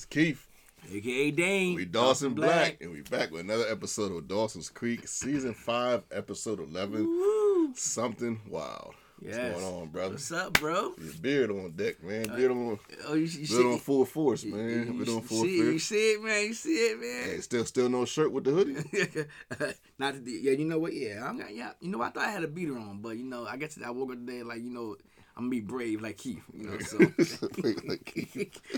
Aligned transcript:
is 0.00 0.04
Keith. 0.06 0.46
AKA 0.90 1.30
Dane. 1.32 1.74
We 1.74 1.84
Dawson 1.84 2.32
Black. 2.32 2.78
and 2.80 2.90
we 2.90 3.02
back 3.02 3.30
with 3.30 3.42
another 3.42 3.66
episode 3.70 4.12
of 4.16 4.26
Dawson's 4.26 4.70
Creek, 4.70 5.06
season 5.06 5.52
five, 5.52 6.02
episode 6.10 6.58
eleven. 6.58 7.04
Woo. 7.04 7.74
Something 7.74 8.40
wild. 8.48 8.94
Yes. 9.20 9.52
What's 9.52 9.60
going 9.66 9.82
on, 9.82 9.88
brother? 9.88 10.10
What's 10.12 10.32
up, 10.32 10.54
bro? 10.54 10.94
Your 10.98 11.12
beard 11.20 11.50
on 11.50 11.72
deck, 11.72 12.02
man. 12.02 12.30
Uh, 12.30 12.36
beard 12.36 12.50
on, 12.52 12.78
Oh, 13.06 13.12
you, 13.12 13.24
you 13.26 13.46
beard 13.46 13.66
on 13.66 13.72
see, 13.74 13.78
full 13.80 14.06
force, 14.06 14.42
man. 14.44 14.86
you, 14.86 14.92
Beard 14.94 15.08
on 15.10 15.20
full 15.20 15.42
see, 15.42 15.56
you 15.58 15.78
see 15.78 16.12
it, 16.12 16.22
man. 16.24 16.44
You 16.46 16.54
see 16.54 16.70
it, 16.70 16.98
Hey, 16.98 17.30
man. 17.32 17.42
still, 17.42 17.66
still 17.66 17.90
no 17.90 18.06
shirt 18.06 18.32
with 18.32 18.44
the 18.44 18.50
hoodie. 18.52 18.76
Not 19.98 20.14
to, 20.24 20.30
yeah, 20.30 20.52
you 20.52 20.64
know 20.64 20.78
what? 20.78 20.94
Yeah, 20.94 21.28
I'm 21.28 21.38
yeah. 21.52 21.72
You 21.82 21.90
know, 21.90 22.00
I 22.00 22.08
thought 22.08 22.24
I 22.24 22.30
had 22.30 22.44
a 22.44 22.48
beater 22.48 22.78
on, 22.78 23.02
but 23.02 23.18
you 23.18 23.24
know, 23.24 23.44
I 23.44 23.58
guess 23.58 23.78
I 23.84 23.90
woke 23.90 24.12
up 24.12 24.16
today 24.16 24.42
like 24.42 24.62
you 24.62 24.70
know, 24.70 24.96
I'm 25.36 25.44
gonna 25.44 25.50
be 25.50 25.60
brave 25.60 26.02
like 26.02 26.18
Keith. 26.18 26.42
You 26.52 26.64
know, 26.64 26.78
so 26.80 26.98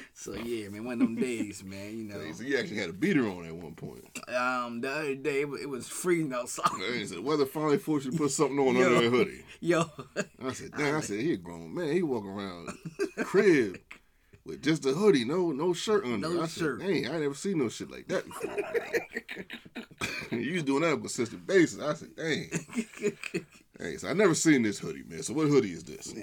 so 0.15 0.35
yeah, 0.35 0.69
man. 0.69 0.85
One 0.85 0.95
of 0.95 0.99
them 1.01 1.17
days, 1.17 1.65
man. 1.65 1.97
You 1.97 2.05
know, 2.05 2.33
so 2.33 2.43
you 2.45 2.59
actually 2.59 2.77
had 2.77 2.91
a 2.91 2.93
beater 2.93 3.27
on 3.27 3.47
at 3.47 3.55
one 3.55 3.75
point. 3.75 4.05
um, 4.29 4.81
the 4.81 4.91
other 4.91 5.15
day 5.15 5.41
it 5.41 5.69
was, 5.69 5.89
freezing 5.89 6.33
outside. 6.33 6.71
So 7.07 7.15
the 7.17 7.23
weather 7.23 7.47
finally 7.47 7.79
forced 7.79 8.07
you 8.07 8.13
to 8.13 8.19
put 8.19 8.31
something 8.31 8.59
on 8.59 8.77
Yo. 8.77 8.87
under 8.87 9.03
that 9.03 9.11
hoodie. 9.11 9.45
Yo, 9.61 9.85
I 10.45 10.53
said, 10.53 10.71
damn, 10.77 10.97
I 10.97 11.01
said, 11.01 11.21
he 11.21 11.33
a 11.33 11.37
grown 11.37 11.75
man. 11.75 11.93
He 11.93 12.03
walking 12.03 12.31
around 12.31 12.69
crib 13.25 13.79
with 14.45 14.63
just 14.63 14.85
a 14.87 14.93
hoodie, 14.93 15.25
no 15.25 15.53
no 15.53 15.73
shirt 15.73 16.05
under. 16.05 16.29
No 16.29 16.43
I 16.43 16.47
said, 16.47 16.61
shirt. 16.61 16.81
dang, 16.81 17.09
I 17.09 17.19
never 17.19 17.35
seen 17.35 17.59
no 17.59 17.69
shit 17.69 17.91
like 17.91 18.09
that 18.09 18.25
before. 18.27 18.57
you 20.39 20.55
was 20.55 20.63
doing 20.65 20.83
that 20.83 20.93
on 20.93 20.99
a 20.99 21.01
consistent 21.01 21.47
basis. 21.47 21.81
I 21.81 21.95
said, 21.95 22.15
dang. 22.17 22.51
Hey, 23.79 23.97
so 23.97 24.09
I 24.09 24.13
never 24.13 24.35
seen 24.35 24.63
this 24.63 24.79
hoodie, 24.79 25.05
man. 25.07 25.23
So 25.23 25.33
what 25.35 25.49
hoodie 25.49 25.73
is 25.73 25.85
this? 25.85 26.13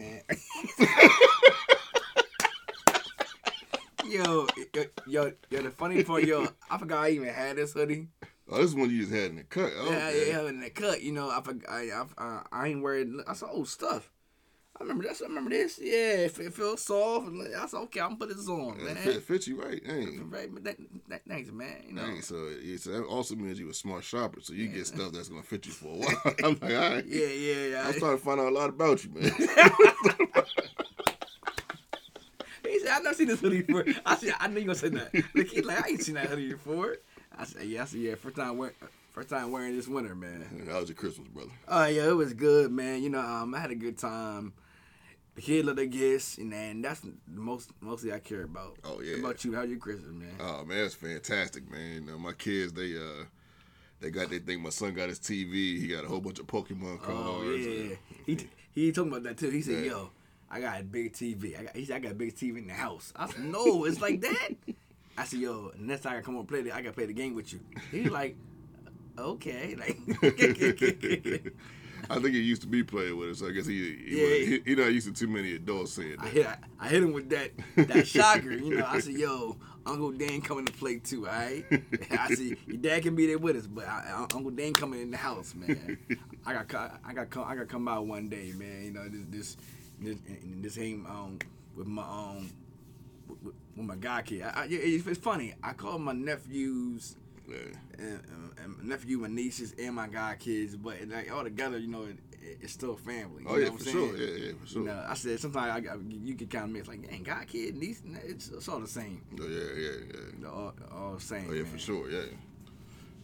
yo, 4.06 4.48
yo, 4.74 4.84
yo, 5.08 5.32
yo, 5.50 5.62
the 5.62 5.72
funny 5.72 6.04
part, 6.04 6.24
yo, 6.26 6.48
I 6.70 6.78
forgot 6.78 7.06
I 7.06 7.10
even 7.10 7.30
had 7.30 7.58
this 7.58 7.74
hoodie. 7.74 8.08
Oh, 8.50 8.58
this 8.58 8.68
is 8.68 8.76
one 8.76 8.90
you 8.90 9.02
just 9.02 9.14
had 9.14 9.32
in 9.32 9.38
the 9.38 9.44
cut. 9.44 9.72
Oh, 9.78 9.92
Yeah, 9.92 10.10
yeah, 10.10 10.48
in 10.48 10.60
the 10.62 10.70
cut, 10.70 11.02
you 11.02 11.12
know, 11.12 11.30
I 11.30 11.42
forgot, 11.42 11.70
I, 11.70 11.90
I, 11.92 12.06
I, 12.18 12.42
I 12.52 12.68
ain't 12.68 12.82
wearing, 12.82 13.22
I 13.28 13.34
saw 13.34 13.48
old 13.48 13.68
stuff. 13.68 14.12
I 14.80 14.84
remember 14.84 15.04
this, 15.04 15.22
I 15.22 15.26
remember 15.28 15.50
this, 15.50 15.78
yeah, 15.82 15.92
it, 16.26 16.40
it 16.40 16.54
feels 16.54 16.82
soft, 16.82 17.28
and 17.28 17.54
I 17.56 17.66
said, 17.68 17.78
okay, 17.80 18.00
I'm 18.00 18.12
gonna 18.16 18.20
put 18.20 18.30
this 18.30 18.48
on, 18.48 18.78
Yeah, 18.80 18.86
man. 18.86 18.98
it 18.98 19.04
fit, 19.04 19.24
fit 19.24 19.48
you 19.48 19.62
right. 19.62 19.84
Dang. 19.86 20.30
Right, 20.30 20.54
but 20.54 20.64
that, 20.64 20.78
that, 21.10 21.22
thanks, 21.28 21.52
man, 21.52 21.84
you 21.86 21.94
know. 21.96 22.04
Dang, 22.04 22.22
so, 22.22 22.48
it, 22.50 22.80
so 22.80 22.92
that 22.92 23.04
also 23.04 23.36
means 23.36 23.60
you 23.60 23.70
a 23.70 23.74
smart 23.74 24.06
shopper, 24.06 24.40
so 24.42 24.54
you 24.54 24.68
get 24.70 24.88
stuff 24.88 25.12
that's 25.12 25.28
gonna 25.28 25.44
fit 25.44 25.66
you 25.66 25.74
for 25.74 25.88
a 25.88 25.98
while. 25.98 26.34
I'm 26.46 26.58
like, 26.62 26.74
all 26.76 26.92
right. 26.96 27.06
Yeah, 27.06 27.26
yeah, 27.28 27.66
yeah. 27.68 27.88
I'm 27.88 27.94
starting 27.94 28.20
to 28.20 28.24
find 28.26 28.40
out 28.40 28.48
a 28.48 28.56
lot 28.56 28.70
about 28.70 29.04
you, 29.04 29.12
man. 29.12 29.32
He 32.64 32.80
said, 32.82 32.90
I 32.92 33.00
never 33.00 33.16
seen 33.16 33.28
this 33.28 33.40
hoodie 33.40 33.62
before. 33.64 33.86
I 34.06 34.16
said, 34.16 34.34
I 34.40 34.48
knew 34.48 34.60
you 34.60 34.66
gonna 34.68 34.76
say 34.78 34.90
that. 34.90 35.12
The 35.34 35.44
kid 35.44 35.66
like, 35.66 35.84
I 35.84 35.90
ain't 35.90 36.02
seen 36.04 36.16
that 36.16 36.28
hoodie 36.28 36.52
before. 36.52 36.98
I 37.36 37.46
said, 37.46 37.64
yeah, 37.64 37.82
I 37.82 37.86
said, 37.86 38.00
yeah, 38.00 38.16
first 38.16 38.36
time 38.36 38.58
wearing, 38.58 38.76
first 39.12 39.30
time 39.30 39.52
wearing 39.52 39.76
this 39.76 39.88
winter, 39.88 40.14
man. 40.14 40.68
How 40.70 40.80
was 40.80 40.90
your 40.90 40.96
Christmas, 40.96 41.28
brother? 41.30 41.50
Oh 41.68 41.86
yeah, 41.86 42.10
it 42.10 42.14
was 42.16 42.34
good, 42.34 42.72
man. 42.72 43.02
You 43.02 43.10
know, 43.10 43.22
um, 43.22 43.56
I 43.56 43.60
had 43.60 43.72
a 43.72 43.76
good 43.76 43.98
time. 43.98 44.54
Kid 45.42 45.66
loved 45.66 45.80
the 45.80 45.86
gifts, 45.86 46.38
and 46.38 46.52
then 46.52 46.82
that's 46.82 47.02
most 47.28 47.72
mostly 47.82 48.12
I 48.14 48.20
care 48.20 48.44
about. 48.44 48.78
Oh, 48.84 49.02
yeah. 49.02 49.14
What 49.14 49.20
about 49.20 49.46
you? 49.46 49.54
How 49.56 49.64
your 49.64 49.78
Christmas, 49.78 50.12
man? 50.12 50.32
Oh 50.40 50.64
man, 50.66 50.86
it's 50.86 50.96
fantastic, 50.96 51.70
man. 51.70 51.94
You 51.96 52.02
know, 52.02 52.18
my 52.18 52.34
kids, 52.34 52.74
they 52.74 52.96
uh, 52.96 53.26
they 54.00 54.10
got 54.12 54.30
they 54.30 54.40
think 54.40 54.62
my 54.62 54.70
son 54.70 54.94
got 54.94 55.10
his 55.10 55.20
TV. 55.20 55.80
He 55.80 55.88
got 55.88 56.04
a 56.04 56.08
whole 56.08 56.22
bunch 56.22 56.40
of 56.40 56.48
Pokemon 56.48 57.02
cards. 57.02 57.20
oh 57.22 57.42
and- 57.42 57.90
yeah, 57.90 57.96
he 58.26 58.38
he 58.72 58.92
talking 58.92 59.12
about 59.12 59.24
that 59.24 59.38
too. 59.38 59.50
He 59.50 59.62
said, 59.62 59.84
Yeah. 59.84 59.92
"Yo, 59.92 60.12
I 60.50 60.62
got 60.62 60.80
a 60.80 60.84
big 60.84 61.14
TV. 61.14 61.60
I 61.60 61.64
got 61.64 61.76
he 61.76 61.86
said 61.86 61.96
I 61.98 62.00
got 62.00 62.12
a 62.12 62.16
big 62.16 62.36
TV 62.36 62.58
in 62.58 62.68
the 62.68 62.74
house." 62.74 63.12
I 63.16 63.28
said, 63.28 63.44
"No, 63.44 63.86
it's 63.86 64.02
like 64.02 64.22
that." 64.22 64.50
I 65.18 65.26
said, 65.26 65.40
"Yo, 65.40 65.72
next 65.78 66.02
time 66.04 66.18
I 66.18 66.22
come 66.22 66.38
on 66.38 66.46
play, 66.46 66.62
the, 66.62 66.72
I 66.74 66.82
gotta 66.82 66.94
play 66.94 67.06
the 67.06 67.14
game 67.14 67.36
with 67.36 67.52
you." 67.54 67.60
He's 67.92 68.10
like, 68.10 68.36
"Okay, 69.18 69.76
like." 69.76 69.98
I 72.10 72.16
think 72.20 72.34
he 72.36 72.42
used 72.42 72.62
to 72.62 72.68
be 72.68 72.84
playing 72.84 73.18
with 73.18 73.30
us. 73.32 73.40
So 73.40 73.48
I 73.48 73.52
guess 73.52 73.66
he 73.66 73.96
he, 73.96 74.22
Yeah. 74.22 74.46
he, 74.46 74.62
he 74.66 74.76
not 74.76 74.92
used 74.94 75.08
to 75.08 75.14
too 75.14 75.28
many 75.32 75.56
adults 75.56 75.94
saying 75.94 76.16
I 76.20 76.26
that. 76.26 76.34
hit 76.34 76.48
I, 76.80 76.88
hit 76.88 77.04
him 77.04 77.14
with 77.14 77.30
that 77.30 77.52
that 77.76 78.08
shocker. 78.16 78.52
You 78.52 78.78
know, 78.78 78.86
I 78.88 79.00
said, 79.00 79.14
"Yo, 79.14 79.58
Uncle 79.86 80.12
Dan 80.12 80.42
coming 80.42 80.66
to 80.66 80.74
play 80.74 81.00
too, 81.00 81.28
all 81.28 81.34
right?" 81.34 81.66
I 82.12 82.28
said, 82.34 82.58
"Your 82.68 82.78
dad 82.78 83.04
can 83.04 83.16
be 83.16 83.28
there 83.28 83.38
with 83.38 83.56
us, 83.56 83.68
but 83.68 83.86
I, 83.88 84.04
I- 84.16 84.22
Uncle 84.36 84.52
Dan 84.52 84.74
coming 84.74 85.02
in 85.02 85.12
the 85.12 85.18
house, 85.18 85.54
man. 85.56 85.98
I 86.46 86.64
got 86.64 87.00
I 87.06 87.14
got 87.14 87.30
come 87.30 87.44
I 87.48 87.54
got 87.56 87.62
to 87.62 87.66
come 87.68 87.88
out 87.88 88.06
one 88.08 88.30
day, 88.30 88.54
man. 88.56 88.84
You 88.86 88.92
know, 88.92 89.08
this 89.10 89.26
this 89.30 89.58
this, 90.02 90.18
this 90.62 90.78
ain't 90.78 91.06
um 91.08 91.40
with 91.76 91.88
my 91.88 92.04
um 92.04 92.50
with, 93.28 93.38
with- 93.44 93.56
my 93.86 93.96
god 93.96 94.26
kid. 94.26 94.42
I, 94.42 94.64
I, 94.64 94.68
it's, 94.70 95.08
it's 95.08 95.20
funny. 95.20 95.54
I 95.64 95.74
call 95.74 96.00
my 96.00 96.12
nephews." 96.14 97.16
Yeah. 97.50 98.06
And, 98.06 98.22
and 98.64 98.84
nephew, 98.84 99.18
my 99.20 99.28
nieces, 99.28 99.74
and 99.78 99.96
my 99.96 100.08
god 100.08 100.40
kids, 100.40 100.76
but 100.76 100.96
like 101.08 101.32
all 101.32 101.44
together, 101.44 101.78
you 101.78 101.88
know, 101.88 102.04
it, 102.04 102.18
it's 102.62 102.74
still 102.74 102.96
family. 102.96 103.44
Oh, 103.48 103.56
you 103.56 103.56
Oh 103.56 103.56
know 103.56 103.58
yeah, 103.60 103.70
what 103.70 103.82
for 103.82 103.90
sure. 103.90 104.18
Yeah, 104.18 104.46
yeah, 104.46 104.52
for 104.62 104.68
sure. 104.68 104.82
You 104.82 104.88
know, 104.88 105.06
I 105.08 105.14
said 105.16 105.40
sometimes 105.40 105.72
I, 105.76 105.80
got- 105.80 106.12
you 106.12 106.36
can 106.36 106.48
kind 106.48 106.66
of 106.66 106.72
mix 106.72 106.88
like, 106.88 107.10
dang, 107.10 107.24
God, 107.24 107.48
kid, 107.48 107.76
niece, 107.76 108.02
it's, 108.26 108.50
it's 108.50 108.68
all 108.68 108.80
the 108.80 108.88
same. 108.88 109.22
Oh 109.40 109.48
yeah, 109.48 109.60
yeah, 109.78 109.92
yeah. 110.42 110.48
All, 110.48 110.74
all 110.92 111.14
the 111.16 111.22
same. 111.22 111.48
Oh 111.50 111.54
yeah, 111.54 111.64
man. 111.64 111.72
for 111.72 111.78
sure. 111.80 112.10
Yeah. 112.10 112.22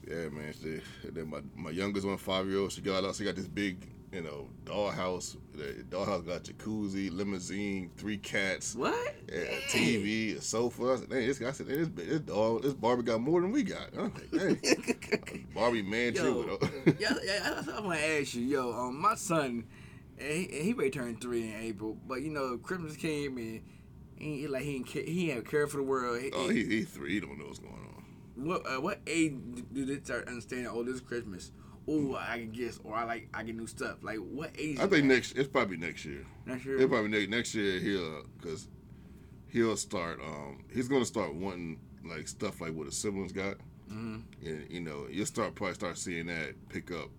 Yeah, 0.08 0.30
man. 0.30 0.54
She, 0.62 0.82
then 1.10 1.30
my 1.30 1.40
my 1.56 1.72
youngest 1.72 2.06
one, 2.06 2.18
five 2.18 2.48
year 2.48 2.60
old, 2.60 2.72
she 2.72 2.82
got 2.82 3.16
she 3.16 3.24
got 3.24 3.36
this 3.36 3.48
big, 3.48 3.78
you 4.16 4.22
know, 4.22 4.48
dollhouse. 4.64 5.36
The 5.54 5.84
dollhouse 5.90 6.26
got 6.26 6.44
jacuzzi, 6.44 7.12
limousine, 7.12 7.92
three 7.98 8.18
cats. 8.18 8.74
What? 8.74 9.14
Yeah, 9.28 9.40
a 9.40 9.62
TV, 9.68 10.38
a 10.38 10.42
sofa. 10.42 10.84
I 10.84 10.96
said, 10.96 11.10
dang, 11.10 11.28
this, 11.28 11.42
I 11.42 11.52
said, 11.52 11.68
this, 11.68 11.90
this, 11.94 12.20
dog, 12.22 12.64
this 12.64 12.74
Barbie 12.74 13.04
got 13.04 13.20
more 13.20 13.42
than 13.42 13.52
we 13.52 13.64
got. 13.64 13.90
I'm 13.98 14.14
like, 14.14 14.32
dang. 14.32 15.48
Barbie 15.54 15.82
mansion. 15.82 16.26
Yo, 16.26 16.58
yeah, 16.98 17.14
yeah, 17.26 17.62
I'm 17.76 17.84
gonna 17.84 17.98
ask 17.98 18.36
you. 18.36 18.44
Yo, 18.44 18.72
um, 18.72 19.02
my 19.02 19.16
son, 19.16 19.66
he, 20.18 20.48
he 20.50 20.74
may 20.74 20.90
turn 20.90 21.18
three 21.18 21.50
in 21.50 21.56
April, 21.56 21.98
but 22.08 22.22
you 22.22 22.30
know, 22.30 22.58
Christmas 22.58 22.96
came 22.96 23.38
and 23.38 23.62
he 24.18 24.48
like 24.48 24.64
he 24.64 24.78
ain't 24.78 24.88
care, 24.88 25.04
he 25.04 25.32
ain't 25.32 25.50
care 25.50 25.68
for 25.68 25.78
the 25.78 25.84
world. 25.84 26.22
He, 26.22 26.32
oh, 26.32 26.48
he, 26.48 26.64
he 26.64 26.84
three. 26.84 27.16
He 27.16 27.20
don't 27.20 27.38
know 27.38 27.48
what's 27.48 27.60
going 27.60 27.74
on. 27.74 28.46
what 28.46 28.66
uh, 28.66 28.80
what 28.80 29.02
age 29.08 29.36
do 29.74 29.84
they 29.84 30.02
start 30.02 30.30
understanding? 30.30 30.68
Oh, 30.68 30.84
this 30.84 30.96
is 30.96 31.02
Christmas. 31.02 31.52
Oh, 31.88 32.16
I 32.16 32.40
can 32.40 32.52
guess, 32.52 32.80
or 32.84 32.96
I 32.96 33.04
like 33.04 33.30
I 33.34 33.44
get 33.44 33.56
new 33.56 33.68
stuff. 33.68 33.98
Like 34.02 34.18
what 34.18 34.52
age? 34.58 34.80
I 34.80 34.88
think 34.88 35.06
next, 35.06 35.34
it's 35.38 35.48
probably 35.48 35.78
next 35.78 36.04
year. 36.06 36.26
next 36.46 36.66
year. 36.66 36.78
It's 36.80 36.88
probably 36.90 37.10
next, 37.10 37.30
next 37.30 37.56
year 37.56 37.80
he'll, 37.80 38.24
cause 38.42 38.68
he'll 39.48 39.78
start, 39.78 40.20
um, 40.22 40.64
he's 40.74 40.88
gonna 40.88 41.06
start 41.06 41.34
wanting 41.36 41.80
like 42.04 42.28
stuff 42.28 42.60
like 42.62 42.74
what 42.74 42.86
his 42.88 42.98
siblings 42.98 43.32
got. 43.32 43.58
Mhm. 43.92 44.24
And, 44.44 44.66
you 44.70 44.82
know, 44.82 45.08
you'll 45.12 45.26
start 45.28 45.54
probably 45.56 45.76
start 45.76 45.98
seeing 45.98 46.26
that 46.28 46.56
pick 46.70 46.92
up 46.92 47.10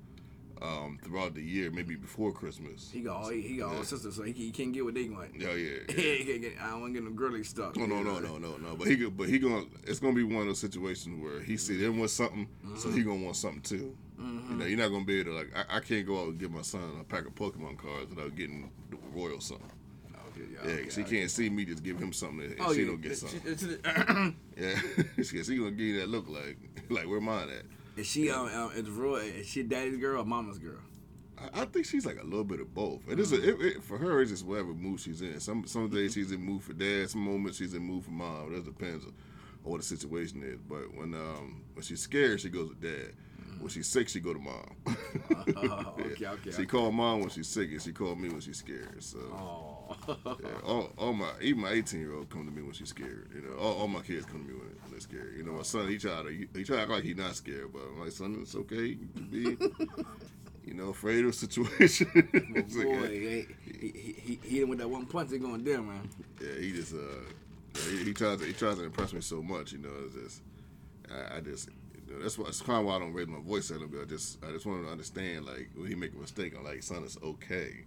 um, 0.62 0.98
throughout 1.02 1.34
the 1.34 1.42
year, 1.42 1.70
maybe 1.70 1.94
before 1.96 2.32
Christmas. 2.32 2.90
He 2.92 3.00
got 3.00 3.16
all 3.16 3.28
he, 3.30 3.42
he 3.42 3.56
got 3.58 3.70
all 3.70 3.76
Yeah. 3.76 3.82
sisters, 3.82 4.16
so 4.16 4.22
he, 4.22 4.32
he 4.32 4.50
can't 4.50 4.72
get 4.72 4.84
what 4.84 4.94
they 4.94 5.08
want. 5.08 5.30
Oh 5.42 5.54
yeah. 5.54 5.78
yeah. 5.88 5.94
he 5.94 6.24
can't 6.24 6.40
get, 6.42 6.52
I 6.60 6.70
don't 6.70 6.80
want 6.82 6.94
to 6.94 7.00
get 7.00 7.08
no 7.08 7.14
girly 7.14 7.44
stuff. 7.44 7.76
No, 7.76 7.86
no, 7.86 8.02
no, 8.02 8.18
no, 8.20 8.38
no, 8.38 8.56
no. 8.56 8.76
But 8.76 8.88
he, 8.88 8.96
but 9.08 9.28
he 9.28 9.38
gonna. 9.38 9.64
It's 9.84 9.98
gonna 9.98 10.14
be 10.14 10.22
one 10.24 10.42
of 10.42 10.46
those 10.46 10.60
situations 10.60 11.22
where 11.22 11.40
he 11.40 11.56
see 11.56 11.76
them 11.76 11.98
with 11.98 12.10
something, 12.10 12.48
so 12.76 12.90
he 12.90 13.02
gonna 13.02 13.22
want 13.24 13.36
something 13.36 13.62
too. 13.62 13.96
Mm-hmm. 14.20 14.50
You 14.52 14.56
know, 14.58 14.64
you're 14.66 14.78
not 14.78 14.88
gonna 14.88 15.04
be 15.04 15.20
able 15.20 15.32
to 15.32 15.36
like. 15.38 15.52
I, 15.54 15.76
I 15.76 15.80
can't 15.80 16.06
go 16.06 16.20
out 16.20 16.28
and 16.28 16.38
give 16.38 16.50
my 16.50 16.62
son 16.62 16.80
a 17.00 17.04
pack 17.04 17.26
of 17.26 17.34
Pokemon 17.34 17.78
cards 17.78 18.08
without 18.10 18.34
getting 18.34 18.70
the 18.90 18.96
royal 19.14 19.40
something. 19.40 19.70
Okay, 20.36 20.48
Yeah, 20.52 20.70
okay, 20.72 20.84
'cause 20.84 20.96
he 20.96 21.02
okay. 21.02 21.18
can't 21.18 21.30
see 21.30 21.48
me 21.50 21.64
just 21.64 21.82
give 21.82 21.98
him 21.98 22.12
something 22.12 22.44
and 22.44 22.56
Oh 22.60 22.72
she 22.74 22.80
yeah, 22.82 22.86
don't 22.88 23.00
get 23.00 23.16
something. 23.16 24.34
Yeah, 24.56 24.74
he 25.16 25.56
gonna 25.56 25.70
give 25.70 25.80
you 25.80 26.00
that 26.00 26.08
look 26.08 26.28
like, 26.28 26.56
like 26.90 27.06
where 27.08 27.20
mine 27.20 27.48
at? 27.50 27.64
Is 27.96 28.06
she 28.06 28.30
um, 28.30 28.46
um 28.54 28.70
is 28.74 28.88
Roy 28.88 29.20
is 29.20 29.46
she 29.46 29.62
daddy's 29.62 29.96
girl 29.96 30.20
or 30.22 30.24
mama's 30.24 30.58
girl? 30.58 30.80
I, 31.38 31.62
I 31.62 31.64
think 31.66 31.86
she's 31.86 32.06
like 32.06 32.20
a 32.20 32.24
little 32.24 32.44
bit 32.44 32.60
of 32.60 32.74
both. 32.74 33.08
It 33.08 33.18
is 33.20 33.32
a, 33.32 33.36
it, 33.36 33.60
it, 33.60 33.84
for 33.84 33.98
her. 33.98 34.20
It's 34.22 34.30
just 34.30 34.44
whatever 34.44 34.74
mood 34.74 35.00
she's 35.00 35.22
in. 35.22 35.40
Some 35.40 35.66
some 35.66 35.88
days 35.88 36.14
she's 36.14 36.32
in 36.32 36.40
mood 36.40 36.62
for 36.62 36.72
dad. 36.72 37.10
Some 37.10 37.22
moments 37.22 37.58
she's 37.58 37.74
in 37.74 37.82
mood 37.82 38.04
for 38.04 38.10
mom. 38.10 38.52
It 38.52 38.56
just 38.56 38.66
depends 38.66 39.04
on, 39.04 39.12
what 39.62 39.78
the 39.78 39.84
situation 39.84 40.42
is. 40.42 40.60
But 40.68 40.94
when 40.94 41.14
um 41.14 41.62
when 41.74 41.82
she's 41.82 42.00
scared, 42.00 42.40
she 42.40 42.48
goes 42.48 42.68
with 42.68 42.80
dad. 42.80 43.14
When 43.58 43.68
she's 43.70 43.86
sick, 43.86 44.08
she 44.10 44.20
go 44.20 44.34
to 44.34 44.38
mom. 44.38 44.76
Oh, 45.56 45.94
okay, 46.00 46.26
okay, 46.26 46.50
She 46.50 46.56
okay. 46.56 46.66
call 46.66 46.92
mom 46.92 47.20
when 47.20 47.30
she's 47.30 47.48
sick, 47.48 47.70
and 47.70 47.80
she 47.80 47.90
call 47.90 48.14
me 48.14 48.28
when 48.28 48.40
she's 48.40 48.58
scared. 48.58 49.02
So. 49.02 49.18
Oh. 49.18 49.96
Yeah, 50.08 50.48
all, 50.64 50.92
all 50.98 51.12
my 51.14 51.30
even 51.40 51.62
my 51.62 51.70
18 51.70 52.00
year 52.00 52.14
old 52.14 52.28
come 52.28 52.44
to 52.44 52.52
me 52.52 52.60
when 52.62 52.72
she's 52.72 52.90
scared. 52.90 53.30
You 53.34 53.42
know, 53.42 53.56
all, 53.56 53.80
all 53.80 53.88
my 53.88 54.02
kids 54.02 54.26
come 54.26 54.44
to 54.44 54.48
me 54.48 54.54
when, 54.54 54.76
they're 54.96 55.00
scared. 55.00 55.34
You 55.36 55.44
know, 55.44 55.52
my 55.52 55.62
son 55.62 55.88
he 55.88 55.98
try 55.98 56.22
to 56.22 56.28
he 56.28 56.64
try 56.64 56.76
to 56.76 56.82
act 56.82 56.90
like 56.90 57.04
he's 57.04 57.16
not 57.16 57.34
scared, 57.34 57.72
but 57.72 57.82
I'm 57.82 58.00
like, 58.00 58.12
son, 58.12 58.38
it's 58.40 58.54
okay. 58.54 58.86
You 58.86 59.08
can 59.14 59.26
be, 59.26 59.56
you 60.64 60.74
know, 60.74 60.88
afraid 60.88 61.24
of 61.24 61.30
a 61.30 61.32
situation. 61.32 62.08
Boy, 62.32 62.96
okay. 62.96 63.46
he, 63.64 63.88
he, 63.88 64.16
he, 64.18 64.40
he 64.48 64.64
with 64.64 64.78
that 64.78 64.88
one 64.88 65.06
punch. 65.06 65.30
They 65.30 65.38
going 65.38 65.64
down, 65.64 65.88
man. 65.88 66.08
Yeah, 66.40 66.60
he 66.60 66.72
just 66.72 66.94
uh, 66.94 66.98
he, 67.90 68.04
he 68.04 68.14
tries 68.14 68.38
to 68.38 68.46
he 68.46 68.52
tries 68.52 68.76
to 68.78 68.84
impress 68.84 69.12
me 69.12 69.20
so 69.20 69.42
much. 69.42 69.72
You 69.72 69.78
know, 69.78 69.90
it's 70.06 70.14
just 70.14 70.42
I, 71.10 71.36
I 71.36 71.40
just. 71.40 71.68
You 72.08 72.14
know, 72.14 72.22
that's 72.22 72.38
why 72.38 72.46
it's 72.46 72.62
kind 72.62 72.78
of 72.78 72.86
why 72.86 72.94
I 72.94 72.98
don't 73.00 73.12
raise 73.12 73.26
my 73.26 73.40
voice 73.40 73.70
at 73.72 73.78
him. 73.78 73.90
But 73.92 74.02
I 74.02 74.04
just 74.04 74.38
I 74.44 74.52
just 74.52 74.64
want 74.64 74.78
him 74.78 74.86
to 74.86 74.92
understand 74.92 75.44
like 75.44 75.70
when 75.74 75.88
he 75.88 75.96
make 75.96 76.14
a 76.14 76.18
mistake, 76.18 76.54
I'm 76.56 76.64
like, 76.64 76.82
son, 76.82 77.02
it's 77.02 77.18
okay. 77.20 77.84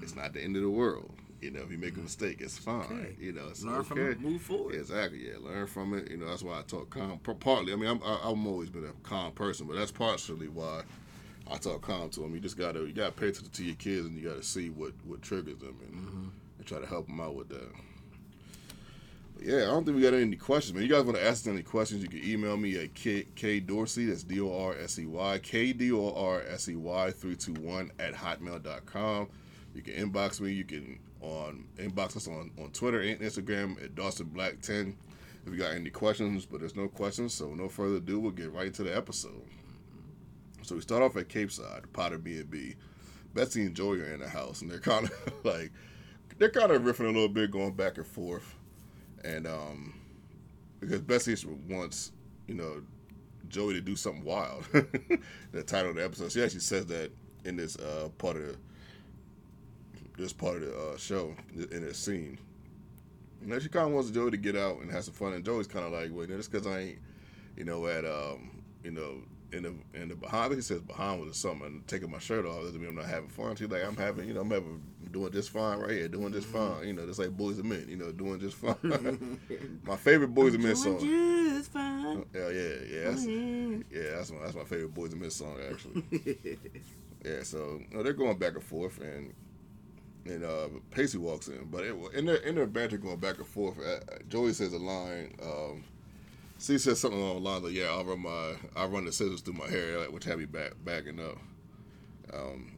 It's 0.00 0.14
not 0.14 0.32
the 0.32 0.40
end 0.40 0.54
of 0.54 0.62
the 0.62 0.70
world. 0.70 1.12
You 1.40 1.52
know, 1.52 1.60
if 1.60 1.70
you 1.70 1.78
make 1.78 1.96
a 1.96 2.00
mistake, 2.00 2.40
it's 2.40 2.58
fine. 2.58 2.82
Okay. 2.82 3.14
You 3.20 3.32
know, 3.32 3.46
it's 3.48 3.62
Learn 3.62 3.76
okay. 3.76 3.88
from 3.88 3.98
it, 4.10 4.20
move 4.20 4.42
forward. 4.42 4.74
Exactly. 4.74 5.28
Yeah, 5.28 5.34
learn 5.40 5.66
from 5.68 5.94
it. 5.94 6.10
You 6.10 6.16
know, 6.16 6.26
that's 6.26 6.42
why 6.42 6.58
I 6.58 6.62
talk 6.62 6.90
calm. 6.90 7.18
Partly, 7.18 7.72
I 7.72 7.76
mean, 7.76 7.88
I'm 7.88 8.02
I- 8.02 8.20
I'm 8.24 8.46
always 8.46 8.70
been 8.70 8.84
a 8.84 8.92
calm 9.08 9.32
person, 9.32 9.66
but 9.68 9.76
that's 9.76 9.92
partially 9.92 10.48
why 10.48 10.82
I 11.50 11.56
talk 11.58 11.82
calm 11.82 12.10
to 12.10 12.20
them. 12.20 12.34
You 12.34 12.40
just 12.40 12.58
gotta 12.58 12.80
you 12.80 12.92
gotta 12.92 13.12
pay 13.12 13.28
attention 13.28 13.50
to 13.52 13.64
your 13.64 13.76
kids, 13.76 14.06
and 14.06 14.16
you 14.16 14.28
gotta 14.28 14.42
see 14.42 14.70
what 14.70 14.92
what 15.04 15.22
triggers 15.22 15.58
them, 15.58 15.76
and, 15.82 15.94
Mm-hmm. 15.94 16.28
and 16.58 16.66
try 16.66 16.80
to 16.80 16.86
help 16.86 17.06
them 17.06 17.20
out 17.20 17.36
with 17.36 17.48
that. 17.50 17.70
But 19.36 19.44
yeah, 19.46 19.56
I 19.58 19.66
don't 19.66 19.84
think 19.84 19.96
we 19.96 20.02
got 20.02 20.14
any 20.14 20.34
questions, 20.36 20.74
man. 20.74 20.82
You 20.82 20.88
guys 20.88 21.04
want 21.04 21.16
to 21.16 21.22
ask 21.24 21.44
us 21.44 21.46
any 21.46 21.62
questions? 21.62 22.02
You 22.02 22.08
can 22.08 22.24
email 22.24 22.56
me 22.56 22.76
at 22.82 22.94
K, 22.94 23.24
K 23.36 23.60
Dorsey. 23.60 24.06
That's 24.06 24.24
D 24.24 24.40
O 24.40 24.52
R 24.52 24.74
S 24.76 24.98
E 24.98 25.06
Y 25.06 25.38
K 25.38 25.72
D 25.72 25.92
O 25.92 26.12
R 26.12 26.42
S 26.48 26.68
E 26.68 26.74
Y 26.74 27.10
three 27.12 27.36
two 27.36 27.52
one 27.54 27.92
at 28.00 28.14
hotmail.com. 28.14 29.28
You 29.74 29.82
can 29.82 29.94
inbox 29.94 30.40
me. 30.40 30.50
You 30.52 30.64
can 30.64 30.98
on 31.20 31.66
inbox 31.76 32.16
us 32.16 32.28
on, 32.28 32.50
on 32.58 32.70
Twitter 32.70 33.00
and 33.00 33.20
Instagram 33.20 33.82
at 33.82 33.94
Dawson 33.94 34.26
Black 34.26 34.60
ten. 34.60 34.96
If 35.46 35.52
you 35.52 35.58
got 35.58 35.72
any 35.72 35.90
questions, 35.90 36.44
but 36.44 36.60
there's 36.60 36.76
no 36.76 36.88
questions, 36.88 37.32
so 37.32 37.54
no 37.54 37.68
further 37.68 37.96
ado, 37.96 38.20
we'll 38.20 38.32
get 38.32 38.52
right 38.52 38.66
into 38.66 38.82
the 38.82 38.94
episode. 38.94 39.46
So 40.62 40.74
we 40.74 40.82
start 40.82 41.02
off 41.02 41.16
at 41.16 41.28
Capeside, 41.28 41.90
Potter 41.92 42.18
B 42.18 42.38
and 42.38 42.50
B. 42.50 42.74
Betsy 43.34 43.62
and 43.62 43.74
Joey 43.74 44.00
are 44.00 44.12
in 44.12 44.20
the 44.20 44.28
house, 44.28 44.62
and 44.62 44.70
they're 44.70 44.78
kind 44.78 45.06
of 45.06 45.32
like 45.44 45.72
they're 46.38 46.50
kind 46.50 46.70
of 46.72 46.82
riffing 46.82 47.04
a 47.04 47.12
little 47.12 47.28
bit, 47.28 47.50
going 47.50 47.72
back 47.72 47.96
and 47.96 48.06
forth, 48.06 48.54
and 49.24 49.46
um, 49.46 49.94
because 50.80 51.00
Betsy 51.00 51.36
wants 51.68 52.12
you 52.46 52.54
know 52.54 52.82
Joey 53.48 53.74
to 53.74 53.80
do 53.80 53.96
something 53.96 54.24
wild. 54.24 54.64
the 55.52 55.62
title 55.62 55.90
of 55.90 55.96
the 55.96 56.04
episode, 56.04 56.32
she 56.32 56.42
actually 56.42 56.60
says 56.60 56.86
that 56.86 57.10
in 57.44 57.56
this 57.56 57.76
uh, 57.76 58.08
part 58.18 58.36
of 58.36 58.42
the, 58.42 58.56
this 60.18 60.32
part 60.32 60.56
of 60.56 60.62
the 60.62 60.76
uh, 60.76 60.96
show 60.96 61.34
in 61.54 61.82
this 61.82 61.98
scene. 61.98 62.38
You 63.40 63.48
know, 63.48 63.58
she 63.58 63.68
kind 63.68 63.86
of 63.86 63.92
wants 63.92 64.10
Joey 64.10 64.32
to 64.32 64.36
get 64.36 64.56
out 64.56 64.80
and 64.80 64.90
have 64.90 65.04
some 65.04 65.14
fun, 65.14 65.32
and 65.32 65.44
Joey's 65.44 65.68
kind 65.68 65.86
of 65.86 65.92
like, 65.92 66.10
well, 66.12 66.22
you 66.22 66.32
know, 66.32 66.36
just 66.36 66.50
because 66.50 66.66
I 66.66 66.80
ain't, 66.80 66.98
you 67.56 67.64
know, 67.64 67.86
at 67.86 68.04
um, 68.04 68.62
you 68.82 68.90
know, 68.90 69.22
in 69.52 69.62
the 69.62 69.74
in 69.94 70.08
the 70.08 70.16
I 70.30 70.42
think 70.44 70.56
he 70.56 70.60
says 70.60 70.80
Bahamas 70.80 71.30
or 71.30 71.34
something, 71.34 71.66
and 71.66 71.86
taking 71.86 72.10
my 72.10 72.18
shirt 72.18 72.44
off 72.44 72.62
doesn't 72.62 72.80
mean 72.80 72.90
I'm 72.90 72.96
not 72.96 73.06
having 73.06 73.28
fun. 73.28 73.56
She's 73.56 73.68
like, 73.68 73.84
I'm 73.84 73.96
having, 73.96 74.26
you 74.26 74.34
know, 74.34 74.40
I'm 74.40 74.50
having 74.50 74.82
doing 75.10 75.32
just 75.32 75.50
fine 75.50 75.78
right 75.78 75.90
here, 75.90 76.08
doing 76.08 76.32
just 76.32 76.48
fine. 76.48 76.86
You 76.86 76.92
know, 76.92 77.06
just 77.06 77.18
like 77.18 77.30
Boyz 77.30 77.56
II 77.56 77.62
Men, 77.62 77.86
you 77.88 77.96
know, 77.96 78.12
doing 78.12 78.40
just 78.40 78.56
fine. 78.56 79.40
my 79.84 79.96
favorite 79.96 80.34
Boyz 80.34 80.52
II 80.52 80.58
Men 80.58 80.76
song. 80.76 80.98
Just 81.00 81.72
fine. 81.72 82.24
Yeah, 82.34 82.48
yeah, 82.48 82.74
yeah. 82.90 83.04
That's, 83.04 83.26
yeah, 83.26 84.16
that's 84.16 84.32
my 84.32 84.38
that's 84.40 84.56
my 84.56 84.64
favorite 84.64 84.94
Boyz 84.94 85.12
II 85.12 85.20
Men 85.20 85.30
song 85.30 85.56
actually. 85.70 86.02
yeah, 87.24 87.42
so 87.42 87.80
you 87.90 87.96
know, 87.96 88.02
they're 88.02 88.12
going 88.12 88.38
back 88.38 88.54
and 88.54 88.62
forth, 88.62 89.00
and 89.00 89.32
and 90.28 90.44
uh, 90.44 90.68
Pacey 90.90 91.18
walks 91.18 91.48
in, 91.48 91.68
but 91.70 91.84
it, 91.84 91.94
in 92.14 92.26
their 92.26 92.36
in 92.36 92.54
their 92.54 92.66
banter 92.66 92.98
going 92.98 93.16
back 93.16 93.38
and 93.38 93.46
forth, 93.46 93.78
uh, 93.78 94.00
Joey 94.28 94.52
says 94.52 94.72
a 94.72 94.78
line. 94.78 95.34
Um, 95.42 95.84
C 96.58 96.76
says 96.76 97.00
something 97.00 97.20
along 97.20 97.36
the 97.36 97.48
lines 97.48 97.64
of, 97.64 97.72
"Yeah, 97.72 97.86
I'll 97.86 98.04
run 98.04 98.20
my 98.20 98.54
I'll 98.76 98.88
run 98.88 99.04
the 99.04 99.12
scissors 99.12 99.40
through 99.40 99.54
my 99.54 99.68
hair," 99.68 99.98
like, 99.98 100.12
which 100.12 100.24
had 100.24 100.38
me 100.38 100.44
back 100.44 100.72
backing 100.84 101.18
up. 101.20 101.38
Um, 102.32 102.76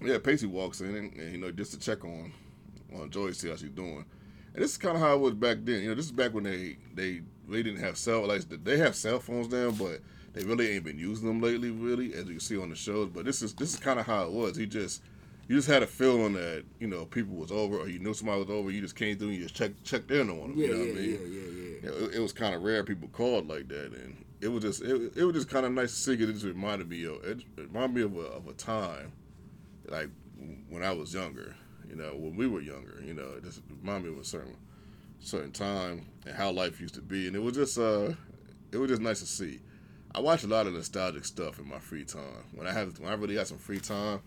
yeah, 0.00 0.18
Pacey 0.18 0.46
walks 0.46 0.80
in, 0.80 0.94
and, 0.94 1.12
and 1.14 1.32
you 1.32 1.38
know 1.38 1.50
just 1.50 1.72
to 1.72 1.78
check 1.78 2.04
on 2.04 2.32
on 2.94 3.10
Joey, 3.10 3.32
see 3.32 3.48
how 3.48 3.56
she's 3.56 3.70
doing. 3.70 4.04
And 4.54 4.62
this 4.62 4.72
is 4.72 4.78
kind 4.78 4.96
of 4.96 5.02
how 5.02 5.14
it 5.14 5.20
was 5.20 5.34
back 5.34 5.58
then. 5.62 5.82
You 5.82 5.88
know, 5.88 5.94
this 5.94 6.06
is 6.06 6.12
back 6.12 6.34
when 6.34 6.44
they 6.44 6.76
they 6.94 7.22
really 7.46 7.64
didn't 7.64 7.80
have 7.80 7.96
cell 7.98 8.26
like 8.26 8.42
they 8.48 8.78
have 8.78 8.94
cell 8.94 9.18
phones 9.18 9.48
now, 9.48 9.70
but 9.70 10.00
they 10.34 10.44
really 10.44 10.68
ain't 10.70 10.84
been 10.84 10.98
using 10.98 11.26
them 11.26 11.40
lately, 11.40 11.70
really, 11.70 12.14
as 12.14 12.26
you 12.26 12.38
see 12.38 12.58
on 12.58 12.70
the 12.70 12.76
shows. 12.76 13.08
But 13.08 13.24
this 13.24 13.42
is 13.42 13.54
this 13.54 13.74
is 13.74 13.80
kind 13.80 13.98
of 13.98 14.06
how 14.06 14.24
it 14.24 14.32
was. 14.32 14.56
He 14.56 14.66
just 14.66 15.02
you 15.48 15.56
just 15.56 15.68
had 15.68 15.82
a 15.82 15.86
feeling 15.86 16.34
that 16.34 16.64
you 16.78 16.86
know 16.88 17.06
people 17.06 17.36
was 17.36 17.50
over, 17.52 17.78
or 17.78 17.88
you 17.88 17.98
knew 17.98 18.14
somebody 18.14 18.40
was 18.40 18.50
over. 18.50 18.70
You 18.70 18.80
just 18.82 18.96
came 18.96 19.18
through 19.18 19.28
and 19.28 19.36
you 19.36 19.42
just 19.44 19.56
checked 19.56 19.84
checked 19.84 20.10
in 20.10 20.30
on 20.30 20.52
them. 20.52 20.54
Yeah, 20.58 20.66
you 20.66 20.72
know 20.72 20.78
yeah, 20.78 20.92
what 20.92 20.98
I 20.98 21.00
mean? 21.00 21.10
yeah, 21.10 21.18
yeah, 21.26 21.40
yeah. 21.40 21.76
You 21.82 21.88
know, 22.00 22.06
it, 22.06 22.14
it 22.16 22.20
was 22.20 22.32
kind 22.32 22.54
of 22.54 22.62
rare 22.62 22.84
people 22.84 23.08
called 23.08 23.48
like 23.48 23.68
that, 23.68 23.92
and 23.94 24.24
it 24.40 24.48
was 24.48 24.62
just 24.62 24.82
it, 24.82 25.12
it 25.16 25.24
was 25.24 25.34
just 25.34 25.48
kind 25.48 25.66
of 25.66 25.72
nice 25.72 25.90
to 25.92 25.96
see. 25.98 26.16
'cause 26.16 26.28
It 26.28 26.32
just 26.34 26.44
reminded 26.46 26.88
me 26.88 27.04
of 27.04 27.24
it 27.24 27.42
reminded 27.56 27.94
me 27.96 28.02
of 28.02 28.16
a, 28.16 28.28
of 28.36 28.48
a 28.48 28.52
time 28.52 29.12
like 29.88 30.10
when 30.68 30.82
I 30.82 30.92
was 30.92 31.14
younger. 31.14 31.56
You 31.88 31.96
know, 31.96 32.14
when 32.16 32.36
we 32.36 32.46
were 32.46 32.60
younger. 32.60 33.02
You 33.04 33.14
know, 33.14 33.32
it 33.38 33.44
just 33.44 33.62
reminded 33.80 34.10
me 34.10 34.16
of 34.16 34.22
a 34.22 34.24
certain 34.26 34.56
certain 35.20 35.52
time 35.52 36.06
and 36.26 36.36
how 36.36 36.50
life 36.50 36.80
used 36.80 36.94
to 36.94 37.02
be, 37.02 37.26
and 37.26 37.36
it 37.36 37.40
was 37.42 37.54
just 37.54 37.78
uh 37.78 38.12
it 38.72 38.78
was 38.78 38.90
just 38.90 39.02
nice 39.02 39.20
to 39.20 39.26
see. 39.26 39.60
I 40.14 40.20
watch 40.20 40.44
a 40.44 40.48
lot 40.48 40.66
of 40.66 40.74
nostalgic 40.74 41.24
stuff 41.24 41.58
in 41.58 41.68
my 41.68 41.78
free 41.78 42.04
time. 42.04 42.44
When 42.54 42.66
I 42.66 42.72
have 42.72 42.98
when 43.00 43.10
I 43.10 43.14
really 43.16 43.34
got 43.34 43.46
some 43.48 43.58
free 43.58 43.80
time, 43.80 44.20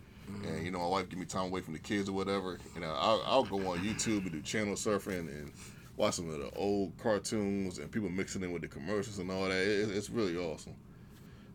and 0.45 0.65
you 0.65 0.71
know 0.71 0.79
my 0.79 0.87
wife 0.87 1.09
give 1.09 1.19
me 1.19 1.25
time 1.25 1.45
away 1.47 1.61
from 1.61 1.73
the 1.73 1.79
kids 1.79 2.09
or 2.09 2.13
whatever, 2.13 2.57
you 2.75 2.81
know 2.81 2.93
I'll, 2.97 3.23
I'll 3.25 3.43
go 3.43 3.57
on 3.71 3.79
YouTube 3.79 4.23
and 4.23 4.31
do 4.31 4.41
channel 4.41 4.75
surfing 4.75 5.27
and 5.27 5.51
watch 5.97 6.15
some 6.15 6.29
of 6.29 6.39
the 6.39 6.49
old 6.55 6.97
cartoons 6.97 7.77
and 7.77 7.91
people 7.91 8.09
mixing 8.09 8.43
in 8.43 8.51
with 8.51 8.61
the 8.61 8.67
commercials 8.67 9.19
and 9.19 9.31
all 9.31 9.43
that. 9.43 9.57
It, 9.57 9.89
it's 9.91 10.09
really 10.09 10.37
awesome. 10.37 10.75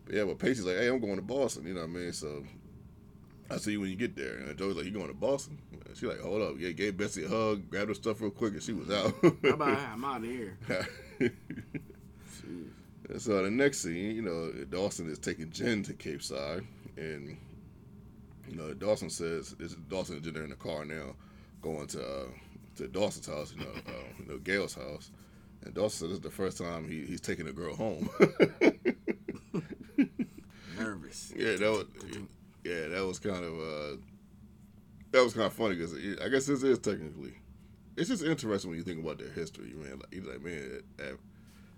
But 0.05 0.15
yeah, 0.15 0.23
but 0.23 0.39
Pacey's 0.39 0.65
like, 0.65 0.77
hey, 0.77 0.87
I'm 0.87 0.99
going 0.99 1.17
to 1.17 1.21
Boston. 1.21 1.67
You 1.67 1.73
know 1.73 1.81
what 1.81 1.89
I 1.89 1.93
mean? 1.93 2.13
So 2.13 2.43
I 3.49 3.57
see 3.57 3.73
you 3.73 3.81
when 3.81 3.89
you 3.89 3.97
get 3.97 4.15
there. 4.15 4.37
And 4.37 4.57
Joey's 4.57 4.77
like, 4.77 4.85
you 4.85 4.91
going 4.91 5.07
to 5.07 5.13
Boston? 5.13 5.57
She's 5.93 6.03
like, 6.03 6.21
hold 6.21 6.41
up. 6.41 6.55
Yeah, 6.57 6.71
gave 6.71 6.95
Betsy 6.95 7.25
a 7.25 7.27
hug, 7.27 7.69
grabbed 7.69 7.89
her 7.89 7.95
stuff 7.95 8.21
real 8.21 8.31
quick, 8.31 8.53
and 8.53 8.63
she 8.63 8.73
was 8.73 8.89
out. 8.89 9.13
I'm 9.43 10.05
out 10.05 10.17
of 10.17 10.23
here. 10.23 10.57
So 13.17 13.41
the 13.41 13.49
next 13.49 13.79
scene, 13.79 14.15
you 14.15 14.21
know, 14.21 14.51
Dawson 14.69 15.09
is 15.09 15.17
taking 15.17 15.49
Jen 15.49 15.81
to 15.83 15.93
Capeside, 15.93 16.67
and 16.97 17.37
you 18.47 18.55
know, 18.55 18.73
Dawson 18.73 19.09
says, 19.09 19.55
"It's 19.59 19.75
Dawson 19.75 20.17
and 20.17 20.25
in 20.37 20.49
the 20.49 20.55
car 20.55 20.85
now, 20.85 21.15
going 21.61 21.87
to 21.87 22.01
uh, 22.01 22.25
to 22.77 22.87
Dawson's 22.87 23.27
house, 23.27 23.53
you 23.55 23.63
know, 23.63 23.71
uh, 23.87 23.91
you 24.19 24.25
know, 24.27 24.37
Gail's 24.37 24.73
house." 24.75 25.11
And 25.63 25.73
Dawson 25.73 25.99
says 25.99 26.09
this 26.09 26.17
is 26.17 26.21
the 26.21 26.31
first 26.31 26.57
time 26.57 26.87
he, 26.87 27.05
he's 27.05 27.21
taking 27.21 27.47
a 27.47 27.51
girl 27.51 27.75
home. 27.75 28.09
Nervous. 30.77 31.33
yeah, 31.35 31.55
that 31.55 31.71
was 31.71 31.85
yeah, 32.63 32.87
that 32.87 33.05
was 33.05 33.19
kind 33.19 33.43
of 33.43 33.53
uh, 33.53 33.97
that 35.11 35.23
was 35.23 35.33
kind 35.33 35.47
of 35.47 35.53
funny 35.53 35.75
because 35.75 35.93
I 36.23 36.29
guess 36.29 36.45
this 36.45 36.63
is 36.63 36.79
technically 36.79 37.33
it's 37.97 38.09
just 38.09 38.23
interesting 38.23 38.69
when 38.69 38.77
you 38.77 38.85
think 38.85 39.03
about 39.03 39.17
their 39.17 39.31
history, 39.31 39.73
man. 39.75 39.99
Like, 39.99 40.13
he's 40.13 40.23
like, 40.23 40.41
man, 40.41 40.83
at, 40.99 41.15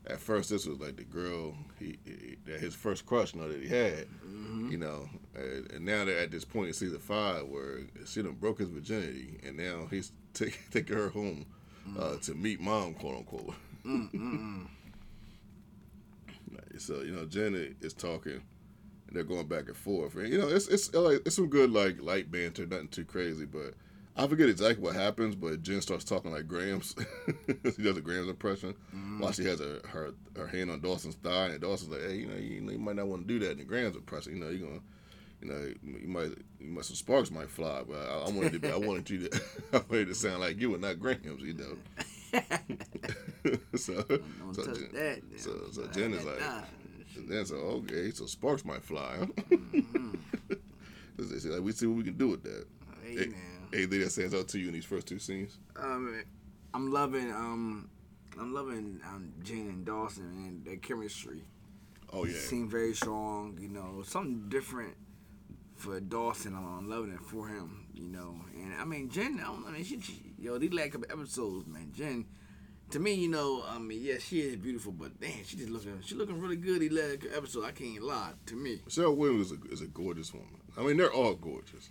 at 0.10 0.20
first 0.20 0.50
this 0.50 0.66
was 0.66 0.80
like 0.80 0.96
the 0.98 1.04
girl 1.04 1.54
he, 1.78 1.98
he 2.06 2.38
his 2.52 2.76
first 2.76 3.06
crush, 3.06 3.34
you 3.34 3.42
know, 3.42 3.48
that 3.52 3.62
he 3.62 3.68
had, 3.68 4.08
you 4.72 4.78
know, 4.78 5.08
and, 5.36 5.72
and 5.72 5.86
now 5.86 6.04
they're 6.06 6.20
at 6.20 6.32
this 6.32 6.46
point 6.46 6.68
in 6.68 6.74
season 6.74 7.00
five 7.00 7.46
where 7.48 7.82
she 8.06 8.22
done 8.22 8.34
broke 8.34 8.60
his 8.60 8.70
virginity, 8.70 9.40
and 9.46 9.58
now 9.58 9.88
he's 9.90 10.12
taking 10.34 10.60
taking 10.72 10.96
her 10.96 11.10
home 11.10 11.46
uh, 11.98 12.16
to 12.18 12.34
meet 12.34 12.60
mom, 12.60 12.94
quote 12.94 13.18
unquote. 13.18 13.54
Like, 16.52 16.80
so 16.80 17.02
you 17.02 17.12
know, 17.12 17.26
Jen 17.26 17.76
is 17.81 17.94
talking, 17.94 18.33
and 19.07 19.16
they're 19.16 19.24
going 19.24 19.48
back 19.48 19.68
and 19.68 19.78
forth, 19.78 20.16
and 20.16 20.28
you 20.30 20.40
know, 20.40 20.48
it's 20.48 20.68
it's 20.68 20.92
like 20.95 21.22
it's 21.26 21.36
some 21.36 21.48
good 21.48 21.72
like 21.72 22.02
light 22.02 22.31
banter, 22.31 22.66
nothing 22.66 22.88
too 22.90 23.06
crazy, 23.06 23.45
but. 23.45 23.74
I 24.19 24.28
forget 24.28 24.49
exactly 24.49 24.83
what 24.83 24.95
happens, 24.95 25.33
but 25.33 25.61
Jen 25.61 25.80
starts 25.81 26.04
talking 26.04 26.31
like 26.31 26.45
Grams. 26.45 26.94
she 27.76 27.81
does 27.81 27.95
a 27.95 28.02
Grams 28.02 28.28
impression 28.28 28.76
while 29.18 29.31
she 29.31 29.45
has 29.45 29.59
her, 29.59 29.80
her 29.88 30.14
her 30.35 30.47
hand 30.47 30.69
on 30.69 30.81
Dawson's 30.81 31.16
thigh, 31.16 31.47
and 31.47 31.61
Dawson's 31.61 31.92
like, 31.92 32.02
"Hey, 32.02 32.16
you 32.18 32.28
know, 32.28 32.35
you, 32.35 32.61
know, 32.61 32.71
you 32.73 32.80
might 32.80 32.97
not 32.97 33.07
want 33.07 33.26
to 33.26 33.33
do 33.33 33.40
that 33.45 33.52
in 33.52 33.57
the 33.59 33.64
Grams 33.64 33.95
impression. 33.95 34.35
You 34.35 34.44
know, 34.44 34.49
you're 34.49 34.68
gonna, 34.68 34.81
you 35.42 35.47
know, 35.49 35.73
you 36.02 36.07
might, 36.07 36.31
you 36.59 36.69
might 36.69 36.83
some 36.83 36.97
sparks 36.97 37.31
might 37.31 37.49
fly, 37.49 37.81
but 37.88 37.95
I, 37.97 38.26
I 38.26 38.30
wanted 38.30 38.52
to, 38.54 38.59
be, 38.59 38.69
I 38.69 38.76
wanted 38.76 39.09
you 39.09 39.30
to, 39.30 39.42
I 39.73 39.81
wanted 39.90 40.07
to 40.09 40.16
sound 40.16 40.42
like 40.42 40.59
you 40.59 40.73
and 40.73 40.81
not 40.81 40.99
Grams, 40.99 41.42
you 41.42 41.54
know." 41.54 41.78
so, 43.76 43.94
Don't 44.04 44.54
so, 44.54 44.66
touch 44.66 44.76
Jen, 44.80 44.90
that. 44.94 45.21
so, 45.38 45.52
so 45.71 45.88
Jen 45.88 46.14
is 46.14 46.26
like, 46.26 46.40
then 47.28 47.45
so 47.45 47.56
okay, 47.56 48.11
so 48.11 48.26
sparks 48.26 48.66
might 48.66 48.83
fly. 48.83 49.16
Huh? 49.19 49.26
Mm-hmm. 49.49 50.16
They 51.18 51.40
say, 51.40 51.49
like, 51.49 51.61
we 51.61 51.71
see 51.71 51.85
what 51.85 51.97
we 51.97 52.04
can 52.04 52.18
do 52.18 52.30
with 52.30 52.44
that. 52.44 52.66
Hey, 53.04 53.16
Hey, 53.16 53.26
now. 53.28 53.58
Anything 53.73 53.99
that 53.99 54.11
stands 54.11 54.33
out 54.33 54.47
to 54.49 54.59
you 54.59 54.68
in 54.68 54.73
these 54.73 54.85
first 54.85 55.07
two 55.07 55.19
scenes? 55.19 55.57
Um, 55.76 56.23
I'm 56.73 56.92
loving 56.92 57.31
um, 57.31 57.90
I'm 58.40 58.54
loving 58.54 58.99
um, 59.06 59.33
Jen 59.44 59.68
and 59.68 59.85
Dawson 59.85 60.23
and 60.23 60.66
their 60.66 60.78
chemistry. 60.78 61.44
Oh 62.11 62.26
yeah, 62.26 62.38
Seem 62.38 62.69
very 62.69 62.94
strong. 62.94 63.57
You 63.61 63.69
know, 63.69 64.02
something 64.04 64.49
different 64.49 64.95
for 65.76 65.99
Dawson. 65.99 66.56
I'm, 66.56 66.66
I'm 66.66 66.90
loving 66.90 67.11
it 67.14 67.21
for 67.21 67.47
him. 67.47 67.88
You 67.94 68.07
know, 68.07 68.35
and 68.56 68.73
I 68.80 68.85
mean 68.85 69.09
Jen. 69.09 69.42
I, 69.45 69.52
I 69.68 69.71
mean, 69.71 69.83
she, 69.83 69.99
she, 69.99 70.33
yo, 70.38 70.57
these 70.57 70.73
last 70.73 70.92
couple 70.92 71.07
episodes, 71.11 71.68
man. 71.68 71.92
Jen, 71.94 72.26
to 72.92 72.99
me, 72.99 73.14
you 73.14 73.28
know, 73.28 73.64
I 73.68 73.78
mean, 73.78 74.02
yeah, 74.02 74.16
she 74.19 74.40
is 74.42 74.56
beautiful, 74.56 74.92
but 74.92 75.19
damn, 75.19 75.44
she 75.44 75.57
just 75.57 75.69
looking, 75.69 75.99
she 76.04 76.16
looking 76.16 76.40
really 76.40 76.56
good. 76.56 76.81
These 76.81 76.92
last 76.92 77.19
couple 77.21 77.38
episodes, 77.38 77.66
I 77.66 77.71
can't 77.71 78.02
lie. 78.02 78.31
To 78.47 78.56
me, 78.56 78.81
Michelle 78.85 79.16
Williams 79.16 79.52
is 79.52 79.57
a, 79.57 79.73
is 79.73 79.81
a 79.81 79.88
gorgeous 79.88 80.33
woman. 80.33 80.59
I 80.80 80.83
mean, 80.83 80.98
they're 80.98 81.12
all 81.12 81.36
gorgeous, 81.36 81.90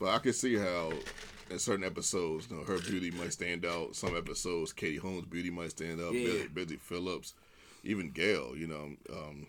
but 0.00 0.08
I 0.08 0.18
can 0.18 0.32
see 0.32 0.56
how 0.56 0.92
in 1.50 1.58
certain 1.58 1.84
episodes, 1.84 2.48
you 2.50 2.56
know, 2.56 2.64
her 2.64 2.78
beauty 2.78 3.12
might 3.12 3.32
stand 3.32 3.64
out. 3.64 3.94
Some 3.94 4.16
episodes, 4.16 4.72
Katie 4.72 4.96
Holmes' 4.96 5.26
beauty 5.26 5.50
might 5.50 5.70
stand 5.70 6.00
out. 6.00 6.12
Yeah. 6.12 6.32
Busy, 6.32 6.48
Busy 6.48 6.76
Phillips, 6.76 7.34
even 7.84 8.10
Gail. 8.10 8.56
You 8.56 8.66
know, 8.66 8.90
um, 9.12 9.46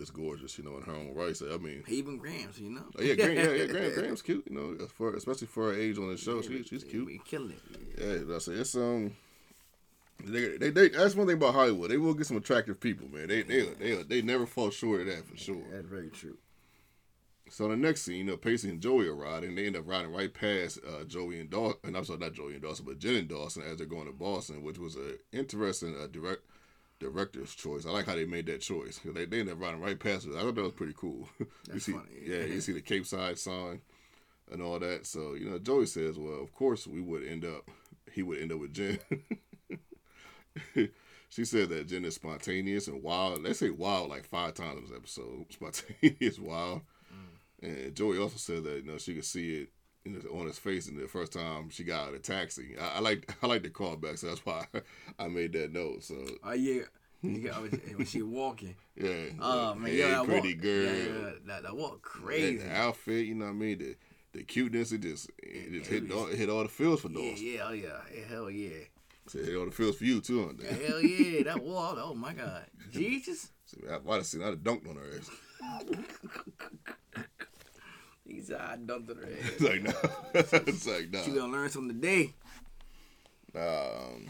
is 0.00 0.10
gorgeous, 0.10 0.56
you 0.58 0.64
know, 0.64 0.76
in 0.76 0.82
her 0.84 0.92
own 0.92 1.14
right. 1.14 1.36
So 1.36 1.52
I 1.52 1.58
mean, 1.58 1.82
Even 1.88 2.16
Grams, 2.16 2.58
you 2.58 2.70
know. 2.70 2.84
oh, 2.98 3.02
yeah, 3.02 3.14
Graham, 3.14 3.36
yeah, 3.36 3.50
yeah, 3.52 3.66
Graham, 3.66 3.94
Grams 3.94 4.22
cute, 4.22 4.44
you 4.48 4.56
know, 4.56 4.86
for 4.86 5.14
especially 5.14 5.46
for 5.48 5.72
her 5.72 5.78
age 5.78 5.98
on 5.98 6.08
the 6.08 6.16
show, 6.16 6.40
she, 6.42 6.62
she's 6.62 6.84
cute. 6.84 7.06
We 7.06 7.20
killing 7.24 7.50
it. 7.50 7.60
Yeah. 7.98 8.06
Yeah, 8.06 8.18
that's 8.26 8.48
it. 8.48 8.58
It's 8.60 8.74
um, 8.74 9.14
they, 10.24 10.56
they, 10.56 10.70
they, 10.70 10.88
that's 10.88 11.14
one 11.14 11.26
thing 11.26 11.36
about 11.36 11.54
Hollywood. 11.54 11.90
They 11.90 11.98
will 11.98 12.14
get 12.14 12.26
some 12.26 12.36
attractive 12.38 12.80
people, 12.80 13.08
man. 13.08 13.28
They, 13.28 13.42
they, 13.42 13.62
they, 13.78 14.02
they 14.02 14.22
never 14.22 14.46
fall 14.46 14.70
short 14.70 15.02
of 15.02 15.06
that 15.08 15.26
for 15.26 15.36
sure. 15.36 15.62
That's 15.70 15.86
very 15.86 16.08
true. 16.10 16.36
So 17.48 17.68
the 17.68 17.76
next 17.76 18.02
scene, 18.02 18.16
you 18.16 18.24
know, 18.24 18.36
Pacey 18.36 18.68
and 18.68 18.80
Joey 18.80 19.06
are 19.06 19.14
riding. 19.14 19.54
They 19.54 19.66
end 19.66 19.76
up 19.76 19.88
riding 19.88 20.12
right 20.12 20.32
past 20.32 20.80
uh, 20.86 21.04
Joey 21.04 21.40
and 21.40 21.48
Dawson. 21.48 21.78
And 21.84 21.96
I'm 21.96 22.04
sorry, 22.04 22.18
not 22.18 22.32
Joey 22.32 22.54
and 22.54 22.62
Dawson, 22.62 22.84
but 22.84 22.98
Jen 22.98 23.14
and 23.14 23.28
Dawson 23.28 23.62
as 23.62 23.78
they're 23.78 23.86
going 23.86 24.06
to 24.06 24.12
Boston, 24.12 24.62
which 24.62 24.78
was 24.78 24.96
an 24.96 25.18
interesting 25.32 25.96
uh, 25.96 26.08
direct 26.08 26.42
director's 26.98 27.54
choice. 27.54 27.86
I 27.86 27.90
like 27.90 28.06
how 28.06 28.14
they 28.16 28.24
made 28.24 28.46
that 28.46 28.62
choice. 28.62 29.00
They, 29.04 29.26
they 29.26 29.40
end 29.40 29.50
up 29.50 29.60
riding 29.60 29.80
right 29.80 29.98
past 29.98 30.26
it. 30.26 30.34
I 30.34 30.42
thought 30.42 30.54
that 30.54 30.62
was 30.62 30.72
pretty 30.72 30.94
cool. 30.96 31.28
you 31.72 31.78
see, 31.78 31.92
funny. 31.92 32.04
yeah, 32.24 32.44
you 32.44 32.60
see 32.60 32.72
the 32.72 32.80
Capeside 32.80 33.38
sign 33.38 33.80
and 34.50 34.62
all 34.62 34.78
that. 34.78 35.06
So 35.06 35.34
you 35.34 35.48
know, 35.48 35.58
Joey 35.58 35.86
says, 35.86 36.18
"Well, 36.18 36.40
of 36.40 36.52
course 36.52 36.86
we 36.86 37.00
would 37.00 37.26
end 37.26 37.44
up. 37.44 37.68
He 38.12 38.22
would 38.22 38.40
end 38.40 38.52
up 38.52 38.60
with 38.60 38.74
Jen." 38.74 38.98
she 41.28 41.44
said 41.44 41.68
that 41.68 41.88
Jen 41.88 42.04
is 42.04 42.14
spontaneous 42.14 42.88
and 42.88 43.02
wild. 43.02 43.44
They 43.44 43.52
say 43.52 43.70
wild 43.70 44.08
like 44.08 44.24
five 44.24 44.54
times 44.54 44.78
in 44.78 44.84
this 44.84 44.96
episode. 44.96 45.46
Spontaneous, 45.50 46.38
wild. 46.38 46.82
And 47.66 47.94
Joey 47.94 48.18
also 48.18 48.36
said 48.36 48.64
that 48.64 48.84
you 48.84 48.90
know 48.90 48.98
she 48.98 49.14
could 49.14 49.24
see 49.24 49.62
it 49.62 49.68
know, 50.10 50.20
on 50.38 50.46
his 50.46 50.58
face 50.58 50.88
in 50.88 50.96
the 50.98 51.08
first 51.08 51.32
time 51.32 51.70
she 51.70 51.84
got 51.84 52.02
out 52.02 52.06
of 52.08 52.12
the 52.14 52.18
taxi. 52.20 52.76
I, 52.80 52.96
I 52.96 53.00
like 53.00 53.30
I 53.42 53.46
like 53.46 53.62
the 53.62 53.70
callback, 53.70 54.18
so 54.18 54.28
that's 54.28 54.44
why 54.46 54.66
I 55.18 55.28
made 55.28 55.52
that 55.54 55.72
note. 55.72 56.04
So 56.04 56.14
Oh 56.44 56.52
yeah. 56.52 56.82
When 57.22 58.04
she 58.06 58.22
walking. 58.22 58.76
yeah, 58.96 59.10
Oh 59.40 59.70
yeah, 59.70 59.74
man, 59.74 59.90
hey, 59.90 59.98
yeah, 59.98 60.22
pretty 60.24 60.54
walk, 60.54 60.62
girl. 60.62 60.84
Yeah, 60.84 60.92
yeah, 60.92 61.30
that, 61.46 61.62
that 61.64 61.76
walk 61.76 62.02
crazy. 62.02 62.58
the 62.58 62.72
outfit, 62.72 63.26
you 63.26 63.34
know 63.34 63.46
what 63.46 63.50
I 63.52 63.54
mean? 63.54 63.78
The 63.78 63.96
the 64.32 64.44
cuteness, 64.44 64.92
it 64.92 65.00
just 65.00 65.30
it 65.42 65.72
just 65.72 65.90
hit 65.90 66.10
all, 66.12 66.26
hit 66.26 66.50
all 66.50 66.62
the 66.62 66.68
feels 66.68 67.00
for 67.00 67.08
Yeah, 67.08 67.30
Dawson. 67.30 67.46
yeah, 67.46 67.60
oh 67.66 67.72
yeah, 67.72 67.88
yeah, 68.14 68.24
hell 68.28 68.50
yeah, 68.50 68.76
So 69.26 69.38
it 69.38 69.46
hit 69.46 69.56
all 69.56 69.64
the 69.64 69.70
feels 69.72 69.96
for 69.96 70.04
you 70.04 70.20
too. 70.20 70.42
On 70.48 70.56
that. 70.58 70.66
hell 70.66 71.00
yeah, 71.00 71.42
that 71.44 71.62
walk. 71.62 71.96
Oh 71.98 72.14
my 72.14 72.34
God, 72.34 72.66
Jesus, 72.92 73.50
So 73.64 73.78
I, 73.90 73.94
I'd 73.94 74.16
have 74.16 74.26
seen, 74.26 74.42
I'd 74.42 74.48
have 74.48 74.58
dunked 74.58 74.88
on 74.88 74.96
her 74.96 75.18
ass. 75.18 75.30
He 78.26 78.40
said 78.40 78.60
I 78.60 78.76
dumped 78.76 79.10
on 79.10 79.16
her 79.16 79.26
head. 79.26 79.36
It's 79.52 79.60
like 79.62 79.82
no, 79.82 79.92
it's 80.34 80.86
like 80.86 81.10
no. 81.10 81.22
She 81.22 81.30
gonna 81.32 81.52
learn 81.52 81.70
something 81.70 82.00
today. 82.00 82.34
Um, 83.54 84.26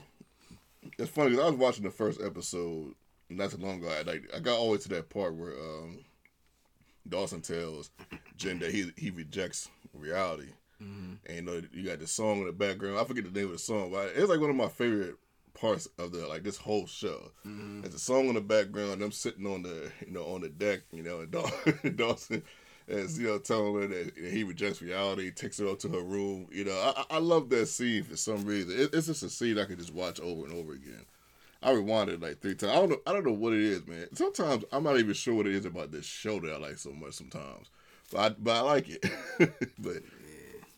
it's 0.99 1.11
funny 1.11 1.31
because 1.31 1.45
I 1.45 1.51
was 1.51 1.59
watching 1.59 1.85
the 1.85 1.91
first 1.91 2.21
episode 2.23 2.95
not 3.29 3.51
too 3.51 3.57
long 3.59 3.79
ago. 3.79 3.89
I 3.89 4.03
like 4.03 4.25
I 4.35 4.39
got 4.41 4.57
all 4.59 4.67
the 4.67 4.73
way 4.73 4.79
to 4.79 4.89
that 4.91 5.09
part 5.11 5.35
where 5.35 5.53
um, 5.53 5.99
Dawson 7.09 7.41
tells 7.41 7.91
Jen 8.37 8.59
that 8.61 8.71
he 8.73 8.93
he 8.97 9.11
rejects 9.11 9.69
reality, 9.93 10.51
and 10.81 11.19
you 11.29 11.43
know 11.43 11.61
you 11.73 11.85
got 11.85 11.99
the 11.99 12.07
song 12.07 12.41
in 12.41 12.47
the 12.47 12.53
background. 12.53 12.99
I 12.99 13.05
forget 13.05 13.25
the 13.25 13.31
name 13.39 13.47
of 13.47 13.53
the 13.53 13.59
song, 13.59 13.91
but 13.91 14.13
it's 14.15 14.29
like 14.29 14.41
one 14.41 14.51
of 14.51 14.57
my 14.57 14.69
favorite 14.69 15.17
parts 15.55 15.89
of 15.99 16.13
the 16.13 16.27
like 16.29 16.45
this 16.45 16.59
whole 16.59 16.87
show. 16.87 17.33
There's 17.45 17.95
a 17.95 17.99
song 17.99 18.27
in 18.29 18.35
the 18.35 18.41
background. 18.41 19.03
I'm 19.03 19.11
sitting 19.13 19.47
on 19.47 19.63
the 19.63 19.91
you 20.07 20.13
know 20.13 20.25
on 20.27 20.43
the 20.43 20.49
deck, 20.51 20.81
you 20.93 21.03
know, 21.03 21.21
and 21.21 21.31
Daw- 21.33 21.51
Dawson. 21.97 22.43
Is 22.89 23.19
you 23.19 23.27
know 23.27 23.39
telling 23.39 23.75
her 23.75 23.87
that 23.89 24.13
he 24.17 24.45
rejects 24.45 24.81
reality, 24.81 25.33
takes 25.33 25.59
her 25.59 25.67
up 25.67 25.81
to 25.81 25.89
her 25.89 26.03
room. 26.03 26.47
You 26.53 26.67
know, 26.67 26.93
I, 26.97 27.17
I 27.17 27.19
love 27.19 27.51
that 27.51 27.67
scene 27.67 28.05
for 28.05 28.17
some 28.17 28.45
reason. 28.45 28.79
It, 28.79 28.91
it's 28.93 29.09
just 29.09 29.25
a 29.25 29.29
scene 29.29 29.59
I 29.59 29.65
could 29.65 29.79
just 29.79 29.93
watch 29.93 30.21
over 30.21 30.45
and 30.45 30.55
over 30.55 30.73
again. 30.73 31.05
I 31.63 31.73
rewound 31.73 32.11
it 32.11 32.21
like 32.21 32.41
three 32.41 32.55
times. 32.55 32.73
I 32.73 32.77
don't 32.77 32.91
know. 32.91 33.01
I 33.05 33.13
don't 33.13 33.27
know 33.27 33.33
what 33.33 33.55
it 33.55 33.61
is, 33.61 33.85
man. 33.89 34.07
Sometimes 34.15 34.65
I'm 34.71 34.85
not 34.85 34.99
even 34.99 35.15
sure 35.15 35.35
what 35.35 35.49
it 35.49 35.55
is 35.55 35.65
about 35.65 35.91
this 35.91 36.05
show 36.05 36.39
that 36.39 36.53
I 36.53 36.59
like 36.59 36.79
so 36.79 36.93
much. 36.93 37.15
Sometimes, 37.15 37.71
but 38.13 38.21
I, 38.21 38.29
but 38.39 38.57
I 38.57 38.61
like 38.61 38.89
it. 38.89 39.05
but 39.79 39.97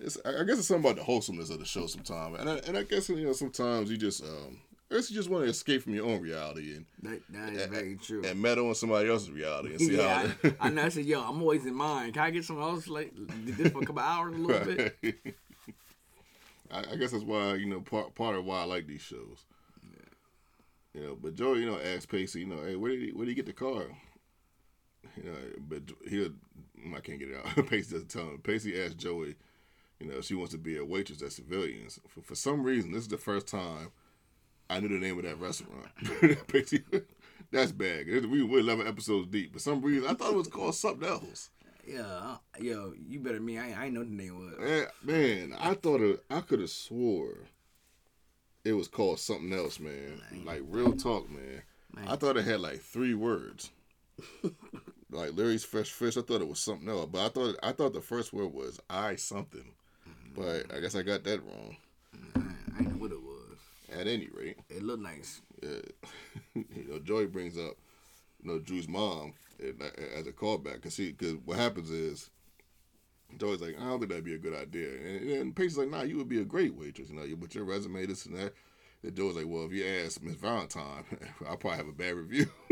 it's, 0.01 0.17
I 0.25 0.41
I 0.41 0.45
guess 0.45 0.59
it's 0.59 0.69
something 0.69 0.91
about 0.91 0.97
the 0.97 1.05
wholesomeness 1.05 1.51
of 1.51 1.59
the 1.59 1.67
show. 1.67 1.87
Sometimes, 1.87 2.39
and 2.39 2.49
I, 2.49 2.57
and 2.67 2.79
I 2.79 2.85
guess 2.85 3.11
you 3.11 3.17
know 3.17 3.35
sometimes 3.35 3.91
you 3.91 3.99
just 3.99 4.23
um, 4.25 4.61
I 4.91 4.95
guess 4.95 5.11
you 5.11 5.17
just 5.17 5.29
want 5.29 5.45
to 5.45 5.51
escape 5.51 5.83
from 5.83 5.95
your 5.95 6.07
own 6.07 6.23
reality 6.23 6.75
and 6.75 6.87
That, 7.03 7.21
that 7.31 7.53
is 7.53 7.67
very 7.67 7.97
true. 7.97 8.23
and 8.25 8.41
meddle 8.41 8.69
in 8.69 8.75
somebody 8.75 9.09
else's 9.11 9.31
reality 9.31 9.71
and 9.71 9.81
see 9.81 9.97
yeah, 9.97 10.29
how. 10.43 10.49
I, 10.61 10.69
I 10.69 10.71
know. 10.71 10.85
I 10.85 10.89
said, 10.89 11.05
"Yo, 11.05 11.21
I'm 11.21 11.41
always 11.43 11.67
in 11.67 11.75
mine. 11.75 12.13
Can 12.13 12.23
I 12.23 12.31
get 12.31 12.45
some 12.45 12.59
else 12.61 12.89
like 12.89 13.13
this 13.45 13.71
for 13.71 13.83
a 13.83 13.87
couple 13.87 14.01
hours, 14.01 14.35
a 14.35 14.39
little 14.39 14.75
bit?" 14.75 14.97
I, 16.71 16.79
I 16.93 16.97
guess 16.97 17.13
that's 17.13 17.25
why 17.25 17.55
you 17.55 17.67
know 17.67 17.81
part 17.81 18.15
part 18.15 18.37
of 18.37 18.45
why 18.47 18.63
I 18.63 18.65
like 18.65 18.87
these 18.87 19.03
shows. 19.03 19.45
You 20.95 21.03
know, 21.03 21.19
but 21.21 21.35
Joey, 21.35 21.61
you 21.61 21.67
know, 21.67 21.79
asked 21.79 22.09
Pacey, 22.09 22.41
you 22.41 22.47
know, 22.47 22.63
hey, 22.65 22.75
where 22.75 22.91
did 22.91 23.03
he 23.03 23.11
where 23.11 23.25
did 23.27 23.33
he 23.33 23.35
get 23.35 23.47
the 23.47 23.53
car? 23.53 23.85
You 25.17 25.25
know, 25.25 25.37
but 25.69 25.83
he, 26.09 26.17
mm, 26.17 26.97
I 26.97 27.01
can't 27.01 27.19
get 27.19 27.29
it 27.29 27.37
out. 27.37 27.67
Pacey 27.69 27.93
doesn't 27.93 28.09
tell 28.09 28.25
him. 28.25 28.39
Pacey 28.39 28.81
asked 28.83 28.97
Joey, 28.97 29.37
you 30.01 30.07
know, 30.09 30.21
she 30.21 30.35
wants 30.35 30.53
to 30.53 30.59
be 30.59 30.77
a 30.77 30.85
waitress 30.85 31.23
at 31.23 31.33
Civilians. 31.33 32.01
For, 32.09 32.23
for 32.23 32.35
some 32.35 32.63
reason, 32.65 32.93
this 32.93 33.03
is 33.03 33.09
the 33.09 33.19
first 33.19 33.47
time 33.47 33.91
I 34.71 34.81
knew 34.81 34.89
the 34.89 34.99
name 34.99 35.19
of 35.19 35.25
that 35.25 35.41
restaurant. 35.41 35.87
That's 37.51 37.73
bad. 37.73 38.07
We 38.07 38.43
we're 38.43 38.61
eleven 38.61 38.87
episodes 38.87 39.29
deep. 39.29 39.55
For 39.55 39.59
some 39.59 39.81
reason, 39.81 40.09
I 40.09 40.15
thought 40.15 40.33
it 40.33 40.37
was 40.37 40.49
called 40.49 40.75
something 40.75 41.09
else. 41.09 41.51
Yeah, 41.87 42.37
yo, 42.61 42.93
you 42.99 43.19
better 43.21 43.41
me. 43.41 43.59
I, 43.59 43.87
I 43.87 43.89
know 43.89 44.05
the 44.05 44.11
name 44.11 44.39
was. 44.39 44.59
Man, 44.59 44.87
man, 45.03 45.57
I 45.59 45.73
thought 45.73 46.03
it, 46.03 46.23
I 46.29 46.43
could 46.43 46.61
have 46.61 46.69
swore 46.69 47.39
it 48.69 48.73
was 48.73 48.89
called 48.89 49.19
something 49.19 49.53
else, 49.53 49.81
man. 49.81 50.21
Like 50.45 50.63
real 50.69 50.93
talk, 50.93 51.31
man. 51.31 51.63
I 52.07 52.17
thought 52.17 52.37
it 52.37 52.45
had 52.45 52.61
like 52.61 52.81
three 52.81 53.15
words. 53.15 53.71
like 55.11 55.35
Leery's 55.35 55.65
fresh 55.65 55.91
fish. 55.91 56.17
I 56.17 56.23
thought 56.23 56.43
it 56.43 56.49
was 56.49 56.61
something 56.61 56.89
else, 56.89 57.09
but 57.11 57.25
I 57.25 57.29
thought 57.29 57.57
I 57.63 57.73
thought 57.73 57.95
the 57.95 58.01
first 58.01 58.33
word 58.33 58.53
was 58.53 58.79
I 58.91 59.17
something. 59.17 59.73
Mm-hmm. 60.09 60.41
But 60.41 60.77
I 60.77 60.81
guess 60.81 60.95
I 60.95 61.03
got 61.03 61.25
that 61.25 61.41
wrong. 61.45 61.77
I, 62.37 62.79
I 62.79 62.83
know 62.83 62.97
what 62.97 63.13
it. 63.13 63.18
At 63.91 64.07
any 64.07 64.29
rate, 64.33 64.59
It 64.69 64.83
looked 64.83 65.03
nice. 65.03 65.41
uh, 65.63 65.67
you 66.55 66.87
know, 66.89 66.99
Joey 66.99 67.27
brings 67.27 67.57
up, 67.57 67.75
you 68.43 68.51
know, 68.51 68.59
Drew's 68.59 68.89
mom 68.89 69.35
uh, 69.63 69.85
as 70.17 70.27
a 70.27 70.33
callback 70.33 70.75
because 70.77 70.97
because 70.97 71.37
what 71.45 71.59
happens 71.59 71.91
is 71.91 72.31
Joey's 73.37 73.61
like, 73.61 73.77
I 73.79 73.85
don't 73.85 73.99
think 73.99 74.11
that'd 74.11 74.25
be 74.25 74.35
a 74.35 74.39
good 74.39 74.55
idea, 74.55 74.89
and, 74.91 75.31
and 75.31 75.57
Pacey's 75.57 75.79
like, 75.79 75.91
Nah, 75.91 76.03
you 76.03 76.17
would 76.17 76.29
be 76.29 76.41
a 76.41 76.45
great 76.45 76.75
waitress, 76.75 77.11
you 77.11 77.17
know, 77.17 77.25
you 77.25 77.37
but 77.37 77.55
your 77.55 77.65
resume 77.65 78.07
this 78.07 78.27
and 78.27 78.37
that. 78.37 78.55
And 79.03 79.15
Joey's 79.15 79.37
like, 79.37 79.47
Well, 79.47 79.65
if 79.67 79.73
you 79.73 79.85
ask 79.87 80.23
Miss 80.23 80.35
Valentine, 80.37 81.05
I'll 81.49 81.57
probably 81.57 81.77
have 81.79 81.89
a 81.89 81.93
bad 81.93 82.15
review. 82.15 82.47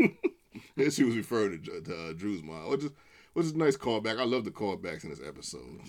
and 0.77 0.93
she 0.93 1.03
was 1.03 1.15
referring 1.15 1.61
to, 1.63 1.81
to 1.81 2.09
uh, 2.09 2.13
Drew's 2.13 2.43
mom, 2.43 2.69
which 2.69 2.83
is 2.83 2.91
which 3.33 3.45
is 3.45 3.51
a 3.53 3.57
nice 3.57 3.77
callback. 3.77 4.19
I 4.19 4.23
love 4.23 4.45
the 4.45 4.51
callbacks 4.51 5.03
in 5.03 5.11
this 5.11 5.21
episode. 5.25 5.81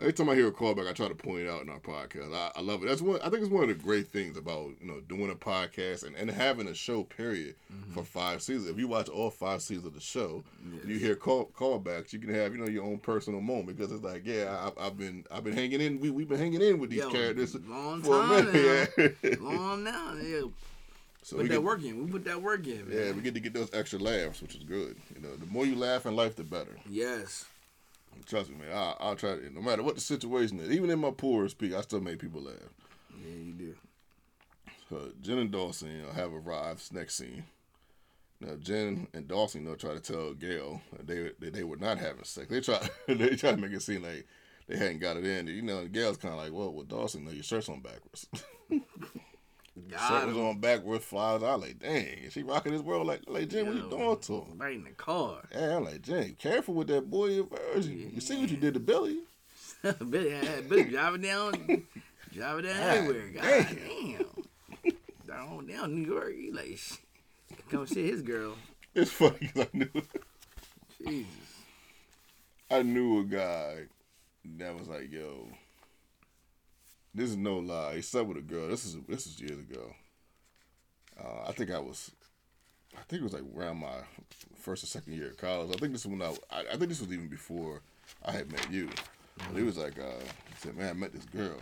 Every 0.00 0.12
time 0.12 0.28
I 0.28 0.34
hear 0.34 0.48
a 0.48 0.52
callback, 0.52 0.88
I 0.88 0.92
try 0.92 1.08
to 1.08 1.14
point 1.14 1.42
it 1.42 1.48
out 1.48 1.62
in 1.62 1.68
our 1.68 1.78
podcast. 1.78 2.34
I, 2.34 2.50
I 2.56 2.60
love 2.62 2.82
it. 2.82 2.86
That's 2.86 3.02
one. 3.02 3.20
I 3.20 3.28
think 3.28 3.42
it's 3.42 3.50
one 3.50 3.62
of 3.64 3.68
the 3.68 3.74
great 3.74 4.08
things 4.08 4.36
about 4.36 4.70
you 4.80 4.86
know 4.86 5.00
doing 5.00 5.30
a 5.30 5.34
podcast 5.34 6.06
and, 6.06 6.16
and 6.16 6.30
having 6.30 6.68
a 6.68 6.74
show. 6.74 7.04
Period 7.04 7.54
mm-hmm. 7.72 7.92
for 7.92 8.04
five 8.04 8.42
seasons. 8.42 8.68
If 8.68 8.78
you 8.78 8.88
watch 8.88 9.08
all 9.08 9.30
five 9.30 9.62
seasons 9.62 9.86
of 9.86 9.94
the 9.94 10.00
show, 10.00 10.42
and 10.82 10.90
you 10.90 10.98
hear 10.98 11.14
call 11.14 11.50
callbacks, 11.56 12.12
you 12.12 12.18
can 12.18 12.32
have 12.34 12.52
you 12.52 12.58
know 12.58 12.70
your 12.70 12.84
own 12.84 12.98
personal 12.98 13.40
moment 13.40 13.76
because 13.76 13.92
it's 13.92 14.04
like, 14.04 14.22
yeah, 14.24 14.70
I, 14.78 14.86
I've 14.86 14.98
been 14.98 15.24
I've 15.30 15.44
been 15.44 15.54
hanging 15.54 15.80
in. 15.80 16.00
We 16.00 16.10
we've 16.10 16.28
been 16.28 16.38
hanging 16.38 16.62
in 16.62 16.78
with 16.78 16.90
these 16.90 17.00
Yo, 17.00 17.10
characters 17.10 17.54
long 17.66 18.02
for 18.02 18.16
a 18.16 18.26
time 18.26 18.52
minute. 18.52 19.16
Yeah. 19.22 19.34
Long 19.40 19.84
now, 19.84 20.14
yeah. 20.14 20.42
so 21.22 21.36
Put 21.36 21.42
we 21.42 21.48
that 21.48 21.54
get, 21.54 21.62
work 21.62 21.82
in. 21.82 22.04
We 22.04 22.10
put 22.10 22.24
that 22.24 22.40
work 22.40 22.66
in, 22.66 22.88
man. 22.88 22.98
yeah, 22.98 23.12
we 23.12 23.20
get 23.22 23.34
to 23.34 23.40
get 23.40 23.52
those 23.52 23.72
extra 23.72 23.98
laughs, 23.98 24.40
which 24.40 24.54
is 24.54 24.64
good. 24.64 24.96
You 25.14 25.22
know, 25.22 25.34
the 25.36 25.46
more 25.46 25.66
you 25.66 25.76
laugh 25.76 26.06
in 26.06 26.16
life, 26.16 26.36
the 26.36 26.44
better. 26.44 26.76
Yes. 26.88 27.44
Trust 28.26 28.50
me, 28.50 28.56
man. 28.56 28.76
I, 28.76 28.94
I'll 29.00 29.16
try 29.16 29.36
to. 29.36 29.50
No 29.54 29.60
matter 29.60 29.82
what 29.82 29.94
the 29.94 30.00
situation 30.00 30.60
is, 30.60 30.70
even 30.70 30.90
in 30.90 30.98
my 30.98 31.10
poorest 31.10 31.58
peak, 31.58 31.74
I 31.74 31.80
still 31.80 32.00
make 32.00 32.18
people 32.18 32.42
laugh. 32.42 32.54
Yeah, 33.22 33.34
you 33.34 33.52
do. 33.52 33.74
So 34.88 35.10
Jen 35.20 35.38
and 35.38 35.50
Dawson, 35.50 35.90
you 35.90 36.02
know, 36.02 36.12
have 36.12 36.32
arrived. 36.32 36.92
Next 36.92 37.14
scene. 37.16 37.44
Now 38.40 38.56
Jen 38.56 39.08
and 39.12 39.28
Dawson, 39.28 39.62
you 39.62 39.68
know, 39.68 39.74
try 39.74 39.94
to 39.94 40.00
tell 40.00 40.34
Gail 40.34 40.80
that 40.96 41.06
they 41.06 41.30
they, 41.38 41.50
they 41.50 41.64
were 41.64 41.76
not 41.76 41.98
having 41.98 42.24
sex. 42.24 42.48
They 42.48 42.60
try 42.60 42.80
they 43.06 43.36
try 43.36 43.52
to 43.52 43.56
make 43.56 43.72
it 43.72 43.82
seem 43.82 44.02
like 44.02 44.26
they 44.68 44.76
hadn't 44.76 45.00
got 45.00 45.16
it 45.16 45.24
in. 45.24 45.46
You 45.48 45.62
know, 45.62 45.86
Gail's 45.86 46.16
kind 46.16 46.34
of 46.34 46.40
like, 46.40 46.52
well, 46.52 46.72
with 46.72 46.88
Dawson, 46.88 47.24
no, 47.24 47.32
your 47.32 47.42
shirt's 47.42 47.68
on 47.68 47.80
backwards. 47.80 48.26
God, 49.88 50.26
was 50.26 50.36
on 50.36 50.58
backwards, 50.58 51.04
flowers. 51.04 51.42
I 51.42 51.54
like, 51.54 51.78
dang, 51.78 52.06
is 52.24 52.32
she 52.32 52.42
rocking 52.42 52.72
this 52.72 52.82
world 52.82 53.06
like 53.06 53.22
like 53.28 53.48
Jen? 53.48 53.66
What 53.66 53.76
you 53.76 53.88
doing 53.88 54.18
to 54.18 54.32
him? 54.42 54.58
Right 54.58 54.74
in 54.74 54.84
the 54.84 54.90
car. 54.90 55.42
Yeah, 55.54 55.76
I'm 55.76 55.84
like, 55.84 56.02
Jen, 56.02 56.36
careful 56.38 56.74
with 56.74 56.88
that 56.88 57.08
boy. 57.08 57.26
Your 57.26 57.44
virgin. 57.46 58.10
You 58.14 58.20
see 58.20 58.40
what 58.40 58.50
you 58.50 58.56
did 58.56 58.74
to 58.74 58.80
Billy? 58.80 59.18
Billy 60.10 60.30
had 60.30 60.68
Billy 60.68 60.84
driving 60.84 61.22
down, 61.22 61.52
driving 62.32 62.64
down 62.64 62.76
God 62.76 62.96
everywhere. 62.96 63.30
God 63.30 63.78
damn. 63.78 64.94
Down 65.26 65.66
down 65.66 65.94
New 65.94 66.12
York, 66.12 66.34
he 66.34 66.50
like 66.50 66.80
come 67.70 67.86
see 67.86 68.10
his 68.10 68.22
girl. 68.22 68.56
It's 68.94 69.12
funny 69.12 69.36
because 69.40 69.68
I 69.72 69.76
knew 69.76 69.90
Jesus. 71.06 71.26
I 72.70 72.82
knew 72.82 73.20
a 73.20 73.24
guy 73.24 73.76
that 74.58 74.78
was 74.78 74.88
like, 74.88 75.10
yo, 75.12 75.48
this 77.14 77.30
is 77.30 77.36
no 77.36 77.58
lie. 77.58 77.96
He 77.96 78.02
slept 78.02 78.28
with 78.28 78.38
a 78.38 78.42
girl. 78.42 78.68
This 78.68 78.84
is 78.84 78.96
this 79.08 79.26
is 79.26 79.40
years 79.40 79.58
ago. 79.58 79.94
Uh, 81.22 81.48
I 81.48 81.52
think 81.52 81.70
I 81.70 81.78
was, 81.78 82.10
I 82.96 83.02
think 83.08 83.20
it 83.20 83.24
was 83.24 83.34
like 83.34 83.42
around 83.54 83.78
my 83.78 83.96
first 84.56 84.84
or 84.84 84.86
second 84.86 85.14
year 85.14 85.30
of 85.30 85.36
college. 85.36 85.70
I 85.70 85.78
think 85.78 85.92
this 85.92 86.02
is 86.02 86.06
when 86.06 86.22
I, 86.22 86.34
I, 86.50 86.60
I 86.60 86.76
think 86.76 86.88
this 86.88 87.00
was 87.00 87.12
even 87.12 87.28
before 87.28 87.82
I 88.24 88.32
had 88.32 88.50
met 88.50 88.70
you. 88.70 88.88
But 89.36 89.58
it 89.58 89.64
was 89.64 89.76
like, 89.78 89.98
uh, 89.98 90.20
he 90.48 90.54
said, 90.58 90.76
man, 90.76 90.90
I 90.90 90.92
met 90.92 91.12
this 91.12 91.24
girl. 91.24 91.56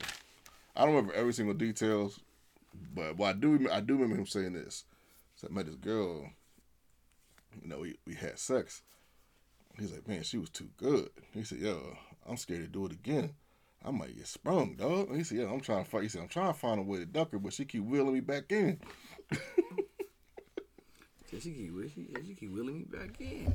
I 0.77 0.85
don't 0.85 0.95
remember 0.95 1.15
every 1.15 1.33
single 1.33 1.55
details, 1.55 2.21
but 2.95 3.17
well, 3.17 3.31
I 3.31 3.33
do, 3.33 3.69
I 3.71 3.81
do 3.81 3.95
remember 3.95 4.17
him 4.17 4.27
saying 4.27 4.53
this. 4.53 4.85
So 5.37 5.49
I 5.51 5.55
met 5.55 5.67
this 5.67 5.77
girl. 5.77 6.31
You 7.61 7.69
know, 7.69 7.79
we, 7.79 7.97
we 8.07 8.15
had 8.15 8.39
sex. 8.39 8.83
He's 9.79 9.93
like, 9.93 10.07
man, 10.07 10.23
she 10.23 10.39
was 10.39 10.51
too 10.51 10.69
good. 10.77 11.09
He 11.33 11.45
said, 11.45 11.59
yo, 11.59 11.97
I'm 12.29 12.37
scared 12.37 12.63
to 12.63 12.69
do 12.69 12.87
it 12.87 12.93
again. 12.93 13.31
I 13.85 13.91
might 13.91 14.17
get 14.17 14.27
sprung, 14.27 14.75
dog. 14.75 15.15
He 15.15 15.25
said, 15.25 15.39
yeah, 15.39 15.53
I'm 15.53 15.61
trying 15.61 15.85
to 15.85 15.91
fight. 15.91 16.03
He 16.03 16.09
said, 16.09 16.23
I'm 16.23 16.29
trying 16.29 16.53
to 16.53 16.59
find 16.59 16.81
a 16.81 16.83
way 16.83 16.99
to 16.99 17.07
duck 17.07 17.33
her, 17.33 17.39
but 17.39 17.53
she 17.53 17.65
keep 17.65 17.85
wheeling 17.85 18.15
me 18.15 18.21
back 18.21 18.51
in. 18.51 18.81
Yeah, 21.33 21.41
she 21.41 21.51
keep 21.51 21.73
she, 21.95 22.09
she 22.27 22.35
keep 22.35 22.51
wheeling 22.53 22.79
me 22.79 22.85
back 22.85 23.21
in. 23.21 23.53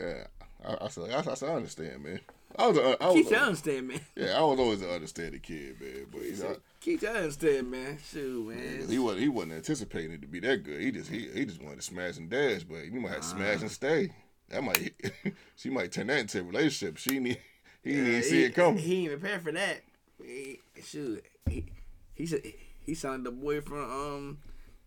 Yeah, 0.00 0.24
I, 0.64 0.86
I 0.86 0.88
said, 0.88 1.10
I, 1.10 1.18
I 1.18 1.34
said, 1.34 1.48
I 1.50 1.54
understand, 1.54 2.02
man. 2.02 2.20
I 2.58 2.66
was, 2.68 2.78
a, 2.78 3.02
I 3.02 3.06
was, 3.06 3.14
Keep 3.14 3.30
a- 3.32 3.40
understand, 3.40 3.88
man. 3.88 4.00
yeah, 4.16 4.38
I 4.38 4.42
was 4.42 4.58
always 4.58 4.82
an 4.82 4.90
understanding 4.90 5.40
kid, 5.40 5.80
man. 5.80 6.06
But 6.10 6.22
you 6.22 6.36
know, 6.36 6.56
Keep 6.80 7.00
to 7.00 7.10
understand, 7.10 7.70
man. 7.70 7.98
Shoot, 8.10 8.48
man. 8.48 8.88
he 8.88 8.98
wasn't, 8.98 9.22
he 9.22 9.28
wasn't 9.28 9.52
anticipating 9.54 10.12
it 10.12 10.22
to 10.22 10.26
be 10.26 10.40
that 10.40 10.62
good. 10.62 10.80
He 10.80 10.90
just, 10.90 11.10
he, 11.10 11.28
he 11.34 11.44
just 11.44 11.62
wanted 11.62 11.76
to 11.76 11.82
smash 11.82 12.16
and 12.16 12.30
dash, 12.30 12.64
but 12.64 12.84
you 12.86 13.00
might 13.00 13.12
have 13.12 13.20
to 13.20 13.26
smash 13.26 13.58
ah. 13.58 13.62
and 13.62 13.70
stay. 13.70 14.12
That 14.48 14.64
might, 14.64 14.92
she 15.56 15.70
might 15.70 15.92
turn 15.92 16.08
that 16.08 16.18
into 16.18 16.40
a 16.40 16.42
relationship. 16.42 16.98
She 16.98 17.18
need, 17.18 17.38
he 17.82 17.92
didn't 17.92 18.06
even 18.08 18.22
see 18.22 18.44
it 18.44 18.54
coming. 18.54 18.78
He 18.78 19.02
ain't 19.02 19.20
prepared 19.20 19.42
for 19.42 19.52
that. 19.52 19.82
He, 20.22 20.60
shoot, 20.82 21.24
he 21.48 21.66
he 22.14 22.26
said 22.26 22.42
he 22.80 22.94
sounded 22.94 23.24
the 23.24 23.30
boy 23.32 23.60
from 23.60 23.78
um 23.90 24.38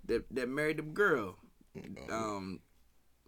that 0.06 0.26
that 0.32 0.48
married 0.50 0.78
the 0.78 0.84
girl, 0.84 1.36
um 2.12 2.60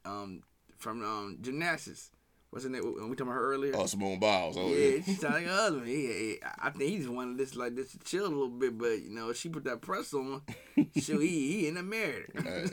um 0.06 0.44
from 0.78 1.04
um 1.04 1.38
gymnastics. 1.42 2.12
What's 2.50 2.63
her 2.63 2.72
name? 2.72 2.82
When 2.84 3.10
we 3.10 3.16
talking 3.16 3.27
about 3.27 3.34
her 3.39 3.54
earlier. 3.54 3.74
Oh, 3.75 3.86
Simone 3.86 4.20
Biles. 4.20 4.56
Oh, 4.58 4.70
yeah, 4.70 4.96
yeah. 4.96 5.01
she 5.04 5.13
sounded 5.16 5.39
like 5.39 5.46
her 5.48 5.51
husband. 5.54 5.88
He, 5.88 5.94
he, 6.08 6.38
I 6.60 6.70
think 6.70 6.89
he 6.92 6.98
just 7.00 7.10
wanted 7.10 7.38
this 7.38 7.56
like 7.58 7.75
this 7.75 7.92
to 7.92 8.00
chill 8.00 8.24
a 8.25 8.27
little 8.30 8.48
bit, 8.48 8.77
but 8.77 9.01
you 9.01 9.10
know 9.10 9.34
she 9.34 9.50
put 9.50 9.66
that 9.66 9.82
press 9.82 10.13
on. 10.13 10.42
so 11.01 11.20
he 11.20 11.27
he 11.27 11.68
ended 11.68 11.84
up 11.84 11.89
married 11.89 12.25
her. 12.36 12.42
Hey, 12.42 12.62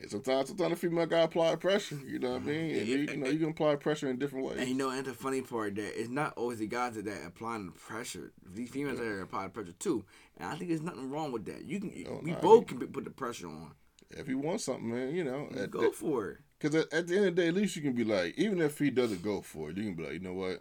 Hey, 0.00 0.06
sometimes, 0.06 0.48
sometimes 0.48 0.70
the 0.70 0.76
female 0.76 1.06
guy 1.06 1.22
apply 1.22 1.56
pressure. 1.56 1.98
You 2.06 2.20
know 2.20 2.32
what 2.32 2.42
I 2.42 2.44
mean? 2.44 2.76
And 2.76 2.86
you, 2.86 2.96
you 2.98 3.16
know, 3.16 3.28
you 3.28 3.38
can 3.40 3.48
apply 3.50 3.74
pressure 3.76 4.08
in 4.08 4.18
different 4.18 4.46
ways. 4.46 4.58
And 4.58 4.68
you 4.68 4.74
know, 4.76 4.90
and 4.90 5.04
the 5.04 5.12
funny 5.12 5.42
part 5.42 5.74
that 5.74 6.00
it's 6.00 6.08
not 6.08 6.34
always 6.36 6.60
the 6.60 6.68
guys 6.68 6.94
that 6.94 7.08
are 7.08 7.26
applying 7.26 7.66
the 7.66 7.72
pressure. 7.72 8.32
These 8.54 8.70
females 8.70 9.00
are 9.00 9.22
applying 9.22 9.50
pressure 9.50 9.72
too, 9.72 10.04
and 10.36 10.48
I 10.50 10.54
think 10.54 10.68
there's 10.70 10.82
nothing 10.82 11.10
wrong 11.10 11.32
with 11.32 11.46
that. 11.46 11.64
You 11.64 11.80
can, 11.80 11.92
Oh, 12.08 12.20
we 12.22 12.30
nah, 12.30 12.40
both 12.40 12.68
can 12.68 12.78
put 12.78 13.04
the 13.04 13.10
pressure 13.10 13.48
on. 13.48 13.72
if 14.10 14.26
he 14.28 14.34
wants 14.34 14.64
something, 14.64 14.88
man, 14.88 15.14
you 15.14 15.24
know, 15.24 15.48
at, 15.56 15.70
Go 15.72 15.90
for 15.90 16.30
it. 16.30 16.38
Because 16.58 16.74
at, 16.74 16.92
at 16.92 17.06
the 17.06 17.16
end 17.16 17.26
of 17.26 17.36
the 17.36 17.42
day, 17.42 17.48
at 17.48 17.54
least 17.54 17.76
you 17.76 17.82
can 17.82 17.92
be 17.92 18.04
like, 18.04 18.36
even 18.36 18.60
if 18.60 18.78
he 18.78 18.90
doesn't 18.90 19.22
go 19.22 19.40
for 19.40 19.70
it, 19.70 19.76
you 19.76 19.84
can 19.84 19.94
be 19.94 20.02
like, 20.04 20.12
you 20.14 20.20
know 20.20 20.32
what? 20.32 20.60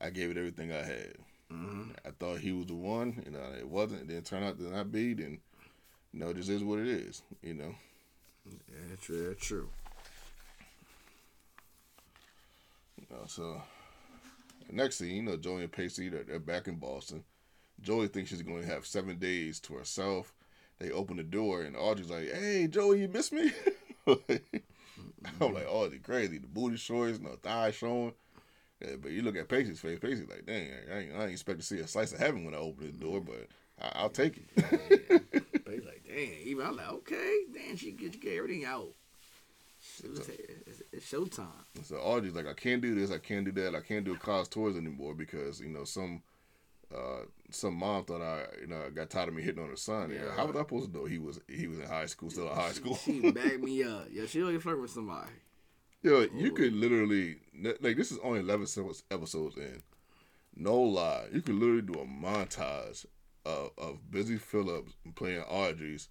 I 0.00 0.10
gave 0.10 0.30
it 0.30 0.38
everything 0.38 0.72
I 0.72 0.82
had. 0.82 1.14
Mm-hmm. 1.52 1.90
I 2.06 2.10
thought 2.10 2.38
he 2.38 2.52
was 2.52 2.66
the 2.66 2.74
one, 2.74 3.22
you 3.26 3.32
know, 3.32 3.40
it 3.58 3.68
wasn't. 3.68 4.02
It 4.02 4.08
didn't 4.08 4.26
turn 4.26 4.44
out 4.44 4.58
to 4.58 4.64
not 4.64 4.92
be. 4.92 5.14
Then, 5.14 5.38
you 6.12 6.20
know, 6.20 6.32
this 6.32 6.48
is 6.48 6.62
what 6.62 6.78
it 6.78 6.86
is. 6.86 7.22
You 7.42 7.54
know. 7.54 7.74
Yeah, 8.46 8.96
true, 9.00 9.28
that's 9.28 9.44
true. 9.44 9.68
You 12.98 13.06
know, 13.10 13.24
so 13.26 13.60
the 14.68 14.76
next 14.76 14.98
thing, 14.98 15.10
you 15.10 15.22
know, 15.22 15.36
Joey 15.36 15.62
and 15.62 15.72
Pacey, 15.72 16.08
they're, 16.08 16.22
they're 16.22 16.38
back 16.38 16.68
in 16.68 16.76
Boston. 16.76 17.24
Joey 17.82 18.08
thinks 18.08 18.30
she's 18.30 18.42
going 18.42 18.62
to 18.62 18.68
have 18.68 18.86
seven 18.86 19.18
days 19.18 19.58
to 19.60 19.74
herself. 19.74 20.32
They 20.78 20.90
open 20.90 21.16
the 21.16 21.22
door, 21.22 21.62
and 21.62 21.76
Audrey's 21.76 22.10
like, 22.10 22.32
"Hey, 22.32 22.66
Joey, 22.66 23.00
you 23.00 23.08
miss 23.08 23.32
me?" 23.32 23.52
I'm 25.40 25.54
like, 25.54 25.66
oh, 25.68 25.84
"Audrey, 25.84 25.98
crazy. 25.98 26.38
The 26.38 26.46
booty 26.46 26.76
shorts, 26.76 27.18
no 27.20 27.36
thigh 27.42 27.70
showing." 27.70 28.14
Yeah, 28.80 28.96
but 29.00 29.10
you 29.10 29.22
look 29.22 29.36
at 29.36 29.48
Pacey's 29.48 29.80
face. 29.80 29.98
Pacey's 29.98 30.28
like, 30.28 30.46
"Dang, 30.46 30.70
I 30.90 30.98
ain't, 30.98 31.14
I 31.14 31.22
ain't 31.22 31.32
expect 31.32 31.60
to 31.60 31.66
see 31.66 31.78
a 31.80 31.86
slice 31.86 32.12
of 32.12 32.18
heaven 32.18 32.44
when 32.44 32.54
I 32.54 32.58
open 32.58 32.86
the 32.86 33.04
door, 33.04 33.20
but 33.20 33.48
I, 33.80 34.00
I'll 34.00 34.10
take 34.10 34.38
it." 34.38 34.48
But 35.64 35.74
he's 35.74 35.84
like, 35.84 36.02
damn. 36.06 36.32
Even 36.44 36.66
I'm 36.66 36.76
like, 36.76 36.88
okay, 36.88 37.40
damn. 37.52 37.76
She 37.76 37.92
get, 37.92 38.20
get 38.20 38.36
everything 38.36 38.64
out. 38.64 38.88
It 40.02 40.10
was, 40.10 40.28
it's, 40.28 40.82
it's 40.92 41.10
showtime. 41.10 41.46
So 41.82 41.96
Audrey's 41.96 42.34
like, 42.34 42.46
I 42.46 42.52
can't 42.52 42.82
do 42.82 42.94
this, 42.94 43.10
I 43.10 43.18
can't 43.18 43.44
do 43.44 43.52
that, 43.52 43.74
I 43.74 43.80
can't 43.80 44.04
do 44.04 44.14
a 44.14 44.18
cause 44.18 44.48
tours 44.48 44.76
anymore 44.76 45.14
because 45.14 45.60
you 45.60 45.68
know 45.68 45.84
some 45.84 46.22
uh, 46.94 47.24
some 47.50 47.74
mom 47.74 48.04
thought 48.04 48.22
I 48.22 48.44
you 48.60 48.66
know 48.66 48.90
got 48.94 49.10
tired 49.10 49.28
of 49.28 49.34
me 49.34 49.42
hitting 49.42 49.62
on 49.62 49.68
her 49.70 49.76
son. 49.76 50.10
Yeah. 50.10 50.24
Yeah. 50.26 50.36
How 50.36 50.46
was 50.46 50.56
I 50.56 50.60
supposed 50.60 50.92
to 50.92 50.98
know 50.98 51.04
he 51.04 51.18
was 51.18 51.40
he 51.48 51.66
was 51.66 51.78
in 51.78 51.86
high 51.86 52.06
school, 52.06 52.30
still 52.30 52.48
in 52.48 52.54
high 52.54 52.72
school? 52.72 52.96
She 52.96 53.30
bagged 53.30 53.62
me 53.62 53.82
up. 53.84 54.06
Yeah, 54.10 54.26
she 54.26 54.42
always 54.42 54.62
flirt 54.62 54.80
with 54.80 54.90
somebody. 54.90 55.30
Yo, 56.02 56.26
you 56.34 56.52
could 56.52 56.72
literally 56.72 57.36
like 57.80 57.96
this 57.96 58.10
is 58.10 58.18
only 58.22 58.40
eleven 58.40 58.62
episodes 58.62 59.04
episodes 59.10 59.56
in. 59.56 59.82
No 60.56 60.80
lie, 60.80 61.26
you 61.32 61.42
could 61.42 61.54
literally 61.54 61.82
do 61.82 61.94
a 61.94 62.04
montage 62.04 63.06
of, 63.46 63.70
of 63.78 64.10
Busy 64.10 64.36
Phillips 64.36 64.92
playing 65.14 65.42
Audrey's 65.42 66.08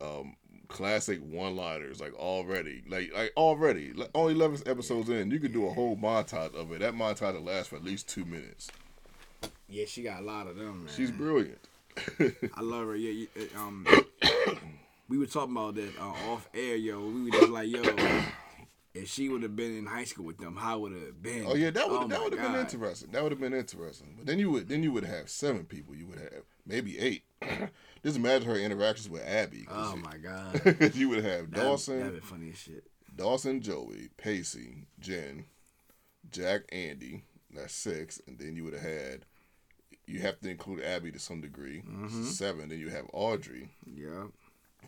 um, 0.00 0.36
classic 0.68 1.20
one-liners, 1.20 2.00
like 2.00 2.14
already, 2.14 2.82
like 2.88 3.12
like 3.14 3.32
already, 3.36 3.92
like, 3.92 4.10
only 4.14 4.34
eleven 4.34 4.60
episodes 4.66 5.08
in, 5.08 5.30
you 5.30 5.38
could 5.38 5.52
do 5.52 5.66
a 5.66 5.72
whole 5.72 5.96
montage 5.96 6.54
of 6.54 6.72
it. 6.72 6.80
That 6.80 6.94
montage 6.94 7.34
will 7.34 7.42
last 7.42 7.68
for 7.68 7.76
at 7.76 7.84
least 7.84 8.08
two 8.08 8.24
minutes. 8.24 8.70
Yeah, 9.68 9.84
she 9.86 10.02
got 10.02 10.20
a 10.20 10.24
lot 10.24 10.46
of 10.46 10.56
them, 10.56 10.84
man. 10.84 10.94
She's 10.94 11.10
brilliant. 11.10 11.58
I 12.56 12.60
love 12.60 12.86
her. 12.88 12.96
Yeah, 12.96 13.10
you- 13.12 13.48
um, 13.56 13.86
we 15.08 15.18
were 15.18 15.26
talking 15.26 15.56
about 15.56 15.74
that 15.76 15.90
uh, 15.98 16.32
off 16.32 16.48
air, 16.54 16.76
yo. 16.76 17.00
We 17.06 17.24
were 17.24 17.30
just 17.30 17.48
like, 17.50 17.68
yo, 17.68 17.82
if 18.94 19.08
she 19.08 19.28
would 19.28 19.42
have 19.42 19.56
been 19.56 19.76
in 19.76 19.86
high 19.86 20.04
school 20.04 20.24
with 20.24 20.38
them, 20.38 20.56
how 20.56 20.78
would 20.80 20.92
it 20.92 21.04
have 21.06 21.22
been? 21.22 21.44
Oh 21.46 21.54
yeah, 21.54 21.70
that 21.70 21.88
would 21.88 22.02
Oh, 22.04 22.08
that 22.08 22.22
would 22.22 22.32
have 22.32 22.42
been 22.52 22.60
interesting. 22.60 23.10
That 23.12 23.22
would 23.22 23.32
have 23.32 23.40
been 23.40 23.54
interesting. 23.54 24.14
But 24.16 24.26
then 24.26 24.38
you 24.38 24.50
would 24.50 24.68
then 24.68 24.82
you 24.82 24.92
would 24.92 25.04
have 25.04 25.28
seven 25.28 25.64
people. 25.64 25.94
You 25.94 26.06
would 26.06 26.18
have 26.18 26.42
maybe 26.66 26.98
eight. 26.98 27.22
Just 28.04 28.16
imagine 28.16 28.48
her 28.48 28.56
interactions 28.56 29.08
with 29.10 29.26
Abby. 29.26 29.66
Oh 29.70 29.96
you- 29.96 30.02
my 30.02 30.16
god, 30.22 30.94
you 30.94 31.08
would 31.08 31.24
have 31.24 31.50
That- 31.50 31.60
Dawson, 31.60 31.98
That'd 32.00 32.14
be 32.14 32.20
funny 32.20 32.50
as 32.50 32.58
shit. 32.58 32.84
Dawson, 33.14 33.60
Joey, 33.62 34.08
Pacey, 34.18 34.86
Jen, 35.00 35.46
Jack, 36.30 36.62
Andie. 36.70 37.22
That's 37.54 37.74
six, 37.74 38.20
and 38.26 38.38
then 38.38 38.54
you 38.56 38.64
would 38.64 38.74
have 38.74 38.82
had. 38.82 39.24
You 40.06 40.20
have 40.20 40.38
to 40.40 40.50
include 40.50 40.84
Abby 40.84 41.10
to 41.12 41.18
some 41.18 41.40
degree. 41.40 41.82
Mm-hmm. 41.86 42.24
Seven. 42.24 42.68
Then 42.68 42.78
you 42.78 42.90
have 42.90 43.06
Audrey. 43.12 43.70
Yeah. 43.92 44.26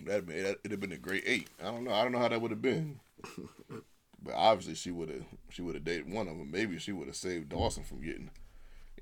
That'd 0.05 0.27
be 0.27 0.35
it'd 0.35 0.71
have 0.71 0.81
been 0.81 0.93
a 0.93 0.97
great 0.97 1.25
eight. 1.27 1.49
I 1.61 1.67
don't 1.67 1.85
know. 1.85 1.93
I 1.93 2.03
don't 2.03 2.13
know 2.13 2.19
how 2.19 2.29
that 2.29 2.41
would 2.41 2.53
have 2.53 2.63
been. 2.63 3.01
but 4.23 4.35
obviously, 4.35 4.75
she 4.75 4.91
would 4.91 5.09
have. 5.09 5.25
She 5.51 5.63
would 5.63 5.75
have 5.75 5.85
dated 5.85 6.13
one 6.13 6.29
of 6.29 6.39
them. 6.39 6.51
Maybe 6.51 6.79
she 6.79 6.93
would 6.93 7.09
have 7.09 7.17
saved 7.17 7.49
Dawson 7.49 7.85
from 7.85 8.01
getting, 8.01 8.31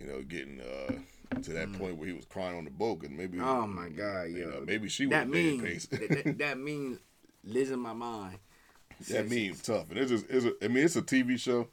you 0.01 0.07
know, 0.07 0.23
getting 0.23 0.61
uh, 0.61 0.93
to 1.43 1.53
that 1.53 1.73
point 1.75 1.97
where 1.97 2.07
he 2.09 2.15
was 2.15 2.25
crying 2.25 2.57
on 2.57 2.65
the 2.65 2.71
boat, 2.71 3.03
and 3.03 3.17
maybe. 3.17 3.39
Mm. 3.39 3.47
Oh 3.47 3.67
my 3.67 3.89
god, 3.89 4.25
yeah, 4.31 4.47
know, 4.47 4.65
maybe 4.67 4.89
she 4.89 5.07
would 5.07 5.13
that 5.13 5.25
have 5.27 5.33
dated 5.33 5.63
Pace. 5.63 5.87
that, 5.87 6.09
that, 6.09 6.39
that 6.39 6.59
means 6.59 6.99
lives 7.45 7.71
in 7.71 7.79
my 7.79 7.93
mind. 7.93 8.39
that 9.11 9.29
means 9.29 9.63
tough, 9.63 9.91
and 9.91 9.99
it's 9.99 10.11
just. 10.11 10.27
It's 10.31 10.47
a, 10.47 10.53
I 10.65 10.69
mean, 10.69 10.85
it's 10.85 10.97
a 10.97 11.03
TV 11.03 11.39
show, 11.39 11.69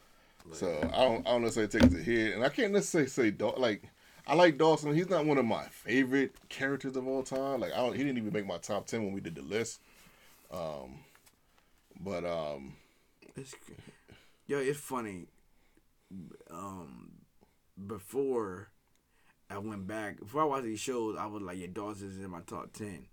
so 0.52 0.78
I 0.94 1.04
don't. 1.06 1.26
I 1.26 1.32
don't 1.32 1.44
necessarily 1.44 1.72
take 1.72 1.84
it 1.84 1.92
to 1.92 2.04
head, 2.04 2.34
and 2.34 2.44
I 2.44 2.50
can't 2.50 2.74
necessarily 2.74 3.10
say 3.10 3.32
Daw- 3.32 3.56
like. 3.58 3.84
I 4.26 4.36
like 4.36 4.58
Dawson. 4.58 4.96
He's 4.96 5.10
not 5.10 5.26
one 5.26 5.38
of 5.38 5.46
my 5.46 5.64
favorite 5.66 6.34
characters 6.50 6.96
of 6.96 7.08
all 7.08 7.24
time. 7.24 7.60
Like 7.60 7.74
I 7.74 7.78
don't. 7.78 7.96
He 7.96 8.04
didn't 8.04 8.18
even 8.18 8.34
make 8.34 8.48
my 8.48 8.58
top 8.58 8.86
ten 8.86 9.04
when 9.04 9.14
we 9.14 9.22
did 9.22 9.36
the 9.36 9.42
list. 9.42 9.82
Um, 10.52 11.00
but 12.00 12.26
um, 12.26 12.76
It's, 13.36 13.56
yo, 14.48 14.60
it's 14.60 14.80
funny. 14.80 15.26
Um, 16.52 17.12
before 17.88 18.70
I 19.50 19.58
went 19.58 19.88
back, 19.88 20.20
before 20.20 20.44
I 20.44 20.46
watched 20.46 20.66
these 20.66 20.80
shows, 20.80 21.18
I 21.18 21.26
was 21.26 21.42
like, 21.42 21.58
yeah, 21.58 21.68
Dawson's 21.72 22.24
in 22.24 22.30
my 22.30 22.42
top 22.46 22.74
ten. 22.74 23.08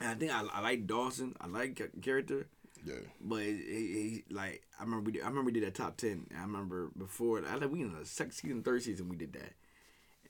And 0.00 0.10
I 0.10 0.14
think 0.14 0.32
I, 0.32 0.44
I 0.52 0.60
like 0.60 0.86
Dawson. 0.86 1.34
I 1.40 1.46
like 1.46 1.80
character, 2.02 2.46
yeah. 2.84 2.94
but 3.20 3.42
he, 3.42 4.24
like 4.30 4.62
I 4.78 4.84
remember 4.84 5.06
we 5.06 5.12
did, 5.12 5.22
I 5.22 5.28
remember 5.28 5.46
we 5.46 5.52
did 5.52 5.64
that 5.64 5.74
top 5.74 5.96
ten. 5.96 6.26
I 6.36 6.42
remember 6.42 6.90
before 6.96 7.42
I 7.44 7.58
think 7.58 7.72
we 7.72 7.80
in 7.80 7.98
the 7.98 8.04
second 8.06 8.32
season, 8.32 8.62
third 8.62 8.82
season 8.82 9.08
we 9.08 9.16
did 9.16 9.32
that. 9.32 9.54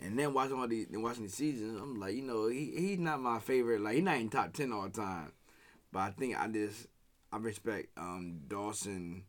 And 0.00 0.18
then 0.18 0.32
watching 0.32 0.58
all 0.58 0.68
these, 0.68 0.86
then 0.88 1.02
watching 1.02 1.24
the 1.24 1.30
seasons, 1.30 1.80
I'm 1.80 1.98
like, 1.98 2.14
you 2.14 2.22
know, 2.22 2.46
he 2.48 2.72
he's 2.76 2.98
not 2.98 3.20
my 3.20 3.38
favorite. 3.40 3.80
Like 3.80 3.96
he's 3.96 4.04
not 4.04 4.16
in 4.18 4.28
top 4.28 4.52
ten 4.52 4.72
all 4.72 4.82
the 4.84 4.90
time. 4.90 5.32
But 5.92 6.00
I 6.00 6.10
think 6.10 6.38
I 6.40 6.46
just 6.48 6.86
I 7.32 7.38
respect 7.38 7.88
um 7.98 8.40
Dawson. 8.46 9.24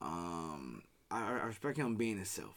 Um, 0.00 0.82
I, 1.10 1.20
I 1.28 1.30
respect 1.46 1.76
him 1.78 1.94
being 1.96 2.16
himself. 2.16 2.54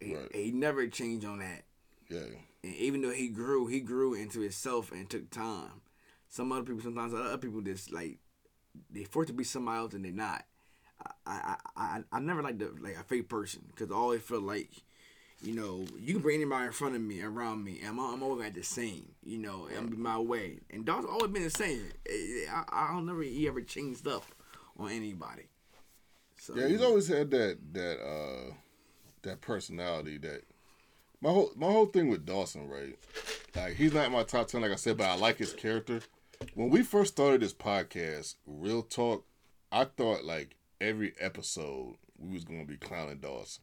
He, 0.00 0.14
Right. 0.14 0.34
he 0.34 0.50
never 0.52 0.86
changed 0.86 1.26
on 1.26 1.38
that. 1.40 1.64
Yeah, 2.08 2.20
And 2.64 2.74
even 2.74 3.02
though 3.02 3.10
he 3.12 3.28
grew, 3.28 3.66
he 3.66 3.80
grew 3.80 4.14
into 4.14 4.40
himself 4.40 4.92
and 4.92 5.08
took 5.08 5.30
time. 5.30 5.82
Some 6.28 6.52
other 6.52 6.62
people, 6.62 6.82
sometimes 6.82 7.12
other 7.14 7.38
people, 7.38 7.60
just 7.60 7.92
like 7.92 8.18
they 8.90 9.04
forced 9.04 9.28
to 9.28 9.34
be 9.34 9.44
somebody 9.44 9.78
else 9.78 9.94
and 9.94 10.04
they're 10.04 10.12
not. 10.12 10.44
I 11.26 11.56
I 11.56 11.56
I, 11.76 12.00
I 12.12 12.20
never 12.20 12.42
liked 12.42 12.58
the, 12.60 12.72
like 12.80 12.96
a 12.96 13.02
fake 13.02 13.28
person 13.28 13.62
because 13.68 13.90
I 13.90 13.94
always 13.94 14.22
feel 14.22 14.40
like 14.40 14.70
you 15.42 15.54
know, 15.54 15.84
you 15.98 16.14
can 16.14 16.22
bring 16.22 16.36
anybody 16.36 16.66
in 16.66 16.72
front 16.72 16.94
of 16.94 17.00
me, 17.00 17.22
around 17.22 17.64
me, 17.64 17.80
and 17.80 17.88
I'm, 17.88 18.00
I'm 18.00 18.22
always 18.22 18.46
at 18.46 18.54
the 18.54 18.62
same. 18.62 19.08
You 19.22 19.38
know, 19.38 19.68
I'm 19.76 19.88
be 19.88 19.96
my 19.96 20.18
way. 20.18 20.58
And 20.70 20.84
Dawson 20.84 21.08
always 21.10 21.30
been 21.30 21.44
the 21.44 21.50
same. 21.50 21.82
Eh, 22.06 22.44
I, 22.50 22.64
I 22.70 22.92
don't 22.92 23.06
never 23.06 23.22
he 23.22 23.48
ever 23.48 23.62
changed 23.62 24.06
up 24.06 24.24
on 24.78 24.90
anybody. 24.90 25.48
So 26.38 26.54
Yeah, 26.56 26.68
he's 26.68 26.82
always 26.82 27.08
had 27.08 27.30
that 27.30 27.58
that 27.72 27.98
uh 28.02 28.54
that 29.22 29.40
personality 29.40 30.18
that 30.18 30.42
my 31.20 31.30
whole 31.30 31.52
my 31.56 31.70
whole 31.70 31.86
thing 31.86 32.08
with 32.08 32.26
Dawson, 32.26 32.68
right? 32.68 32.98
Like 33.56 33.74
he's 33.76 33.94
not 33.94 34.06
in 34.06 34.12
my 34.12 34.24
top 34.24 34.48
ten, 34.48 34.60
like 34.60 34.72
I 34.72 34.76
said, 34.76 34.98
but 34.98 35.06
I 35.06 35.16
like 35.16 35.38
his 35.38 35.52
character. 35.52 36.00
When 36.54 36.70
we 36.70 36.82
first 36.82 37.12
started 37.12 37.42
this 37.42 37.52
podcast, 37.52 38.36
Real 38.46 38.82
Talk, 38.82 39.24
I 39.72 39.84
thought 39.84 40.24
like 40.24 40.56
every 40.80 41.14
episode 41.18 41.96
we 42.18 42.34
was 42.34 42.44
gonna 42.44 42.64
be 42.64 42.76
clowning 42.76 43.18
Dawson. 43.18 43.62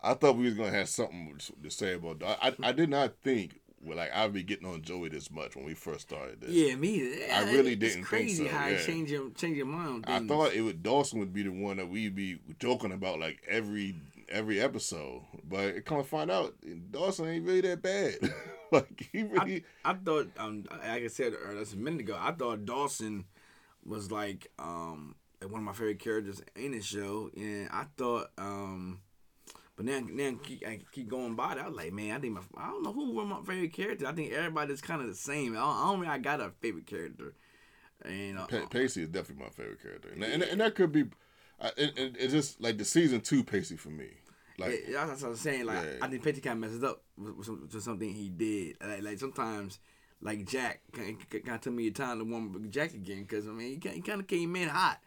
I 0.00 0.14
thought 0.14 0.36
we 0.36 0.44
was 0.44 0.54
gonna 0.54 0.70
have 0.70 0.88
something 0.88 1.38
to 1.62 1.70
say 1.70 1.94
about. 1.94 2.20
Daw- 2.20 2.36
I 2.40 2.54
I 2.62 2.72
did 2.72 2.90
not 2.90 3.14
think 3.22 3.60
well, 3.82 3.96
like 3.96 4.14
I'd 4.14 4.32
be 4.32 4.42
getting 4.42 4.66
on 4.66 4.82
Joey 4.82 5.08
this 5.08 5.30
much 5.30 5.54
when 5.54 5.64
we 5.64 5.74
first 5.74 6.02
started 6.02 6.40
this. 6.40 6.50
Yeah, 6.50 6.74
me. 6.74 7.24
I 7.30 7.52
really 7.52 7.76
didn't 7.76 7.94
think 7.94 8.06
crazy 8.06 8.44
so, 8.44 8.50
how 8.50 8.66
yeah. 8.66 8.76
I 8.76 8.80
change 8.80 9.10
your 9.10 9.30
change 9.30 9.56
your 9.56 9.66
mind. 9.66 10.04
I 10.08 10.20
thought 10.20 10.52
it 10.52 10.62
would 10.62 10.82
Dawson 10.82 11.20
would 11.20 11.32
be 11.32 11.42
the 11.42 11.50
one 11.50 11.76
that 11.76 11.88
we'd 11.88 12.14
be 12.14 12.38
joking 12.58 12.92
about 12.92 13.20
like 13.20 13.42
every 13.48 13.96
every 14.28 14.60
episode, 14.60 15.22
but 15.48 15.64
it 15.64 15.84
come 15.84 15.98
to 15.98 16.04
find 16.04 16.30
out 16.30 16.54
Dawson 16.90 17.28
ain't 17.28 17.46
really 17.46 17.60
that 17.62 17.82
bad. 17.82 18.16
like 18.72 19.08
he 19.12 19.22
really, 19.22 19.64
I 19.84 19.94
thought, 19.94 20.28
um, 20.38 20.64
like 20.70 21.04
I 21.04 21.08
said 21.08 21.34
uh, 21.34 21.54
that's 21.54 21.72
a 21.72 21.78
minute 21.78 22.00
ago, 22.00 22.16
I 22.18 22.32
thought 22.32 22.64
Dawson 22.64 23.26
was 23.84 24.10
like 24.10 24.50
um 24.58 25.14
one 25.40 25.60
of 25.60 25.64
my 25.64 25.72
favorite 25.72 26.00
characters 26.00 26.42
in 26.56 26.72
the 26.72 26.80
show, 26.80 27.30
and 27.36 27.68
I 27.70 27.84
thought 27.96 28.30
um. 28.38 29.00
But 29.78 29.86
then, 29.86 30.16
then 30.16 30.38
keep, 30.38 30.66
I 30.66 30.80
keep 30.90 31.08
going 31.08 31.36
by. 31.36 31.54
That 31.54 31.64
I 31.64 31.68
was 31.68 31.76
like, 31.76 31.92
man, 31.92 32.16
I 32.16 32.18
think 32.18 32.34
my, 32.34 32.40
I 32.56 32.66
don't 32.66 32.82
know 32.82 32.92
who 32.92 33.12
were 33.12 33.24
my 33.24 33.40
favorite 33.42 33.72
character. 33.72 34.08
I 34.08 34.12
think 34.12 34.32
everybody's 34.32 34.80
kind 34.80 35.00
of 35.00 35.06
the 35.06 35.14
same. 35.14 35.52
I 35.52 35.60
don't, 35.60 35.76
I 35.76 35.86
don't 35.86 36.00
really, 36.00 36.12
I 36.12 36.18
got 36.18 36.40
a 36.40 36.50
favorite 36.60 36.86
character. 36.86 37.34
And 38.04 38.40
uh, 38.40 38.46
Pa- 38.48 38.66
Pacey 38.66 39.02
is 39.02 39.08
definitely 39.08 39.44
my 39.44 39.50
favorite 39.50 39.80
character, 39.80 40.08
and 40.12 40.24
and, 40.24 40.42
and 40.42 40.60
that 40.60 40.74
could 40.74 40.90
be, 40.90 41.04
I, 41.60 41.68
it, 41.76 41.96
it, 41.96 42.16
it's 42.18 42.32
just 42.32 42.60
like 42.60 42.76
the 42.76 42.84
season 42.84 43.20
two 43.20 43.44
Pacey 43.44 43.76
for 43.76 43.90
me. 43.90 44.08
Like 44.58 44.84
Yeah, 44.88 45.06
that's 45.06 45.22
what 45.22 45.30
I'm 45.30 45.36
saying. 45.36 45.66
Like, 45.66 45.84
Yeah. 45.84 46.04
I 46.04 46.08
think 46.08 46.24
Petty 46.24 46.40
kind 46.40 46.64
of 46.64 46.70
messes 46.70 46.82
up 46.82 47.02
with, 47.16 47.36
with, 47.36 47.46
some, 47.46 47.68
with 47.72 47.82
something 47.82 48.12
he 48.12 48.28
did. 48.30 48.78
Like, 48.84 49.02
like 49.02 49.18
sometimes, 49.20 49.78
like 50.20 50.44
Jack, 50.44 50.80
kind 50.92 51.16
of 51.48 51.60
took 51.60 51.72
me 51.72 51.86
a 51.86 51.90
time 51.92 52.18
to 52.18 52.24
warm 52.24 52.48
up 52.48 52.54
with 52.54 52.72
Jack 52.72 52.94
again 52.94 53.22
because 53.22 53.46
I 53.46 53.50
mean, 53.50 53.80
he, 53.80 54.00
kind 54.00 54.20
of 54.20 54.26
came 54.26 54.56
in 54.56 54.68
hot. 54.68 54.98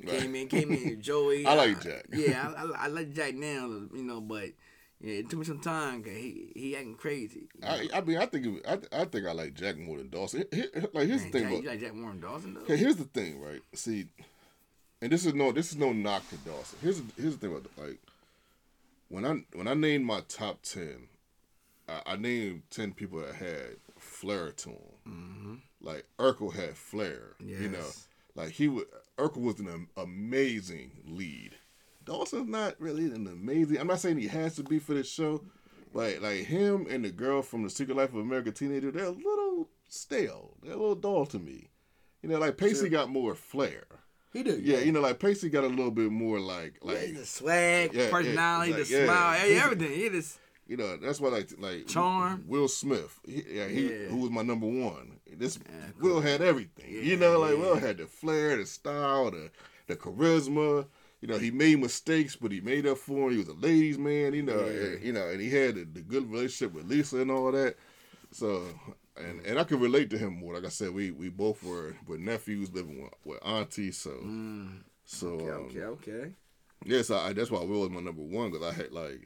He 0.00 0.06
Came 0.06 0.34
in, 0.34 0.48
came 0.48 0.72
in, 0.72 1.00
Joey. 1.02 1.46
I 1.46 1.54
like 1.54 1.78
uh, 1.78 1.80
Jack. 1.80 2.06
Yeah, 2.12 2.52
I, 2.56 2.62
I, 2.64 2.84
I 2.84 2.86
like 2.88 3.12
Jack 3.14 3.34
now, 3.34 3.66
you 3.94 4.02
know, 4.02 4.20
but 4.20 4.48
yeah, 5.00 5.14
it 5.14 5.30
took 5.30 5.38
me 5.40 5.44
some 5.44 5.60
time 5.60 6.02
because 6.02 6.18
he 6.18 6.52
he 6.54 6.76
acting 6.76 6.94
crazy. 6.94 7.48
I, 7.62 7.88
I 7.94 8.00
mean, 8.00 8.18
I 8.18 8.26
think 8.26 8.46
it, 8.46 8.66
I, 8.92 9.00
I 9.02 9.04
think 9.04 9.26
I 9.26 9.32
like 9.32 9.54
Jack 9.54 9.76
more 9.78 9.98
than 9.98 10.08
Dawson. 10.08 10.44
Here- 10.52 10.68
Like 10.92 11.08
here's 11.08 11.22
Man, 11.22 11.30
the 11.30 11.38
thing 11.38 11.42
Jack, 11.42 11.52
about 11.52 11.62
you 11.62 11.68
like 11.70 11.80
Jack 11.80 11.94
Warren 11.94 12.20
Dawson 12.20 12.54
though? 12.54 12.60
Okay, 12.62 12.76
here's 12.76 12.96
the 12.96 13.04
thing, 13.04 13.40
right? 13.40 13.60
See, 13.74 14.06
and 15.02 15.12
this 15.12 15.26
is 15.26 15.34
no 15.34 15.52
this 15.52 15.70
is 15.72 15.76
no 15.76 15.92
knock 15.92 16.28
to 16.30 16.36
Dawson. 16.38 16.78
Here's 16.82 17.02
here's 17.18 17.36
the 17.36 17.40
thing 17.48 17.50
about 17.56 17.66
like 17.76 17.98
when 19.08 19.24
I 19.24 19.36
when 19.56 19.68
I 19.68 19.74
named 19.74 20.04
my 20.06 20.20
top 20.28 20.62
ten, 20.62 21.08
I, 21.88 22.00
I 22.06 22.16
named 22.16 22.62
ten 22.70 22.92
people 22.92 23.20
that 23.20 23.34
had 23.34 23.76
flair 23.98 24.50
to 24.52 24.68
them. 24.68 24.78
Mm-hmm. 25.08 25.54
Like 25.82 26.06
Urkel 26.18 26.54
had 26.54 26.76
flair. 26.76 27.32
You 27.44 27.68
know, 27.68 27.86
like 28.34 28.50
he 28.52 28.68
would 28.68 28.86
Urkel 29.18 29.42
was 29.42 29.60
an 29.60 29.88
amazing 29.96 30.90
lead. 31.06 31.56
Dawson's 32.04 32.48
not 32.48 32.78
really 32.80 33.04
an 33.06 33.26
amazing. 33.26 33.78
I'm 33.78 33.86
not 33.86 34.00
saying 34.00 34.18
he 34.18 34.26
has 34.28 34.56
to 34.56 34.62
be 34.62 34.78
for 34.78 34.94
this 34.94 35.08
show, 35.10 35.42
but 35.94 36.20
like 36.20 36.40
him 36.44 36.86
and 36.90 37.04
the 37.04 37.10
girl 37.10 37.40
from 37.42 37.62
the 37.62 37.70
Secret 37.70 37.96
Life 37.96 38.10
of 38.10 38.16
American 38.18 38.52
Teenager, 38.52 38.90
they're 38.90 39.04
a 39.06 39.10
little 39.10 39.68
stale. 39.88 40.56
They're 40.62 40.72
a 40.72 40.76
little 40.76 40.94
dull 40.96 41.26
to 41.26 41.38
me. 41.38 41.68
You 42.22 42.28
know, 42.30 42.38
like 42.38 42.56
Pacey 42.56 42.80
Sure. 42.80 42.88
got 42.88 43.08
more 43.10 43.34
flair. 43.34 43.84
He 44.32 44.42
do. 44.42 44.60
Yeah, 44.62 44.78
you 44.80 44.90
know, 44.92 45.00
like 45.00 45.20
Pacey 45.20 45.48
got 45.48 45.64
a 45.64 45.68
little 45.68 45.92
bit 45.92 46.10
more 46.10 46.40
like 46.40 46.78
like 46.82 46.96
like 46.96 47.14
the 47.16 47.24
swag, 47.24 47.94
Yeah, 47.94 48.02
yeah, 48.04 48.10
personality, 48.10 48.72
like, 48.72 48.86
the 48.86 48.92
yeah. 48.92 49.04
smile, 49.04 49.38
hey, 49.38 49.58
everything. 49.60 49.92
He 49.92 50.08
just 50.10 50.38
you 50.66 50.76
know 50.76 50.96
that's 50.96 51.20
why 51.20 51.28
like 51.28 51.50
like 51.58 51.86
Charm. 51.86 52.44
Will 52.48 52.66
Smith. 52.68 53.20
He, 53.24 53.44
yeah, 53.48 53.68
he 53.68 53.88
Yeah. 53.88 54.08
who 54.08 54.16
was 54.18 54.30
my 54.30 54.42
number 54.42 54.66
one. 54.66 55.20
This 55.38 55.58
Yeah, 55.64 55.90
Will 56.00 56.20
had 56.20 56.40
everything. 56.42 56.86
Yeah, 56.88 57.00
you 57.00 57.16
know, 57.16 57.38
like 57.40 57.52
yeah. 57.56 57.60
Will 57.60 57.76
had 57.76 57.98
the 57.98 58.06
flair, 58.06 58.56
the 58.56 58.66
style, 58.66 59.30
the 59.30 59.50
the 59.86 59.96
charisma. 59.96 60.86
You 61.20 61.28
know, 61.28 61.38
he 61.38 61.50
made 61.50 61.80
mistakes, 61.80 62.36
but 62.36 62.52
he 62.52 62.60
made 62.60 62.86
up 62.86 62.98
for 62.98 63.28
him. 63.28 63.32
He 63.32 63.38
was 63.38 63.48
a 63.48 63.54
ladies' 63.54 63.96
man. 63.98 64.34
You 64.34 64.42
know, 64.42 64.66
Yeah. 64.66 64.86
and, 64.88 65.02
you 65.02 65.12
know, 65.12 65.26
and 65.28 65.40
he 65.40 65.48
had 65.48 65.74
the, 65.76 65.84
the 65.84 66.02
good 66.02 66.30
relationship 66.30 66.74
with 66.74 66.86
Lisa 66.86 67.18
and 67.18 67.30
all 67.30 67.50
that. 67.52 67.76
So, 68.30 68.64
and 69.16 69.40
and 69.46 69.58
I 69.58 69.64
could 69.64 69.80
relate 69.80 70.10
to 70.10 70.18
him 70.18 70.38
more. 70.38 70.54
Like 70.54 70.66
I 70.66 70.68
said, 70.70 70.90
we 70.92 71.10
we 71.12 71.28
both 71.30 71.62
were 71.62 71.96
were 72.06 72.18
nephews 72.18 72.72
living 72.72 73.02
with, 73.02 73.12
with 73.24 73.46
aunties. 73.46 73.96
So, 73.98 74.12
so 75.04 75.28
okay, 75.28 75.50
um, 75.50 75.60
okay, 75.66 75.82
okay. 75.82 76.32
Yes, 76.84 77.10
I, 77.10 77.32
that's 77.32 77.50
why 77.50 77.60
Will 77.60 77.80
was 77.80 77.90
my 77.90 78.00
number 78.00 78.22
one 78.22 78.50
because 78.50 78.66
I 78.66 78.72
had 78.74 78.92
like 78.92 79.22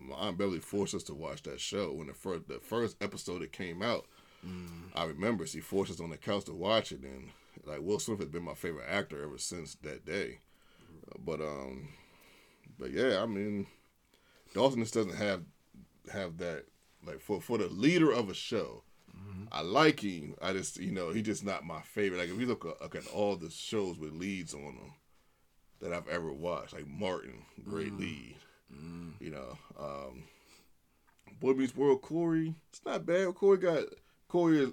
my 0.00 0.16
aunt 0.16 0.38
Beverly 0.38 0.60
forced 0.60 0.94
us 0.94 1.02
to 1.04 1.14
watch 1.14 1.42
that 1.44 1.60
show 1.60 1.92
when 1.92 2.08
the 2.08 2.14
first 2.14 2.48
the 2.48 2.58
first 2.60 2.96
episode 3.00 3.40
that 3.42 3.52
came 3.52 3.82
out. 3.82 4.06
I 4.94 5.04
remember 5.04 5.46
she 5.46 5.60
forced 5.60 5.90
us 5.92 6.00
on 6.00 6.10
the 6.10 6.16
couch 6.16 6.44
to 6.46 6.54
watch 6.54 6.92
it, 6.92 7.02
and 7.02 7.30
like 7.64 7.80
Will 7.80 7.98
Smith 7.98 8.20
has 8.20 8.28
been 8.28 8.44
my 8.44 8.54
favorite 8.54 8.88
actor 8.88 9.22
ever 9.22 9.38
since 9.38 9.74
that 9.82 10.04
day. 10.06 10.38
But 11.18 11.40
um, 11.40 11.88
but 12.78 12.90
yeah, 12.90 13.22
I 13.22 13.26
mean, 13.26 13.66
Dawson 14.54 14.80
just 14.80 14.94
doesn't 14.94 15.16
have 15.16 15.42
have 16.12 16.38
that 16.38 16.64
like 17.06 17.20
for 17.20 17.40
for 17.40 17.58
the 17.58 17.68
leader 17.68 18.10
of 18.12 18.28
a 18.30 18.34
show. 18.34 18.82
I 19.50 19.62
like 19.62 20.00
him. 20.00 20.34
I 20.40 20.52
just 20.52 20.78
you 20.78 20.92
know 20.92 21.10
he's 21.10 21.24
just 21.24 21.44
not 21.44 21.64
my 21.64 21.80
favorite. 21.82 22.18
Like 22.18 22.28
if 22.30 22.38
you 22.40 22.46
look, 22.46 22.64
at- 22.64 22.80
look 22.80 22.94
at 22.94 23.06
all 23.08 23.36
the 23.36 23.50
shows 23.50 23.98
with 23.98 24.12
leads 24.12 24.54
on 24.54 24.62
them 24.62 24.92
that 25.80 25.92
I've 25.92 26.08
ever 26.08 26.32
watched, 26.32 26.72
like 26.74 26.86
Martin, 26.86 27.42
great 27.64 27.92
lead. 27.98 28.36
You 29.20 29.30
know, 29.30 29.58
um, 29.78 30.24
Boy 31.40 31.52
Meets 31.54 31.74
World, 31.76 32.02
Corey. 32.02 32.54
It's 32.70 32.84
not 32.84 33.06
bad. 33.06 33.34
Corey 33.34 33.58
got 33.58 33.84
Corey. 34.28 34.58
Is, 34.64 34.70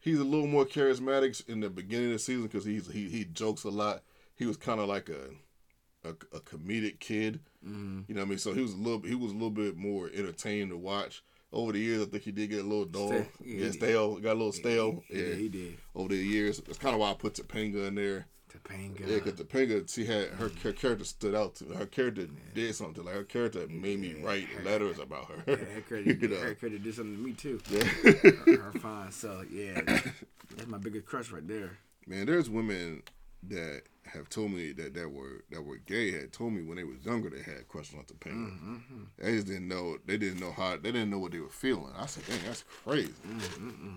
he's 0.00 0.18
a 0.18 0.24
little 0.24 0.46
more 0.46 0.64
charismatic 0.64 1.48
in 1.48 1.60
the 1.60 1.70
beginning 1.70 2.06
of 2.08 2.12
the 2.14 2.18
season 2.18 2.42
because 2.44 2.64
he's 2.64 2.90
he 2.90 3.08
he 3.08 3.24
jokes 3.24 3.64
a 3.64 3.70
lot. 3.70 4.02
He 4.34 4.46
was 4.46 4.56
kind 4.56 4.80
of 4.80 4.88
like 4.88 5.08
a, 5.08 6.08
a 6.08 6.10
a 6.34 6.40
comedic 6.40 6.98
kid. 7.00 7.40
Mm-hmm. 7.66 8.02
You 8.08 8.14
know 8.14 8.20
what 8.22 8.26
I 8.26 8.30
mean? 8.30 8.38
So 8.38 8.52
he 8.52 8.62
was 8.62 8.72
a 8.74 8.76
little 8.76 9.00
he 9.02 9.14
was 9.14 9.32
a 9.32 9.34
little 9.34 9.50
bit 9.50 9.76
more 9.76 10.10
entertaining 10.14 10.70
to 10.70 10.76
watch. 10.76 11.22
Over 11.52 11.72
the 11.72 11.78
years, 11.78 12.02
I 12.02 12.06
think 12.06 12.24
he 12.24 12.32
did 12.32 12.50
get 12.50 12.60
a 12.64 12.68
little 12.68 12.84
dull, 12.84 13.08
Stale. 13.08 13.26
Yeah, 13.44 13.70
stale, 13.70 14.16
got 14.16 14.32
a 14.32 14.34
little 14.34 14.52
stale. 14.52 15.02
Yeah, 15.08 15.22
Yeah, 15.22 15.34
he 15.36 15.48
did. 15.48 15.78
over 15.94 16.08
the 16.08 16.16
years, 16.16 16.60
that's 16.60 16.76
kind 16.76 16.92
of 16.92 17.00
why 17.00 17.10
I 17.12 17.14
put 17.14 17.34
Topanga 17.34 17.86
in 17.86 17.94
there. 17.94 18.26
Topanga. 18.62 19.00
Yeah, 19.00 19.18
because 19.18 19.34
Topanga, 19.34 19.92
she 19.92 20.04
had 20.04 20.28
her, 20.30 20.50
her 20.62 20.72
character 20.72 21.04
stood 21.04 21.34
out 21.34 21.56
to 21.56 21.64
her 21.66 21.86
character 21.86 22.26
did 22.54 22.74
something 22.74 23.04
like 23.04 23.14
her 23.14 23.24
character 23.24 23.66
made 23.68 24.00
me 24.00 24.16
write 24.22 24.48
letters 24.64 24.98
about 24.98 25.26
her. 25.26 25.42
Yeah, 25.46 25.56
her 25.56 25.80
credit, 25.82 26.20
you 26.22 26.28
know, 26.28 26.36
her 26.36 26.54
credit 26.54 26.82
did 26.82 26.94
something 26.94 27.16
to 27.16 27.22
me 27.22 27.32
too. 27.32 27.60
Yeah. 27.70 27.84
her, 27.84 28.56
her 28.56 28.78
fine. 28.78 29.12
So 29.12 29.44
yeah, 29.50 29.80
that's 30.56 30.66
my 30.66 30.78
biggest 30.78 31.06
crush 31.06 31.30
right 31.30 31.46
there. 31.46 31.78
man, 32.06 32.26
there's 32.26 32.50
women 32.50 33.02
that 33.48 33.82
have 34.12 34.28
told 34.28 34.52
me 34.52 34.72
that 34.72 34.94
that 34.94 35.10
were 35.10 35.44
that 35.50 35.62
were 35.62 35.78
gay 35.78 36.12
had 36.12 36.32
told 36.32 36.52
me 36.52 36.62
when 36.62 36.76
they 36.76 36.84
was 36.84 37.04
younger 37.04 37.30
they 37.30 37.42
had 37.42 37.68
crushes 37.68 37.94
on 37.94 38.04
Topanga. 38.04 38.50
Mm-hmm. 38.50 39.02
They 39.18 39.32
just 39.32 39.46
didn't 39.46 39.68
know. 39.68 39.98
They 40.06 40.16
didn't 40.16 40.40
know 40.40 40.52
how. 40.52 40.76
They 40.76 40.92
didn't 40.92 41.10
know 41.10 41.18
what 41.18 41.32
they 41.32 41.40
were 41.40 41.48
feeling. 41.48 41.92
I 41.96 42.06
said, 42.06 42.24
dang, 42.26 42.38
that's 42.46 42.64
crazy. 42.84 43.12
Mm-hmm. 43.26 43.94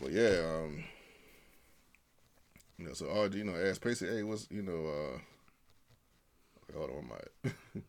But 0.00 0.12
yeah, 0.12 0.40
um, 0.44 0.84
you 2.78 2.86
know, 2.86 2.92
so 2.92 3.06
RG, 3.06 3.38
you 3.38 3.44
know, 3.44 3.56
asked 3.56 3.80
Pacey, 3.80 4.06
hey, 4.06 4.22
what's 4.22 4.48
you 4.50 4.62
know, 4.62 4.86
uh, 4.86 5.18
hold 6.76 6.90
on, 6.90 7.08
my. 7.08 7.50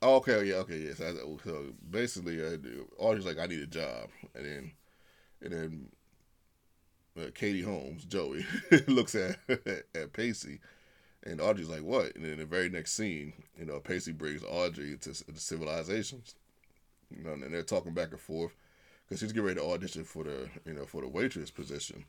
Oh, 0.00 0.16
okay, 0.16 0.44
yeah, 0.44 0.56
okay, 0.56 0.78
yes. 0.78 1.00
I, 1.00 1.12
so 1.44 1.72
basically, 1.88 2.42
uh, 2.44 2.56
Audrey's 2.98 3.26
like, 3.26 3.38
I 3.38 3.46
need 3.46 3.60
a 3.60 3.66
job, 3.66 4.08
and 4.34 4.44
then, 4.44 4.72
and 5.42 5.52
then, 5.52 5.88
uh, 7.18 7.30
Katie 7.34 7.62
Holmes, 7.62 8.04
Joey, 8.04 8.46
looks 8.86 9.14
at 9.14 9.36
at 9.94 10.12
Pacey, 10.12 10.60
and 11.24 11.40
Audrey's 11.40 11.68
like, 11.68 11.82
what? 11.82 12.14
And 12.16 12.24
then 12.24 12.38
the 12.38 12.46
very 12.46 12.68
next 12.68 12.92
scene, 12.94 13.32
you 13.58 13.66
know, 13.66 13.80
Pacey 13.80 14.12
brings 14.12 14.44
Audrey 14.44 14.96
to, 14.98 15.10
into 15.28 15.40
civilizations, 15.40 16.34
you 17.16 17.24
know, 17.24 17.32
and 17.32 17.54
they're 17.54 17.62
talking 17.62 17.94
back 17.94 18.12
and 18.12 18.20
forth 18.20 18.54
because 19.04 19.20
she's 19.20 19.32
getting 19.32 19.46
ready 19.46 19.60
to 19.60 19.66
audition 19.66 20.04
for 20.04 20.24
the, 20.24 20.48
you 20.66 20.74
know, 20.74 20.86
for 20.86 21.02
the 21.02 21.08
waitress 21.08 21.50
position. 21.50 22.04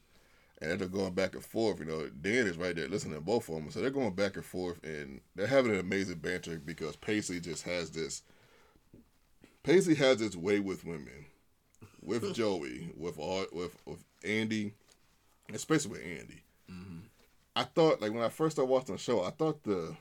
And 0.63 0.79
they're 0.79 0.87
going 0.87 1.13
back 1.13 1.33
and 1.35 1.43
forth. 1.43 1.79
You 1.79 1.85
know, 1.85 2.09
Dan 2.21 2.47
is 2.47 2.57
right 2.57 2.75
there 2.75 2.87
listening 2.87 3.15
to 3.15 3.21
both 3.21 3.49
of 3.49 3.55
them. 3.55 3.69
So 3.69 3.81
they're 3.81 3.89
going 3.89 4.13
back 4.13 4.35
and 4.35 4.45
forth, 4.45 4.83
and 4.83 5.19
they're 5.35 5.45
having 5.47 5.73
an 5.73 5.79
amazing 5.79 6.19
banter 6.19 6.61
because 6.63 6.95
Pacey 6.95 7.39
just 7.39 7.63
has 7.63 7.91
this. 7.91 8.21
Pacey 9.63 9.95
has 9.95 10.17
this 10.17 10.35
way 10.35 10.59
with 10.59 10.85
women, 10.85 11.25
with 12.01 12.33
Joey, 12.35 12.93
with 12.97 13.19
all, 13.19 13.45
with 13.51 13.75
with 13.85 14.03
Andie, 14.23 14.73
especially 15.53 15.91
with 15.91 16.01
Andie. 16.01 16.43
Mm-hmm. 16.71 16.99
I 17.55 17.63
thought 17.63 18.01
like 18.01 18.13
when 18.13 18.23
I 18.23 18.29
first 18.29 18.55
started 18.55 18.71
watching 18.71 18.95
the 18.95 19.01
show, 19.01 19.23
I 19.23 19.31
thought 19.31 19.63
the 19.63 19.95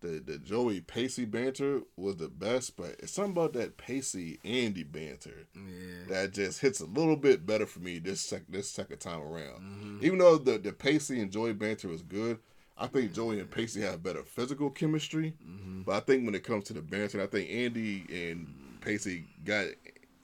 the 0.00 0.20
the 0.24 0.38
Joey 0.38 0.80
Pacey 0.80 1.24
banter 1.24 1.80
was 1.96 2.16
the 2.16 2.28
best, 2.28 2.76
but 2.76 2.96
it's 3.00 3.12
something 3.12 3.32
about 3.32 3.52
that 3.54 3.76
Pacey 3.76 4.38
Andie 4.44 4.84
banter 4.84 5.46
Yeah. 5.54 6.04
that 6.08 6.32
just 6.32 6.60
hits 6.60 6.80
a 6.80 6.86
little 6.86 7.16
bit 7.16 7.44
better 7.46 7.66
for 7.66 7.80
me 7.80 7.98
this 7.98 8.20
sec- 8.20 8.48
this 8.48 8.70
second 8.70 8.98
time 8.98 9.20
around. 9.20 9.60
Mm-hmm. 9.62 9.98
Even 10.02 10.18
though 10.18 10.38
the 10.38 10.58
the 10.58 10.72
Pacey 10.72 11.20
and 11.20 11.30
Joey 11.32 11.52
banter 11.52 11.88
was 11.88 12.02
good, 12.02 12.38
I 12.76 12.86
think 12.86 13.12
Joey 13.12 13.40
and 13.40 13.50
Pacey 13.50 13.80
have 13.80 14.02
better 14.02 14.22
physical 14.22 14.70
chemistry. 14.70 15.34
Mm-hmm. 15.44 15.82
But 15.82 15.96
I 15.96 16.00
think 16.00 16.24
when 16.24 16.34
it 16.34 16.44
comes 16.44 16.64
to 16.64 16.72
the 16.74 16.82
banter, 16.82 17.20
I 17.22 17.26
think 17.26 17.50
Andie 17.50 18.04
and 18.30 18.78
Pacey 18.80 19.24
got 19.44 19.66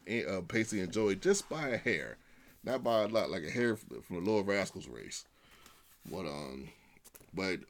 uh, 0.09 0.41
Pacey 0.47 0.81
and 0.81 0.93
Joey 0.93 1.17
just 1.17 1.49
by 1.49 1.69
a 1.71 1.77
hair, 1.79 2.19
not 2.63 2.85
by 2.85 3.03
a 3.03 3.09
lot, 3.09 3.31
like 3.31 3.43
a 3.45 3.51
hair 3.51 3.75
from 3.77 4.25
the 4.25 4.31
Lower 4.31 4.43
Rascals 4.45 4.87
race. 4.89 5.25
But 6.09 6.27
um, 6.27 6.69
but 7.35 7.61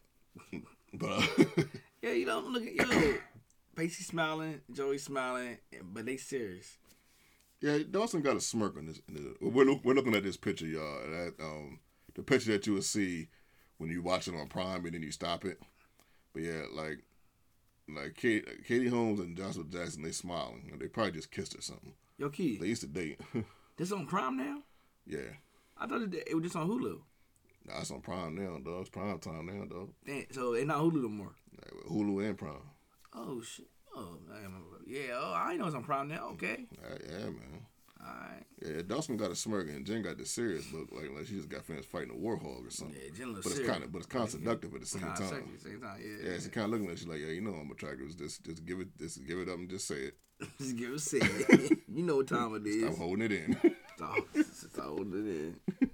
but. 0.92 1.10
Uh, 1.10 1.62
Yeah, 2.04 2.12
you 2.12 2.26
don't 2.26 2.52
look 2.52 2.66
at 2.66 2.74
yo. 2.74 2.84
Pacey 3.76 4.04
smiling, 4.04 4.60
Joey 4.70 4.98
smiling, 4.98 5.56
but 5.82 6.04
they 6.04 6.18
serious. 6.18 6.76
Yeah, 7.62 7.78
Dawson 7.90 8.20
got 8.20 8.36
a 8.36 8.42
smirk 8.42 8.76
on 8.76 8.86
this. 8.86 9.00
We're, 9.40 9.64
look, 9.64 9.80
we're 9.84 9.94
looking 9.94 10.14
at 10.14 10.22
this 10.22 10.36
picture, 10.36 10.66
y'all. 10.66 11.00
That, 11.10 11.32
um, 11.40 11.80
the 12.14 12.22
picture 12.22 12.52
that 12.52 12.66
you 12.66 12.74
will 12.74 12.82
see 12.82 13.28
when 13.78 13.88
you 13.88 14.02
watch 14.02 14.28
it 14.28 14.34
on 14.34 14.48
Prime 14.48 14.84
and 14.84 14.94
then 14.94 15.02
you 15.02 15.10
stop 15.12 15.46
it. 15.46 15.58
But 16.34 16.42
yeah, 16.42 16.64
like, 16.74 16.98
like 17.88 18.14
Katie, 18.16 18.44
Katie 18.68 18.88
Holmes 18.88 19.20
and 19.20 19.34
Joshua 19.34 19.64
Jackson, 19.64 20.02
they 20.02 20.12
smiling. 20.12 20.70
They 20.78 20.88
probably 20.88 21.12
just 21.12 21.30
kissed 21.30 21.56
or 21.56 21.62
something. 21.62 21.94
Yo, 22.18 22.28
Key, 22.28 22.58
They 22.58 22.66
used 22.66 22.82
to 22.82 22.86
date. 22.86 23.18
this 23.78 23.92
on 23.92 24.06
Prime 24.06 24.36
now? 24.36 24.58
yeah, 25.06 25.20
I 25.78 25.86
thought 25.86 26.02
it, 26.02 26.14
it 26.26 26.34
was 26.34 26.44
just 26.44 26.56
on 26.56 26.68
Hulu. 26.68 27.00
Nah, 27.66 27.80
it's 27.80 27.90
on 27.90 28.00
Prime 28.00 28.34
now, 28.34 28.58
dog. 28.58 28.82
It's 28.82 28.90
Prime 28.90 29.18
time 29.18 29.46
now, 29.46 29.64
dog. 29.64 29.90
Damn, 30.06 30.24
so 30.30 30.54
it's 30.54 30.66
not 30.66 30.78
Hulu 30.78 31.02
no 31.02 31.08
more. 31.08 31.34
Like, 31.56 31.84
Hulu 31.90 32.28
and 32.28 32.38
Prime. 32.38 32.54
Oh 33.14 33.40
shit. 33.42 33.66
Oh. 33.96 34.16
Yeah. 34.86 35.14
Oh, 35.14 35.34
I 35.34 35.56
know 35.56 35.66
it's 35.66 35.74
on 35.74 35.84
Prime 35.84 36.08
now. 36.08 36.30
Okay. 36.32 36.66
Uh, 36.84 36.96
yeah, 37.08 37.24
man. 37.24 37.66
All 38.00 38.06
right. 38.06 38.44
Yeah, 38.60 38.82
Dawson 38.82 39.16
got 39.16 39.30
a 39.30 39.36
smirk 39.36 39.68
and 39.68 39.86
Jen 39.86 40.02
got 40.02 40.18
the 40.18 40.26
serious 40.26 40.70
look, 40.72 40.90
like 40.92 41.10
like 41.16 41.26
she 41.26 41.36
just 41.36 41.48
got 41.48 41.64
finished 41.64 41.88
fighting 41.88 42.10
a 42.10 42.14
warhog 42.14 42.66
or 42.66 42.70
something. 42.70 42.96
Yeah, 43.00 43.10
Jen 43.16 43.32
looks 43.32 43.44
but 43.44 43.50
it's 43.50 43.56
serious. 43.56 43.72
kind 43.72 43.84
of, 43.84 43.92
but 43.92 43.98
it's 43.98 44.06
kind 44.06 44.24
of 44.24 44.30
seductive 44.30 44.74
at 44.74 44.80
the 44.80 44.86
same 44.86 45.02
time. 45.02 45.16
sexy 45.16 45.36
at 45.36 45.62
the 45.62 45.68
same 45.70 45.80
time. 45.80 46.00
Yeah. 46.02 46.30
Yeah, 46.30 46.38
she 46.38 46.48
kind 46.50 46.66
of 46.66 46.70
looking 46.72 46.90
at 46.90 47.00
you 47.00 47.10
like, 47.10 47.20
yeah, 47.20 47.28
you 47.28 47.40
know 47.40 47.54
I'm 47.54 47.70
attractive. 47.70 48.16
Just, 48.16 48.44
just 48.44 48.64
give 48.66 48.80
it, 48.80 48.88
just 48.98 49.24
give 49.26 49.38
it 49.38 49.48
up 49.48 49.56
and 49.56 49.70
just 49.70 49.88
say 49.88 49.96
it. 49.96 50.14
Just 50.58 50.76
give 50.76 50.90
it 50.90 50.96
a 50.96 50.98
second. 50.98 51.78
you 51.94 52.02
know 52.02 52.16
what 52.16 52.26
time 52.26 52.56
it 52.56 52.66
is. 52.66 52.82
I'm 52.82 52.96
holding 52.96 53.22
it 53.22 53.32
in. 53.32 53.56
Stop, 53.96 54.16
stop 54.42 54.84
holding 54.86 55.26
it 55.28 55.80
in. 55.80 55.90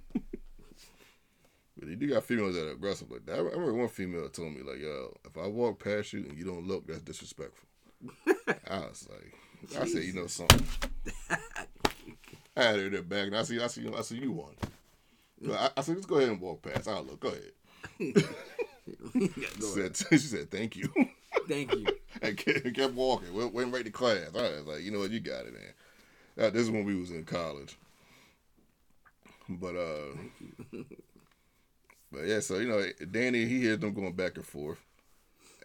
but 1.81 1.89
you 1.89 1.95
do 1.95 2.07
got 2.07 2.23
females 2.23 2.53
that 2.53 2.67
are 2.67 2.73
aggressive 2.73 3.09
like 3.09 3.25
that. 3.25 3.37
I 3.37 3.39
remember 3.39 3.73
one 3.73 3.87
female 3.87 4.29
told 4.29 4.53
me 4.53 4.61
like, 4.61 4.79
yo, 4.79 5.17
if 5.25 5.35
I 5.35 5.47
walk 5.47 5.83
past 5.83 6.13
you 6.13 6.19
and 6.19 6.37
you 6.37 6.45
don't 6.45 6.67
look, 6.67 6.85
that's 6.85 7.01
disrespectful. 7.01 7.67
I 8.69 8.79
was 8.81 9.09
like, 9.09 9.81
I 9.81 9.87
said, 9.87 10.03
you 10.03 10.13
know 10.13 10.27
something. 10.27 10.63
I 12.55 12.63
had 12.63 12.79
her 12.79 12.85
in 12.85 12.93
the 12.93 13.01
back, 13.01 13.27
and 13.27 13.35
I 13.35 13.41
see, 13.41 13.59
I 13.59 13.65
see, 13.65 13.89
I 13.91 14.01
see 14.01 14.17
you 14.17 14.31
one. 14.31 14.53
So 15.43 15.53
I, 15.53 15.69
I 15.75 15.81
said, 15.81 15.95
just 15.95 16.07
go 16.07 16.17
ahead 16.17 16.29
and 16.29 16.39
walk 16.39 16.61
past. 16.61 16.87
I'll 16.87 17.03
look. 17.03 17.19
Go 17.19 17.29
ahead. 17.29 18.13
Go 18.13 18.21
She 19.55 19.61
said, 19.61 19.97
she 19.97 20.17
said, 20.17 20.51
thank 20.51 20.75
you. 20.75 20.87
Thank 21.47 21.73
you. 21.73 21.87
and 22.21 22.37
kept, 22.37 22.75
kept 22.75 22.93
walking. 22.93 23.33
Went, 23.33 23.55
went 23.55 23.73
right 23.73 23.85
to 23.85 23.91
class. 23.91 24.27
I 24.35 24.41
was 24.41 24.67
like, 24.67 24.81
you 24.83 24.91
know 24.91 24.99
what, 24.99 25.09
you 25.09 25.19
got 25.19 25.47
it, 25.47 25.53
man. 25.53 26.45
Uh, 26.45 26.49
this 26.51 26.61
is 26.61 26.69
when 26.69 26.85
we 26.85 26.93
was 26.93 27.09
in 27.09 27.23
college. 27.23 27.75
But 29.49 29.75
uh, 29.75 30.77
but 32.11 32.25
yeah, 32.25 32.39
so 32.39 32.57
you 32.57 32.67
know, 32.67 32.83
Danny 33.11 33.45
he 33.45 33.61
hears 33.61 33.79
them 33.79 33.93
going 33.93 34.13
back 34.13 34.35
and 34.35 34.45
forth, 34.45 34.79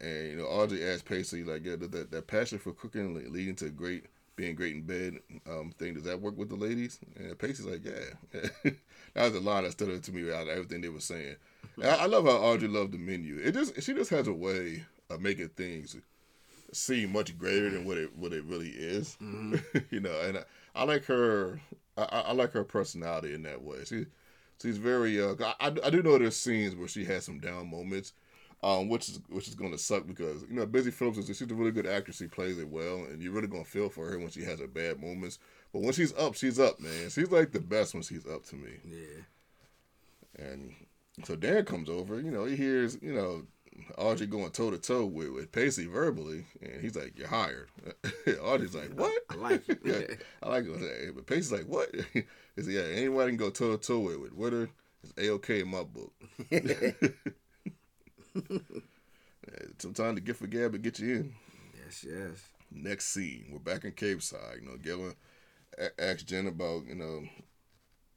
and 0.00 0.30
you 0.30 0.36
know, 0.36 0.44
Audrey 0.44 0.84
asked 0.84 1.04
Pacey 1.04 1.44
like, 1.44 1.64
yeah, 1.64 1.76
that 1.76 1.92
that, 1.92 2.10
that 2.10 2.26
passion 2.26 2.58
for 2.58 2.72
cooking 2.72 3.14
leading 3.32 3.56
to 3.56 3.70
great 3.70 4.04
being 4.36 4.54
great 4.54 4.74
in 4.74 4.82
bed 4.82 5.14
um 5.50 5.72
thing 5.78 5.94
does 5.94 6.02
that 6.02 6.20
work 6.20 6.36
with 6.36 6.50
the 6.50 6.56
ladies? 6.56 7.00
And 7.16 7.38
Pacey's 7.38 7.66
like, 7.66 7.84
yeah. 7.84 8.40
that 9.14 9.24
was 9.24 9.34
a 9.34 9.40
line 9.40 9.64
that 9.64 9.72
stood 9.72 9.90
out 9.90 10.02
to 10.04 10.12
me 10.12 10.30
out 10.30 10.42
of 10.42 10.48
everything 10.48 10.82
they 10.82 10.88
were 10.88 11.00
saying. 11.00 11.36
I, 11.82 11.88
I 11.88 12.06
love 12.06 12.24
how 12.24 12.32
Audrey 12.32 12.68
loved 12.68 12.92
the 12.92 12.98
menu. 12.98 13.40
It 13.42 13.52
just 13.52 13.82
she 13.82 13.94
just 13.94 14.10
has 14.10 14.28
a 14.28 14.32
way 14.32 14.84
of 15.10 15.20
making 15.20 15.48
things 15.50 15.96
seem 16.72 17.12
much 17.12 17.36
greater 17.38 17.70
than 17.70 17.84
what 17.84 17.96
it 17.96 18.16
what 18.16 18.32
it 18.32 18.44
really 18.44 18.70
is. 18.70 19.16
you 19.90 20.00
know, 20.00 20.20
and 20.20 20.38
I, 20.38 20.44
I 20.74 20.84
like 20.84 21.04
her. 21.06 21.60
I, 21.96 22.02
I 22.02 22.20
I 22.20 22.32
like 22.32 22.52
her 22.52 22.64
personality 22.64 23.34
in 23.34 23.42
that 23.42 23.62
way. 23.62 23.84
She 23.84 24.06
she's 24.60 24.78
very. 24.78 25.20
Uh, 25.20 25.34
I, 25.60 25.72
I 25.84 25.90
do 25.90 26.02
know 26.02 26.18
there's 26.18 26.36
scenes 26.36 26.74
where 26.74 26.88
she 26.88 27.04
has 27.04 27.24
some 27.24 27.38
down 27.40 27.70
moments, 27.70 28.12
um, 28.62 28.88
which 28.88 29.08
is 29.08 29.20
which 29.28 29.48
is 29.48 29.54
going 29.54 29.72
to 29.72 29.78
suck 29.78 30.06
because 30.06 30.42
you 30.42 30.54
know 30.54 30.66
Busy 30.66 30.90
Phillips 30.90 31.18
is 31.18 31.26
she's 31.26 31.50
a 31.50 31.54
really 31.54 31.72
good 31.72 31.86
actress. 31.86 32.16
She 32.16 32.26
plays 32.26 32.58
it 32.58 32.68
well, 32.68 33.04
and 33.04 33.22
you're 33.22 33.32
really 33.32 33.48
going 33.48 33.64
to 33.64 33.70
feel 33.70 33.88
for 33.88 34.08
her 34.08 34.18
when 34.18 34.30
she 34.30 34.42
has 34.44 34.60
her 34.60 34.66
bad 34.66 35.00
moments. 35.00 35.38
But 35.72 35.82
when 35.82 35.92
she's 35.92 36.14
up, 36.14 36.34
she's 36.34 36.58
up, 36.58 36.80
man. 36.80 37.10
She's 37.10 37.30
like 37.30 37.52
the 37.52 37.60
best 37.60 37.94
when 37.94 38.02
she's 38.02 38.26
up 38.26 38.44
to 38.46 38.56
me. 38.56 38.70
Yeah. 38.84 39.22
And 40.38 40.74
so 41.24 41.34
Dan 41.34 41.64
comes 41.64 41.88
over, 41.88 42.20
you 42.20 42.30
know, 42.30 42.44
he 42.44 42.56
hears, 42.56 42.98
you 43.00 43.14
know, 43.14 43.46
Audrey 43.98 44.26
going 44.26 44.50
toe 44.50 44.70
to 44.70 44.78
toe 44.78 45.06
with, 45.06 45.30
with 45.30 45.52
Pacey 45.52 45.86
verbally, 45.86 46.44
and 46.60 46.80
he's 46.80 46.96
like, 46.96 47.18
You're 47.18 47.28
hired. 47.28 47.68
Audrey's 48.42 48.74
like, 48.74 48.92
What? 48.92 49.12
I 49.30 49.34
like 49.36 49.68
it. 49.68 49.78
yeah, 49.84 50.16
I 50.42 50.48
like 50.48 50.64
it. 50.66 51.14
But 51.14 51.26
Pacey's 51.26 51.52
like, 51.52 51.66
What? 51.66 51.90
Said, 52.14 52.24
Yeah, 52.66 52.82
anybody 52.82 53.30
can 53.30 53.36
go 53.36 53.50
toe 53.50 53.76
to 53.76 53.82
toe 53.86 54.00
with 54.00 54.18
with 54.18 54.32
Witter. 54.34 54.68
It's 55.02 55.12
A 55.18 55.28
OK 55.30 55.60
in 55.60 55.68
my 55.68 55.82
book. 55.84 56.12
Sometimes 59.78 60.14
the 60.16 60.20
gift 60.20 60.42
of 60.42 60.50
gab 60.50 60.72
will 60.72 60.78
get 60.78 60.98
you 60.98 61.14
in. 61.14 61.34
yes, 61.84 62.04
yes. 62.06 62.48
Next 62.72 63.06
scene, 63.08 63.46
we're 63.52 63.58
back 63.58 63.84
in 63.84 63.92
Capeside. 63.92 64.58
You 64.60 64.68
know, 64.68 64.76
Gillen 64.76 65.14
a- 65.78 66.00
asked 66.02 66.26
Jen 66.26 66.46
about, 66.48 66.86
you 66.86 66.96
know, 66.96 67.22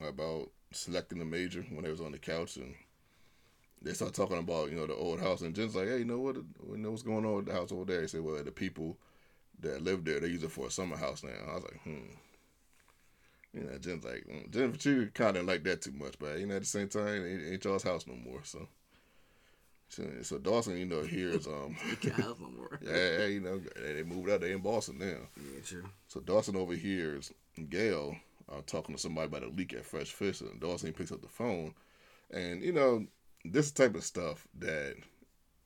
about 0.05 0.49
selecting 0.71 1.19
the 1.19 1.25
major 1.25 1.61
when 1.69 1.83
they 1.83 1.91
was 1.91 2.01
on 2.01 2.11
the 2.11 2.17
couch, 2.17 2.57
and 2.57 2.73
they 3.81 3.93
start 3.93 4.13
talking 4.13 4.37
about, 4.37 4.69
you 4.69 4.75
know, 4.75 4.87
the 4.87 4.95
old 4.95 5.19
house. 5.19 5.41
And 5.41 5.55
Jen's 5.55 5.75
like, 5.75 5.87
hey, 5.87 5.99
you 5.99 6.05
know 6.05 6.19
what? 6.19 6.35
You 6.35 6.77
know 6.77 6.91
what's 6.91 7.03
going 7.03 7.25
on 7.25 7.35
with 7.35 7.45
the 7.45 7.53
house 7.53 7.71
over 7.71 7.85
there? 7.85 8.01
He 8.01 8.07
said, 8.07 8.21
well, 8.21 8.43
the 8.43 8.51
people 8.51 8.97
that 9.61 9.83
live 9.83 10.05
there, 10.05 10.19
they 10.19 10.27
use 10.27 10.43
it 10.43 10.51
for 10.51 10.67
a 10.67 10.71
summer 10.71 10.97
house 10.97 11.23
now. 11.23 11.31
I 11.49 11.55
was 11.55 11.63
like, 11.63 11.81
hmm. 11.83 12.11
You 13.53 13.63
know, 13.63 13.77
Jen's 13.79 14.05
like, 14.05 14.25
mm. 14.29 14.49
Jen, 14.51 14.77
she 14.77 15.07
kind 15.07 15.37
of 15.37 15.45
like 15.45 15.63
that 15.63 15.81
too 15.81 15.91
much, 15.91 16.15
but 16.19 16.37
you 16.37 16.45
know, 16.45 16.55
at 16.55 16.61
the 16.61 16.67
same 16.67 16.87
time, 16.87 17.25
it 17.25 17.51
ain't, 17.51 17.65
y'all's 17.65 17.81
house 17.81 18.05
no 18.05 18.13
more. 18.13 18.41
So, 18.43 18.67
so, 19.87 20.03
so 20.21 20.37
Dawson, 20.37 20.77
you 20.77 20.85
know, 20.85 21.01
hears, 21.01 21.47
um, 21.47 21.75
Can't 22.01 22.39
no 22.39 22.47
more. 22.55 22.79
yeah, 22.85 23.19
yeah, 23.19 23.25
you 23.25 23.39
know, 23.39 23.59
they 23.75 23.93
they 23.93 24.03
moved 24.03 24.29
out. 24.29 24.41
They 24.41 24.51
in 24.51 24.59
Boston 24.59 24.99
now. 24.99 25.17
Yeah, 25.35 25.61
true. 25.65 25.89
So 26.07 26.19
Dawson 26.19 26.55
overhears 26.55 27.33
Gail 27.69 28.15
uh, 28.51 28.61
talking 28.67 28.93
to 28.95 29.01
somebody 29.01 29.25
about 29.25 29.43
a 29.43 29.47
leak 29.47 29.73
at 29.73 29.85
Fresh 29.85 30.11
Fish, 30.11 30.41
and 30.41 30.59
Dawson 30.59 30.93
picks 30.93 31.11
up 31.11 31.21
the 31.21 31.27
phone, 31.27 31.73
and 32.29 32.61
you 32.61 32.71
know 32.71 33.07
this 33.45 33.67
is 33.67 33.71
type 33.71 33.95
of 33.95 34.03
stuff 34.03 34.47
that 34.59 34.95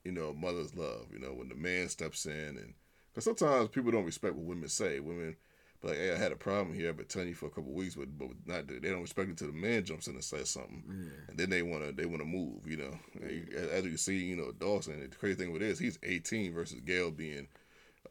you 0.04 0.12
know 0.12 0.34
mothers 0.34 0.76
love. 0.76 1.08
You 1.12 1.20
know 1.20 1.34
when 1.34 1.50
the 1.50 1.56
man 1.56 1.90
steps 1.90 2.26
in, 2.26 2.58
and 2.58 2.74
because 3.12 3.26
sometimes 3.26 3.70
people 3.70 3.92
don't 3.92 4.06
respect 4.06 4.36
what 4.36 4.46
women 4.46 4.70
say. 4.70 5.00
Women, 5.00 5.36
be 5.82 5.88
like, 5.90 5.98
hey, 5.98 6.14
I 6.14 6.18
had 6.18 6.32
a 6.32 6.36
problem 6.38 6.76
here. 6.76 6.90
I've 6.90 6.98
been 6.98 7.06
telling 7.06 7.30
you 7.30 7.36
for 7.36 7.48
a 7.48 7.50
couple 7.50 7.70
of 7.72 7.76
weeks, 7.76 7.96
but 7.96 8.18
but 8.18 8.30
not 8.46 8.68
they 8.68 8.90
don't 8.90 9.02
respect 9.02 9.28
it 9.30 9.32
until 9.32 9.48
the 9.48 9.54
man 9.54 9.84
jumps 9.84 10.08
in 10.08 10.14
and 10.16 10.24
says 10.24 10.50
something, 10.50 10.84
Yeah. 10.88 11.26
and 11.30 11.38
then 11.38 11.50
they 11.50 11.62
wanna 11.62 11.92
they 11.92 12.06
wanna 12.06 12.26
move. 12.26 12.68
You 12.68 12.78
know, 12.78 13.00
you- 13.30 13.48
as- 13.58 13.86
you 13.86 13.98
see, 13.98 14.18
you 14.18 14.36
know 14.36 14.52
Dawson. 14.52 15.00
The 15.00 15.16
crazy 15.16 15.36
thing 15.36 15.52
with 15.52 15.62
this, 15.62 15.80
he's 15.80 16.00
18 16.04 16.54
versus 16.54 16.80
Gail 16.82 17.12
being 17.12 17.48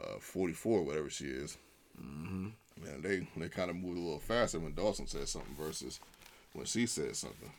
uh, 0.00 0.18
44, 0.20 0.82
whatever 0.84 1.10
she 1.10 1.26
is. 1.26 1.56
Mm-hmm. 2.00 2.48
And 2.86 3.02
they 3.02 3.28
they 3.36 3.48
kind 3.48 3.70
of 3.70 3.76
moved 3.76 3.98
a 3.98 4.00
little 4.00 4.18
faster 4.18 4.58
when 4.58 4.74
Dawson 4.74 5.06
said 5.06 5.28
something 5.28 5.54
versus 5.56 6.00
when 6.54 6.64
she 6.66 6.86
said 6.86 7.14
something. 7.16 7.50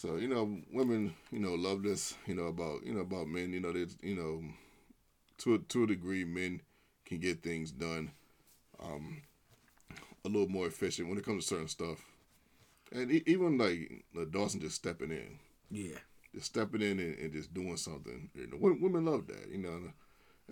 So 0.00 0.14
you 0.14 0.28
know, 0.28 0.58
women 0.72 1.12
you 1.32 1.40
know 1.40 1.54
love 1.56 1.82
this 1.82 2.14
you 2.24 2.34
know 2.36 2.44
about 2.44 2.84
you 2.86 2.94
know 2.94 3.00
about 3.00 3.26
men. 3.26 3.52
You 3.52 3.58
know 3.58 3.72
that 3.72 3.92
you 4.00 4.14
know 4.14 4.44
to 5.38 5.54
a, 5.54 5.58
to 5.58 5.82
a 5.82 5.86
degree, 5.88 6.24
men 6.24 6.60
can 7.04 7.18
get 7.18 7.42
things 7.42 7.72
done 7.72 8.12
um, 8.80 9.22
a 10.24 10.28
little 10.28 10.46
more 10.46 10.68
efficient 10.68 11.08
when 11.08 11.18
it 11.18 11.24
comes 11.24 11.42
to 11.42 11.48
certain 11.48 11.66
stuff. 11.66 11.98
And 12.92 13.10
e- 13.10 13.24
even 13.26 13.58
like 13.58 14.04
Dawson 14.30 14.60
just 14.60 14.76
stepping 14.76 15.10
in, 15.10 15.40
Yeah. 15.68 15.98
just 16.32 16.46
stepping 16.46 16.80
in 16.80 17.00
and, 17.00 17.18
and 17.18 17.32
just 17.32 17.52
doing 17.52 17.76
something. 17.76 18.30
You 18.36 18.46
know, 18.46 18.56
women, 18.56 18.80
women 18.80 19.04
love 19.04 19.26
that. 19.26 19.48
You 19.50 19.58
know, 19.58 19.80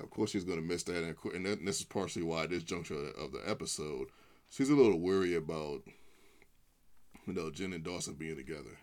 of 0.02 0.10
course 0.10 0.32
she's 0.32 0.42
gonna 0.42 0.60
miss 0.60 0.82
that, 0.84 1.04
and, 1.04 1.14
and, 1.34 1.46
that, 1.46 1.60
and 1.60 1.68
this 1.68 1.78
is 1.78 1.84
partially 1.86 2.24
why 2.24 2.42
at 2.42 2.50
this 2.50 2.64
juncture 2.64 3.10
of 3.16 3.30
the 3.30 3.42
episode, 3.48 4.08
she's 4.50 4.70
a 4.70 4.74
little 4.74 4.98
worried 4.98 5.36
about 5.36 5.82
you 7.28 7.32
know 7.32 7.48
Jen 7.52 7.74
and 7.74 7.84
Dawson 7.84 8.14
being 8.14 8.34
together. 8.34 8.76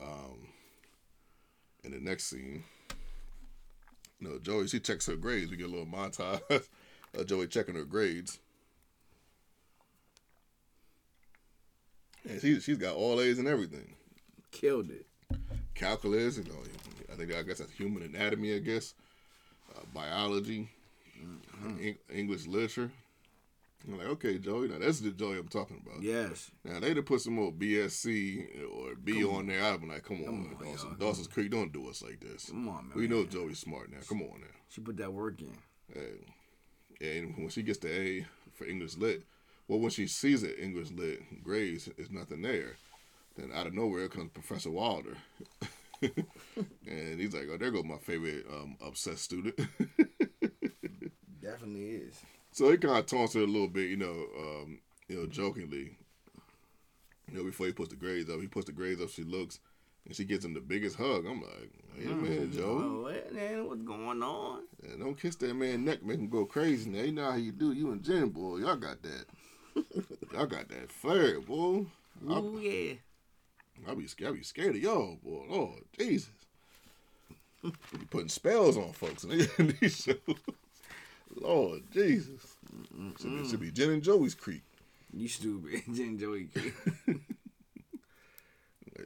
Um, 0.00 0.48
in 1.84 1.90
the 1.92 1.98
next 2.00 2.24
scene, 2.24 2.62
you 4.20 4.28
know, 4.28 4.38
Joey 4.38 4.66
she 4.68 4.80
checks 4.80 5.06
her 5.06 5.16
grades. 5.16 5.50
We 5.50 5.56
get 5.56 5.66
a 5.66 5.70
little 5.70 5.86
montage 5.86 6.40
of 7.14 7.26
Joey 7.26 7.46
checking 7.48 7.74
her 7.74 7.84
grades. 7.84 8.38
And 12.28 12.40
she 12.40 12.60
she's 12.60 12.78
got 12.78 12.94
all 12.96 13.20
A's 13.20 13.38
and 13.38 13.48
everything 13.48 13.94
Killed 14.50 14.90
it. 14.90 15.06
calculus, 15.74 16.36
you 16.38 16.44
know, 16.44 16.58
I 17.12 17.16
think 17.16 17.32
I 17.34 17.42
guess 17.42 17.58
that's 17.58 17.72
human 17.72 18.02
anatomy. 18.02 18.54
I 18.54 18.58
guess 18.58 18.94
uh, 19.76 19.80
biology, 19.94 20.68
Mm-hmm. 21.20 21.78
Eng- 21.82 21.98
English 22.14 22.46
literature. 22.46 22.92
I'm 23.86 23.96
like, 23.96 24.08
okay, 24.08 24.38
Joey, 24.38 24.68
now 24.68 24.78
that's 24.78 25.00
the 25.00 25.10
Joey 25.10 25.38
I'm 25.38 25.48
talking 25.48 25.80
about. 25.84 26.02
Yes. 26.02 26.50
Now 26.64 26.80
they'd 26.80 26.96
have 26.96 27.06
put 27.06 27.20
some 27.20 27.34
more 27.34 27.52
BSc 27.52 28.46
or 28.70 28.94
B 28.96 29.24
on 29.24 29.46
there. 29.46 29.62
I'd 29.62 29.80
be 29.80 29.86
like, 29.86 30.02
come 30.02 30.18
on, 30.18 30.24
Come 30.26 30.56
on, 30.58 30.64
Dawson. 30.64 30.88
y'all. 30.90 30.98
Dawson's 30.98 31.28
Creek, 31.28 31.50
don't 31.50 31.72
do 31.72 31.88
us 31.88 32.02
like 32.02 32.20
this. 32.20 32.46
Come 32.50 32.68
on, 32.68 32.88
man. 32.88 32.96
We 32.98 33.08
know 33.08 33.24
Joey's 33.24 33.60
smart 33.60 33.90
now. 33.90 33.98
Come 34.08 34.22
on 34.22 34.40
now. 34.40 34.46
She 34.68 34.80
put 34.80 34.96
that 34.98 35.12
work 35.12 35.40
in. 35.40 35.56
And, 35.94 36.24
and 37.00 37.36
when 37.38 37.48
she 37.48 37.62
gets 37.62 37.78
the 37.78 37.90
A 37.90 38.26
for 38.54 38.66
English 38.66 38.96
lit, 38.96 39.22
well, 39.68 39.78
when 39.78 39.90
she 39.90 40.06
sees 40.06 40.42
it 40.42 40.58
English 40.58 40.90
lit 40.90 41.20
grades, 41.42 41.88
is 41.96 42.10
nothing 42.10 42.42
there. 42.42 42.76
Then 43.36 43.50
out 43.54 43.66
of 43.66 43.74
nowhere 43.74 44.08
comes 44.08 44.30
Professor 44.34 44.70
Wilder. 44.70 45.16
and 46.02 47.20
he's 47.20 47.32
like, 47.34 47.48
oh, 47.50 47.56
there 47.56 47.70
goes 47.70 47.84
my 47.84 47.98
favorite 47.98 48.44
um, 48.52 48.76
obsessed 48.84 49.22
student. 49.24 49.54
Definitely 51.40 51.86
is. 51.90 52.20
So 52.58 52.72
he 52.72 52.76
kind 52.76 52.98
of 52.98 53.06
taunts 53.06 53.34
her 53.34 53.42
a 53.42 53.46
little 53.46 53.68
bit, 53.68 53.88
you 53.88 53.96
know, 53.96 54.26
um, 54.36 54.80
you 55.06 55.14
know, 55.14 55.26
jokingly. 55.26 55.96
You 57.30 57.38
know, 57.38 57.44
before 57.44 57.66
he 57.66 57.72
puts 57.72 57.90
the 57.90 57.94
grades 57.94 58.28
up, 58.28 58.40
he 58.40 58.48
puts 58.48 58.66
the 58.66 58.72
grades 58.72 59.00
up. 59.00 59.10
She 59.10 59.22
looks, 59.22 59.60
and 60.04 60.16
she 60.16 60.24
gives 60.24 60.44
him 60.44 60.54
the 60.54 60.60
biggest 60.60 60.96
hug. 60.96 61.24
I'm 61.24 61.40
like, 61.40 61.70
a 62.04 62.08
minute, 62.08 62.54
Joe. 62.54 62.82
Oh, 62.82 63.02
what, 63.02 63.32
man? 63.32 63.68
What's 63.68 63.82
going 63.82 64.24
on? 64.24 64.62
And 64.82 64.98
don't 64.98 65.14
kiss 65.14 65.36
that 65.36 65.54
man 65.54 65.84
neck, 65.84 66.02
make 66.02 66.18
him 66.18 66.28
go 66.28 66.44
crazy. 66.46 66.90
Now 66.90 67.02
you 67.02 67.12
know 67.12 67.30
how 67.30 67.36
you 67.36 67.52
do. 67.52 67.70
You 67.70 67.92
and 67.92 68.02
Jen, 68.02 68.30
boy, 68.30 68.56
y'all 68.56 68.74
got 68.74 69.02
that. 69.02 69.26
y'all 70.32 70.46
got 70.46 70.68
that 70.68 70.90
flair, 70.90 71.40
boy. 71.40 71.86
I, 72.28 72.38
Ooh, 72.40 72.58
yeah. 72.60 72.94
I 73.88 73.94
be 73.94 74.08
scared. 74.08 74.32
I 74.32 74.36
be 74.36 74.42
scared 74.42 74.74
of 74.74 74.82
y'all, 74.82 75.16
boy. 75.22 75.44
Lord 75.48 75.82
Jesus. 75.96 76.28
you 77.62 77.72
putting 78.10 78.28
spells 78.28 78.76
on 78.76 78.92
folks 78.94 79.22
in 79.58 79.76
these 79.80 79.96
shows. 80.02 80.36
Lord 81.34 81.82
Jesus. 81.92 82.56
Should 83.20 83.42
be, 83.42 83.48
should 83.48 83.60
be 83.60 83.70
Jen 83.70 83.90
and 83.90 84.02
Joey's 84.02 84.34
Creek. 84.34 84.62
You 85.12 85.28
stupid. 85.28 85.82
Jen 85.92 86.08
and 86.08 86.18
Joey. 86.18 86.44
Creek. 86.44 86.74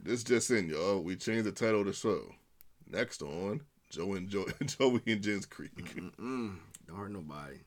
This 0.04 0.24
just 0.24 0.50
in, 0.50 0.68
y'all. 0.68 1.00
We 1.00 1.14
changed 1.16 1.44
the 1.44 1.52
title 1.52 1.80
of 1.80 1.86
the 1.86 1.92
show. 1.92 2.22
Next 2.90 3.22
on 3.22 3.60
Joe 3.90 4.14
and 4.14 4.28
Joe, 4.28 4.46
Joey 4.64 5.02
and 5.06 5.22
Jen's 5.22 5.46
Creek. 5.46 5.74
Mm, 6.18 6.56
don't 6.88 6.96
hurt 6.96 7.12
nobody. 7.12 7.58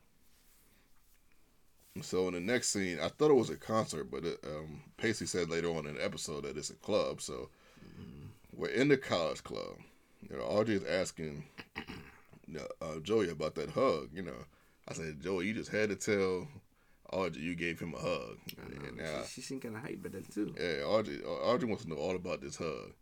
So 2.02 2.28
in 2.28 2.34
the 2.34 2.41
next 2.41 2.70
scene, 2.70 3.00
I 3.02 3.08
thought 3.08 3.32
it 3.32 3.36
was 3.36 3.52
a 3.52 3.56
concert, 3.56 4.12
but 4.12 4.26
it, 4.26 4.39
um, 4.46 4.82
Pacey 4.98 5.28
said 5.28 5.50
later 5.50 5.70
on 5.70 5.86
in 5.86 5.96
the 5.96 6.04
episode 6.04 6.44
that 6.44 6.58
it's 6.58 6.72
a 6.72 6.76
club. 6.76 7.22
So 7.22 7.50
we're 8.54 8.70
in 8.70 8.89
the 8.89 8.98
college 8.98 9.44
club. 9.44 9.78
You 10.30 10.38
know, 10.38 10.44
Audrey 10.44 10.76
is 10.76 10.84
asking 10.84 11.46
uh, 12.81 12.99
Joey 13.01 13.29
about 13.29 13.55
that 13.55 13.69
hug. 13.69 14.10
You 14.13 14.23
know, 14.23 14.45
I 14.88 14.93
said, 14.93 15.21
Joey, 15.21 15.47
you 15.47 15.53
just 15.53 15.71
had 15.71 15.89
to 15.89 15.95
tell 15.95 16.47
Audrey 17.12 17.41
you 17.41 17.55
gave 17.55 17.79
him 17.79 17.93
a 17.93 17.99
hug. 17.99 18.38
And 18.58 18.97
now, 18.97 19.23
she, 19.23 19.36
she 19.36 19.41
seemed 19.41 19.62
kind 19.62 19.75
of 19.75 19.81
hype 19.81 20.01
at 20.05 20.12
that, 20.13 20.31
too. 20.31 20.55
yeah, 20.60 20.84
Audrey, 20.86 21.23
Audrey 21.23 21.67
wants 21.67 21.84
to 21.84 21.89
know 21.89 21.97
all 21.97 22.15
about 22.15 22.41
this 22.41 22.55
hug. 22.55 22.93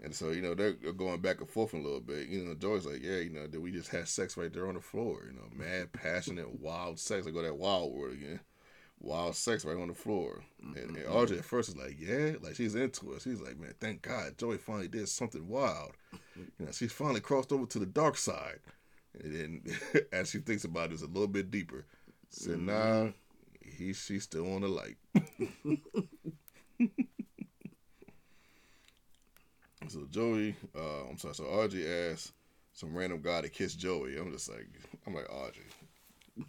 And 0.00 0.14
so, 0.14 0.30
you 0.30 0.42
know, 0.42 0.54
they're 0.54 0.72
going 0.72 1.20
back 1.20 1.40
and 1.40 1.50
forth 1.50 1.74
a 1.74 1.76
little 1.76 2.00
bit. 2.00 2.28
You 2.28 2.44
know, 2.44 2.54
Joey's 2.54 2.86
like, 2.86 3.02
yeah, 3.02 3.16
you 3.16 3.30
know, 3.30 3.48
that 3.48 3.60
we 3.60 3.72
just 3.72 3.90
had 3.90 4.06
sex 4.06 4.36
right 4.36 4.52
there 4.52 4.68
on 4.68 4.74
the 4.74 4.80
floor. 4.80 5.24
You 5.26 5.32
know, 5.36 5.48
mad, 5.52 5.92
passionate, 5.92 6.60
wild 6.60 7.00
sex. 7.00 7.26
I 7.26 7.30
go 7.30 7.42
that 7.42 7.58
wild 7.58 7.92
word 7.92 8.12
again. 8.12 8.40
Wild 9.00 9.36
sex 9.36 9.64
right 9.64 9.76
on 9.76 9.88
the 9.88 9.94
floor. 9.94 10.42
And, 10.62 10.96
and 10.96 11.06
Audrey 11.08 11.38
at 11.38 11.44
first 11.44 11.68
is 11.68 11.76
like, 11.76 11.96
yeah, 11.98 12.32
like 12.42 12.56
she's 12.56 12.74
into 12.74 13.12
it. 13.12 13.22
She's 13.22 13.40
like, 13.40 13.58
man, 13.58 13.74
thank 13.80 14.02
God 14.02 14.36
Joey 14.38 14.58
finally 14.58 14.88
did 14.88 15.08
something 15.08 15.46
wild. 15.46 15.92
You 16.36 16.66
know, 16.66 16.72
she's 16.72 16.92
finally 16.92 17.20
crossed 17.20 17.52
over 17.52 17.66
to 17.66 17.78
the 17.78 17.86
dark 17.86 18.16
side. 18.16 18.58
And 19.22 19.34
then 19.34 19.62
as 20.12 20.30
she 20.30 20.38
thinks 20.38 20.64
about 20.64 20.90
it, 20.90 20.94
it's 20.94 21.02
a 21.02 21.06
little 21.06 21.28
bit 21.28 21.50
deeper. 21.50 21.86
Said, 22.30 22.60
nah, 22.60 23.08
he 23.62 23.92
she's 23.92 24.24
still 24.24 24.52
on 24.54 24.62
the 24.62 24.68
light. 24.68 24.96
So 29.88 30.06
Joey, 30.10 30.54
uh, 30.76 31.08
I'm 31.08 31.16
sorry. 31.18 31.34
So 31.34 31.44
Audrey 31.44 31.86
asked 31.90 32.32
some 32.72 32.94
random 32.94 33.22
guy 33.22 33.40
to 33.40 33.48
kiss 33.48 33.74
Joey. 33.74 34.18
I'm 34.18 34.30
just 34.32 34.50
like, 34.50 34.68
I'm 35.06 35.14
like 35.14 35.30
Audrey, 35.32 35.64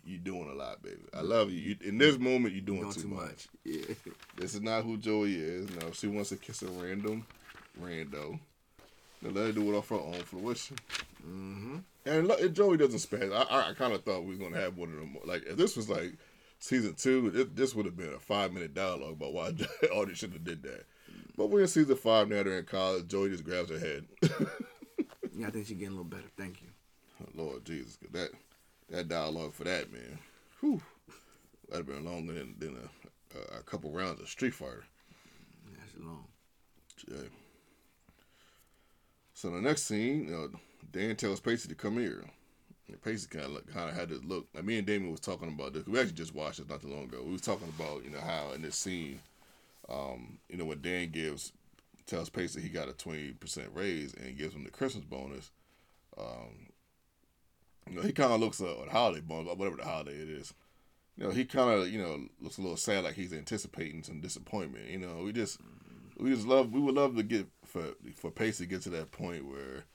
you 0.06 0.18
doing 0.18 0.50
a 0.50 0.54
lot, 0.54 0.82
baby. 0.84 1.02
I 1.14 1.22
love 1.22 1.52
you. 1.52 1.60
you 1.60 1.76
in 1.84 1.98
this 1.98 2.18
moment, 2.18 2.54
you're 2.54 2.62
doing, 2.64 2.82
Doing 2.82 2.94
too, 2.94 3.02
too 3.04 3.08
much. 3.10 3.22
much. 3.22 3.48
Yeah. 3.64 3.96
This 4.38 4.54
is 4.56 4.62
not 4.62 4.84
who 4.84 4.98
Joey 4.98 5.36
is. 5.36 5.70
No, 5.82 5.92
she 5.92 6.08
wants 6.08 6.30
to 6.30 6.38
kiss 6.38 6.62
a 6.62 6.68
random 6.68 7.26
rando. 7.82 8.40
Then 9.22 9.34
let 9.34 9.48
her 9.48 9.52
do 9.52 9.74
it 9.74 9.78
off 9.78 9.90
her 9.90 9.96
own 9.96 10.22
fruition. 10.24 10.78
Mm-hmm. 11.26 11.78
And 12.06 12.28
look, 12.28 12.54
Joey 12.54 12.78
doesn't 12.78 13.00
spaz, 13.00 13.34
I, 13.34 13.42
I, 13.44 13.70
I 13.70 13.74
kind 13.74 13.94
of 13.94 14.04
thought 14.04 14.24
we 14.24 14.30
was 14.30 14.40
gonna 14.40 14.60
have 14.60 14.78
one 14.78 14.90
of 14.90 14.96
them. 14.96 15.18
Like 15.26 15.44
if 15.46 15.58
this 15.58 15.76
was 15.76 15.90
like 15.90 16.14
season 16.60 16.96
two, 16.96 17.32
it, 17.36 17.56
this 17.56 17.76
would 17.76 17.86
have 17.86 17.98
been 17.98 18.14
a 18.14 18.20
five 18.20 18.54
minute 18.54 18.74
dialogue 18.74 19.14
about 19.14 19.34
why 19.34 19.52
Audrey 19.94 20.16
should 20.16 20.34
have 20.34 20.44
did 20.46 20.64
that. 20.64 20.86
But 21.36 21.48
we're 21.50 21.62
in 21.62 21.68
season 21.68 21.96
five 21.98 22.30
now. 22.30 22.44
They're 22.44 22.60
in 22.60 22.66
college. 22.66 23.08
Joey 23.08 23.30
just 23.30 23.44
grabs 23.44 23.70
her 23.70 23.80
head. 23.80 24.06
Yeah, 25.40 25.48
I 25.48 25.52
think 25.52 25.68
she's 25.68 25.78
getting 25.78 25.94
a 25.94 26.02
little 26.02 26.04
better. 26.04 26.28
Thank 26.38 26.62
you. 26.62 26.68
Lord 27.34 27.64
Jesus, 27.64 27.98
that 28.12 28.32
that 28.90 29.08
dialogue 29.08 29.54
for 29.54 29.64
that 29.66 29.92
man, 29.92 30.20
whew, 30.60 30.82
that'd 31.70 31.88
have 31.88 31.96
been 31.96 32.06
longer 32.06 32.34
than, 32.34 32.56
than 32.60 32.78
a, 32.78 33.56
a, 33.56 33.60
a 33.60 33.64
couple 33.64 33.92
rounds 33.92 34.22
of 34.22 34.30
Street 34.30 34.54
Fighter. 34.54 34.84
That's 35.78 36.06
long. 36.06 36.26
Yeah. 37.08 37.28
So 39.34 39.50
the 39.50 39.62
next 39.62 39.84
scene, 39.84 40.26
you 40.26 40.32
know, 40.32 40.50
Dan 40.92 41.16
tells 41.16 41.40
Pacey 41.40 41.70
to 41.70 41.76
come 41.76 41.98
here. 41.98 42.26
And 42.88 43.02
Pacey 43.02 43.28
kind 43.30 43.56
of 43.56 43.66
kind 43.68 43.90
of 43.90 43.96
had 43.96 44.10
this 44.10 44.24
look. 44.24 44.48
Like 44.54 44.66
me 44.66 44.80
and 44.80 44.88
Damien 44.88 45.12
was 45.12 45.20
talking 45.20 45.48
about 45.48 45.74
this. 45.74 45.86
We 45.86 46.00
actually 46.00 46.16
just 46.16 46.36
watched 46.36 46.58
this 46.58 46.68
not 46.68 46.82
too 46.82 46.90
long 46.90 47.04
ago. 47.04 47.22
We 47.24 47.32
was 47.32 47.42
talking 47.42 47.72
about 47.78 48.04
you 48.04 48.10
know 48.10 48.20
how 48.20 48.52
in 48.54 48.62
this 48.64 48.76
scene, 48.76 49.22
um, 49.88 50.40
you 50.50 50.58
know 50.58 50.66
when 50.66 50.82
Dan 50.82 51.12
gives 51.12 51.54
tells 52.06 52.30
Pacey 52.30 52.62
he 52.62 52.70
got 52.70 52.90
a 52.90 52.94
twenty 52.94 53.32
percent 53.34 53.70
raise 53.74 54.14
and 54.16 54.38
gives 54.38 54.56
him 54.56 54.64
the 54.64 54.72
Christmas 54.72 55.06
bonus. 55.06 55.52
Um, 56.18 56.68
you 57.90 57.96
know 57.96 58.02
he 58.02 58.12
kind 58.12 58.32
of 58.32 58.40
looks 58.40 58.62
uh, 58.62 58.76
the 58.86 58.92
holiday 58.92 59.22
bonus, 59.22 59.56
whatever 59.56 59.78
the 59.78 59.84
holiday 59.84 60.16
it 60.16 60.30
is. 60.30 60.54
You 61.18 61.26
know 61.26 61.32
he 61.32 61.44
kind 61.46 61.70
of 61.82 61.90
you 61.90 62.02
know 62.02 62.28
looks 62.42 62.58
a 62.58 62.62
little 62.62 62.78
sad, 62.78 63.04
like 63.04 63.16
he's 63.16 63.34
anticipating 63.34 64.04
some 64.04 64.22
disappointment. 64.22 64.88
You 64.90 65.00
know 65.00 65.22
we 65.24 65.32
just 65.34 65.60
we 66.18 66.30
just 66.34 66.48
love 66.48 66.72
we 66.72 66.80
would 66.80 66.96
love 66.96 67.16
to 67.16 67.24
get 67.24 67.48
for 67.66 67.94
for 68.16 68.32
Pacey 68.32 68.66
to 68.66 68.70
get 68.70 68.82
to 68.84 68.90
that 68.92 69.12
point 69.12 69.46
where 69.46 69.86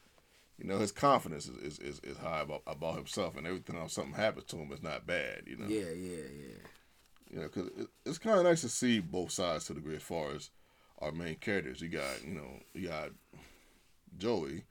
you 0.58 0.66
know 0.66 0.78
his 0.78 0.92
confidence 0.92 1.48
is 1.48 1.56
is, 1.58 1.78
is, 1.78 2.00
is 2.04 2.18
high 2.18 2.40
about, 2.40 2.62
about 2.66 2.96
himself 2.96 3.36
and 3.36 3.46
everything 3.46 3.76
else 3.76 3.92
something 3.94 4.14
happens 4.14 4.44
to 4.46 4.56
him 4.56 4.70
is 4.72 4.82
not 4.82 5.06
bad 5.06 5.42
you 5.46 5.56
know 5.56 5.66
Yeah, 5.66 5.90
yeah, 5.90 6.16
yeah. 6.16 6.60
you 7.30 7.40
know 7.40 7.48
because 7.52 7.66
it, 7.76 7.88
it's 8.06 8.18
kind 8.18 8.38
of 8.38 8.44
nice 8.44 8.60
to 8.60 8.68
see 8.68 9.00
both 9.00 9.32
sides 9.32 9.64
to 9.64 9.72
the 9.74 9.80
degree 9.80 9.96
as 9.96 10.02
far 10.02 10.32
as 10.32 10.50
our 11.00 11.10
main 11.10 11.34
characters 11.36 11.80
you 11.80 11.88
got 11.88 12.24
you 12.24 12.34
know 12.34 12.60
you 12.72 12.86
got 12.88 13.10
Joey 14.16 14.64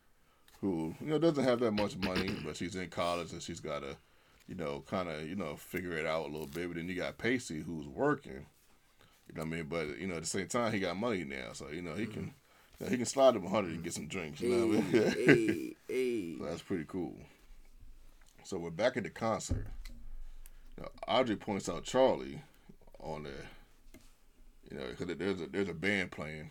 who 0.64 0.96
you 1.00 1.08
know 1.08 1.20
doesn't 1.20 1.44
have 1.44 1.60
that 1.60 1.72
much 1.72 1.96
money 1.98 2.36
but 2.44 2.58
she's 2.58 2.76
in 2.76 2.90
college 2.90 3.32
and 3.32 3.42
she's 3.42 3.60
got 3.60 3.82
to 3.82 3.96
you 4.48 4.56
know 4.56 4.84
kind 4.90 5.10
of 5.10 5.28
you 5.28 5.36
know 5.36 5.56
figure 5.56 5.96
it 5.98 6.06
out 6.06 6.28
a 6.28 6.32
little 6.32 6.48
bit 6.48 6.68
but 6.68 6.78
then 6.78 6.88
you 6.90 6.96
got 6.96 7.18
Pacey 7.18 7.62
who's 7.62 7.88
working 7.88 8.46
you 9.28 9.36
know 9.36 9.42
what 9.42 9.54
I 9.54 9.58
mean? 9.58 9.66
But 9.66 10.00
you 10.00 10.08
know, 10.08 10.16
at 10.16 10.22
the 10.22 10.28
same 10.28 10.48
time, 10.48 10.72
he 10.72 10.80
got 10.80 10.98
money 10.98 11.24
now, 11.24 11.54
so 11.54 11.70
you 11.70 11.82
know 11.82 11.96
he 11.96 12.06
can 12.06 12.34
you 12.80 12.86
know, 12.86 12.90
he 12.90 12.98
can 12.98 13.06
slide 13.06 13.36
him 13.36 13.46
hundred 13.46 13.72
and 13.72 13.84
get 13.84 13.94
some 13.94 14.08
drinks. 14.08 14.42
You 14.42 14.50
know 14.50 14.68
what 14.68 14.78
I 14.78 14.82
mean? 14.82 14.92
hey, 14.92 15.76
hey. 15.88 16.36
so 16.38 16.46
that's 16.46 16.62
pretty 16.62 16.86
cool. 16.88 17.16
So 18.44 18.58
we're 18.58 18.72
back 18.72 18.98
at 18.98 19.04
the 19.04 19.10
concert. 19.10 19.68
Now, 20.78 20.88
Audrey 21.08 21.36
points 21.36 21.70
out 21.70 21.84
Charlie 21.84 22.42
on 23.00 23.24
the, 23.24 23.30
you 24.70 24.78
know, 24.78 24.86
because 24.90 25.16
there's 25.16 25.42
a 25.42 25.48
there's 25.48 25.70
a 25.70 25.74
band 25.74 26.12
playing, 26.12 26.50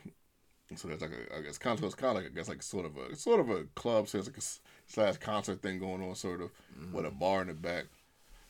so 0.76 0.88
there's 0.88 1.00
like 1.02 1.12
a 1.12 1.38
I 1.38 1.40
guess 1.42 1.58
concert. 1.58 1.86
It's 1.86 1.94
kind 1.94 2.16
of 2.16 2.22
like 2.22 2.32
I 2.32 2.34
guess 2.34 2.48
like 2.48 2.62
sort 2.62 2.86
of 2.86 2.96
a 2.96 3.02
it's 3.10 3.22
sort 3.22 3.40
of 3.40 3.50
a 3.50 3.64
club, 3.74 4.04
it's 4.04 4.14
like 4.14 4.36
a 4.36 4.42
slash 4.86 5.16
concert 5.18 5.62
thing 5.62 5.78
going 5.78 6.02
on, 6.02 6.14
sort 6.14 6.40
of 6.42 6.50
with 6.92 7.06
a 7.06 7.10
bar 7.10 7.42
in 7.42 7.48
the 7.48 7.54
back. 7.54 7.84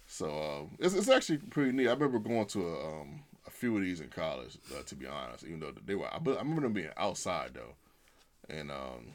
So 0.07 0.29
um, 0.29 0.77
it's 0.79 0.95
it's 0.95 1.09
actually 1.09 1.39
pretty 1.39 1.73
neat. 1.73 1.89
I 1.89 1.93
remember 1.93 2.19
going 2.19 2.47
to 2.47 2.67
a 2.69 2.87
um, 3.01 3.23
a 3.47 3.51
few 3.51 3.77
of 3.77 3.83
these 3.83 4.01
in 4.01 4.09
college, 4.09 4.59
uh, 4.77 4.83
to 4.85 4.95
be 4.95 5.07
honest. 5.07 5.45
Even 5.45 5.61
though 5.61 5.73
they 5.85 5.95
were, 5.95 6.07
I, 6.07 6.17
I 6.17 6.19
remember 6.41 6.63
them 6.63 6.73
being 6.73 6.91
outside 6.97 7.53
though, 7.55 7.75
and 8.49 8.71
um, 8.71 9.13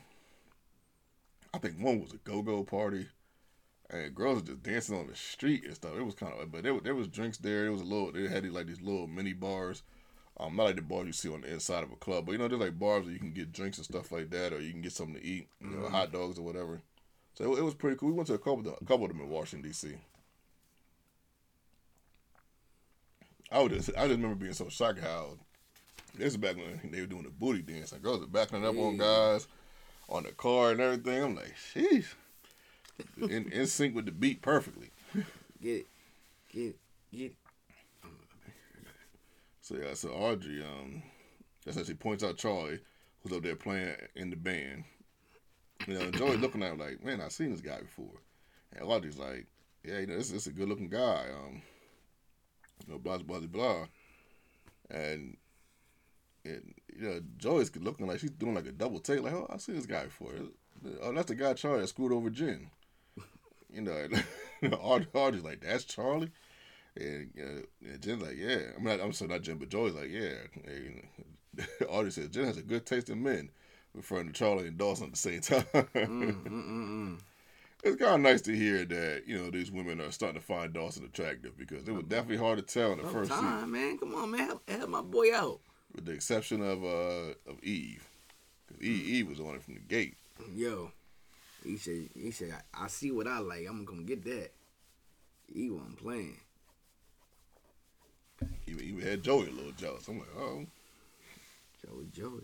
I 1.53 1.57
think 1.59 1.79
one 1.79 2.01
was 2.01 2.13
a 2.13 2.17
go 2.17 2.41
go 2.41 2.63
party, 2.63 3.07
and 3.89 4.13
girls 4.15 4.41
were 4.41 4.47
just 4.47 4.63
dancing 4.63 4.97
on 4.97 5.07
the 5.07 5.15
street 5.15 5.65
and 5.65 5.75
stuff. 5.75 5.95
It 5.97 6.03
was 6.03 6.15
kind 6.15 6.33
of, 6.33 6.51
but 6.51 6.63
there, 6.63 6.73
was- 6.73 6.83
there 6.83 6.95
was 6.95 7.07
drinks 7.07 7.37
there. 7.37 7.67
It 7.67 7.71
was 7.71 7.81
a 7.81 7.85
little, 7.85 8.11
they 8.11 8.27
had 8.27 8.43
these, 8.43 8.51
like 8.51 8.67
these 8.67 8.81
little 8.81 9.07
mini 9.07 9.33
bars. 9.33 9.83
Um, 10.39 10.55
not 10.55 10.65
like 10.65 10.75
the 10.75 10.83
bars 10.83 11.07
you 11.07 11.13
see 11.13 11.33
on 11.33 11.41
the 11.41 11.51
inside 11.51 11.83
of 11.83 11.91
a 11.91 11.95
club, 11.95 12.25
but 12.27 12.33
you 12.33 12.37
know, 12.37 12.47
there's 12.47 12.61
like 12.61 12.77
bars 12.77 13.05
where 13.05 13.13
you 13.13 13.19
can 13.19 13.33
get 13.33 13.51
drinks 13.51 13.77
and 13.77 13.85
stuff 13.85 14.11
like 14.11 14.29
that, 14.29 14.53
or 14.53 14.59
you 14.61 14.71
can 14.71 14.81
get 14.81 14.91
something 14.91 15.15
to 15.15 15.23
eat, 15.25 15.47
you 15.59 15.69
know, 15.69 15.89
hot 15.89 16.11
dogs 16.11 16.37
or 16.37 16.43
whatever. 16.43 16.79
So 17.33 17.53
it, 17.53 17.59
it 17.59 17.63
was 17.63 17.73
pretty 17.73 17.97
cool. 17.97 18.09
We 18.09 18.15
went 18.15 18.27
to 18.27 18.35
a 18.35 18.37
couple, 18.37 18.59
of, 18.59 18.67
a 18.79 18.85
couple 18.85 19.05
of 19.05 19.11
them 19.11 19.21
in 19.21 19.29
Washington 19.29 19.67
D.C. 19.67 19.95
I 23.51 23.61
would 23.61 23.71
just, 23.71 23.89
I 23.89 24.07
just 24.07 24.17
remember 24.17 24.35
being 24.35 24.53
so 24.53 24.69
shocked 24.69 24.99
how 24.99 25.37
this 26.15 26.33
is 26.33 26.37
back 26.37 26.55
when 26.57 26.91
they 26.91 26.99
were 27.01 27.07
doing 27.07 27.23
the 27.23 27.29
booty 27.29 27.61
dance. 27.61 27.91
Like 27.91 28.03
girls 28.03 28.23
are 28.23 28.27
backing 28.27 28.65
up 28.65 28.77
on 28.77 28.97
guys. 28.97 29.47
on 30.09 30.23
the 30.23 30.31
car 30.31 30.71
and 30.71 30.81
everything. 30.81 31.23
I'm 31.23 31.35
like, 31.35 31.55
sheesh. 31.73 32.13
In, 33.17 33.51
in 33.51 33.67
sync 33.67 33.95
with 33.95 34.05
the 34.05 34.11
beat 34.11 34.41
perfectly. 34.41 34.89
Get 35.61 35.69
it. 35.69 35.87
Get 36.51 36.61
it. 36.61 36.79
Get 37.11 37.21
it. 37.21 37.35
So 39.67 39.75
yeah, 39.75 39.95
so 39.95 40.11
Audrey, 40.11 40.63
um, 40.63 41.03
that's 41.65 41.75
how 41.75 41.83
she 41.83 41.93
points 41.93 42.23
out 42.23 42.37
Charlie, 42.37 42.79
who's 43.19 43.35
up 43.35 43.43
there 43.43 43.57
playing 43.57 43.95
in 44.15 44.29
the 44.29 44.37
band. 44.37 44.85
You 45.85 45.95
know, 45.95 46.01
and 46.05 46.17
Joey 46.17 46.37
looking 46.37 46.63
at 46.63 46.71
him 46.71 46.79
like, 46.79 47.03
man, 47.03 47.19
I've 47.19 47.33
seen 47.33 47.51
this 47.51 47.59
guy 47.59 47.81
before. 47.81 48.21
And 48.71 48.89
Audrey's 48.89 49.17
like, 49.17 49.45
yeah, 49.83 49.99
you 49.99 50.07
know, 50.07 50.15
this, 50.15 50.29
this 50.29 50.43
is 50.43 50.47
a 50.47 50.51
good 50.51 50.69
looking 50.69 50.87
guy. 50.87 51.25
Um, 51.33 51.61
you 52.87 52.93
know, 52.93 52.99
blah 52.99 53.17
blah 53.17 53.39
blah 53.39 53.47
blah. 53.47 53.87
And 54.89 55.35
and 56.45 56.73
you 56.95 57.09
know, 57.09 57.19
Joey's 57.35 57.75
looking 57.75 58.07
like 58.07 58.19
she's 58.19 58.29
doing 58.29 58.55
like 58.55 58.67
a 58.67 58.71
double 58.71 59.01
take, 59.01 59.21
like, 59.21 59.33
oh, 59.33 59.47
I've 59.49 59.59
seen 59.59 59.75
this 59.75 59.85
guy 59.85 60.05
before. 60.05 60.31
Oh, 61.01 61.11
that's 61.11 61.27
the 61.27 61.35
guy 61.35 61.53
Charlie 61.55 61.81
that 61.81 61.87
screwed 61.87 62.13
over 62.13 62.29
Jen. 62.29 62.69
You 63.69 63.81
know, 63.81 64.07
Audrey's 64.81 65.43
like, 65.43 65.59
that's 65.59 65.83
Charlie. 65.83 66.31
And, 66.99 67.31
uh, 67.39 68.07
and 68.09 68.21
like, 68.21 68.37
yeah. 68.37 68.59
I'm 68.75 68.83
not. 68.83 68.99
I'm 68.99 69.13
sorry, 69.13 69.29
not 69.31 69.41
Jen, 69.41 69.57
but 69.57 69.69
Joey's 69.69 69.93
like, 69.93 70.09
yeah. 70.09 70.35
And 70.65 71.03
Audrey 71.89 72.11
says 72.11 72.29
Jen 72.29 72.45
has 72.45 72.57
a 72.57 72.63
good 72.63 72.85
taste 72.85 73.09
in 73.09 73.21
men, 73.23 73.49
referring 73.93 74.27
to 74.27 74.33
Charlie 74.33 74.67
and 74.67 74.77
Dawson 74.77 75.07
at 75.07 75.11
the 75.11 75.17
same 75.17 75.41
time. 75.41 75.65
Mm, 75.73 75.85
mm, 75.95 76.47
mm, 76.47 77.19
it's 77.83 78.01
kind 78.01 78.15
of 78.15 78.21
nice 78.21 78.41
to 78.41 78.55
hear 78.55 78.85
that 78.85 79.23
you 79.25 79.37
know 79.37 79.49
these 79.49 79.71
women 79.71 80.01
are 80.01 80.11
starting 80.11 80.39
to 80.39 80.45
find 80.45 80.73
Dawson 80.73 81.05
attractive 81.05 81.57
because 81.57 81.87
it 81.87 81.91
was 81.91 82.03
definitely 82.05 82.37
hard 82.37 82.57
to 82.57 82.63
tell 82.63 82.91
in 82.93 82.99
the 82.99 83.07
first 83.07 83.31
Time, 83.31 83.71
man. 83.71 83.97
Come 83.97 84.15
on, 84.15 84.31
man. 84.31 84.47
Help, 84.47 84.69
help 84.69 84.89
my 84.89 85.01
boy 85.01 85.33
out. 85.35 85.59
with 85.93 86.05
the 86.05 86.11
exception 86.11 86.61
of 86.61 86.83
uh 86.83 87.33
of 87.49 87.63
Eve, 87.63 88.07
because 88.67 88.83
Eve, 88.83 89.07
Eve 89.07 89.29
was 89.29 89.39
on 89.39 89.55
it 89.55 89.63
from 89.63 89.75
the 89.75 89.79
gate. 89.81 90.15
Yo, 90.55 90.91
he 91.63 91.77
said, 91.77 92.09
he 92.15 92.31
said, 92.31 92.55
I, 92.73 92.85
I 92.85 92.87
see 92.87 93.11
what 93.11 93.27
I 93.27 93.39
like. 93.39 93.65
I'm 93.67 93.85
gonna 93.85 94.03
get 94.03 94.23
that. 94.25 94.51
He 95.51 95.69
wasn't 95.69 95.97
playing. 95.97 96.37
Even, 98.67 98.83
even 98.83 99.01
had 99.01 99.23
Joey 99.23 99.47
a 99.47 99.51
little 99.51 99.71
jealous. 99.71 100.07
I'm 100.07 100.19
like, 100.19 100.27
oh. 100.37 100.65
Joey, 101.85 102.07
Joey. 102.13 102.43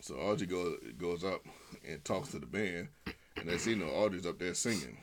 So 0.00 0.14
Audrey 0.14 0.46
goes 0.46 0.78
goes 0.98 1.24
up 1.24 1.44
and 1.86 2.02
talks 2.04 2.30
to 2.30 2.38
the 2.38 2.46
band, 2.46 2.88
and 3.36 3.48
they 3.48 3.58
see 3.58 3.70
you 3.70 3.76
know 3.76 3.86
Audrey's 3.90 4.26
up 4.26 4.38
there 4.38 4.54
singing. 4.54 4.96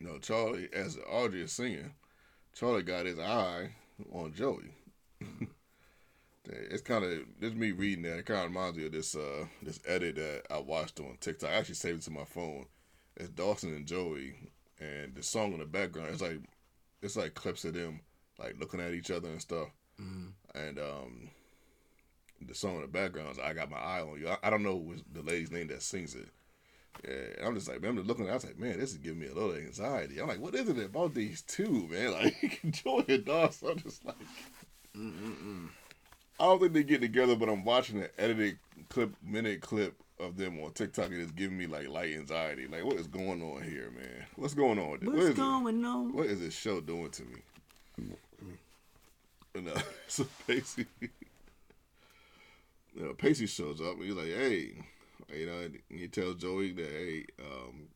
You 0.00 0.08
know, 0.08 0.18
Charlie, 0.18 0.68
as 0.72 0.98
Audrey 1.08 1.42
is 1.42 1.52
singing, 1.52 1.92
Charlie 2.52 2.82
got 2.82 3.06
his 3.06 3.18
eye 3.18 3.70
on 4.12 4.34
Joey. 4.34 4.74
it's 6.44 6.82
kind 6.82 7.04
of 7.04 7.20
this 7.40 7.54
me 7.54 7.70
reading 7.72 8.02
that. 8.02 8.18
It 8.18 8.26
kind 8.26 8.40
of 8.40 8.46
reminds 8.46 8.76
me 8.76 8.86
of 8.86 8.92
this 8.92 9.14
uh 9.14 9.46
this 9.62 9.80
edit 9.86 10.16
that 10.16 10.42
I 10.50 10.58
watched 10.58 10.98
on 10.98 11.16
TikTok. 11.20 11.50
I 11.50 11.54
actually 11.54 11.76
saved 11.76 12.00
it 12.00 12.04
to 12.04 12.10
my 12.10 12.24
phone. 12.24 12.66
It's 13.16 13.28
Dawson 13.28 13.72
and 13.72 13.86
Joey, 13.86 14.34
and 14.84 15.14
the 15.14 15.22
song 15.22 15.52
in 15.52 15.58
the 15.58 15.64
background. 15.64 16.10
It's 16.10 16.22
like 16.22 16.40
it's 17.02 17.16
like 17.16 17.34
clips 17.34 17.64
of 17.64 17.74
them 17.74 18.00
like 18.38 18.56
looking 18.58 18.80
at 18.80 18.94
each 18.94 19.10
other 19.10 19.28
and 19.28 19.40
stuff. 19.40 19.68
And 20.54 20.78
um, 20.78 21.30
the 22.46 22.54
song 22.54 22.76
in 22.76 22.82
the 22.82 22.88
background 22.88 23.30
is 23.30 23.38
"I 23.38 23.52
Got 23.52 23.70
My 23.70 23.78
Eye 23.78 24.00
on 24.00 24.20
You." 24.20 24.28
I, 24.28 24.38
I 24.42 24.50
don't 24.50 24.62
know 24.62 24.76
what's 24.76 25.02
the 25.12 25.22
lady's 25.22 25.50
name 25.50 25.68
that 25.68 25.82
sings 25.82 26.14
it. 26.14 26.28
Yeah, 27.04 27.38
and 27.38 27.46
I'm 27.48 27.54
just 27.54 27.68
like, 27.68 27.80
man, 27.80 27.90
I'm 27.90 27.96
just 27.96 28.08
looking. 28.08 28.26
At 28.26 28.28
it. 28.28 28.32
I 28.32 28.34
was 28.34 28.44
like, 28.44 28.58
man, 28.58 28.78
this 28.78 28.92
is 28.92 28.98
giving 28.98 29.18
me 29.18 29.26
a 29.26 29.34
little 29.34 29.54
anxiety. 29.54 30.20
I'm 30.20 30.28
like, 30.28 30.40
what 30.40 30.54
is 30.54 30.68
it 30.68 30.78
about 30.78 31.14
these 31.14 31.42
two, 31.42 31.88
man? 31.90 32.12
Like 32.12 32.60
and 32.62 33.24
Dawson. 33.24 33.68
I'm 33.70 33.78
just 33.78 34.04
like, 34.04 34.16
Mm-mm-mm. 34.96 35.68
I 36.38 36.44
don't 36.44 36.60
think 36.60 36.72
they 36.72 36.82
get 36.82 37.00
together, 37.00 37.36
but 37.36 37.48
I'm 37.48 37.64
watching 37.64 38.00
an 38.00 38.08
edited 38.18 38.58
clip, 38.88 39.14
minute 39.22 39.60
clip 39.60 39.94
of 40.20 40.36
them 40.36 40.58
on 40.62 40.72
TikTok, 40.72 41.06
and 41.06 41.20
it's 41.20 41.32
giving 41.32 41.58
me 41.58 41.66
like 41.66 41.88
light 41.88 42.14
anxiety. 42.14 42.66
Like, 42.66 42.84
what 42.84 42.96
is 42.96 43.06
going 43.06 43.42
on 43.42 43.62
here, 43.62 43.90
man? 43.90 44.26
What's 44.36 44.54
going 44.54 44.78
on? 44.78 44.90
with 44.92 45.00
this? 45.00 45.08
What 45.08 45.16
What's 45.16 45.24
is 45.26 45.30
it? 45.32 45.36
going 45.36 45.84
on? 45.84 46.12
What 46.12 46.26
is 46.26 46.40
this 46.40 46.54
show 46.54 46.80
doing 46.80 47.10
to 47.10 47.22
me? 47.24 47.42
And 49.54 49.68
uh, 49.68 49.78
so 50.08 50.26
Pacey, 50.46 50.86
you 51.00 51.08
know, 52.96 53.12
Pacey 53.14 53.46
shows 53.46 53.80
up 53.80 53.94
and 53.94 54.04
he's 54.04 54.14
like, 54.14 54.26
"Hey," 54.26 54.72
you 55.32 55.46
know, 55.46 55.58
and 55.60 55.78
he 55.88 56.08
tells 56.08 56.36
Joey 56.36 56.72
that, 56.72 56.86
"Hey, 56.88 57.24
um, 57.40 57.88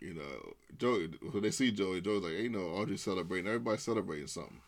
you 0.00 0.14
know, 0.14 0.52
Joey." 0.78 1.08
When 1.30 1.42
they 1.42 1.50
see 1.50 1.70
Joey, 1.72 2.00
Joey's 2.00 2.22
like, 2.22 2.32
"Hey, 2.34 2.42
you 2.44 2.50
know, 2.50 2.60
Audrey's 2.68 3.02
celebrating. 3.02 3.46
Everybody's 3.48 3.82
celebrating 3.82 4.26
something." 4.26 4.60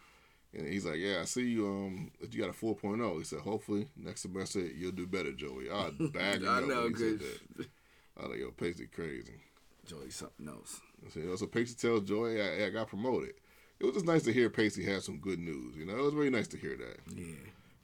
And 0.52 0.66
he's 0.66 0.84
like, 0.84 0.96
"Yeah, 0.96 1.20
I 1.20 1.24
see 1.24 1.48
you. 1.48 1.66
Um, 1.66 2.10
you 2.30 2.40
got 2.40 2.50
a 2.50 2.52
4.0." 2.52 3.18
He 3.18 3.24
said, 3.24 3.40
"Hopefully 3.40 3.88
next 3.96 4.22
semester 4.22 4.60
you'll 4.60 4.92
do 4.92 5.06
better, 5.06 5.32
Joey." 5.32 5.70
I 5.72 5.90
bag 6.12 6.42
him 6.42 6.48
I 6.48 6.60
know, 6.60 6.88
that. 6.88 7.68
I 8.16 8.22
was 8.22 8.30
like, 8.30 8.40
"Yo, 8.40 8.50
Pacey 8.50 8.86
crazy." 8.86 9.40
Joey 9.86 10.10
something 10.10 10.48
else. 10.48 10.80
So, 11.08 11.36
so 11.36 11.46
Pacey 11.46 11.74
tells 11.74 12.04
Joey, 12.04 12.40
I, 12.40 12.66
I 12.66 12.70
got 12.70 12.88
promoted. 12.88 13.32
It 13.78 13.86
was 13.86 13.94
just 13.94 14.06
nice 14.06 14.22
to 14.24 14.32
hear 14.32 14.50
Pacey 14.50 14.84
have 14.84 15.02
some 15.02 15.18
good 15.18 15.38
news. 15.38 15.76
You 15.76 15.86
know, 15.86 15.96
it 15.96 16.02
was 16.02 16.14
very 16.14 16.30
nice 16.30 16.46
to 16.48 16.58
hear 16.58 16.76
that. 16.76 16.98
Yeah. 17.16 17.34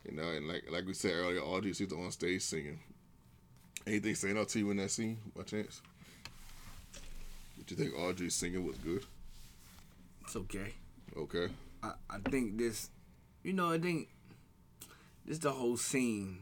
You 0.05 0.17
know, 0.17 0.29
and 0.29 0.47
like 0.47 0.65
like 0.71 0.87
we 0.87 0.95
said 0.95 1.13
earlier, 1.13 1.41
Audrey 1.41 1.73
she's 1.73 1.93
on 1.93 2.11
stage 2.11 2.43
singing. 2.43 2.79
Anything 3.87 4.15
saying 4.15 4.39
out 4.39 4.49
to 4.51 4.59
you 4.59 4.71
in 4.71 4.77
that 4.79 4.91
scene, 4.91 5.19
by 5.35 5.43
chance? 5.43 5.81
Did 7.59 7.71
you 7.71 7.77
think 7.77 7.99
Audrey's 7.99 8.35
singing 8.35 8.65
was 8.65 8.77
good? 8.79 9.05
It's 10.23 10.37
okay. 10.37 10.75
Okay. 11.17 11.49
I, 12.11 12.17
I 12.17 12.31
think 12.31 12.59
this, 12.59 12.91
you 13.43 13.53
know, 13.53 13.73
I 13.73 13.79
think 13.79 14.09
this 15.25 15.39
the 15.39 15.53
whole 15.53 15.77
scene, 15.77 16.39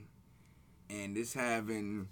and 0.91 1.17
this 1.17 1.35
having, 1.35 2.09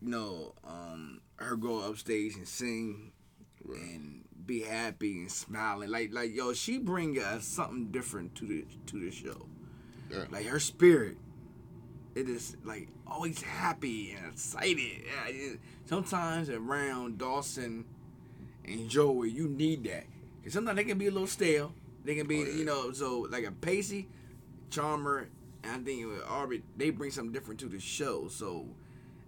you 0.00 0.08
know, 0.10 0.54
um, 0.64 1.20
her 1.36 1.56
go 1.56 1.80
upstage 1.88 2.34
and 2.36 2.46
sing, 2.48 3.12
Right. 3.64 3.80
and 3.80 4.24
be 4.44 4.62
happy 4.62 5.20
and 5.20 5.30
smiling, 5.30 5.88
like 5.88 6.12
like 6.12 6.34
yo, 6.34 6.52
she 6.52 6.78
bring 6.78 7.16
us 7.18 7.44
something 7.44 7.92
different 7.92 8.34
to 8.36 8.46
the 8.46 8.64
to 8.86 8.98
the 8.98 9.10
show. 9.12 9.46
Yeah. 10.10 10.24
Like 10.32 10.46
her 10.46 10.58
spirit, 10.58 11.16
it 12.16 12.28
is 12.28 12.56
like 12.64 12.88
always 13.06 13.40
happy 13.40 14.12
and 14.18 14.32
excited. 14.32 15.60
Sometimes 15.84 16.50
around 16.50 17.18
Dawson 17.18 17.84
and 18.64 18.88
Joey, 18.88 19.30
you 19.30 19.46
need 19.48 19.84
that. 19.84 20.04
Cause 20.42 20.54
sometimes 20.54 20.76
they 20.76 20.84
can 20.84 20.98
be 20.98 21.06
a 21.06 21.10
little 21.12 21.28
stale. 21.28 21.72
They 22.04 22.14
can 22.14 22.26
be, 22.26 22.40
Oh, 22.42 22.44
yeah. 22.46 22.54
you 22.54 22.64
know, 22.64 22.92
so 22.92 23.26
like 23.30 23.44
a 23.44 23.52
Pacey, 23.52 24.08
Charmer, 24.70 25.28
and 25.62 25.72
I 25.72 25.78
think 25.84 26.06
with 26.06 26.22
Audrey, 26.28 26.62
they 26.76 26.90
bring 26.90 27.10
something 27.10 27.32
different 27.32 27.60
to 27.60 27.66
the 27.68 27.78
show. 27.78 28.28
So, 28.28 28.66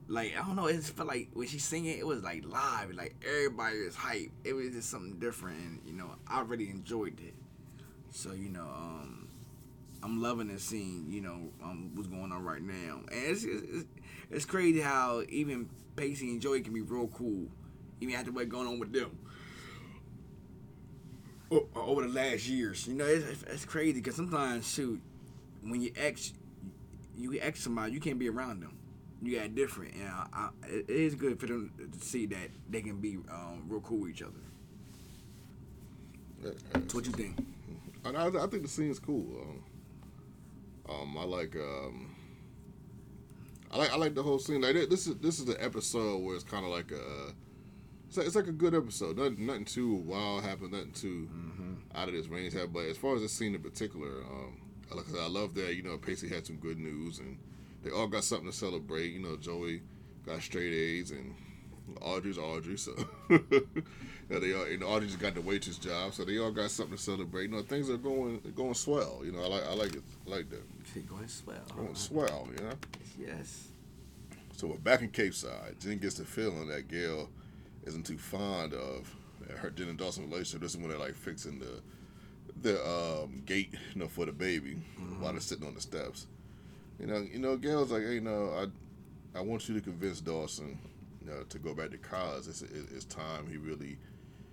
like 0.09 0.33
I 0.39 0.45
don't 0.45 0.57
know, 0.57 0.67
it 0.67 0.75
just 0.77 0.97
felt 0.97 1.09
like 1.09 1.29
when 1.35 1.47
she 1.47 1.59
singing, 1.59 1.97
it 1.99 2.07
was 2.07 2.23
like 2.23 2.45
live, 2.47 2.93
like 2.95 3.15
everybody 3.27 3.85
was 3.85 3.95
hype. 3.95 4.31
It 4.43 4.53
was 4.53 4.71
just 4.71 4.91
something 4.91 5.19
different, 5.19 5.59
and 5.59 5.81
you 5.87 5.93
know, 5.93 6.11
I 6.27 6.41
really 6.43 6.69
enjoyed 6.71 7.21
it. 7.21 7.35
So 8.11 8.33
you 8.33 8.49
know, 8.49 8.63
um, 8.75 9.29
I'm 10.03 10.21
loving 10.21 10.49
this 10.49 10.65
scene. 10.65 11.07
You 11.11 11.21
know, 11.21 11.39
um, 11.63 11.93
what's 11.95 12.09
going 12.09 12.33
on 12.33 12.43
right 12.45 12.63
now, 12.63 13.01
and 13.11 13.25
it's 13.31 13.45
it's, 13.45 13.87
it's 14.31 14.45
crazy 14.45 14.81
how 14.81 15.23
even 15.29 15.69
Pacey 15.97 16.31
and 16.31 16.41
Joey 16.41 16.61
can 16.61 16.73
be 16.75 16.81
real 16.83 17.07
cool, 17.09 17.47
even 18.01 18.15
after 18.17 18.33
what's 18.33 18.49
going 18.49 18.67
on 18.67 18.79
with 18.81 18.93
them 18.93 19.17
over 21.51 22.03
the 22.03 22.09
last 22.09 22.49
years. 22.49 22.87
You 22.87 22.95
know, 22.95 23.05
it's, 23.07 23.43
it's- 23.43 23.65
crazy 23.65 23.95
because 24.01 24.17
sometimes, 24.17 24.71
shoot, 24.73 25.01
when 25.63 25.81
you 25.81 25.93
ex, 25.97 26.33
you 27.17 27.39
ex 27.41 27.61
somebody, 27.63 27.93
you 27.93 28.01
can't 28.01 28.19
be 28.19 28.29
around 28.29 28.61
them. 28.61 28.77
You 29.23 29.39
got 29.39 29.55
different, 29.55 29.95
and 29.95 30.09
I, 30.09 30.27
I, 30.33 30.49
it 30.69 30.85
it 30.89 30.97
is 30.97 31.15
good 31.15 31.41
for 31.41 31.47
them 31.47 31.73
to 31.99 32.05
see 32.07 32.27
that 32.27 32.51
they 32.69 32.83
can 32.83 33.01
be 33.01 33.17
um, 33.31 33.65
real 33.69 33.81
cool 33.81 34.01
with 34.01 34.11
each 34.11 34.23
other. 34.23 34.33
So 36.43 36.97
what 36.99 37.07
you 37.07 37.13
think? 37.13 37.37
I, 38.05 38.27
I 38.27 38.47
think 38.49 38.63
the 38.63 38.69
scene's 38.69 38.99
cool. 38.99 39.25
Um, 39.41 39.65
um, 40.95 41.17
I 41.19 41.25
like 41.25 41.57
um, 41.57 42.15
I 43.73 43.79
like 43.79 43.93
I 43.93 43.97
like 43.97 44.15
the 44.15 44.23
whole 44.23 44.39
scene. 44.39 44.61
Like 44.61 44.75
this 44.91 45.07
is 45.07 45.17
this 45.17 45.39
is 45.39 45.47
the 45.47 45.63
episode 45.63 46.19
where 46.23 46.35
it's 46.35 46.45
kind 46.45 46.67
of 46.67 46.71
like 46.71 46.93
a 46.93 47.33
it's 48.15 48.19
like, 48.19 48.27
it's 48.27 48.37
like 48.37 48.47
a 48.47 48.53
good 48.53 48.75
episode. 48.75 49.17
Nothing, 49.19 49.47
nothing 49.47 49.65
too 49.65 49.95
wild 49.95 50.45
happened. 50.45 50.73
Nothing 50.73 50.93
too 50.93 51.29
out 51.95 52.09
of 52.09 52.15
this 52.15 52.29
range 52.29 52.53
happened. 52.53 52.73
But 52.75 52.87
as 52.87 52.97
far 52.97 53.15
as 53.17 53.23
this 53.23 53.33
scene 53.33 53.55
in 53.55 53.61
particular, 53.63 54.23
um, 54.23 54.57
I, 54.93 54.95
like- 54.97 55.07
I 55.21 55.27
love 55.27 55.55
that 55.55 55.75
you 55.75 55.83
know 55.83 55.97
Pacey 55.99 56.29
had 56.29 56.47
some 56.47 56.57
good 56.57 56.79
news 56.79 57.19
and 57.19 57.37
they 57.83 57.91
all 57.91 58.07
got 58.07 58.25
something 58.25 58.51
to 58.51 58.57
celebrate. 58.57 59.09
You 59.13 59.21
know 59.21 59.37
Joey 59.37 59.83
got 60.27 60.41
straight 60.43 60.73
A's 60.73 61.11
and 61.11 61.35
Audrey's 62.01 62.39
Audrey, 62.39 62.79
so 62.79 62.93
yeah, 63.31 64.39
they 64.39 64.55
all, 64.55 64.65
and 64.65 64.83
Audrey 64.83 65.07
just 65.09 65.19
got 65.21 65.35
the 65.35 65.41
waitress 65.43 65.77
job, 65.77 66.15
so 66.15 66.25
they 66.25 66.39
all 66.39 66.51
got 66.51 66.71
something 66.71 66.97
to 66.97 67.03
celebrate. 67.03 67.43
You 67.45 67.49
know, 67.57 67.63
things 67.63 67.91
are 67.91 67.97
going 67.99 68.41
going 68.55 68.75
swell. 68.75 69.21
You 69.25 69.33
know, 69.33 69.43
I 69.43 69.47
like 69.49 69.65
I 69.69 69.75
like 69.75 69.95
it, 69.97 70.03
I 70.27 70.31
like 70.31 70.51
that 70.51 70.63
going 71.09 71.29
swell. 71.29 71.57
going 71.77 71.95
swell. 71.95 72.49
You 72.57 72.65
know, 72.65 72.73
Yes. 73.19 73.69
so 74.57 74.67
we're 74.69 74.77
back 74.79 75.03
in 75.03 75.11
Capeside. 75.11 75.77
Jen 75.81 75.99
gets 75.99 76.15
the 76.15 76.25
feeling 76.25 76.69
that 76.69 76.89
Gail 76.89 77.29
isn't 77.87 78.05
too 78.05 78.19
fond 78.19 78.75
of 78.75 79.15
her 79.59 79.71
Jen 79.71 79.89
and 79.89 79.99
Dawson 79.99 80.25
relationship. 80.31 80.63
This 80.63 80.73
is 80.73 80.79
when 80.79 80.89
they're 80.89 80.99
like 80.99 81.15
fixing 81.15 81.59
the 81.59 81.83
the 82.63 82.81
um, 82.87 83.43
gate, 83.47 83.75
you 83.95 84.01
know, 84.01 84.09
for 84.09 84.25
the 84.25 84.33
baby 84.33 84.79
while 85.19 85.33
they're 85.33 85.41
sitting 85.41 85.67
on 85.67 85.75
the 85.75 85.81
steps. 85.81 86.27
You 86.99 87.07
know, 87.07 87.27
you 87.31 87.39
know, 87.39 87.57
Gail's 87.57 87.91
like, 87.91 88.03
hey, 88.03 88.15
you 88.15 88.21
know, 88.21 88.51
I, 89.35 89.39
I 89.39 89.43
want 89.43 89.69
you 89.69 89.75
to 89.75 89.81
convince 89.81 90.21
Dawson, 90.21 90.79
you 91.21 91.29
know, 91.29 91.43
to 91.49 91.59
go 91.59 91.75
back 91.75 91.91
to 91.91 91.99
college. 91.99 92.47
It's, 92.47 92.63
it's 92.63 93.05
time. 93.05 93.49
He 93.51 93.57
really, 93.57 93.99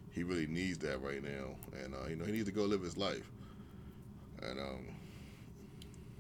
he 0.09 0.23
really 0.23 0.47
needs 0.47 0.79
that 0.79 1.01
right 1.01 1.23
now, 1.23 1.55
and 1.83 1.93
uh, 1.93 2.07
you 2.09 2.15
know, 2.15 2.25
he 2.25 2.31
needs 2.31 2.45
to 2.45 2.51
go 2.51 2.63
live 2.63 2.81
his 2.81 2.97
life. 2.97 3.29
And 4.41 4.59
um, 4.59 4.85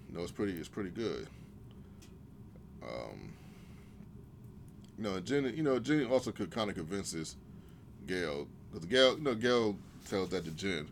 you 0.07 0.15
know, 0.15 0.21
it's 0.21 0.31
pretty, 0.31 0.53
it's 0.53 0.69
pretty 0.69 0.91
good. 0.91 1.27
Um, 2.83 3.33
you 5.01 5.09
know, 5.09 5.19
Jen, 5.19 5.51
you 5.55 5.63
know, 5.63 5.79
Jen 5.79 6.05
also 6.05 6.31
could 6.31 6.51
kind 6.51 6.69
of 6.69 6.75
convinces 6.75 7.35
Gail 8.05 8.47
because 8.71 8.85
Gail, 8.85 9.17
you 9.17 9.23
know, 9.23 9.33
Gail 9.33 9.75
tells 10.07 10.29
that 10.29 10.45
to 10.45 10.51
Jen, 10.51 10.87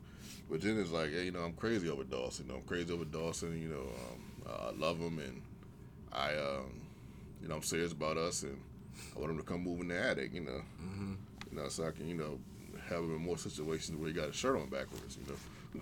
but 0.50 0.62
Jen 0.62 0.78
is 0.78 0.92
like, 0.92 1.12
hey, 1.12 1.26
you 1.26 1.32
know, 1.32 1.42
I'm 1.42 1.54
crazy 1.54 1.90
over 1.90 2.04
Dawson. 2.04 2.46
You 2.48 2.54
know, 2.54 2.58
I'm 2.58 2.66
crazy 2.66 2.92
over 2.92 3.06
Dawson. 3.06 3.62
You 3.62 3.68
know, 3.70 3.82
um, 3.82 4.72
I 4.74 4.80
love 4.80 4.98
him 4.98 5.20
and 5.20 5.42
I, 6.12 6.30
um, 6.38 6.74
you 7.40 7.48
know, 7.48 7.56
I'm 7.56 7.62
serious 7.62 7.92
about 7.92 8.18
us 8.18 8.42
and 8.42 8.60
I 9.16 9.20
want 9.20 9.32
him 9.32 9.38
to 9.38 9.44
come 9.44 9.64
move 9.64 9.80
in 9.82 9.90
the 9.90 10.00
attic. 10.00 10.34
You 10.34 10.42
know, 10.42 10.62
Mm-hmm. 10.82 11.14
you 11.52 11.62
know, 11.62 11.68
so 11.70 11.88
I 11.88 11.92
can, 11.92 12.08
you 12.10 12.16
know, 12.16 12.40
have 12.90 13.04
him 13.04 13.16
in 13.16 13.22
more 13.22 13.38
situations 13.38 13.96
where 13.96 14.08
he 14.08 14.14
got 14.14 14.30
a 14.30 14.34
shirt 14.34 14.56
on 14.56 14.70
backwards. 14.70 15.20
You 15.22 15.34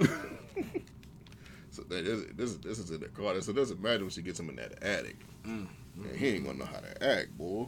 know. 0.02 0.08
so 1.72 1.82
that 1.84 2.06
is, 2.06 2.26
this 2.36 2.50
is 2.50 2.58
this 2.60 2.78
is 2.78 2.92
in 2.92 3.00
the 3.00 3.08
car. 3.08 3.40
So 3.40 3.52
it 3.52 3.56
doesn't 3.56 3.82
matter 3.82 4.02
when 4.02 4.10
she 4.10 4.22
gets 4.22 4.38
him 4.38 4.50
in 4.50 4.58
that 4.58 4.84
attic. 4.84 5.16
Mm. 5.46 5.68
Man, 5.96 6.16
he 6.18 6.28
ain't 6.28 6.46
gonna 6.46 6.58
know 6.60 6.66
how 6.66 6.80
to 6.80 7.04
act, 7.04 7.38
boy. 7.38 7.68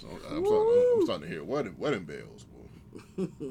So 0.00 0.08
I'm, 0.08 0.36
I'm, 0.36 0.46
starting, 0.46 0.94
I'm 0.94 1.04
starting 1.04 1.28
to 1.28 1.34
hear 1.34 1.44
wedding 1.44 1.74
wedding 1.78 2.04
bells, 2.04 2.44
boy. 2.44 2.66
Gonna 3.16 3.48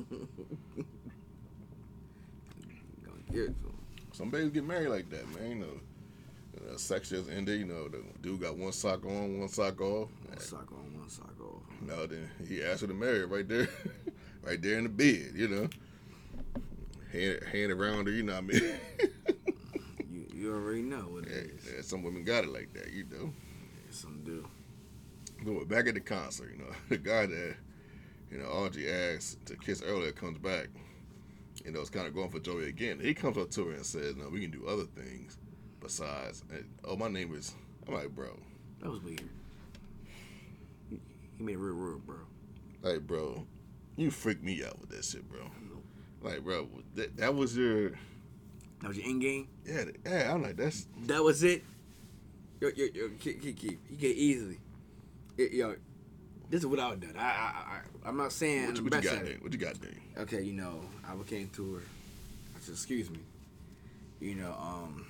give 3.32 3.44
it 3.44 3.60
to 3.62 3.68
him. 3.68 3.78
Some 4.14 4.30
babies 4.30 4.52
get 4.52 4.66
married 4.66 4.90
like 4.90 5.10
that, 5.10 5.28
man. 5.36 5.50
You 5.50 5.56
know, 5.56 6.78
sex 6.78 7.10
just 7.10 7.30
ended. 7.30 7.60
You 7.60 7.66
know, 7.66 7.88
the 7.88 8.02
dude 8.22 8.42
got 8.42 8.58
one 8.58 8.72
sock 8.72 9.06
on, 9.06 9.40
one 9.40 9.50
sock 9.50 9.80
off. 9.82 10.10
One 10.28 10.40
sock 10.40 10.72
on, 10.72 11.00
one 11.00 11.10
sock 11.10 11.36
off. 11.42 11.62
No, 11.82 12.06
then 12.06 12.30
he 12.48 12.64
asked 12.64 12.82
her 12.82 12.88
to 12.88 12.94
marry 12.94 13.26
right 13.26 13.48
there, 13.48 13.70
right 14.44 14.62
there 14.62 14.78
in 14.78 14.84
the 14.84 14.90
bed. 14.90 15.32
You 15.36 15.48
know, 15.48 15.70
hand 17.12 17.44
hand 17.52 17.72
around 17.72 18.08
her. 18.08 18.14
You 18.14 18.24
know 18.24 18.34
what 18.34 18.44
I 18.44 18.48
mean? 18.48 18.74
You 20.12 20.26
you 20.34 20.54
already 20.54 20.82
know 20.82 20.98
what 20.98 21.26
it 21.26 21.32
yeah, 21.32 21.38
is. 21.38 21.74
yeah, 21.76 21.82
some 21.82 22.04
women 22.04 22.24
got 22.24 22.44
it 22.44 22.50
like 22.50 22.74
that. 22.74 22.92
You 22.92 23.06
know. 23.12 23.34
Some 23.92 24.22
do. 24.24 24.46
But 25.46 25.68
back 25.68 25.88
at 25.88 25.94
the 25.94 26.00
concert, 26.02 26.52
you 26.52 26.60
know, 26.64 26.72
the 26.90 26.98
guy 26.98 27.26
that, 27.26 27.56
you 28.32 28.38
know, 28.38 28.46
Audrey 28.46 28.92
asked 28.92 29.46
to 29.48 29.56
kiss 29.56 29.82
earlier 29.82 30.12
comes 30.12 30.38
back. 30.38 30.68
You 31.66 31.72
know, 31.72 31.82
it's 31.82 31.90
kind 31.90 32.08
of 32.08 32.14
going 32.16 32.30
for 32.30 32.40
Joey 32.40 32.70
again. 32.70 33.00
He 33.02 33.14
comes 33.14 33.38
up 33.38 33.52
to 33.52 33.66
her 33.68 33.74
and 33.74 33.86
says, 33.86 34.16
"No, 34.16 34.30
we 34.30 34.40
can 34.40 34.50
do 34.52 34.66
other 34.68 34.86
things 34.86 35.38
besides." 35.82 36.44
Oh, 36.86 36.96
my 36.96 37.10
name 37.10 37.34
is. 37.36 37.54
I'm 37.88 37.94
like, 37.96 38.10
bro, 38.16 38.30
That 38.82 38.90
was 38.90 39.02
weird. 39.02 39.22
He- 40.90 41.00
made 41.38 41.54
it 41.54 41.58
real 41.58 41.74
rude, 41.76 42.06
bro. 42.06 42.18
like, 42.82 43.06
bro, 43.08 43.46
you 43.98 44.10
freaked 44.12 44.44
me 44.44 44.64
out 44.64 44.80
with 44.80 44.90
that 44.92 45.04
shit, 45.04 45.28
bro. 45.30 45.40
Like, 46.22 46.44
bro, 46.44 46.68
that, 46.96 47.18
that 47.18 47.34
was 47.36 47.58
your. 47.58 47.92
That 48.82 48.88
was 48.90 48.98
your 48.98 49.08
end 49.08 49.22
game. 49.22 49.48
Yeah, 49.66 49.86
yeah. 50.06 50.34
I'm 50.34 50.42
like, 50.42 50.56
that's. 50.56 50.88
That 51.08 51.24
was 51.24 51.44
it. 51.44 51.64
Yo, 52.62 52.70
yo, 52.76 52.86
yo, 52.94 53.10
keep, 53.20 53.42
keep, 53.42 53.58
keep. 53.58 53.80
You 53.90 53.98
get 53.98 54.16
easily. 54.16 54.60
Yo, 55.40 55.46
yo, 55.70 55.76
this 56.50 56.60
is 56.60 56.66
what 56.68 56.80
I 56.82 56.90
would 56.90 57.00
done. 57.00 57.14
I, 57.18 57.22
I, 57.22 57.26
I, 57.26 57.80
I'm 58.10 58.18
not 58.18 58.34
saying 58.34 58.66
What, 58.68 58.76
you- 58.78 58.84
what 58.84 58.94
you 59.04 59.10
got, 59.10 59.26
Dane? 59.26 59.38
What 59.40 59.54
you 59.54 59.58
got, 59.60 59.80
Dane? 59.82 60.02
Okay, 60.18 60.42
you 60.42 60.52
know, 60.52 60.82
I 61.08 61.14
came 61.24 61.48
to 61.56 61.76
her. 61.76 61.82
I 62.58 62.60
said, 62.60 62.74
"Excuse 62.74 63.10
me." 63.10 63.20
You 64.20 64.36
know, 64.36 64.52
um, 64.60 65.06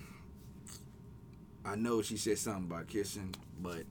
I 1.66 1.76
know 1.76 2.04
she 2.04 2.16
said 2.18 2.38
something 2.38 2.66
about 2.70 2.88
kissing, 2.88 3.34
but 3.60 3.82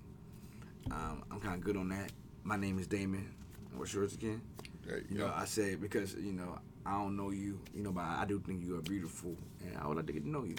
um, 0.92 1.24
I'm 1.28 1.40
kind 1.40 1.54
of 1.56 1.60
good 1.64 1.76
on 1.76 1.88
that. 1.88 2.12
My 2.44 2.56
name 2.56 2.78
is 2.78 2.86
Damon. 2.86 3.28
What's 3.74 3.92
yours 3.92 4.14
again? 4.14 4.40
Hey, 4.86 5.00
You 5.10 5.18
know, 5.18 5.32
I 5.34 5.44
said 5.44 5.80
because 5.80 6.14
you 6.14 6.32
know 6.32 6.56
I 6.86 6.92
don't 6.92 7.16
know 7.16 7.30
you, 7.30 7.58
you 7.74 7.82
know, 7.82 7.90
but 7.90 8.02
I 8.04 8.24
do 8.28 8.38
think 8.38 8.64
you 8.64 8.76
are 8.78 8.82
beautiful, 8.82 9.34
and 9.66 9.76
I 9.76 9.88
would 9.88 9.96
like 9.96 10.06
to 10.06 10.12
get 10.12 10.22
to 10.22 10.30
know 10.30 10.44
you. 10.44 10.54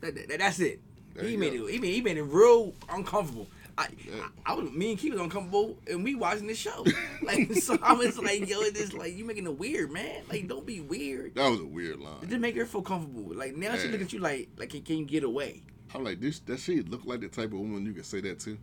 That, 0.00 0.14
that- 0.14 0.38
that's 0.38 0.60
it. 0.60 0.80
There 1.14 1.24
he 1.26 1.36
made 1.36 1.58
go. 1.58 1.66
it. 1.66 1.72
He 1.72 1.78
made, 1.78 1.92
he 1.94 2.00
made 2.00 2.16
it 2.16 2.22
real 2.22 2.72
uncomfortable. 2.90 3.48
I. 3.78 3.84
I, 3.84 4.28
I 4.46 4.54
was 4.54 4.70
me 4.70 4.90
and 4.90 4.98
Keith 4.98 5.12
was 5.12 5.20
uncomfortable, 5.20 5.76
and 5.90 6.02
we 6.04 6.14
watching 6.14 6.46
the 6.46 6.54
show. 6.54 6.84
Like 7.22 7.52
so, 7.54 7.76
I 7.82 7.92
was 7.92 8.18
like, 8.18 8.48
yo, 8.48 8.60
this 8.70 8.92
like 8.92 9.16
you 9.16 9.24
making 9.24 9.46
it 9.46 9.58
weird, 9.58 9.90
man. 9.90 10.22
Like 10.30 10.46
don't 10.46 10.64
be 10.64 10.80
weird. 10.80 11.34
that 11.34 11.48
was 11.50 11.60
a 11.60 11.64
weird 11.64 11.98
line. 11.98 12.18
It 12.22 12.28
just 12.28 12.40
make 12.40 12.54
her 12.56 12.66
feel 12.66 12.82
comfortable. 12.82 13.34
Like 13.34 13.56
now 13.56 13.74
she 13.76 13.88
look 13.88 14.00
at 14.00 14.12
you 14.12 14.20
like 14.20 14.48
like 14.56 14.70
can, 14.70 14.82
can 14.82 14.98
you 14.98 15.04
get 15.06 15.24
away? 15.24 15.62
I'm 15.94 16.04
like, 16.04 16.20
this 16.20 16.38
That 16.40 16.60
she 16.60 16.82
look 16.82 17.04
like 17.04 17.20
the 17.20 17.28
type 17.28 17.46
of 17.46 17.54
woman 17.58 17.84
you 17.84 17.92
can 17.94 18.04
say 18.04 18.20
that 18.20 18.38
to? 18.40 18.58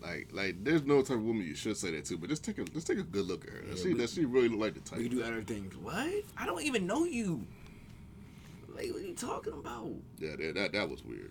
Like, 0.00 0.30
like 0.32 0.64
there's 0.64 0.82
no 0.82 1.02
type 1.02 1.18
of 1.18 1.22
woman 1.22 1.46
you 1.46 1.54
should 1.54 1.76
say 1.76 1.92
that 1.92 2.04
to, 2.06 2.16
but 2.16 2.28
just 2.30 2.42
take 2.42 2.58
a 2.58 2.64
just 2.64 2.86
take 2.88 2.98
a 2.98 3.04
good 3.04 3.26
look 3.26 3.44
at 3.44 3.50
her. 3.50 3.62
Yeah, 3.68 3.76
she 3.76 3.92
that 3.94 4.10
she 4.10 4.24
really 4.24 4.48
look 4.48 4.60
like 4.60 4.74
the 4.74 4.80
type? 4.80 4.98
We 4.98 5.08
do 5.08 5.22
other 5.22 5.42
things. 5.42 5.76
What? 5.76 6.10
I 6.36 6.46
don't 6.46 6.62
even 6.62 6.86
know 6.86 7.04
you. 7.04 7.46
Like 8.74 8.90
what 8.90 9.02
are 9.02 9.06
you 9.06 9.14
talking 9.14 9.52
about? 9.52 9.90
Yeah, 10.18 10.36
that, 10.36 10.54
that 10.54 10.72
that 10.72 10.88
was 10.90 11.04
weird. 11.04 11.30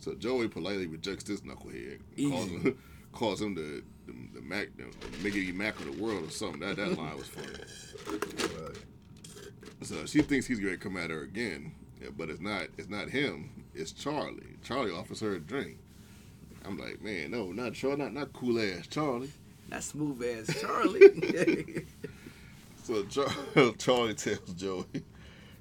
So 0.00 0.14
Joey 0.14 0.48
politely 0.48 0.86
rejects 0.86 1.24
this 1.24 1.40
knucklehead, 1.42 2.00
Easy. 2.16 2.30
calls 2.30 2.48
him, 2.48 2.78
calls 3.12 3.40
him 3.42 3.54
the 3.54 3.82
the, 4.06 4.12
the 4.34 4.40
Mac 4.40 4.68
the, 4.76 4.84
the 4.84 5.16
Miggity 5.30 5.54
Mac 5.54 5.78
of 5.78 5.84
the 5.96 6.02
world 6.02 6.26
or 6.26 6.30
something. 6.30 6.60
That 6.60 6.76
that 6.76 6.96
line 6.98 7.16
was 7.16 7.26
funny. 7.28 7.48
So 9.82 10.04
she 10.06 10.22
thinks 10.22 10.46
he's 10.46 10.60
going 10.60 10.74
to 10.74 10.78
come 10.78 10.96
at 10.96 11.10
her 11.10 11.22
again, 11.22 11.72
but 12.16 12.28
it's 12.30 12.40
not. 12.40 12.66
It's 12.76 12.88
not 12.88 13.08
him. 13.08 13.50
It's 13.74 13.92
Charlie. 13.92 14.56
Charlie 14.62 14.90
offers 14.92 15.20
her 15.20 15.34
a 15.34 15.40
drink. 15.40 15.78
I'm 16.64 16.76
like, 16.78 17.00
man, 17.02 17.30
no, 17.30 17.52
not 17.52 17.72
Charlie, 17.74 17.96
not 17.96 18.12
not 18.12 18.32
cool 18.32 18.58
ass 18.60 18.86
Charlie. 18.86 19.30
not 19.70 19.82
smooth 19.82 20.22
ass 20.48 20.60
Charlie. 20.60 21.84
So 22.82 23.04
Char- 23.04 23.72
Charlie 23.78 24.14
tells 24.14 24.52
Joey, 24.54 24.84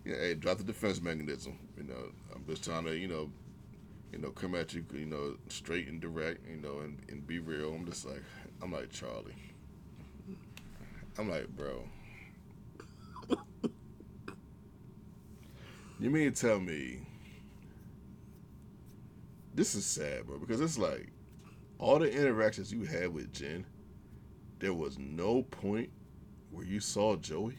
yeah, 0.03 0.15
hey, 0.15 0.33
drop 0.33 0.57
the 0.57 0.63
defense 0.63 0.99
mechanism. 1.01 1.59
You 1.77 1.83
know, 1.83 2.11
I'm 2.33 2.43
just 2.47 2.63
trying 2.63 2.85
to, 2.85 2.97
you 2.97 3.07
know, 3.07 3.29
you 4.11 4.19
know, 4.19 4.29
come 4.31 4.55
at 4.55 4.73
you, 4.73 4.85
you 4.93 5.05
know, 5.05 5.35
straight 5.49 5.87
and 5.87 6.01
direct, 6.01 6.47
you 6.49 6.57
know, 6.57 6.79
and, 6.79 6.99
and 7.09 7.25
be 7.27 7.39
real. 7.39 7.73
I'm 7.73 7.85
just 7.85 8.05
like, 8.05 8.23
I'm 8.61 8.71
like 8.71 8.91
Charlie. 8.91 9.35
I'm 11.17 11.29
like, 11.29 11.47
bro. 11.49 11.83
You 15.99 16.09
mean 16.09 16.31
to 16.31 16.41
tell 16.41 16.59
me 16.59 17.01
this 19.53 19.75
is 19.75 19.85
sad, 19.85 20.25
bro? 20.27 20.37
Because 20.37 20.61
it's 20.61 20.77
like 20.77 21.11
all 21.79 21.99
the 21.99 22.11
interactions 22.11 22.71
you 22.71 22.83
had 22.83 23.13
with 23.13 23.33
Jen, 23.33 23.65
there 24.59 24.73
was 24.73 24.97
no 24.99 25.43
point 25.43 25.89
where 26.51 26.65
you 26.65 26.79
saw 26.79 27.15
Joey. 27.17 27.57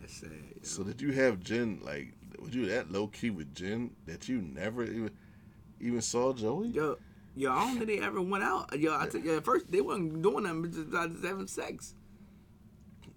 That's 0.00 0.20
sad. 0.20 0.30
So 0.62 0.82
did 0.82 1.00
you 1.00 1.12
have 1.12 1.40
Jen 1.40 1.80
like? 1.82 2.14
Was 2.40 2.54
you 2.54 2.66
that 2.66 2.90
low 2.90 3.06
key 3.06 3.30
with 3.30 3.54
Jen 3.54 3.90
that 4.06 4.28
you 4.28 4.40
never 4.40 4.84
even 4.84 5.10
even 5.80 6.00
saw 6.00 6.32
Joey? 6.32 6.68
Yo, 6.68 6.96
yo, 7.36 7.52
I 7.52 7.66
don't 7.66 7.74
think 7.76 7.86
they 7.86 8.00
ever 8.00 8.20
went 8.22 8.44
out. 8.44 8.78
Yo, 8.78 8.94
I 8.94 9.06
think 9.06 9.26
at 9.26 9.44
first 9.44 9.70
they 9.70 9.80
wasn't 9.80 10.22
doing 10.22 10.44
nothing, 10.44 10.62
but 10.62 10.72
just, 10.72 10.90
just 10.90 11.24
having 11.24 11.46
sex. 11.46 11.94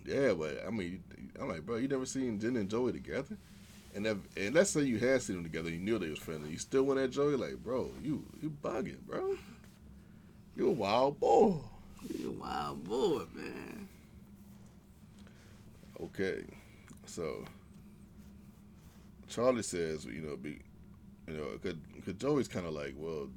Yeah, 0.06 0.34
but 0.34 0.64
I 0.68 0.70
mean, 0.70 1.04
I'm 1.40 1.48
like, 1.48 1.66
bro, 1.66 1.78
you 1.78 1.88
never 1.88 2.06
seen 2.06 2.40
Jen 2.40 2.58
and 2.58 2.70
Joey 2.70 2.92
together? 2.92 3.38
And 3.96 4.08
if, 4.08 4.18
and 4.36 4.56
let's 4.56 4.72
say 4.72 4.82
you 4.82 4.98
had 4.98 5.22
seen 5.22 5.38
them 5.38 5.44
together, 5.44 5.70
you 5.70 5.80
knew 5.80 6.00
they 6.00 6.10
was 6.10 6.20
friendly. 6.20 6.50
You 6.50 6.58
still 6.58 6.84
went 6.84 7.00
at 7.00 7.12
Joey 7.12 7.36
like, 7.36 7.64
bro, 7.64 7.92
you 8.02 8.26
you 8.42 8.52
bugging, 8.62 9.00
bro. 9.08 9.38
You 10.56 10.68
a 10.68 10.72
wild 10.72 11.20
boy. 11.20 11.56
You 12.18 12.30
a 12.30 12.32
wild 12.32 12.84
boy, 12.84 13.24
man. 13.34 13.88
Okay, 16.02 16.44
so 17.06 17.46
Charlie 19.34 19.64
says, 19.64 20.06
you 20.06 20.22
know, 20.22 20.36
be, 20.38 20.60
you 21.28 21.34
know, 21.34 21.58
cause, 21.64 21.74
cause 22.06 22.14
Joey's 22.16 22.48
kind 22.48 22.68
of 22.68 22.74
like, 22.74 22.94
well, 22.96 23.30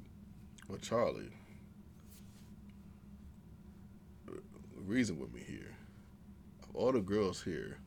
well, 0.67 0.77
Charlie, 0.77 1.29
reason 4.75 5.19
with 5.19 5.33
me 5.33 5.41
here. 5.47 5.75
Of 6.63 6.75
all 6.75 6.91
the 6.91 6.99
girls 7.01 7.41
here, 7.41 7.77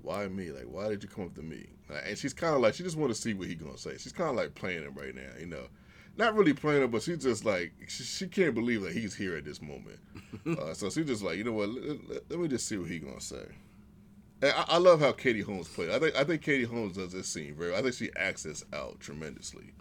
why 0.00 0.28
me? 0.28 0.52
Like, 0.52 0.64
why 0.64 0.88
did 0.88 1.02
you 1.02 1.08
come 1.08 1.24
up 1.24 1.34
to 1.34 1.42
me? 1.42 1.66
And 2.06 2.16
she's 2.16 2.32
kind 2.32 2.54
of 2.54 2.60
like, 2.60 2.74
she 2.74 2.84
just 2.84 2.96
want 2.96 3.12
to 3.12 3.20
see 3.20 3.34
what 3.34 3.48
he 3.48 3.54
gonna 3.56 3.78
say. 3.78 3.96
She's 3.98 4.12
kind 4.12 4.30
of 4.30 4.36
like 4.36 4.54
playing 4.54 4.84
him 4.84 4.94
right 4.94 5.14
now, 5.14 5.30
you 5.40 5.46
know. 5.46 5.64
Not 6.16 6.34
really 6.36 6.52
playing 6.52 6.82
him, 6.82 6.90
but 6.90 7.02
she's 7.02 7.22
just 7.22 7.44
like 7.44 7.72
she, 7.88 8.02
she 8.04 8.26
can't 8.28 8.54
believe 8.54 8.82
that 8.82 8.92
he's 8.92 9.14
here 9.14 9.36
at 9.36 9.44
this 9.44 9.60
moment. 9.60 9.98
uh, 10.46 10.72
so 10.74 10.88
she's 10.90 11.06
just 11.06 11.22
like, 11.22 11.36
you 11.36 11.44
know 11.44 11.52
what? 11.52 11.68
Let, 11.70 12.08
let- 12.08 12.30
let 12.30 12.38
me 12.38 12.46
just 12.48 12.66
see 12.68 12.76
what 12.76 12.88
he 12.90 12.98
gonna 13.00 13.20
say. 13.20 13.44
I, 14.42 14.64
I 14.68 14.78
love 14.78 15.00
how 15.00 15.12
Katie 15.12 15.40
Holmes 15.40 15.68
played. 15.68 15.90
I 15.90 15.98
think 15.98 16.16
I 16.16 16.24
think 16.24 16.42
Katie 16.42 16.64
Holmes 16.64 16.96
does 16.96 17.12
this 17.12 17.28
scene 17.28 17.54
very. 17.54 17.74
I 17.74 17.82
think 17.82 17.94
she 17.94 18.10
acts 18.16 18.44
this 18.44 18.64
out 18.72 19.00
tremendously. 19.00 19.72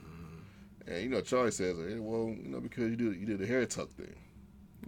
And 0.88 1.04
you 1.04 1.10
know, 1.10 1.22
Charlie 1.22 1.52
says, 1.52 1.78
hey, 1.78 2.00
"Well, 2.00 2.30
you 2.30 2.50
know, 2.50 2.62
because 2.62 2.90
you 2.90 2.96
did 2.96 3.20
you 3.20 3.26
did 3.26 3.40
the 3.40 3.46
hair 3.46 3.66
tuck 3.66 3.90
thing. 3.92 4.16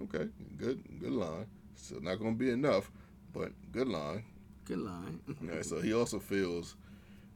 Okay, 0.03 0.29
good 0.57 0.81
good 0.99 1.11
line. 1.11 1.45
Still 1.75 2.01
not 2.01 2.15
gonna 2.19 2.31
be 2.31 2.49
enough, 2.49 2.89
but 3.33 3.51
good 3.71 3.87
line. 3.87 4.23
Good 4.65 4.79
line. 4.79 5.19
You 5.41 5.47
know, 5.47 5.61
so 5.61 5.81
he 5.81 5.93
also 5.93 6.19
feels, 6.19 6.75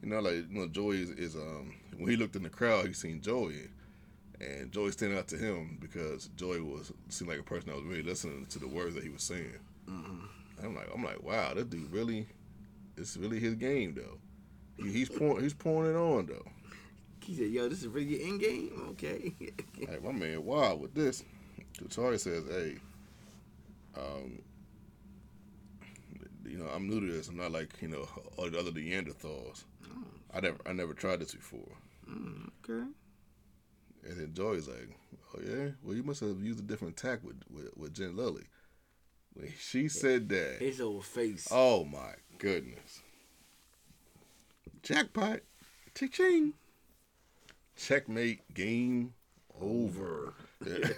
You 0.02 0.10
know, 0.10 0.20
like 0.22 0.36
you 0.36 0.46
know, 0.50 0.68
Joey 0.68 1.02
is, 1.02 1.10
is 1.12 1.36
um 1.36 1.74
when 1.98 2.10
he 2.10 2.16
looked 2.16 2.36
in 2.36 2.44
the 2.44 2.50
crowd, 2.50 2.88
he 2.88 2.94
seen 2.94 3.22
Joey, 3.22 3.68
and 4.40 4.72
Joey 4.72 4.92
standing 4.92 5.18
out 5.18 5.28
to 5.30 5.38
him 5.38 5.78
because 5.82 6.30
Joey 6.38 6.62
was 6.62 6.94
seemed 7.10 7.30
like 7.30 7.40
a 7.40 7.44
person 7.44 7.70
that 7.70 7.76
was 7.76 7.86
really 7.86 8.04
listening 8.04 8.46
to 8.46 8.60
the 8.60 8.68
words 8.68 8.96
that 8.96 9.04
he 9.04 9.10
was 9.10 9.24
saying. 9.24 9.60
Mm-hmm. 9.90 10.26
I'm 10.64 10.76
like, 10.76 10.88
I'm 10.94 11.04
like, 11.04 11.22
wow, 11.24 11.54
this 11.54 11.66
dude 11.66 11.92
really, 11.92 12.28
it's 12.98 13.18
really 13.18 13.40
his 13.40 13.56
game 13.56 13.96
though. 13.96 14.18
He, 14.78 14.92
he's 14.92 15.10
pouring, 15.10 15.44
he's 15.44 15.54
pouring 15.54 15.92
it 15.92 15.98
on 15.98 16.26
though. 16.28 16.46
He 17.22 17.36
said, 17.36 17.52
"Yo, 17.52 17.70
this 17.70 17.80
is 17.82 17.88
really 17.88 18.18
your 18.18 18.28
end 18.28 18.40
game, 18.42 18.88
okay?" 18.92 19.34
Like 19.88 20.04
my 20.04 20.12
man, 20.12 20.44
wow, 20.44 20.76
with 20.76 20.94
this, 20.94 21.24
Charlie 21.90 22.18
says, 22.18 22.44
hey, 22.50 22.78
um, 23.98 24.42
you 26.46 26.58
know, 26.58 26.68
I'm 26.74 26.90
new 26.90 27.00
to 27.00 27.12
this. 27.12 27.28
I'm 27.30 27.38
not 27.38 27.52
like 27.52 27.74
you 27.82 27.88
know 27.88 28.08
all 28.38 28.50
the 28.50 28.60
other 28.60 28.72
Neanderthals. 28.72 29.64
Oh, 29.90 30.04
I 30.34 30.40
never, 30.42 30.58
I 30.66 30.74
never 30.74 30.94
tried 30.94 31.20
this 31.20 31.34
before. 31.34 31.78
mm, 32.10 32.50
okay. 32.64 32.88
And 34.06 34.20
then 34.20 34.34
Joey's 34.34 34.68
like, 34.68 34.90
"Oh 35.36 35.40
yeah, 35.46 35.70
well 35.84 35.96
you 35.96 36.04
must 36.04 36.20
have 36.22 36.42
used 36.44 36.60
a 36.60 36.64
different 36.64 36.98
tack 36.98 37.24
with 37.24 37.42
with, 37.50 37.70
with 37.78 37.94
Jen 37.94 38.16
Lindley." 38.16 38.44
When 39.36 39.52
she 39.60 39.88
said 39.88 40.30
that, 40.30 40.58
His 40.60 40.80
old 40.82 41.06
face. 41.06 41.48
oh 41.52 41.86
my 41.86 42.14
goodness, 42.38 43.02
jackpot, 44.84 45.40
ching, 45.96 46.54
checkmate, 47.76 48.42
game 48.54 49.14
over. 49.62 50.34
and, 50.62 50.96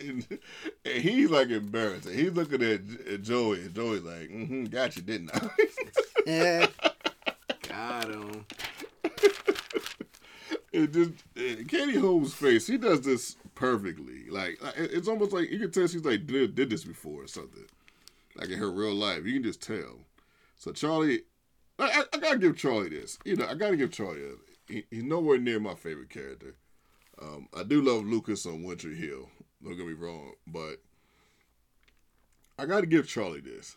and 0.84 1.02
he's 1.02 1.30
like 1.30 1.48
embarrassed. 1.50 2.06
And 2.06 2.18
he's 2.18 2.32
looking 2.32 2.62
at, 2.62 2.80
at 3.12 3.22
Joey, 3.22 3.60
and 3.62 3.74
Joey's 3.74 4.02
like, 4.02 4.30
"Mm-hmm, 4.30 4.64
got 4.64 4.96
you, 4.96 5.02
didn't 5.02 5.30
I?" 5.34 5.50
Got 7.68 8.08
him. 8.10 8.44
it 10.72 10.92
just 10.92 11.10
it, 11.34 11.68
Katie 11.68 11.98
Holmes' 11.98 12.34
face. 12.34 12.66
He 12.66 12.76
does 12.76 13.00
this 13.02 13.36
perfectly. 13.62 14.28
Like 14.28 14.58
it- 14.76 14.92
it's 14.92 15.06
almost 15.06 15.32
like 15.32 15.48
you 15.50 15.58
can 15.60 15.70
tell 15.70 15.86
she's 15.86 16.04
like 16.04 16.26
did, 16.26 16.56
did 16.56 16.68
this 16.68 16.82
before 16.82 17.22
or 17.22 17.26
something. 17.28 17.64
Like 18.34 18.48
in 18.48 18.58
her 18.58 18.70
real 18.72 18.92
life, 18.94 19.24
you 19.24 19.34
can 19.34 19.44
just 19.44 19.62
tell. 19.62 20.00
So 20.56 20.72
Charlie, 20.72 21.22
I, 21.78 21.84
I, 22.12 22.16
I 22.16 22.18
gotta 22.18 22.38
give 22.38 22.56
Charlie 22.56 22.88
this. 22.88 23.18
You 23.24 23.36
know, 23.36 23.46
I 23.46 23.54
gotta 23.54 23.76
give 23.76 23.92
Charlie. 23.92 24.22
He, 24.66 24.84
he's 24.90 25.04
nowhere 25.04 25.38
near 25.38 25.60
my 25.60 25.76
favorite 25.76 26.10
character. 26.10 26.56
Um, 27.20 27.48
I 27.56 27.62
do 27.62 27.82
love 27.82 28.04
Lucas 28.04 28.46
on 28.46 28.64
One 28.64 28.76
Tree 28.78 28.96
Hill. 28.96 29.28
Don't 29.62 29.76
get 29.76 29.86
me 29.86 29.92
wrong, 29.92 30.32
but 30.46 30.78
I 32.58 32.66
gotta 32.66 32.86
give 32.86 33.06
Charlie 33.06 33.40
this. 33.40 33.76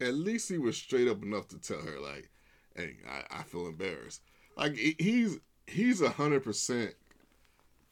At 0.00 0.14
least 0.14 0.48
he 0.48 0.56
was 0.56 0.78
straight 0.78 1.08
up 1.08 1.22
enough 1.22 1.48
to 1.48 1.58
tell 1.58 1.80
her 1.80 2.00
like, 2.00 2.30
"Hey, 2.74 2.96
I, 3.06 3.40
I 3.40 3.42
feel 3.42 3.66
embarrassed." 3.66 4.22
Like 4.56 4.76
he's 4.76 5.38
he's 5.66 6.00
a 6.00 6.08
hundred 6.08 6.42
percent, 6.42 6.94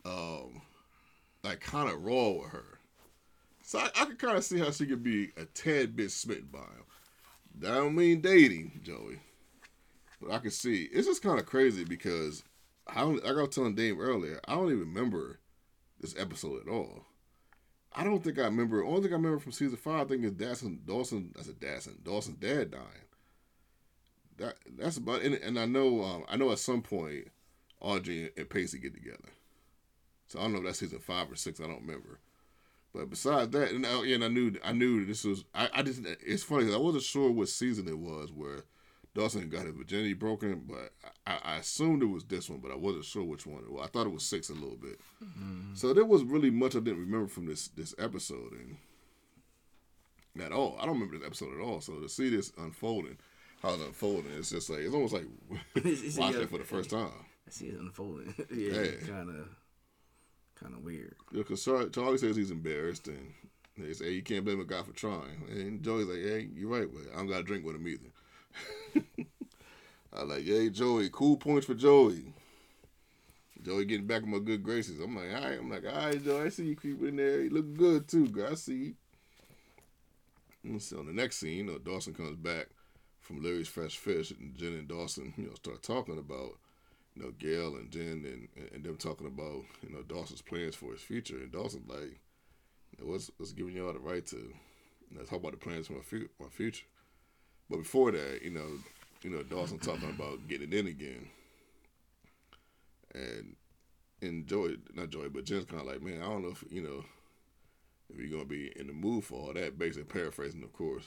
um, 0.07 0.63
like 1.43 1.61
kind 1.61 1.91
of 1.91 2.03
raw 2.03 2.31
with 2.31 2.51
her. 2.51 2.79
So 3.63 3.79
I, 3.79 3.91
I 4.01 4.05
could 4.07 4.19
kind 4.19 4.37
of 4.37 4.45
see 4.45 4.59
how 4.59 4.71
she 4.71 4.87
could 4.87 5.03
be 5.03 5.31
a 5.37 5.45
tad 5.45 5.95
bit 5.95 6.11
smitten 6.11 6.49
by 6.51 6.61
him. 6.61 6.85
That 7.61 7.75
don't 7.75 7.95
mean 7.95 8.21
dating, 8.21 8.81
Joey, 8.83 9.19
but 10.21 10.33
I 10.33 10.39
can 10.39 10.51
see 10.51 10.89
it's 10.93 11.07
just 11.07 11.23
kind 11.23 11.39
of 11.39 11.47
crazy 11.47 11.85
because 11.85 12.45
I 12.87 13.01
don't. 13.01 13.23
Like 13.23 13.37
I 13.37 13.41
was 13.43 13.55
telling 13.55 13.75
Dave 13.75 14.01
earlier, 14.01 14.41
I 14.47 14.55
don't 14.55 14.67
even 14.69 14.81
remember 14.81 15.41
this 16.01 16.15
episode 16.19 16.63
at 16.67 16.73
all. 16.73 17.05
I 17.93 18.05
don't 18.05 18.23
think 18.23 18.39
I 18.39 18.45
remember. 18.45 18.85
Only 18.85 19.03
thing 19.03 19.13
I 19.13 19.17
remember 19.17 19.39
from 19.39 19.53
season 19.53 19.77
five, 19.77 20.07
I 20.07 20.09
think 20.09 20.25
is 20.25 20.33
Dawson. 20.33 20.81
Dawson. 20.85 21.33
That's 21.35 21.49
a 21.49 21.55
Dawson. 21.55 21.99
Dawson's 22.03 22.39
dad 22.39 22.71
dying. 22.71 22.85
That 24.39 24.55
that's 24.79 24.99
about. 24.99 25.23
And, 25.23 25.35
and 25.35 25.59
I 25.59 25.67
know. 25.67 26.05
Um, 26.05 26.25
I 26.29 26.37
know 26.37 26.53
at 26.53 26.59
some 26.59 26.83
point, 26.83 27.29
Audrey 27.81 28.31
and 28.37 28.49
Pacey 28.49 28.79
get 28.79 28.95
together. 28.95 29.29
So 30.29 30.39
I 30.39 30.43
don't 30.43 30.53
know 30.53 30.59
if 30.59 30.65
that's 30.65 30.79
season 30.79 30.99
five 31.01 31.31
or 31.31 31.37
six. 31.37 31.61
I 31.61 31.65
don't 31.65 31.81
remember. 31.81 32.21
But 32.95 33.11
besides 33.11 33.51
that, 33.53 33.71
and 33.73 33.85
oh, 33.87 34.03
I, 34.03 34.07
and 34.09 34.25
I 34.25 34.29
knew 34.29 34.53
I 34.65 34.73
knew 34.73 35.05
this 35.05 35.25
was. 35.25 35.45
I, 35.55 35.69
I 35.75 35.83
just. 35.83 36.01
It's 36.27 36.43
funny 36.43 36.65
'cause 36.67 36.75
I 36.75 36.79
wasn't 36.79 37.05
sure 37.05 37.31
what 37.31 37.49
season 37.49 37.87
it 37.89 37.99
was 37.99 38.33
where 38.33 38.65
Dawson 39.15 39.49
got 39.51 39.67
his 39.67 39.75
virginity 39.75 40.15
broken, 40.15 40.65
but 40.67 40.93
I, 41.27 41.39
I 41.43 41.57
assumed 41.57 42.03
it 42.03 42.07
was 42.07 42.25
this 42.25 42.49
one, 42.49 42.61
but 42.61 42.71
I 42.73 42.77
wasn't 42.77 43.05
sure 43.05 43.25
which 43.25 43.47
one 43.47 43.63
it 43.65 43.71
was. 43.73 43.83
I 43.85 43.89
thought 43.89 44.07
it 44.07 44.13
was 44.13 44.23
six 44.25 44.49
a 44.49 44.55
little 44.55 44.77
bit. 44.77 44.99
Mm-hmm. 45.23 45.75
So 45.75 45.93
there 45.93 46.05
was 46.05 46.23
really 46.23 46.51
much 46.51 46.77
I 46.77 46.81
didn't 46.81 47.01
remember 47.01 47.29
from 47.29 47.47
this 47.47 47.69
this 47.69 47.95
episode, 47.99 48.53
and 48.53 48.77
at 50.43 50.53
all. 50.53 50.77
I 50.81 50.87
don't 50.87 50.95
remember 50.95 51.19
this 51.19 51.27
episode 51.27 51.55
at 51.55 51.61
all. 51.61 51.81
So 51.81 51.95
to 52.01 52.09
see 52.09 52.29
this 52.29 52.53
unfolding, 52.59 53.19
how 53.63 53.75
it's 53.75 53.83
unfolding, 53.83 54.31
it's 54.33 54.51
just 54.51 54.71
like 54.71 54.81
it's 54.81 54.95
almost 54.95 55.13
like 55.15 55.27
watching 55.75 56.43
it 56.43 56.51
for 56.51 56.59
the 56.59 56.65
first 56.65 56.91
time. 56.91 57.11
I 57.47 57.51
see 57.51 57.67
it 57.67 57.79
unfolding. 57.81 58.35
yeah, 58.55 58.73
Yeah. 58.83 58.91
kind 59.07 59.31
of, 59.31 59.49
kind 60.61 60.75
of 60.75 60.85
weird. 60.85 61.15
Because 61.33 61.65
Charlie, 61.65 62.19
says 62.19 62.37
he's 62.37 62.51
embarrassed, 62.51 63.09
and 63.09 63.33
they 63.77 63.93
say 63.93 64.11
you 64.11 64.23
can't 64.23 64.45
blame 64.45 64.61
a 64.61 64.65
guy 64.65 64.83
for 64.83 64.93
trying. 64.93 65.43
And 65.51 65.83
Joey's 65.83 66.07
like, 66.07 66.19
"Hey, 66.19 66.49
you're 66.55 66.71
right, 66.71 66.89
but 66.93 67.13
I 67.13 67.19
don't 67.19 67.29
got 67.29 67.39
to 67.39 67.43
drink 67.45 67.65
with 67.65 67.77
him 67.77 67.89
either." 67.89 69.27
I 70.13 70.23
like, 70.23 70.45
"Hey, 70.45 70.71
Joey, 70.71 71.11
cool 71.13 71.37
points 71.37 71.67
for 71.67 71.75
Joey." 71.75 72.33
Joey 73.63 73.85
getting 73.85 74.07
back 74.07 74.23
in 74.23 74.31
my 74.31 74.39
good 74.39 74.63
graces. 74.63 75.01
I'm 75.01 75.17
like, 75.17 75.35
all 75.35 75.49
right. 75.49 75.59
I'm 75.59 75.71
like, 75.71 75.85
all 75.85 76.07
right, 76.07 76.25
Joey, 76.25 76.47
I 76.47 76.49
see 76.49 76.67
you 76.67 76.77
creeping 76.77 77.09
in 77.09 77.17
there. 77.17 77.41
You 77.41 77.51
look 77.51 77.75
good 77.75 78.09
too, 78.09 78.29
girl. 78.29 78.53
I 78.53 78.55
see 78.55 78.95
you. 80.65 80.79
So 80.79 81.01
on 81.01 81.07
the 81.07 81.13
next 81.13 81.39
scene, 81.39 81.57
you 81.57 81.65
know, 81.65 81.79
Dawson 81.79 82.15
comes 82.15 82.37
back 82.37 82.69
from 83.21 83.43
Larry's 83.43 83.69
Fresh 83.69 83.97
Fish, 83.99 84.31
and 84.31 84.57
Jen 84.57 84.75
and 84.75 84.89
Dawson, 84.89 85.35
you 85.37 85.47
know, 85.47 85.55
start 85.55 85.83
talking 85.83 86.19
about, 86.19 86.59
you 87.19 87.25
know, 87.25 87.33
Gail 87.39 87.77
and 87.77 87.91
Jen 87.91 88.25
and, 88.57 88.71
and 88.73 88.85
them 88.85 88.97
talking 88.97 89.27
about, 89.27 89.65
you 89.83 89.95
know, 89.95 90.03
Dawson's 90.03 90.43
plans 90.43 90.75
for 90.77 90.93
his 90.93 91.01
future. 91.01 91.37
And 91.37 91.51
Dawson's 91.51 91.89
like, 91.89 92.19
what's, 93.01 93.31
what's 93.39 93.53
giving 93.53 93.75
y'all 93.75 93.93
the 93.93 93.99
right 93.99 94.25
to, 94.27 94.37
you 94.37 95.19
know, 95.19 95.25
talk 95.25 95.41
about 95.41 95.53
the 95.53 95.59
plans 95.59 95.89
for 95.89 95.95
my, 95.95 96.03
fu- 96.03 96.29
my 96.41 96.49
future. 96.49 96.85
But 97.69 97.79
before 97.79 98.13
that, 98.13 98.43
you 98.43 98.51
know, 98.51 98.67
you 99.23 99.31
know, 99.31 99.43
Dawson 99.43 99.79
talking 99.79 100.11
about 100.11 100.47
getting 100.49 100.73
in 100.73 100.87
again. 100.87 101.29
And 103.15 103.57
and 104.21 104.47
Joey, 104.47 104.77
not 104.95 105.11
Joey, 105.11 105.29
but 105.29 105.45
Jen's 105.45 105.65
kind 105.65 105.81
of 105.81 105.87
like, 105.87 106.03
man, 106.03 106.21
I 106.23 106.27
don't 106.27 106.43
know 106.43 106.51
if 106.51 106.65
you 106.71 106.83
know 106.83 107.05
if 108.11 108.19
you're 108.19 108.31
gonna 108.31 108.45
be 108.45 108.73
in 108.77 108.87
the 108.87 108.93
mood 108.93 109.25
for 109.25 109.41
all 109.41 109.53
that. 109.55 109.79
Basically, 109.79 110.05
paraphrasing, 110.05 110.63
of 110.63 110.73
course. 110.73 111.05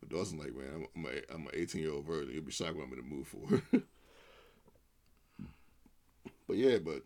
But 0.00 0.08
Dawson's 0.08 0.42
like, 0.42 0.54
man, 0.54 0.68
I'm, 0.74 0.86
I'm, 0.96 1.06
a, 1.06 1.34
I'm 1.34 1.46
an 1.46 1.52
18 1.54 1.80
year 1.82 1.92
old 1.92 2.06
virgin. 2.06 2.32
You'll 2.32 2.44
be 2.44 2.52
shocked 2.52 2.76
what 2.76 2.86
I'm 2.86 2.92
in 2.92 2.98
the 2.98 3.14
mood 3.14 3.26
for. 3.26 3.82
but 6.52 6.58
yeah, 6.58 6.78
but 6.78 7.02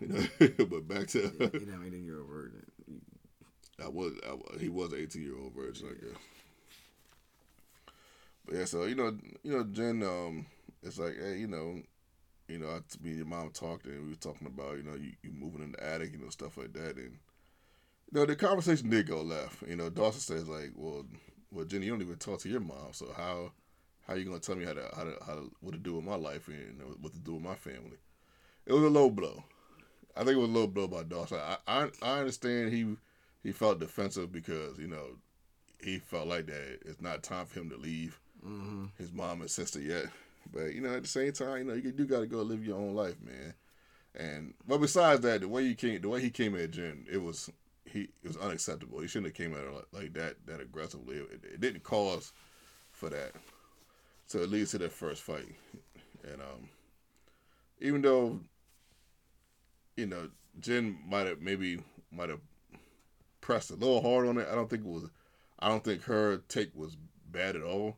you 0.00 0.08
know, 0.58 0.66
but 0.66 0.86
back 0.86 1.08
to 1.08 1.18
you 1.18 1.66
know, 1.66 1.82
ain't 1.84 1.94
in 1.94 2.04
your 2.04 2.24
word. 2.24 2.64
I 3.84 3.88
was, 3.88 4.12
I 4.28 4.34
was 4.34 4.60
he 4.60 4.68
was 4.68 4.92
an 4.92 5.00
18 5.00 5.22
year 5.22 5.36
old 5.36 5.52
virgin, 5.52 5.88
I 5.88 6.04
guess. 6.04 6.18
But 8.46 8.54
yeah, 8.54 8.64
so 8.66 8.84
you 8.84 8.94
know, 8.94 9.16
you 9.42 9.52
know, 9.52 9.64
Jen, 9.64 10.02
um, 10.04 10.46
it's 10.82 10.98
like, 10.98 11.16
hey, 11.20 11.38
you 11.38 11.48
know, 11.48 11.80
you 12.46 12.58
know, 12.58 12.68
I, 12.68 12.78
me 13.02 13.10
and 13.10 13.16
your 13.16 13.26
mom 13.26 13.50
talked, 13.50 13.86
and 13.86 14.04
we 14.04 14.10
were 14.10 14.16
talking 14.16 14.46
about, 14.46 14.76
you 14.76 14.84
know, 14.84 14.94
you, 14.94 15.12
you 15.22 15.32
moving 15.32 15.62
in 15.62 15.72
the 15.72 15.84
attic, 15.84 16.12
you 16.12 16.18
know, 16.18 16.28
stuff 16.28 16.56
like 16.56 16.72
that, 16.74 16.94
and 16.96 17.18
you 18.12 18.20
know, 18.20 18.26
the 18.26 18.36
conversation 18.36 18.90
did 18.90 19.08
go 19.08 19.22
left. 19.22 19.62
You 19.66 19.74
know, 19.74 19.90
Dawson 19.90 20.20
says 20.20 20.48
like, 20.48 20.70
well, 20.76 21.04
well, 21.50 21.64
Jenny, 21.64 21.86
you 21.86 21.92
don't 21.92 22.02
even 22.02 22.16
talk 22.16 22.38
to 22.42 22.48
your 22.48 22.60
mom, 22.60 22.92
so 22.92 23.12
how, 23.16 23.50
how 24.06 24.14
you 24.14 24.24
gonna 24.24 24.38
tell 24.38 24.54
me 24.54 24.64
how 24.64 24.74
to, 24.74 24.88
how 24.94 25.02
to, 25.02 25.16
how 25.26 25.34
to, 25.34 25.50
what 25.62 25.72
to 25.72 25.80
do 25.80 25.94
with 25.94 26.04
my 26.04 26.14
life 26.14 26.46
and 26.46 26.58
you 26.58 26.78
know, 26.78 26.94
what 27.00 27.12
to 27.12 27.18
do 27.18 27.34
with 27.34 27.42
my 27.42 27.56
family? 27.56 27.98
It 28.66 28.72
was 28.72 28.82
a 28.84 28.88
low 28.90 29.10
blow. 29.10 29.44
I 30.16 30.20
think 30.20 30.36
it 30.36 30.40
was 30.40 30.50
a 30.50 30.52
low 30.52 30.66
blow 30.66 30.88
by 30.88 31.02
Dawson. 31.04 31.38
I, 31.40 31.56
I, 31.66 31.88
I 32.02 32.18
understand 32.20 32.72
he, 32.72 32.96
he 33.42 33.52
felt 33.52 33.80
defensive 33.80 34.32
because 34.32 34.78
you 34.78 34.88
know, 34.88 35.16
he 35.82 35.98
felt 35.98 36.28
like 36.28 36.46
that 36.46 36.80
it's 36.86 37.00
not 37.00 37.22
time 37.22 37.46
for 37.46 37.60
him 37.60 37.70
to 37.70 37.76
leave 37.76 38.20
Mm-hmm. 38.46 38.86
his 38.98 39.12
mom 39.12 39.40
and 39.40 39.50
sister 39.50 39.80
yet. 39.80 40.06
But 40.52 40.74
you 40.74 40.80
know, 40.80 40.94
at 40.94 41.02
the 41.02 41.08
same 41.08 41.32
time, 41.32 41.58
you 41.58 41.64
know, 41.64 41.74
you 41.74 41.92
do 41.92 42.06
got 42.06 42.20
to 42.20 42.26
go 42.26 42.42
live 42.42 42.64
your 42.66 42.78
own 42.78 42.94
life, 42.94 43.16
man. 43.22 43.54
And 44.14 44.54
but 44.66 44.78
besides 44.78 45.20
that, 45.22 45.40
the 45.40 45.48
way 45.48 45.64
he 45.64 45.74
came, 45.74 46.00
the 46.00 46.08
way 46.08 46.20
he 46.20 46.30
came 46.30 46.54
at 46.56 46.70
Jen, 46.72 47.06
it 47.10 47.18
was 47.22 47.50
he 47.84 48.02
it 48.22 48.28
was 48.28 48.36
unacceptable. 48.36 49.00
He 49.00 49.08
shouldn't 49.08 49.36
have 49.36 49.36
came 49.36 49.54
at 49.54 49.64
her 49.64 49.72
like, 49.72 49.86
like 49.92 50.12
that 50.14 50.36
that 50.46 50.60
aggressively. 50.60 51.16
It, 51.16 51.44
it 51.54 51.60
didn't 51.60 51.82
cause 51.84 52.32
for 52.92 53.10
that. 53.10 53.32
So 54.26 54.38
it 54.40 54.50
leads 54.50 54.72
to 54.72 54.78
that 54.78 54.92
first 54.92 55.22
fight, 55.22 55.48
and 56.24 56.40
um, 56.40 56.68
even 57.80 58.02
though 58.02 58.40
you 59.96 60.06
know 60.06 60.28
Jen 60.60 60.98
might 61.06 61.26
have 61.26 61.40
maybe 61.40 61.80
might 62.12 62.28
have 62.28 62.40
pressed 63.40 63.70
a 63.70 63.74
little 63.74 64.00
hard 64.02 64.26
on 64.26 64.38
it, 64.38 64.48
I 64.50 64.54
don't 64.54 64.68
think 64.70 64.84
it 64.84 64.88
was. 64.88 65.04
I 65.58 65.68
don't 65.68 65.84
think 65.84 66.02
her 66.04 66.38
take 66.48 66.74
was 66.74 66.96
bad 67.30 67.56
at 67.56 67.62
all. 67.62 67.96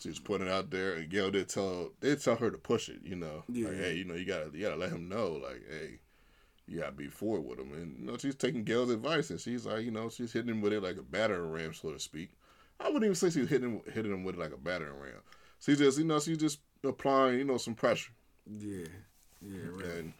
She 0.00 0.08
was 0.08 0.18
putting 0.18 0.46
it 0.46 0.50
out 0.52 0.70
there, 0.70 0.94
and 0.94 1.10
Gail 1.10 1.30
did 1.30 1.48
tell 1.48 1.90
did 2.00 2.22
tell 2.22 2.36
her 2.36 2.50
to 2.50 2.58
push 2.58 2.88
it. 2.88 3.00
You 3.02 3.16
know, 3.16 3.44
Yeah. 3.48 3.68
like 3.68 3.76
hey, 3.76 3.94
you 3.94 4.04
know, 4.04 4.14
you 4.14 4.24
gotta 4.24 4.50
you 4.52 4.62
gotta 4.62 4.76
let 4.76 4.90
him 4.92 5.08
know, 5.08 5.32
like 5.32 5.62
hey, 5.68 5.98
you 6.66 6.80
gotta 6.80 6.92
be 6.92 7.08
forward 7.08 7.42
with 7.42 7.58
him. 7.58 7.72
And 7.74 7.98
you 7.98 8.06
know, 8.06 8.16
she's 8.16 8.34
taking 8.36 8.64
Gail's 8.64 8.90
advice, 8.90 9.30
and 9.30 9.40
she's 9.40 9.66
like, 9.66 9.84
you 9.84 9.90
know, 9.90 10.08
she's 10.08 10.32
hitting 10.32 10.50
him 10.50 10.60
with 10.60 10.72
it 10.72 10.82
like 10.82 10.96
a 10.96 11.02
battering 11.02 11.50
ram, 11.50 11.74
so 11.74 11.92
to 11.92 11.98
speak. 11.98 12.30
I 12.78 12.84
wouldn't 12.84 13.04
even 13.04 13.14
say 13.14 13.28
she's 13.30 13.48
hitting 13.48 13.72
him, 13.72 13.92
hitting 13.92 14.12
him 14.12 14.24
with 14.24 14.36
it 14.36 14.40
like 14.40 14.52
a 14.52 14.56
battering 14.56 14.98
ram. 14.98 15.20
She 15.58 15.76
just, 15.76 15.98
you 15.98 16.04
know, 16.04 16.18
she's 16.18 16.38
just 16.38 16.60
applying, 16.82 17.38
you 17.38 17.44
know, 17.44 17.58
some 17.58 17.74
pressure. 17.74 18.12
Yeah. 18.58 18.86
Yeah, 19.42 19.58
right. 19.70 19.84
And 19.84 20.12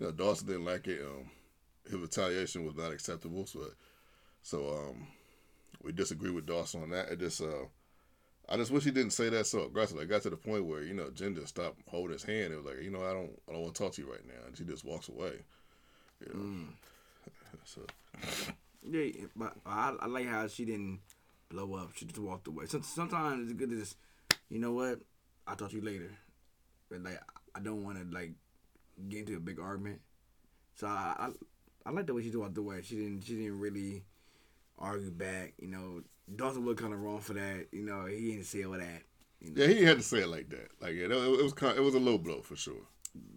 you 0.00 0.06
know, 0.06 0.12
Dawson 0.12 0.46
didn't 0.46 0.64
like 0.64 0.88
it. 0.88 1.02
Um, 1.02 1.30
his 1.84 1.94
retaliation 1.94 2.64
was 2.64 2.74
not 2.74 2.90
acceptable. 2.90 3.46
So, 3.46 3.66
so 4.42 4.68
um, 4.68 5.06
we 5.82 5.92
disagree 5.92 6.30
with 6.30 6.46
Dawson 6.46 6.82
on 6.82 6.90
that. 6.90 7.10
It 7.10 7.20
just, 7.20 7.42
uh, 7.42 7.66
I 8.48 8.56
just 8.56 8.70
wish 8.70 8.84
he 8.84 8.90
didn't 8.90 9.12
say 9.12 9.28
that 9.28 9.46
so 9.46 9.64
aggressive. 9.64 9.98
I 9.98 10.04
got 10.04 10.22
to 10.22 10.30
the 10.30 10.36
point 10.36 10.64
where 10.64 10.82
you 10.82 10.94
know 10.94 11.10
Jen 11.10 11.34
just 11.34 11.48
stopped 11.48 11.78
holding 11.88 12.14
his 12.14 12.24
hand. 12.24 12.52
It 12.52 12.56
was 12.56 12.64
like, 12.64 12.82
you 12.82 12.90
know, 12.90 13.02
I 13.02 13.12
don't, 13.12 13.30
I 13.48 13.52
don't 13.52 13.62
want 13.62 13.74
to 13.74 13.82
talk 13.82 13.92
to 13.92 14.02
you 14.02 14.10
right 14.10 14.26
now, 14.26 14.46
and 14.46 14.56
she 14.56 14.64
just 14.64 14.84
walks 14.84 15.08
away. 15.08 15.32
You 16.20 16.32
know. 16.32 16.40
Mm. 16.40 16.66
So, 17.64 17.82
Yeah, 18.82 19.10
but 19.36 19.54
I, 19.66 19.94
I 20.00 20.06
like 20.06 20.26
how 20.26 20.46
she 20.48 20.64
didn't 20.64 21.00
blow 21.50 21.74
up. 21.74 21.90
She 21.94 22.06
just 22.06 22.18
walked 22.18 22.48
away. 22.48 22.64
Some, 22.66 22.82
sometimes 22.82 23.50
it's 23.50 23.58
good 23.58 23.70
to 23.70 23.76
just, 23.76 23.96
you 24.48 24.58
know 24.58 24.72
what? 24.72 25.00
I'll 25.46 25.56
talk 25.56 25.70
to 25.70 25.76
you 25.76 25.82
later. 25.82 26.10
But 26.88 27.02
like, 27.02 27.20
I 27.54 27.60
don't 27.60 27.84
want 27.84 27.98
to 27.98 28.16
like 28.16 28.32
get 29.08 29.20
into 29.20 29.36
a 29.36 29.40
big 29.40 29.58
argument. 29.58 30.00
So 30.74 30.86
I, 30.86 31.14
I, 31.18 31.28
I 31.86 31.90
like 31.90 32.06
the 32.06 32.14
way 32.14 32.22
she 32.22 32.36
walked 32.36 32.58
away. 32.58 32.82
She 32.82 32.96
didn't, 32.96 33.22
she 33.22 33.34
didn't 33.34 33.58
really 33.58 34.04
argue 34.78 35.10
back. 35.10 35.54
You 35.58 35.68
know, 35.68 36.02
Dawson 36.34 36.64
was 36.64 36.76
kind 36.76 36.92
of 36.92 37.00
wrong 37.00 37.20
for 37.20 37.34
that. 37.34 37.66
You 37.72 37.84
know, 37.84 38.06
he 38.06 38.32
didn't 38.32 38.44
say 38.44 38.64
all 38.64 38.72
that. 38.72 39.02
You 39.40 39.54
know, 39.54 39.62
yeah, 39.64 39.68
he 39.68 39.84
had 39.84 39.96
to 39.96 40.02
say 40.02 40.18
it 40.18 40.28
like 40.28 40.48
that. 40.50 40.68
Like, 40.80 40.92
it, 40.92 41.10
it 41.10 41.42
was 41.42 41.52
kind, 41.52 41.76
it 41.76 41.80
was 41.80 41.94
a 41.94 42.00
low 42.00 42.18
blow 42.18 42.42
for 42.42 42.56
sure. 42.56 42.82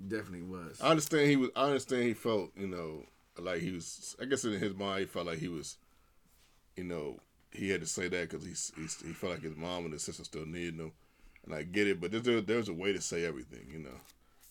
definitely 0.08 0.44
was. 0.44 0.80
I 0.82 0.90
understand 0.90 1.30
he 1.30 1.36
was. 1.36 1.50
I 1.56 1.66
understand 1.66 2.04
he 2.04 2.14
felt, 2.14 2.52
you 2.56 2.68
know, 2.68 3.06
like 3.38 3.62
he 3.62 3.72
was. 3.72 4.16
I 4.22 4.26
guess 4.26 4.44
in 4.46 4.60
his 4.60 4.76
mind, 4.76 5.02
he 5.02 5.06
felt 5.06 5.28
like 5.28 5.40
he 5.40 5.48
was, 5.48 5.78
you 6.76 6.84
know, 6.84 7.18
he 7.52 7.70
had 7.70 7.82
to 7.82 7.88
say 7.88 8.08
that 8.08 8.30
because 8.30 8.46
he, 8.46 8.82
he 8.82 8.88
he 9.08 9.14
felt 9.14 9.34
like 9.34 9.44
his 9.44 9.56
mom 9.56 9.86
and 9.86 9.94
his 9.94 10.04
sister 10.04 10.24
still 10.24 10.46
needed 10.46 10.80
him, 10.80 10.92
and 11.46 11.56
I 11.56 11.64
get 11.64 11.88
it. 11.88 12.00
But 12.00 12.12
there, 12.12 12.42
there's 12.42 12.70
a 12.70 12.74
way 12.74 12.94
to 12.94 13.02
say 13.02 13.26
everything, 13.26 13.68
you 13.72 13.80
know. 13.80 14.00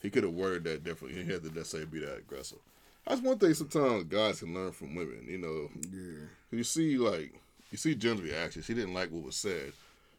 He 0.03 0.11
could 0.11 0.25
have 0.25 0.33
worded 0.33 0.65
that 0.65 0.85
differently. 0.85 1.23
He 1.23 1.33
had 1.33 1.43
to 1.45 1.49
necessarily 1.55 1.89
be 1.89 2.01
that 2.01 2.19
aggressive. 2.19 2.59
That's 3.07 3.21
one 3.21 3.39
thing. 3.39 3.55
Sometimes 3.55 4.05
guys 4.05 4.41
can 4.41 4.53
learn 4.55 4.73
from 4.73 4.95
women. 4.95 5.25
You 5.29 5.39
know, 5.39 5.71
yeah. 5.93 6.27
you 6.51 6.65
see 6.65 6.99
like 6.99 7.33
you 7.71 7.79
see 7.79 7.95
Jen's 7.95 8.21
reaction. 8.21 8.63
She 8.63 8.75
didn't 8.75 8.95
like 8.95 9.11
what 9.11 9.25
was 9.25 9.37
said, 9.37 9.73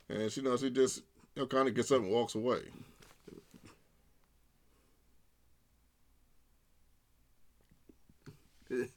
and 0.09 0.31
she 0.31 0.41
knows 0.41 0.61
she 0.61 0.69
just 0.69 1.03
you 1.35 1.41
know 1.43 1.47
kind 1.47 1.67
of 1.67 1.75
gets 1.75 1.91
up 1.91 1.99
and 1.99 2.09
walks 2.11 2.35
away. 2.35 2.61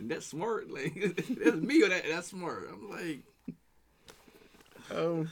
That's 0.00 0.26
smart. 0.26 0.70
Like 0.70 0.94
that's 1.38 1.56
me 1.56 1.82
or 1.82 1.88
that 1.88 2.04
that's 2.08 2.28
smart. 2.28 2.68
I'm 2.70 2.90
like, 2.90 3.20
Um, 4.90 5.30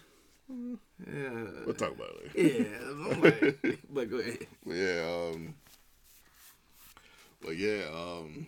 yeah. 1.07 1.45
we'll 1.65 1.75
talk 1.75 1.93
about 1.93 2.11
it. 2.25 2.37
Later. 2.37 3.55
Yeah, 3.63 3.73
but 3.91 4.11
go 4.11 4.19
ahead. 4.19 4.47
Yeah, 4.67 5.31
um 5.31 5.55
but 7.43 7.57
yeah, 7.57 7.85
um 7.93 8.47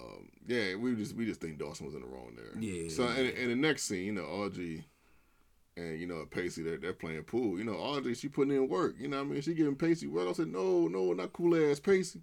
um 0.00 0.28
yeah, 0.46 0.74
we 0.76 0.94
just 0.94 1.14
we 1.14 1.26
just 1.26 1.40
think 1.40 1.58
Dawson 1.58 1.86
was 1.86 1.94
in 1.94 2.02
the 2.02 2.06
wrong 2.06 2.32
there. 2.36 2.60
Yeah. 2.60 2.88
So 2.90 3.04
and, 3.04 3.28
and 3.28 3.50
the 3.50 3.56
next 3.56 3.84
scene, 3.84 4.04
you 4.04 4.12
know, 4.12 4.24
Audrey 4.24 4.84
and 5.76 5.98
you 5.98 6.06
know 6.06 6.24
Pacey, 6.30 6.62
they're, 6.62 6.78
they're 6.78 6.92
playing 6.92 7.22
pool. 7.22 7.58
You 7.58 7.64
know, 7.64 7.74
Audrey, 7.74 8.14
she 8.14 8.28
putting 8.28 8.54
in 8.54 8.68
work. 8.68 8.96
You 8.98 9.08
know, 9.08 9.18
what 9.18 9.26
I 9.26 9.28
mean, 9.28 9.42
she 9.42 9.54
giving 9.54 9.76
Pacey 9.76 10.06
work. 10.06 10.28
I 10.28 10.32
said, 10.32 10.48
no, 10.48 10.88
no, 10.88 11.12
not 11.12 11.32
cool 11.32 11.54
ass 11.70 11.80
Pacey. 11.80 12.20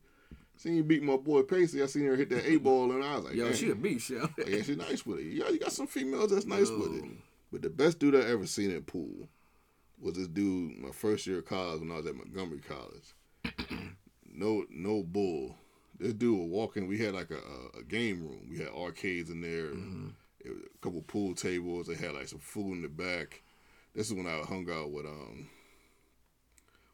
She 0.58 0.70
you 0.70 0.84
beat 0.84 1.04
my 1.04 1.18
boy 1.18 1.44
Pacey. 1.44 1.84
I 1.84 1.86
seen 1.86 2.06
her 2.06 2.16
hit 2.16 2.30
that 2.30 2.50
eight 2.50 2.64
ball, 2.64 2.92
and 2.92 3.04
I 3.04 3.16
was 3.16 3.26
like, 3.26 3.36
Yo, 3.36 3.46
"Dang." 3.46 3.54
she 3.56 3.70
a 3.72 3.76
beast, 3.76 4.10
yo. 4.10 4.28
yeah, 4.48 4.62
she 4.62 4.76
nice 4.76 5.06
with 5.06 5.20
it. 5.20 5.26
Yeah, 5.26 5.50
you 5.50 5.60
got 5.60 5.72
some 5.72 5.88
females 5.88 6.32
that's 6.32 6.46
nice 6.46 6.70
with 6.70 6.96
it. 6.96 7.06
But 7.52 7.62
the 7.62 7.70
best 7.70 8.00
dude 8.00 8.16
I 8.16 8.30
ever 8.30 8.46
seen 8.46 8.72
in 8.72 8.82
pool 8.84 9.30
was 10.00 10.16
this 10.16 10.28
dude 10.28 10.78
my 10.78 10.92
first 10.92 11.28
year 11.28 11.40
of 11.40 11.46
college 11.46 11.80
when 11.82 11.92
I 11.92 11.98
was 11.98 12.06
at 12.06 12.16
Montgomery 12.16 12.62
College. 12.68 13.14
no, 14.34 14.66
no 14.70 15.04
bull. 15.04 15.56
This 16.00 16.14
dude 16.14 16.38
was 16.38 16.50
walking. 16.50 16.88
We 16.88 16.98
had 16.98 17.14
like 17.14 17.32
a, 17.32 17.80
a, 17.80 17.84
game 17.84 18.22
room. 18.22 18.48
We 18.50 18.58
had 18.58 18.68
arcades 18.68 19.30
in 19.30 19.40
there, 19.40 19.68
It 19.68 20.50
was 20.50 20.64
a 20.64 20.78
couple 20.82 21.02
pool 21.04 21.34
tables. 21.34 21.88
They 21.88 21.96
had 21.96 22.14
like 22.14 22.28
some 22.28 22.40
food 22.40 22.74
in 22.74 22.82
the 22.82 22.90
back. 22.90 23.42
This 23.94 24.08
is 24.08 24.14
when 24.14 24.28
I 24.28 24.40
hung 24.40 24.70
out 24.70 24.92
with 24.92 25.06
um. 25.06 25.48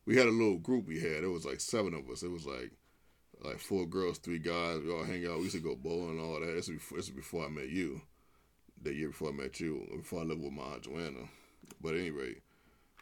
We 0.06 0.18
had 0.18 0.28
a 0.28 0.32
little 0.32 0.58
group. 0.58 0.88
We 0.88 1.00
had 1.00 1.24
it 1.24 1.32
was 1.32 1.46
like 1.46 1.60
seven 1.60 1.94
of 1.94 2.10
us. 2.10 2.22
It 2.22 2.30
was 2.32 2.46
like 2.46 2.72
like 3.44 3.60
four 3.60 3.86
girls, 3.86 4.18
three 4.18 4.40
guys. 4.40 4.82
We 4.84 4.92
all 4.92 5.04
hang 5.04 5.26
out. 5.26 5.38
We 5.38 5.44
used 5.44 5.56
to 5.56 5.62
go 5.62 5.76
bowling 5.76 6.12
and 6.12 6.22
all 6.22 6.40
that. 6.40 6.46
This 6.46 6.70
is 6.70 6.76
before, 6.76 6.98
this 6.98 7.08
is 7.08 7.16
before 7.16 7.46
I 7.46 7.50
met 7.50 7.70
you. 7.70 8.02
The 8.82 8.94
year 8.94 9.10
before 9.10 9.30
I 9.30 9.34
met 9.34 9.60
you, 9.60 9.88
before 9.96 10.22
I 10.22 10.24
lived 10.24 10.42
with 10.42 10.54
my 10.54 10.64
aunt 10.64 10.84
Joanna. 10.84 11.30
But 11.82 11.96
anyway, 11.96 12.36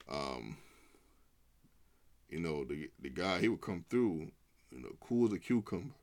um, 0.10 0.58
you 2.30 2.40
know, 2.40 2.64
the 2.64 2.90
the 3.02 3.10
guy 3.10 3.40
he 3.40 3.48
would 3.48 3.62
come 3.62 3.86
through, 3.90 4.32
you 4.72 4.82
know, 4.82 4.96
cool 5.00 5.28
as 5.28 5.34
a 5.34 5.40
cucumber. 5.40 5.94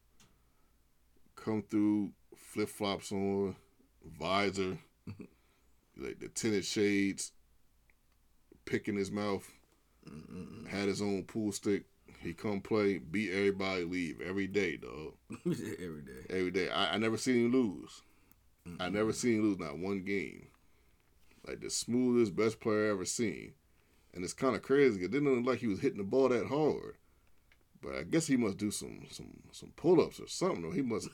Come 1.35 1.63
through, 1.63 2.13
flip 2.35 2.69
flops 2.69 3.13
on, 3.13 3.57
visor, 4.19 4.79
like 5.97 6.19
the 6.19 6.29
tinted 6.29 6.65
shades, 6.65 7.33
pick 8.65 8.89
in 8.89 8.97
his 8.97 9.11
mouth, 9.11 9.47
had 10.69 10.89
his 10.89 11.03
own 11.03 11.25
pool 11.25 11.53
stick. 11.53 11.85
He 12.27 12.35
come 12.35 12.61
play, 12.61 12.99
beat 12.99 13.31
everybody, 13.31 13.85
leave 13.85 14.21
every 14.21 14.49
day, 14.49 14.77
dog. 14.77 15.15
Every 15.47 16.03
day. 16.03 16.27
Every 16.29 16.51
day. 16.51 16.69
I, 16.69 16.95
I 16.95 16.99
never 16.99 17.17
seen 17.17 17.47
him 17.47 17.53
lose. 17.53 18.03
I 18.81 18.89
never 18.89 19.13
seen 19.13 19.37
him 19.37 19.43
lose 19.45 19.61
not 19.61 19.79
one 19.79 20.03
game. 20.03 20.49
Like 21.47 21.61
the 21.61 21.71
smoothest, 21.71 22.35
best 22.35 22.59
player 22.59 22.89
I 22.89 22.91
ever 22.91 23.05
seen. 23.05 23.53
And 24.13 24.25
it's 24.25 24.33
kind 24.33 24.57
of 24.57 24.63
crazy. 24.63 25.05
It 25.05 25.13
didn't 25.13 25.33
look 25.33 25.47
like 25.47 25.61
he 25.61 25.69
was 25.69 25.79
hitting 25.79 25.99
the 25.99 26.05
ball 26.05 26.29
that 26.31 26.47
hard. 26.47 26.97
But 27.81 27.95
I 27.95 28.03
guess 28.03 28.27
he 28.27 28.37
must 28.37 28.57
do 28.57 28.73
some 28.73 29.03
some 29.11 29.31
some 29.53 29.73
pull 29.77 30.01
ups 30.01 30.19
or 30.19 30.27
something. 30.27 30.65
Or 30.65 30.73
he 30.73 30.83
must 30.83 31.09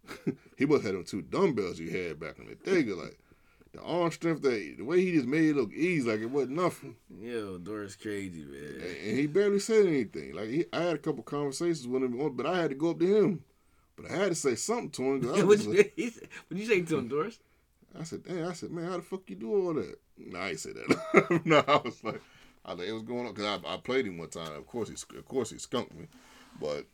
he 0.56 0.66
must 0.66 0.82
have 0.82 0.94
them 0.94 1.04
two 1.04 1.22
dumbbells 1.22 1.78
you 1.78 1.90
had 1.90 2.18
back 2.18 2.40
in 2.40 2.46
the 2.46 2.56
day. 2.56 2.82
Like 2.82 3.16
the 3.78 3.86
arm 3.86 4.10
strength, 4.10 4.42
that 4.42 4.74
the 4.76 4.82
way 4.84 5.00
he 5.00 5.12
just 5.12 5.26
made 5.26 5.44
it 5.50 5.56
look 5.56 5.72
easy, 5.72 6.08
like 6.10 6.20
it 6.20 6.30
wasn't 6.30 6.56
nothing. 6.56 6.96
Yo, 7.20 7.58
Doris 7.58 7.96
crazy, 7.96 8.44
man. 8.44 8.74
And, 8.74 9.08
and 9.08 9.18
he 9.18 9.26
barely 9.26 9.58
said 9.58 9.86
anything. 9.86 10.34
Like 10.34 10.48
he, 10.48 10.64
I 10.72 10.80
had 10.82 10.94
a 10.96 10.98
couple 10.98 11.22
conversations 11.22 11.86
with 11.86 12.02
him, 12.02 12.36
but 12.36 12.46
I 12.46 12.58
had 12.58 12.70
to 12.70 12.76
go 12.76 12.90
up 12.90 12.98
to 13.00 13.16
him. 13.16 13.44
But 13.96 14.10
I 14.10 14.14
had 14.14 14.28
to 14.28 14.34
say 14.34 14.54
something 14.54 14.90
to 14.90 15.02
him. 15.02 15.28
I, 15.28 15.32
what 15.38 15.46
was 15.46 15.66
you, 15.66 15.74
like- 15.74 15.92
what'd 15.96 16.28
you 16.58 16.66
say 16.66 16.80
to 16.82 16.98
him, 16.98 17.08
Doris? 17.08 17.38
I 17.98 18.04
said, 18.04 18.22
damn, 18.24 18.48
I 18.48 18.52
said, 18.52 18.70
man, 18.70 18.84
how 18.84 18.96
the 18.96 19.02
fuck 19.02 19.22
you 19.28 19.36
do 19.36 19.52
all 19.52 19.74
that? 19.74 19.98
No, 20.18 20.38
I 20.38 20.50
ain't 20.50 20.60
say 20.60 20.72
that. 20.72 21.40
no, 21.44 21.64
I 21.66 21.76
was 21.78 22.02
like, 22.04 22.20
I 22.64 22.72
was 22.72 22.80
like, 22.80 22.88
it 22.88 22.92
was 22.92 23.02
going 23.02 23.26
on 23.26 23.32
because 23.34 23.60
I, 23.64 23.74
I 23.74 23.76
played 23.78 24.06
him 24.06 24.18
one 24.18 24.28
time. 24.28 24.52
Of 24.52 24.66
course, 24.66 24.88
he 24.88 25.16
of 25.16 25.26
course 25.26 25.50
he 25.50 25.58
skunked 25.58 25.94
me, 25.94 26.06
but 26.60 26.84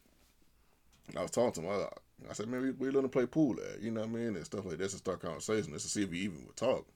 I 1.17 1.23
was 1.23 1.31
talking 1.31 1.63
to 1.65 1.69
him. 1.69 1.81
I, 1.83 1.89
I 2.29 2.33
said, 2.33 2.49
man, 2.49 2.63
we, 2.63 2.71
we 2.71 2.91
let 2.91 3.05
him 3.05 3.11
play 3.11 3.27
pool 3.27 3.57
at, 3.61 3.83
you 3.83 3.91
know 3.91 4.01
what 4.01 4.11
I 4.11 4.13
mean, 4.13 4.37
and 4.37 4.45
stuff 4.45 4.65
like 4.65 4.79
that, 4.79 4.91
to 4.91 4.97
start 4.97 5.21
conversation, 5.21 5.73
just 5.73 5.85
to 5.87 5.91
see 5.91 6.03
if 6.05 6.13
he 6.13 6.21
even 6.21 6.45
would 6.47 6.57
talk. 6.57 6.87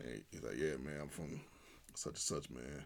And 0.00 0.22
he's 0.30 0.42
like, 0.42 0.56
yeah, 0.58 0.76
man, 0.82 1.00
I'm 1.02 1.08
from 1.08 1.40
such 1.94 2.12
and 2.12 2.18
such, 2.18 2.50
man. 2.50 2.84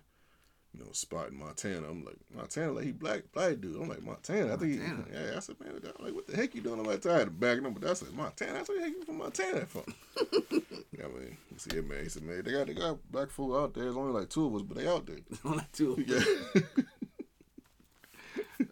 You 0.75 0.85
know, 0.85 0.93
spot 0.93 1.29
in 1.29 1.39
Montana. 1.39 1.87
I'm 1.87 2.03
like, 2.05 2.17
Montana, 2.35 2.73
like 2.73 2.85
he 2.85 2.93
black, 2.93 3.25
black 3.35 3.61
dude. 3.61 3.77
I'm 3.77 3.89
like, 3.89 4.03
Montana. 4.03 4.55
I 4.55 4.57
think, 4.57 4.73
he, 4.73 4.79
yeah. 5.13 5.35
I 5.37 5.41
said, 5.41 5.57
man, 5.61 5.75
I'm 5.75 6.05
like, 6.05 6.15
what 6.15 6.27
the 6.27 6.35
heck 6.35 6.55
you 6.55 6.63
doing? 6.63 6.81
I'm 6.81 6.87
like, 6.87 7.05
I 7.05 7.19
had 7.19 7.25
to 7.27 7.31
back 7.31 7.59
him, 7.59 7.75
but 7.75 7.91
I 7.91 7.93
said, 7.93 8.15
Montana. 8.15 8.61
I 8.61 8.65
said, 8.65 8.77
heck 8.81 8.89
you 8.89 9.05
from 9.05 9.19
Montana 9.19 9.67
from? 9.67 9.83
Yeah, 10.99 11.07
I 11.07 11.09
mean, 11.09 11.37
he 11.51 11.59
said, 11.59 11.73
yeah, 11.73 11.81
man. 11.81 12.03
He 12.03 12.09
said, 12.11 12.23
man, 12.23 12.43
they 12.45 12.53
got 12.53 12.67
they 12.67 12.75
got 12.75 12.99
black 13.11 13.31
folk 13.31 13.55
out 13.55 13.75
there. 13.75 13.85
There's 13.85 13.97
only 13.97 14.13
like 14.13 14.29
two 14.29 14.47
of 14.47 14.55
us, 14.55 14.63
but 14.63 14.77
they 14.77 14.87
out 14.87 15.07
there. 15.07 15.17
On 15.45 15.57
that 15.57 15.73
too. 15.73 16.03
yeah, 16.07 16.63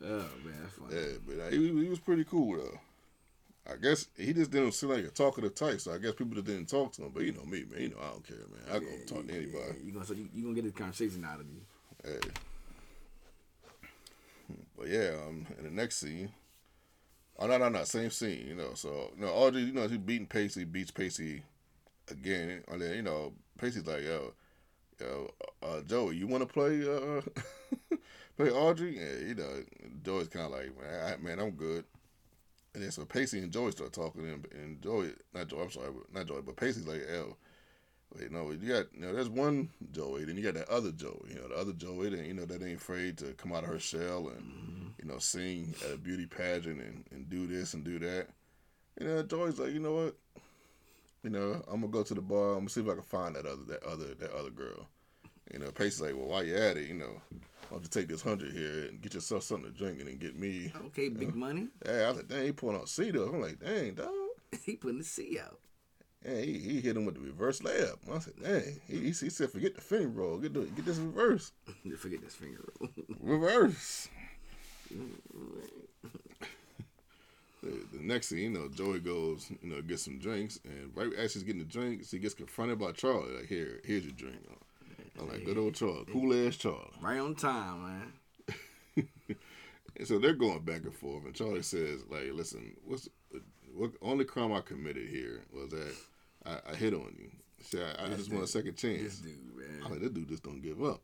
Oh 0.02 0.28
man, 0.44 0.54
that's 0.62 0.74
funny. 0.76 0.94
yeah, 0.94 1.18
but 1.26 1.40
uh, 1.46 1.50
he, 1.50 1.82
he 1.82 1.88
was 1.88 1.98
pretty 1.98 2.24
cool 2.24 2.56
though. 2.56 2.78
I 3.70 3.76
guess 3.76 4.06
he 4.16 4.32
just 4.32 4.50
didn't 4.50 4.72
seem 4.72 4.90
like 4.90 5.04
a 5.04 5.08
talkative 5.08 5.54
type, 5.54 5.80
so 5.80 5.92
I 5.92 5.98
guess 5.98 6.14
people 6.14 6.34
just 6.34 6.46
didn't 6.46 6.66
talk 6.68 6.92
to 6.94 7.04
him. 7.04 7.12
But 7.14 7.24
you 7.24 7.32
know 7.32 7.44
me, 7.44 7.64
man. 7.70 7.80
You 7.80 7.88
know 7.90 7.96
I 8.02 8.10
don't 8.10 8.26
care, 8.26 8.36
man. 8.36 8.74
I 8.74 8.78
go 8.78 8.86
talk 9.06 9.26
to 9.26 9.32
anybody. 9.32 9.78
You 9.84 9.92
gonna 9.92 10.06
so 10.06 10.14
you, 10.14 10.28
you 10.34 10.42
gonna 10.42 10.54
get 10.54 10.64
this 10.64 10.72
conversation 10.72 11.24
out 11.24 11.40
of 11.40 11.46
me? 11.46 11.60
Hey. 12.04 12.18
But 14.76 14.88
yeah, 14.88 15.10
um, 15.26 15.46
in 15.58 15.64
the 15.64 15.70
next 15.70 15.98
scene, 15.98 16.30
oh 17.38 17.46
no, 17.46 17.58
no, 17.58 17.68
no, 17.68 17.84
same 17.84 18.10
scene, 18.10 18.46
you 18.48 18.54
know. 18.54 18.74
So 18.74 19.12
you 19.16 19.24
know, 19.24 19.32
Audrey, 19.32 19.62
you 19.62 19.72
know, 19.72 19.86
he's 19.86 19.98
beating 19.98 20.26
Pacey, 20.26 20.64
beats 20.64 20.90
Pacey 20.90 21.42
again, 22.10 22.64
and 22.66 22.80
then 22.80 22.96
you 22.96 23.02
know, 23.02 23.32
Pacey's 23.58 23.86
like, 23.86 24.02
yo, 24.02 24.32
yo, 25.00 25.30
uh, 25.62 25.80
Joey, 25.82 26.16
you 26.16 26.26
want 26.26 26.42
to 26.42 26.52
play, 26.52 26.82
uh, 26.82 27.96
play 28.36 28.50
Audrey? 28.50 28.98
Yeah, 28.98 29.28
you 29.28 29.34
know, 29.34 29.62
Joey's 30.02 30.28
kind 30.28 30.46
of 30.46 30.52
like, 30.52 30.72
man, 30.80 31.14
I, 31.14 31.22
man, 31.22 31.38
I'm 31.38 31.50
good. 31.50 31.84
And 32.74 32.82
then 32.82 32.90
so 32.90 33.04
Pacey 33.04 33.40
and 33.40 33.52
Joey 33.52 33.72
start 33.72 33.92
talking, 33.92 34.28
and, 34.28 34.46
and 34.52 34.80
Joey, 34.82 35.10
not 35.34 35.48
Joey, 35.48 35.62
I'm 35.62 35.70
sorry, 35.70 35.88
not 36.12 36.26
Joey, 36.26 36.42
but 36.42 36.56
Pacey's 36.56 36.86
like, 36.86 37.02
yo. 37.08 37.36
Wait, 38.18 38.32
no, 38.32 38.50
you 38.50 38.68
got 38.68 38.86
you 38.92 39.02
know, 39.02 39.14
there's 39.14 39.28
one 39.28 39.68
Joey, 39.92 40.24
then 40.24 40.36
you 40.36 40.42
got 40.42 40.54
that 40.54 40.68
other 40.68 40.90
Joey. 40.90 41.28
You 41.28 41.36
know, 41.36 41.46
the 41.46 41.54
other 41.54 41.72
Joey 41.72 42.08
that 42.10 42.26
you 42.26 42.34
know 42.34 42.44
that 42.44 42.60
ain't 42.60 42.80
afraid 42.80 43.16
to 43.18 43.34
come 43.34 43.52
out 43.52 43.62
of 43.62 43.70
her 43.70 43.78
shell 43.78 44.30
and 44.30 44.42
mm-hmm. 44.42 44.86
you 45.00 45.04
know 45.04 45.18
sing 45.18 45.72
at 45.84 45.94
a 45.94 45.96
beauty 45.96 46.26
pageant 46.26 46.80
and, 46.80 47.04
and 47.12 47.30
do 47.30 47.46
this 47.46 47.72
and 47.74 47.84
do 47.84 48.00
that. 48.00 48.26
You 49.00 49.06
know, 49.06 49.22
Joey's 49.22 49.60
like, 49.60 49.72
you 49.72 49.78
know 49.78 49.94
what? 49.94 50.16
you 51.22 51.30
know, 51.30 51.62
I'm 51.68 51.80
gonna 51.80 51.88
go 51.88 52.02
to 52.02 52.14
the 52.14 52.20
bar. 52.20 52.52
I'm 52.52 52.60
gonna 52.60 52.68
see 52.70 52.80
if 52.80 52.88
I 52.88 52.94
can 52.94 53.02
find 53.02 53.36
that 53.36 53.46
other 53.46 53.62
that 53.68 53.82
other 53.84 54.14
that 54.14 54.32
other 54.32 54.50
girl. 54.50 54.88
You 55.52 55.58
know, 55.58 55.70
Pacey's 55.70 56.00
like, 56.00 56.14
well, 56.14 56.28
why 56.28 56.42
you 56.42 56.56
at 56.56 56.76
it, 56.76 56.88
you 56.88 56.94
know, 56.94 57.20
why 57.70 57.78
don't 57.78 57.90
take 57.90 58.08
this 58.08 58.22
hundred 58.22 58.52
here 58.52 58.86
and 58.88 59.00
get 59.00 59.14
yourself 59.14 59.44
something 59.44 59.72
to 59.72 59.78
drink 59.78 60.00
and 60.00 60.08
then 60.08 60.18
get 60.18 60.36
me. 60.36 60.72
Okay, 60.86 61.08
big 61.08 61.34
money. 61.34 61.68
Yeah, 61.86 61.92
I 61.92 62.08
was 62.08 62.16
like, 62.18 62.28
dang, 62.28 62.44
he 62.44 62.52
pulling 62.52 62.76
out 62.76 62.88
C 62.88 63.10
though. 63.10 63.28
I'm 63.28 63.40
like, 63.40 63.60
dang, 63.60 63.94
dog. 63.94 64.10
he 64.64 64.76
putting 64.76 64.98
the 64.98 65.04
C 65.04 65.38
out. 65.38 65.60
Yeah, 66.24 66.40
he, 66.40 66.58
he 66.58 66.80
hit 66.80 66.96
him 66.96 67.06
with 67.06 67.14
the 67.14 67.20
reverse 67.20 67.60
layup. 67.60 67.96
I 68.12 68.18
said, 68.18 68.34
dang. 68.42 68.80
He, 68.86 68.98
he, 68.98 69.06
he 69.06 69.12
said, 69.12 69.50
forget 69.50 69.74
the 69.74 69.80
finger 69.80 70.08
roll. 70.08 70.38
Get 70.38 70.52
the, 70.52 70.60
get 70.62 70.84
this 70.84 70.98
reverse. 70.98 71.52
Forget 71.96 72.22
this 72.22 72.34
finger 72.34 72.62
roll. 72.78 72.90
reverse. 73.20 74.08
the, 74.90 74.96
the 77.62 78.02
next 78.02 78.28
thing 78.28 78.38
you 78.38 78.50
know, 78.50 78.68
Joey 78.68 79.00
goes, 79.00 79.50
you 79.62 79.70
know, 79.70 79.80
get 79.80 80.00
some 80.00 80.18
drinks, 80.18 80.58
and 80.64 80.90
right 80.94 81.12
as 81.14 81.32
he's 81.32 81.42
getting 81.42 81.60
the 81.60 81.66
drinks, 81.66 82.10
he 82.10 82.18
gets 82.18 82.34
confronted 82.34 82.78
by 82.78 82.92
Charlie. 82.92 83.36
Like, 83.36 83.46
here, 83.46 83.80
here's 83.84 84.04
your 84.04 84.12
drink. 84.12 84.36
Like, 85.28 85.44
good 85.44 85.58
old 85.58 85.74
Charlie, 85.74 86.06
cool 86.10 86.46
ass 86.46 86.56
Charlie. 86.56 86.90
Right 87.00 87.18
on 87.18 87.34
time, 87.34 87.82
man. 88.96 89.08
and 89.96 90.06
so 90.08 90.18
they're 90.18 90.34
going 90.34 90.60
back 90.60 90.82
and 90.82 90.94
forth, 90.94 91.24
and 91.24 91.34
Charlie 91.34 91.62
says, 91.62 92.04
like, 92.08 92.32
listen, 92.32 92.76
what's 92.84 93.08
what 93.74 93.92
only 94.02 94.24
crime 94.24 94.52
I 94.52 94.60
committed 94.60 95.08
here 95.08 95.42
was 95.52 95.70
that 95.70 95.94
I, 96.44 96.72
I 96.72 96.74
hit 96.74 96.94
on 96.94 97.14
you. 97.18 97.30
See, 97.62 97.78
I, 97.80 98.04
I 98.04 98.08
just 98.08 98.24
dude, 98.24 98.32
want 98.32 98.44
a 98.44 98.48
second 98.48 98.76
chance. 98.76 99.02
This 99.02 99.18
dude, 99.18 99.56
man. 99.56 99.82
I'm 99.84 99.90
like, 99.92 100.00
this 100.00 100.10
dude 100.10 100.28
just 100.28 100.42
don't 100.42 100.62
give 100.62 100.82
up. 100.82 101.02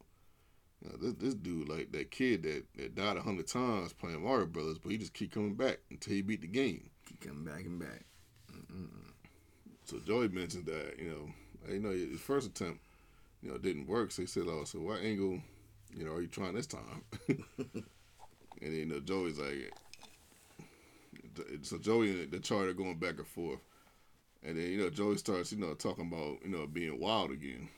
This 1.01 1.14
this 1.14 1.35
dude 1.35 1.69
like 1.69 1.91
that 1.93 2.11
kid 2.11 2.43
that, 2.45 2.64
that 2.77 2.95
died 2.95 3.17
a 3.17 3.23
hundred 3.23 3.49
times 3.49 3.93
playing 3.93 4.23
Mario 4.23 4.47
Brothers, 4.47 4.79
but 4.79 4.93
he 4.93 4.99
just 4.99 5.14
keep 5.14 5.33
coming 5.33 5.55
back 5.55 5.79
until 5.91 6.14
he 6.14 6.23
beat 6.23 6.43
the 6.43 6.47
game. 6.47 6.91
Keep 7.07 7.21
coming 7.21 7.45
back 7.45 7.64
and 7.64 7.81
back. 7.81 8.05
Mm-mm. 8.53 8.89
So 9.85 9.99
Joey 9.99 10.29
mentioned 10.29 10.67
that 10.67 10.99
you 10.99 11.11
know, 11.11 11.73
you 11.73 11.81
know, 11.81 11.91
his 11.91 12.21
first 12.21 12.47
attempt, 12.49 12.81
you 13.43 13.51
know, 13.51 13.59
didn't 13.59 13.87
work. 13.87 14.12
So 14.12 14.22
he 14.22 14.26
said, 14.26 14.45
"Oh, 14.47 14.64
so 14.64 14.78
what 14.80 15.01
angle, 15.01 15.41
you 15.95 16.05
know, 16.05 16.12
are 16.12 16.20
you 16.20 16.28
trying 16.28 16.55
this 16.55 16.66
time?" 16.66 17.05
and 17.28 17.43
then, 18.61 18.72
you 18.72 18.87
know, 18.87 19.01
Joey's 19.01 19.39
like, 19.39 19.72
so 21.62 21.78
Joey 21.78 22.11
and 22.22 22.30
the 22.30 22.41
Charlie 22.41 22.68
are 22.68 22.74
going 22.74 22.99
back 22.99 23.18
and 23.18 23.26
forth, 23.26 23.61
and 24.43 24.57
then 24.57 24.70
you 24.70 24.78
know 24.78 24.91
Joey 24.91 25.16
starts, 25.16 25.53
you 25.53 25.59
know, 25.59 25.74
talking 25.74 26.09
about 26.09 26.45
you 26.45 26.57
know 26.57 26.66
being 26.66 26.99
wild 27.01 27.30
again. 27.30 27.68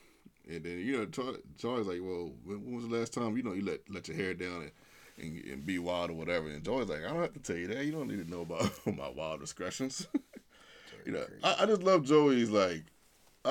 And 0.49 0.63
then 0.63 0.79
you 0.79 0.97
know, 0.97 1.05
Joy's 1.05 1.85
like, 1.85 1.99
"Well, 2.01 2.33
when 2.43 2.75
was 2.75 2.87
the 2.87 2.95
last 2.95 3.13
time 3.13 3.37
you 3.37 3.43
know 3.43 3.53
you 3.53 3.63
let 3.63 3.81
let 3.89 4.07
your 4.07 4.17
hair 4.17 4.33
down 4.33 4.63
and, 4.63 4.71
and, 5.17 5.45
and 5.45 5.65
be 5.65 5.79
wild 5.79 6.09
or 6.09 6.13
whatever?" 6.13 6.47
And 6.47 6.63
Joey's 6.63 6.89
like, 6.89 7.03
"I 7.03 7.09
don't 7.09 7.21
have 7.21 7.33
to 7.33 7.39
tell 7.39 7.57
you 7.57 7.67
that. 7.67 7.85
You 7.85 7.91
don't 7.91 8.07
need 8.07 8.23
to 8.23 8.29
know 8.29 8.41
about 8.41 8.71
my 8.85 9.09
wild 9.09 9.41
discretions." 9.41 10.07
you 11.05 11.11
know, 11.11 11.25
I, 11.43 11.57
I, 11.59 11.65
just 11.65 11.83
love 11.83 12.03
Joey's 12.03 12.49
like, 12.49 12.83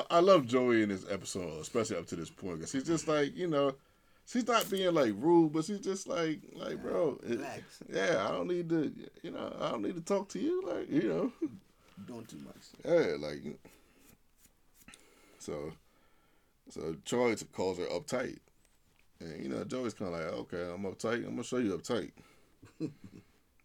I, 0.09 0.17
I, 0.17 0.19
love 0.19 0.45
Joey 0.45 0.83
in 0.83 0.89
this 0.89 1.05
episode, 1.09 1.59
especially 1.61 1.97
up 1.97 2.07
to 2.07 2.15
this 2.15 2.29
point, 2.29 2.57
because 2.57 2.71
he's 2.71 2.83
just 2.83 3.07
like, 3.07 3.35
you 3.35 3.47
know, 3.47 3.75
she's 4.25 4.47
not 4.47 4.69
being 4.69 4.93
like 4.93 5.13
rude, 5.17 5.53
but 5.53 5.65
she's 5.65 5.79
just 5.79 6.07
like, 6.07 6.39
like, 6.53 6.81
bro, 6.81 7.19
it, 7.23 7.39
yeah, 7.91 8.27
I 8.27 8.31
don't 8.31 8.47
need 8.47 8.69
to, 8.69 8.93
you 9.23 9.31
know, 9.31 9.55
I 9.59 9.71
don't 9.71 9.81
need 9.81 9.95
to 9.95 10.01
talk 10.01 10.29
to 10.29 10.39
you, 10.39 10.63
like, 10.67 10.89
you 10.89 11.09
know, 11.09 11.31
doing 12.07 12.25
too 12.25 12.39
much. 12.45 12.65
Yeah, 12.85 13.15
like, 13.17 13.59
so 15.39 15.71
so 16.69 16.95
Charlie 17.03 17.35
calls 17.51 17.79
her 17.79 17.85
uptight. 17.85 18.37
And, 19.19 19.43
you 19.43 19.49
know, 19.49 19.63
Joey's 19.63 19.93
kind 19.93 20.13
of 20.13 20.19
like, 20.19 20.33
okay, 20.33 20.71
I'm 20.73 20.83
uptight. 20.83 21.15
I'm 21.15 21.23
going 21.23 21.37
to 21.37 21.43
show 21.43 21.57
you 21.57 21.77
uptight. 21.77 22.11
The 22.79 22.89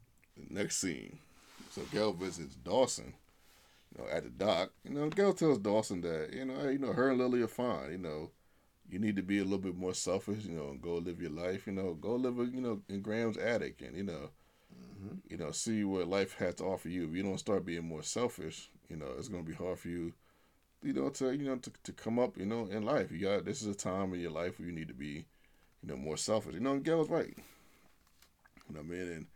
next 0.51 0.79
scene. 0.79 1.19
So 1.71 1.83
Gail 1.93 2.13
visits 2.13 2.57
Dawson, 2.57 3.15
know, 3.99 4.11
at 4.11 4.25
the 4.25 4.31
dock. 4.31 4.73
You 4.85 4.95
know, 4.95 5.09
Gail 5.09 5.33
tells 5.33 5.59
Dawson 5.59 6.01
that, 6.03 6.31
you 6.33 6.45
know, 6.45 6.61
hey, 6.61 6.73
you 6.73 6.79
know, 6.79 6.93
her 6.93 7.11
and 7.11 7.19
Lily 7.19 7.43
are 7.43 7.49
fine. 7.49 7.93
You 7.93 7.99
know, 7.99 8.31
you 8.89 8.99
need 8.99 9.17
to 9.17 9.23
be 9.23 9.39
a 9.39 9.45
little 9.45 9.59
bit 9.59 9.77
more 9.77 9.95
selfish, 9.95 10.45
you 10.45 10.55
know, 10.57 10.69
and 10.69 10.83
go 10.83 10.95
live 10.95 11.21
your 11.21 11.31
life. 11.31 11.67
You 11.67 11.73
know, 11.73 11.95
go 11.95 12.15
live, 12.15 12.37
you 12.55 12.61
know, 12.61 12.81
in 12.89 13.01
Grams' 13.01 13.37
attic 13.37 13.83
and, 13.83 13.97
you 13.97 14.05
know, 14.05 14.31
mm-hmm. 14.75 15.17
you 15.29 15.37
know, 15.37 15.51
see 15.51 15.85
what 15.85 16.09
life 16.09 16.35
has 16.39 16.57
to 16.57 16.65
offer 16.65 16.89
you. 16.89 17.05
If 17.05 17.15
you 17.15 17.23
don't 17.23 17.39
start 17.39 17.65
being 17.65 17.87
more 17.87 18.03
selfish, 18.03 18.71
you 18.89 18.97
know, 18.97 19.09
it's 19.19 19.29
going 19.29 19.45
to 19.45 19.51
be 19.51 19.57
hard 19.57 19.79
for 19.79 19.89
you 19.89 20.13
you 20.85 20.93
know, 20.93 21.09
to 21.09 21.33
you 21.33 21.47
know, 21.47 21.57
to, 21.57 21.73
to 21.83 21.93
come 21.93 22.19
up, 22.19 22.37
you 22.37 22.45
know, 22.45 22.67
in 22.67 22.85
life. 22.85 23.11
You 23.11 23.19
got 23.19 23.45
this 23.45 23.63
is 23.63 23.69
a 23.69 23.75
time 23.75 24.13
in 24.13 24.21
your 24.21 24.31
life 24.31 24.59
where 24.59 24.69
you 24.69 24.75
need 24.75 24.89
to 24.89 24.95
be, 24.95 25.25
you 25.83 25.89
know, 25.89 25.97
more 25.97 26.19
selfish. 26.19 26.55
You 26.55 26.61
know, 26.61 26.73
and 26.73 26.85
Gail's 26.85 27.09
right. 27.09 27.35
You 28.69 28.75
know 28.75 28.81
what 28.81 28.95
I 28.95 28.99
mean? 28.99 29.13
And 29.13 29.27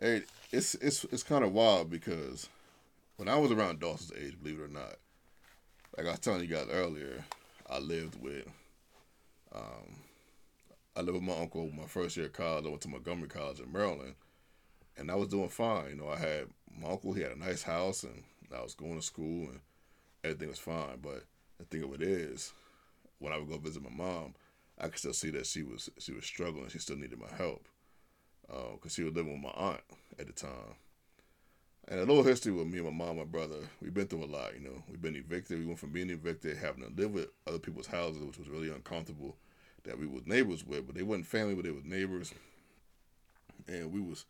hey, 0.00 0.22
it's 0.50 0.74
it's 0.76 1.04
it's 1.04 1.22
kind 1.22 1.44
of 1.44 1.52
wild 1.52 1.90
because 1.90 2.48
when 3.18 3.28
I 3.28 3.36
was 3.36 3.50
around 3.50 3.80
Dawson's 3.80 4.12
age, 4.16 4.38
believe 4.40 4.60
it 4.60 4.62
or 4.62 4.68
not, 4.68 4.94
like 5.96 6.06
I 6.06 6.12
was 6.12 6.20
telling 6.20 6.40
you 6.40 6.46
guys 6.46 6.68
earlier, 6.70 7.24
I 7.68 7.80
lived 7.80 8.20
with, 8.22 8.46
um, 9.52 9.96
I 10.96 11.00
lived 11.00 11.14
with 11.14 11.24
my 11.24 11.36
uncle 11.36 11.68
my 11.76 11.86
first 11.86 12.16
year 12.16 12.26
of 12.26 12.32
college. 12.32 12.64
I 12.64 12.68
went 12.68 12.80
to 12.82 12.88
Montgomery 12.88 13.28
College 13.28 13.58
in 13.58 13.72
Maryland, 13.72 14.14
and 14.96 15.10
I 15.10 15.16
was 15.16 15.28
doing 15.28 15.48
fine. 15.48 15.90
You 15.90 15.96
know, 15.96 16.08
I 16.08 16.16
had 16.16 16.46
my 16.80 16.90
uncle. 16.90 17.12
He 17.12 17.22
had 17.22 17.32
a 17.32 17.38
nice 17.38 17.64
house, 17.64 18.04
and 18.04 18.22
I 18.56 18.62
was 18.62 18.74
going 18.74 18.94
to 18.94 19.02
school 19.02 19.48
and 19.48 19.60
everything 20.22 20.48
was 20.48 20.60
fine. 20.60 20.98
But 21.02 21.24
the 21.58 21.64
thing 21.64 21.82
of 21.82 21.92
it 21.94 22.02
is, 22.02 22.52
when 23.18 23.32
I 23.32 23.38
would 23.38 23.48
go 23.48 23.58
visit 23.58 23.82
my 23.82 23.90
mom, 23.90 24.36
I 24.78 24.86
could 24.86 24.98
still 24.98 25.12
see 25.12 25.30
that 25.30 25.46
she 25.46 25.64
was 25.64 25.90
she 25.98 26.12
was 26.12 26.24
struggling. 26.24 26.68
She 26.68 26.78
still 26.78 26.96
needed 26.96 27.18
my 27.18 27.34
help 27.36 27.66
because 28.46 28.92
uh, 28.92 28.94
she 28.94 29.02
was 29.02 29.14
living 29.14 29.32
with 29.32 29.42
my 29.42 29.60
aunt 29.60 29.80
at 30.20 30.28
the 30.28 30.32
time. 30.32 30.76
And 31.90 32.00
a 32.00 32.04
little 32.04 32.22
history 32.22 32.52
with 32.52 32.66
me 32.66 32.78
and 32.78 32.86
my 32.86 33.06
mom, 33.06 33.16
my 33.16 33.24
brother, 33.24 33.56
we've 33.80 33.94
been 33.94 34.06
through 34.06 34.24
a 34.24 34.26
lot. 34.26 34.54
You 34.54 34.60
know, 34.60 34.82
we've 34.90 35.00
been 35.00 35.16
evicted. 35.16 35.58
We 35.58 35.66
went 35.66 35.78
from 35.78 35.90
being 35.90 36.10
evicted, 36.10 36.58
having 36.58 36.84
to 36.84 37.00
live 37.00 37.12
with 37.12 37.28
other 37.46 37.58
people's 37.58 37.86
houses, 37.86 38.22
which 38.22 38.38
was 38.38 38.48
really 38.48 38.68
uncomfortable. 38.68 39.36
That 39.84 39.98
we 39.98 40.06
was 40.06 40.26
neighbors 40.26 40.66
with, 40.66 40.86
but 40.86 40.96
they 40.96 41.02
wasn't 41.02 41.26
family, 41.26 41.54
but 41.54 41.64
they 41.64 41.70
was 41.70 41.84
neighbors. 41.84 42.34
And 43.66 43.90
we 43.92 44.00
was 44.00 44.26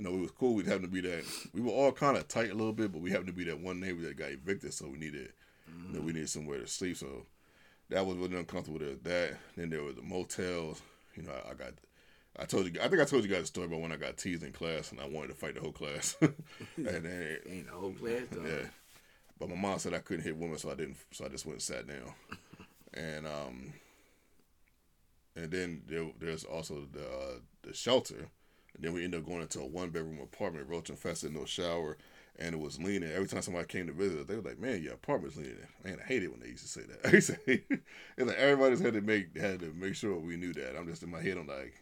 you 0.00 0.04
know, 0.04 0.16
it 0.16 0.20
was 0.20 0.30
cool. 0.30 0.54
We'd 0.54 0.66
happen 0.66 0.82
to 0.82 0.88
be 0.88 1.02
that. 1.02 1.24
We 1.52 1.60
were 1.60 1.72
all 1.72 1.92
kind 1.92 2.16
of 2.16 2.26
tight 2.26 2.50
a 2.50 2.54
little 2.54 2.72
bit, 2.72 2.90
but 2.90 3.02
we 3.02 3.10
happened 3.10 3.28
to 3.28 3.34
be 3.34 3.44
that 3.44 3.60
one 3.60 3.80
neighbor 3.80 4.00
that 4.02 4.16
got 4.16 4.30
evicted, 4.30 4.72
so 4.72 4.88
we 4.88 4.98
needed, 4.98 5.32
mm-hmm. 5.70 5.92
you 5.92 5.98
know, 6.00 6.06
we 6.06 6.12
needed 6.14 6.30
somewhere 6.30 6.58
to 6.58 6.66
sleep. 6.66 6.96
So 6.96 7.26
that 7.90 8.06
was 8.06 8.16
really 8.16 8.38
uncomfortable. 8.38 8.78
There, 8.78 8.94
that 9.02 9.38
then 9.56 9.68
there 9.68 9.82
was 9.82 9.96
the 9.96 10.02
motels. 10.02 10.80
You 11.16 11.24
know, 11.24 11.32
I, 11.32 11.50
I, 11.50 11.54
got. 11.54 11.74
I 12.38 12.44
told 12.44 12.66
you. 12.66 12.80
I 12.80 12.88
think 12.88 13.02
I 13.02 13.04
told 13.04 13.24
you 13.24 13.30
guys 13.30 13.42
a 13.42 13.46
story 13.46 13.66
about 13.66 13.80
when 13.80 13.92
I 13.92 13.96
got 13.96 14.16
teased 14.16 14.42
in 14.42 14.52
class 14.52 14.92
and 14.92 15.00
I 15.00 15.06
wanted 15.06 15.28
to 15.28 15.34
fight 15.34 15.54
the 15.54 15.60
whole 15.60 15.72
class. 15.72 16.16
and 16.20 16.34
then 16.76 17.38
ain't 17.48 17.66
the 17.66 17.72
whole 17.72 17.92
class. 17.92 18.22
Though. 18.30 18.44
Yeah, 18.44 18.66
but 19.38 19.48
my 19.48 19.56
mom 19.56 19.78
said 19.78 19.94
I 19.94 19.98
couldn't 19.98 20.24
hit 20.24 20.36
women, 20.36 20.58
so 20.58 20.70
I 20.70 20.74
didn't. 20.74 20.96
So 21.12 21.24
I 21.24 21.28
just 21.28 21.46
went 21.46 21.56
and 21.56 21.62
sat 21.62 21.86
down. 21.86 22.14
and 22.94 23.26
um, 23.26 23.72
and 25.36 25.50
then 25.50 25.82
there, 25.86 26.06
there's 26.18 26.44
also 26.44 26.86
the 26.92 27.04
uh, 27.04 27.38
the 27.62 27.74
shelter 27.74 28.28
and 28.74 28.84
then 28.84 28.92
we 28.92 29.04
ended 29.04 29.20
up 29.20 29.26
going 29.26 29.42
into 29.42 29.60
a 29.60 29.66
one 29.66 29.90
bedroom 29.90 30.20
apartment, 30.22 30.68
roach 30.68 30.90
infested, 30.90 31.34
no 31.34 31.44
shower, 31.44 31.96
and 32.38 32.54
it 32.54 32.58
was 32.58 32.78
leaning. 32.78 33.10
Every 33.10 33.26
time 33.26 33.42
somebody 33.42 33.66
came 33.66 33.86
to 33.86 33.92
visit, 33.92 34.26
they 34.26 34.36
were 34.36 34.42
like, 34.42 34.58
"Man, 34.58 34.82
your 34.82 34.94
apartment's 34.94 35.36
leaning." 35.36 35.56
Man, 35.84 35.98
I 36.02 36.06
hate 36.06 36.22
it 36.22 36.30
when 36.30 36.40
they 36.40 36.48
used 36.48 36.62
to 36.62 36.68
say 36.68 36.82
that. 36.82 37.06
I 37.06 37.12
used 37.12 37.28
to 37.28 37.38
hate 37.46 37.66
it. 37.68 37.82
It's 38.16 38.26
like 38.26 38.36
everybody 38.36 38.82
had 38.82 38.94
to 38.94 39.00
make 39.00 39.36
had 39.36 39.60
to 39.60 39.72
make 39.74 39.94
sure 39.94 40.16
we 40.16 40.36
knew 40.36 40.52
that. 40.54 40.78
I'm 40.78 40.86
just 40.86 41.02
in 41.02 41.10
my 41.10 41.20
head. 41.20 41.36
I'm 41.36 41.46
like, 41.46 41.74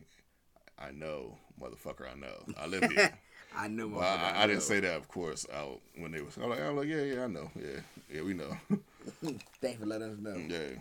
I 0.81 0.91
know, 0.93 1.37
motherfucker. 1.61 2.11
I 2.11 2.19
know. 2.19 2.55
I 2.59 2.67
live 2.67 2.91
here. 2.91 3.19
I 3.57 3.69
know. 3.69 3.89
Well, 3.89 4.01
I, 4.03 4.31
I, 4.31 4.43
I, 4.45 4.47
didn't 4.47 4.63
say 4.63 4.81
that, 4.81 4.97
of 4.97 5.09
course, 5.09 5.47
out 5.53 5.81
when 5.97 6.13
they 6.13 6.21
was. 6.21 6.37
I'm 6.37 6.51
like, 6.51 6.61
I'm 6.61 6.77
like, 6.77 6.89
yeah, 6.89 7.03
yeah, 7.03 7.25
I 7.25 7.27
know, 7.27 7.51
yeah, 7.57 7.81
yeah, 8.13 8.23
we 8.23 8.35
know. 8.35 8.57
Thanks 9.61 9.81
for 9.81 9.87
letting 9.87 10.11
us 10.11 10.19
know. 10.19 10.37
Yeah. 10.37 10.79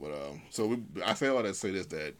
But 0.00 0.12
um, 0.12 0.42
so 0.50 0.66
we, 0.66 0.82
I 1.04 1.14
say 1.14 1.28
all 1.28 1.42
that 1.42 1.48
to 1.48 1.54
say 1.54 1.70
this 1.70 1.86
that 1.86 2.14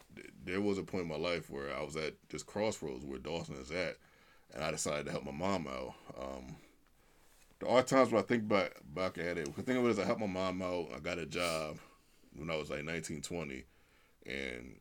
there 0.44 0.60
was 0.60 0.78
a 0.78 0.82
point 0.82 1.02
in 1.02 1.08
my 1.08 1.16
life 1.16 1.50
where 1.50 1.76
I 1.76 1.82
was 1.82 1.96
at 1.96 2.14
this 2.30 2.42
crossroads 2.42 3.04
where 3.04 3.18
Dawson 3.18 3.56
is 3.56 3.70
at, 3.70 3.96
and 4.54 4.64
I 4.64 4.70
decided 4.70 5.06
to 5.06 5.12
help 5.12 5.24
my 5.24 5.32
mom 5.32 5.66
out. 5.66 5.94
Um, 6.18 6.56
there 7.58 7.68
are 7.68 7.82
times 7.82 8.10
when 8.10 8.22
I 8.22 8.26
think 8.26 8.48
back 8.48 8.72
back 8.94 9.18
at 9.18 9.36
it. 9.36 9.54
The 9.54 9.62
thing 9.62 9.76
of 9.76 9.84
it 9.84 9.90
is, 9.90 9.98
I 9.98 10.04
helped 10.04 10.20
my 10.20 10.26
mom 10.26 10.62
out. 10.62 10.88
I 10.96 11.00
got 11.00 11.18
a 11.18 11.26
job 11.26 11.78
when 12.34 12.50
I 12.50 12.56
was 12.56 12.70
like 12.70 12.84
19, 12.84 13.20
20, 13.20 13.64
and 14.26 14.76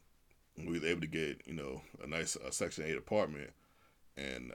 we 0.67 0.79
were 0.79 0.85
able 0.85 1.01
to 1.01 1.07
get 1.07 1.41
you 1.45 1.53
know 1.53 1.81
a 2.03 2.07
nice 2.07 2.37
Section 2.51 2.85
Eight 2.85 2.97
apartment. 2.97 3.51
And 4.17 4.53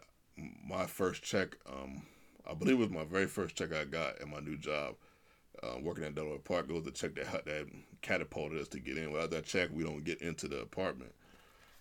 my 0.67 0.87
first 0.87 1.23
check, 1.23 1.57
um, 1.67 2.03
I 2.49 2.55
believe 2.55 2.77
it 2.77 2.81
was 2.81 2.91
my 2.91 3.05
very 3.05 3.27
first 3.27 3.57
check 3.57 3.73
I 3.73 3.85
got 3.85 4.21
at 4.21 4.29
my 4.29 4.41
new 4.41 4.59
job 4.59 4.97
uh, 5.65 5.79
working 5.81 6.05
at 6.05 6.15
Delaware 6.15 6.39
Park 6.39 6.69
goes 6.69 6.85
to 6.85 6.91
check 6.91 7.15
that 7.15 7.45
that 7.45 7.67
catapulted 8.03 8.61
us 8.61 8.69
to 8.69 8.81
get 8.81 8.99
in. 8.99 9.13
Without 9.13 9.31
that 9.31 9.47
check, 9.47 9.71
we 9.73 9.85
don't 9.85 10.05
get 10.05 10.21
into 10.21 10.49
the 10.49 10.61
apartment. 10.61 11.13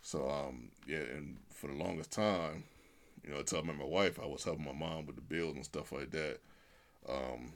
So 0.01 0.29
um, 0.29 0.71
yeah, 0.87 0.99
and 0.99 1.37
for 1.49 1.67
the 1.67 1.73
longest 1.73 2.11
time, 2.11 2.63
you 3.23 3.31
know, 3.31 3.39
until 3.39 3.59
I 3.59 3.63
met 3.63 3.77
my 3.77 3.85
wife, 3.85 4.19
I 4.21 4.25
was 4.25 4.43
helping 4.43 4.65
my 4.65 4.73
mom 4.73 5.05
with 5.05 5.15
the 5.15 5.21
bills 5.21 5.55
and 5.55 5.65
stuff 5.65 5.91
like 5.91 6.11
that. 6.11 6.39
Um, 7.09 7.53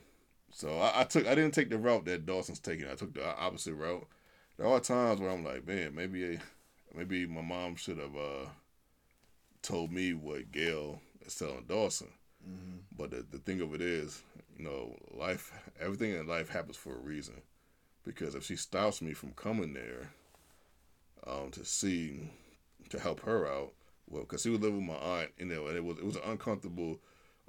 so 0.50 0.78
I, 0.78 1.00
I, 1.00 1.04
took 1.04 1.26
I 1.26 1.34
didn't 1.34 1.54
take 1.54 1.70
the 1.70 1.78
route 1.78 2.04
that 2.06 2.26
Dawson's 2.26 2.58
taking. 2.58 2.88
I 2.88 2.94
took 2.94 3.14
the 3.14 3.36
opposite 3.38 3.74
route. 3.74 4.06
There 4.56 4.66
are 4.66 4.80
times 4.80 5.20
where 5.20 5.30
I'm 5.30 5.44
like, 5.44 5.66
man, 5.66 5.94
maybe 5.94 6.38
maybe 6.94 7.26
my 7.26 7.42
mom 7.42 7.76
should 7.76 7.98
have 7.98 8.16
uh, 8.16 8.48
told 9.62 9.92
me 9.92 10.14
what 10.14 10.52
Gail 10.52 11.00
is 11.24 11.34
telling 11.34 11.64
Dawson. 11.68 12.08
But 12.96 13.10
the, 13.10 13.24
the 13.30 13.38
thing 13.38 13.60
of 13.60 13.74
it 13.74 13.80
is, 13.80 14.22
you 14.56 14.64
know, 14.64 14.96
life, 15.12 15.52
everything 15.80 16.12
in 16.14 16.26
life 16.26 16.48
happens 16.48 16.76
for 16.76 16.94
a 16.94 17.00
reason. 17.00 17.34
Because 18.04 18.34
if 18.34 18.44
she 18.44 18.56
stops 18.56 19.02
me 19.02 19.12
from 19.12 19.32
coming 19.32 19.74
there 19.74 20.10
um, 21.26 21.50
to 21.52 21.64
see, 21.64 22.30
to 22.90 22.98
help 22.98 23.20
her 23.20 23.46
out, 23.46 23.72
well, 24.08 24.22
because 24.22 24.42
she 24.42 24.50
was 24.50 24.60
living 24.60 24.86
with 24.86 24.96
my 24.96 25.20
aunt, 25.20 25.30
you 25.38 25.46
know, 25.46 25.66
and 25.66 25.76
it 25.76 25.84
was 25.84 25.98
it 25.98 26.04
was 26.04 26.16
an 26.16 26.22
uncomfortable 26.24 26.98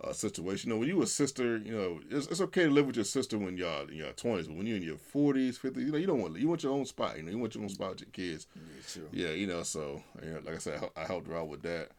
uh, 0.03 0.13
situation. 0.13 0.69
You 0.69 0.75
know, 0.75 0.79
when 0.79 0.89
you 0.89 1.01
a 1.01 1.07
sister, 1.07 1.57
you 1.57 1.75
know, 1.75 1.99
it's, 2.09 2.27
it's 2.27 2.41
okay 2.41 2.65
to 2.65 2.69
live 2.69 2.87
with 2.87 2.95
your 2.95 3.05
sister 3.05 3.37
when 3.37 3.57
y'all 3.57 3.87
in 3.87 3.95
your 3.95 4.11
twenties, 4.13 4.47
but 4.47 4.57
when 4.57 4.65
you're 4.67 4.77
in 4.77 4.83
your 4.83 4.97
forties, 4.97 5.57
fifties, 5.57 5.85
you 5.85 5.91
know, 5.91 5.97
you 5.97 6.07
don't 6.07 6.21
want 6.21 6.37
you 6.37 6.47
want 6.47 6.63
your 6.63 6.73
own 6.73 6.85
spot. 6.85 7.17
You 7.17 7.23
know, 7.23 7.31
you 7.31 7.37
want 7.37 7.55
your 7.55 7.63
own 7.63 7.69
spot 7.69 7.91
with 7.91 8.01
your 8.01 8.09
kids. 8.11 8.47
Yeah. 8.95 9.27
Yeah, 9.27 9.33
you 9.33 9.47
know, 9.47 9.63
so 9.63 10.01
you 10.23 10.31
know, 10.31 10.41
like 10.45 10.55
I 10.55 10.59
said, 10.59 10.89
I 10.95 11.01
I 11.01 11.05
helped 11.05 11.27
her 11.27 11.37
out 11.37 11.47
with 11.47 11.61
that, 11.63 11.89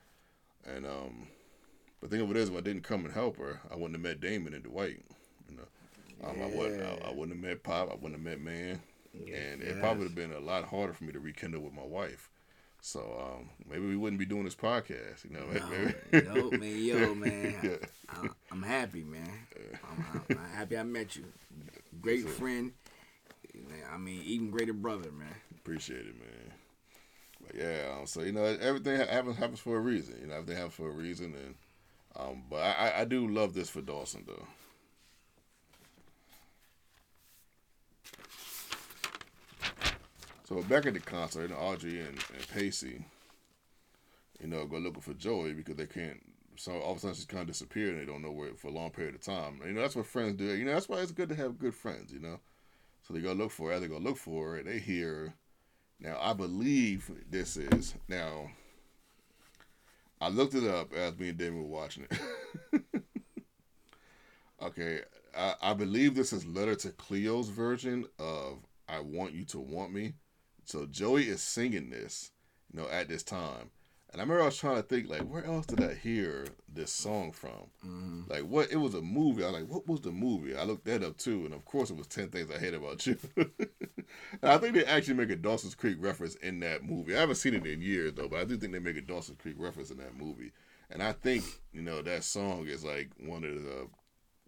and 0.66 0.86
um, 0.86 1.28
but 2.00 2.10
the 2.10 2.16
thing 2.16 2.24
of 2.24 2.30
it 2.30 2.36
is, 2.36 2.48
if 2.48 2.56
I 2.56 2.60
didn't 2.60 2.82
come 2.82 3.04
and 3.04 3.12
help 3.12 3.36
her, 3.38 3.60
I 3.70 3.74
wouldn't 3.74 3.94
have 3.94 4.02
met 4.02 4.20
Damon 4.20 4.54
and 4.54 4.64
Dwight. 4.64 5.02
You 5.48 5.56
know, 5.58 6.28
um, 6.28 6.42
I 6.42 6.46
wouldn't, 6.56 6.82
I, 6.82 7.08
I 7.08 7.10
wouldn't 7.12 7.36
have 7.36 7.44
met 7.44 7.62
Pop, 7.62 7.90
I 7.90 7.94
wouldn't 7.94 8.14
have 8.14 8.22
met 8.22 8.40
Man, 8.40 8.80
and 9.14 9.62
it 9.62 9.78
probably 9.80 10.04
would 10.04 10.08
have 10.08 10.14
been 10.14 10.32
a 10.32 10.40
lot 10.40 10.64
harder 10.64 10.92
for 10.92 11.04
me 11.04 11.12
to 11.12 11.20
rekindle 11.20 11.60
with 11.60 11.74
my 11.74 11.84
wife. 11.84 12.30
So 12.82 13.00
um, 13.20 13.50
maybe 13.68 13.86
we 13.86 13.96
wouldn't 13.96 14.18
be 14.18 14.24
doing 14.24 14.44
this 14.44 14.54
podcast. 14.54 15.24
You 15.24 15.36
know, 15.36 15.44
maybe. 15.52 16.24
No, 16.26 16.34
no, 16.34 16.50
man, 16.58 16.82
yo, 16.84 17.14
man. 17.14 17.54
Yeah. 17.62 17.76
I, 18.08 18.28
I'm 18.50 18.62
happy, 18.62 19.04
man. 19.04 19.30
I'm, 19.84 20.26
I'm, 20.30 20.36
happy 20.54 20.76
I 20.78 20.82
met 20.82 21.14
you. 21.16 21.24
Great 22.00 22.28
friend. 22.28 22.72
I 23.92 23.98
mean, 23.98 24.22
even 24.24 24.50
greater 24.50 24.72
brother, 24.72 25.10
man. 25.12 25.34
Appreciate 25.56 26.00
it, 26.06 26.18
man. 26.18 26.52
But 27.46 27.56
yeah, 27.56 27.96
um, 27.98 28.06
so 28.06 28.22
you 28.22 28.32
know, 28.32 28.44
everything 28.44 28.96
happens 28.96 29.36
happens 29.36 29.60
for 29.60 29.76
a 29.76 29.80
reason. 29.80 30.16
You 30.20 30.28
know, 30.28 30.34
everything 30.34 30.56
happens 30.56 30.74
for 30.74 30.88
a 30.88 30.92
reason, 30.92 31.34
and 31.34 31.54
um, 32.16 32.42
but 32.50 32.58
I- 32.62 33.00
I 33.00 33.04
do 33.04 33.28
love 33.28 33.54
this 33.54 33.68
for 33.70 33.80
Dawson 33.80 34.24
though. 34.26 34.46
So 40.50 40.60
back 40.64 40.84
at 40.84 40.94
the 40.94 41.00
concert, 41.00 41.44
and 41.44 41.54
Audrey 41.54 42.00
and, 42.00 42.18
and 42.34 42.48
Pacey, 42.52 43.04
you 44.40 44.48
know, 44.48 44.66
go 44.66 44.78
looking 44.78 45.00
for 45.00 45.14
Joey 45.14 45.52
because 45.52 45.76
they 45.76 45.86
can't. 45.86 46.20
So 46.56 46.72
all 46.72 46.90
of 46.90 46.96
a 46.98 47.00
sudden 47.00 47.14
she's 47.14 47.24
kind 47.24 47.42
of 47.42 47.46
disappeared, 47.46 47.90
and 47.90 48.00
they 48.00 48.12
don't 48.12 48.20
know 48.20 48.32
where 48.32 48.52
for 48.56 48.66
a 48.66 48.72
long 48.72 48.90
period 48.90 49.14
of 49.14 49.20
time. 49.20 49.60
You 49.64 49.72
know, 49.72 49.80
that's 49.80 49.94
what 49.94 50.06
friends 50.06 50.34
do. 50.34 50.46
You 50.46 50.64
know, 50.64 50.74
that's 50.74 50.88
why 50.88 50.98
it's 50.98 51.12
good 51.12 51.28
to 51.28 51.36
have 51.36 51.60
good 51.60 51.72
friends. 51.72 52.12
You 52.12 52.18
know, 52.18 52.40
so 53.06 53.14
they 53.14 53.20
go 53.20 53.32
look 53.32 53.52
for 53.52 53.70
her. 53.70 53.78
They 53.78 53.86
go 53.86 53.98
look 53.98 54.16
for 54.16 54.56
her, 54.56 54.62
they 54.64 54.80
hear. 54.80 55.34
Now 56.00 56.18
I 56.20 56.32
believe 56.32 57.08
this 57.30 57.56
is 57.56 57.94
now. 58.08 58.50
I 60.20 60.30
looked 60.30 60.54
it 60.54 60.68
up 60.68 60.92
as 60.92 61.16
me 61.16 61.28
and 61.28 61.38
David 61.38 61.58
were 61.58 61.62
watching 61.62 62.08
it. 62.10 62.82
okay, 64.62 65.02
I, 65.36 65.54
I 65.62 65.74
believe 65.74 66.16
this 66.16 66.32
is 66.32 66.44
Letters 66.44 66.78
to 66.78 66.90
Cleo's 66.90 67.50
version 67.50 68.04
of 68.18 68.58
"I 68.88 68.98
Want 68.98 69.32
You 69.32 69.44
to 69.44 69.60
Want 69.60 69.92
Me." 69.92 70.14
So 70.70 70.86
Joey 70.86 71.28
is 71.28 71.42
singing 71.42 71.90
this, 71.90 72.30
you 72.72 72.80
know, 72.80 72.88
at 72.88 73.08
this 73.08 73.24
time, 73.24 73.70
and 74.12 74.20
I 74.20 74.22
remember 74.22 74.42
I 74.42 74.46
was 74.46 74.56
trying 74.56 74.76
to 74.76 74.82
think 74.82 75.08
like, 75.08 75.22
where 75.22 75.44
else 75.44 75.66
did 75.66 75.82
I 75.82 75.94
hear 75.94 76.46
this 76.72 76.92
song 76.92 77.32
from? 77.32 77.70
Like, 78.28 78.42
what? 78.42 78.70
It 78.70 78.76
was 78.76 78.94
a 78.94 79.02
movie. 79.02 79.42
I 79.42 79.50
was 79.50 79.60
like, 79.60 79.68
what 79.68 79.88
was 79.88 80.00
the 80.00 80.12
movie? 80.12 80.56
I 80.56 80.62
looked 80.62 80.84
that 80.84 81.02
up 81.02 81.16
too, 81.16 81.44
and 81.44 81.52
of 81.54 81.64
course, 81.64 81.90
it 81.90 81.96
was 81.96 82.06
Ten 82.06 82.28
Things 82.28 82.52
I 82.52 82.58
Hate 82.60 82.74
About 82.74 83.04
You. 83.04 83.18
I 84.44 84.58
think 84.58 84.74
they 84.74 84.84
actually 84.84 85.14
make 85.14 85.30
a 85.30 85.36
Dawson's 85.36 85.74
Creek 85.74 85.96
reference 85.98 86.36
in 86.36 86.60
that 86.60 86.84
movie. 86.84 87.16
I 87.16 87.20
haven't 87.20 87.36
seen 87.36 87.54
it 87.54 87.66
in 87.66 87.82
years 87.82 88.12
though, 88.14 88.28
but 88.28 88.38
I 88.38 88.44
do 88.44 88.56
think 88.56 88.72
they 88.72 88.78
make 88.78 88.96
a 88.96 89.00
Dawson's 89.00 89.38
Creek 89.38 89.56
reference 89.58 89.90
in 89.90 89.98
that 89.98 90.16
movie. 90.16 90.52
And 90.88 91.02
I 91.02 91.12
think 91.12 91.44
you 91.72 91.82
know 91.82 92.00
that 92.02 92.22
song 92.22 92.68
is 92.68 92.84
like 92.84 93.10
one 93.18 93.42
of 93.42 93.54
the 93.64 93.88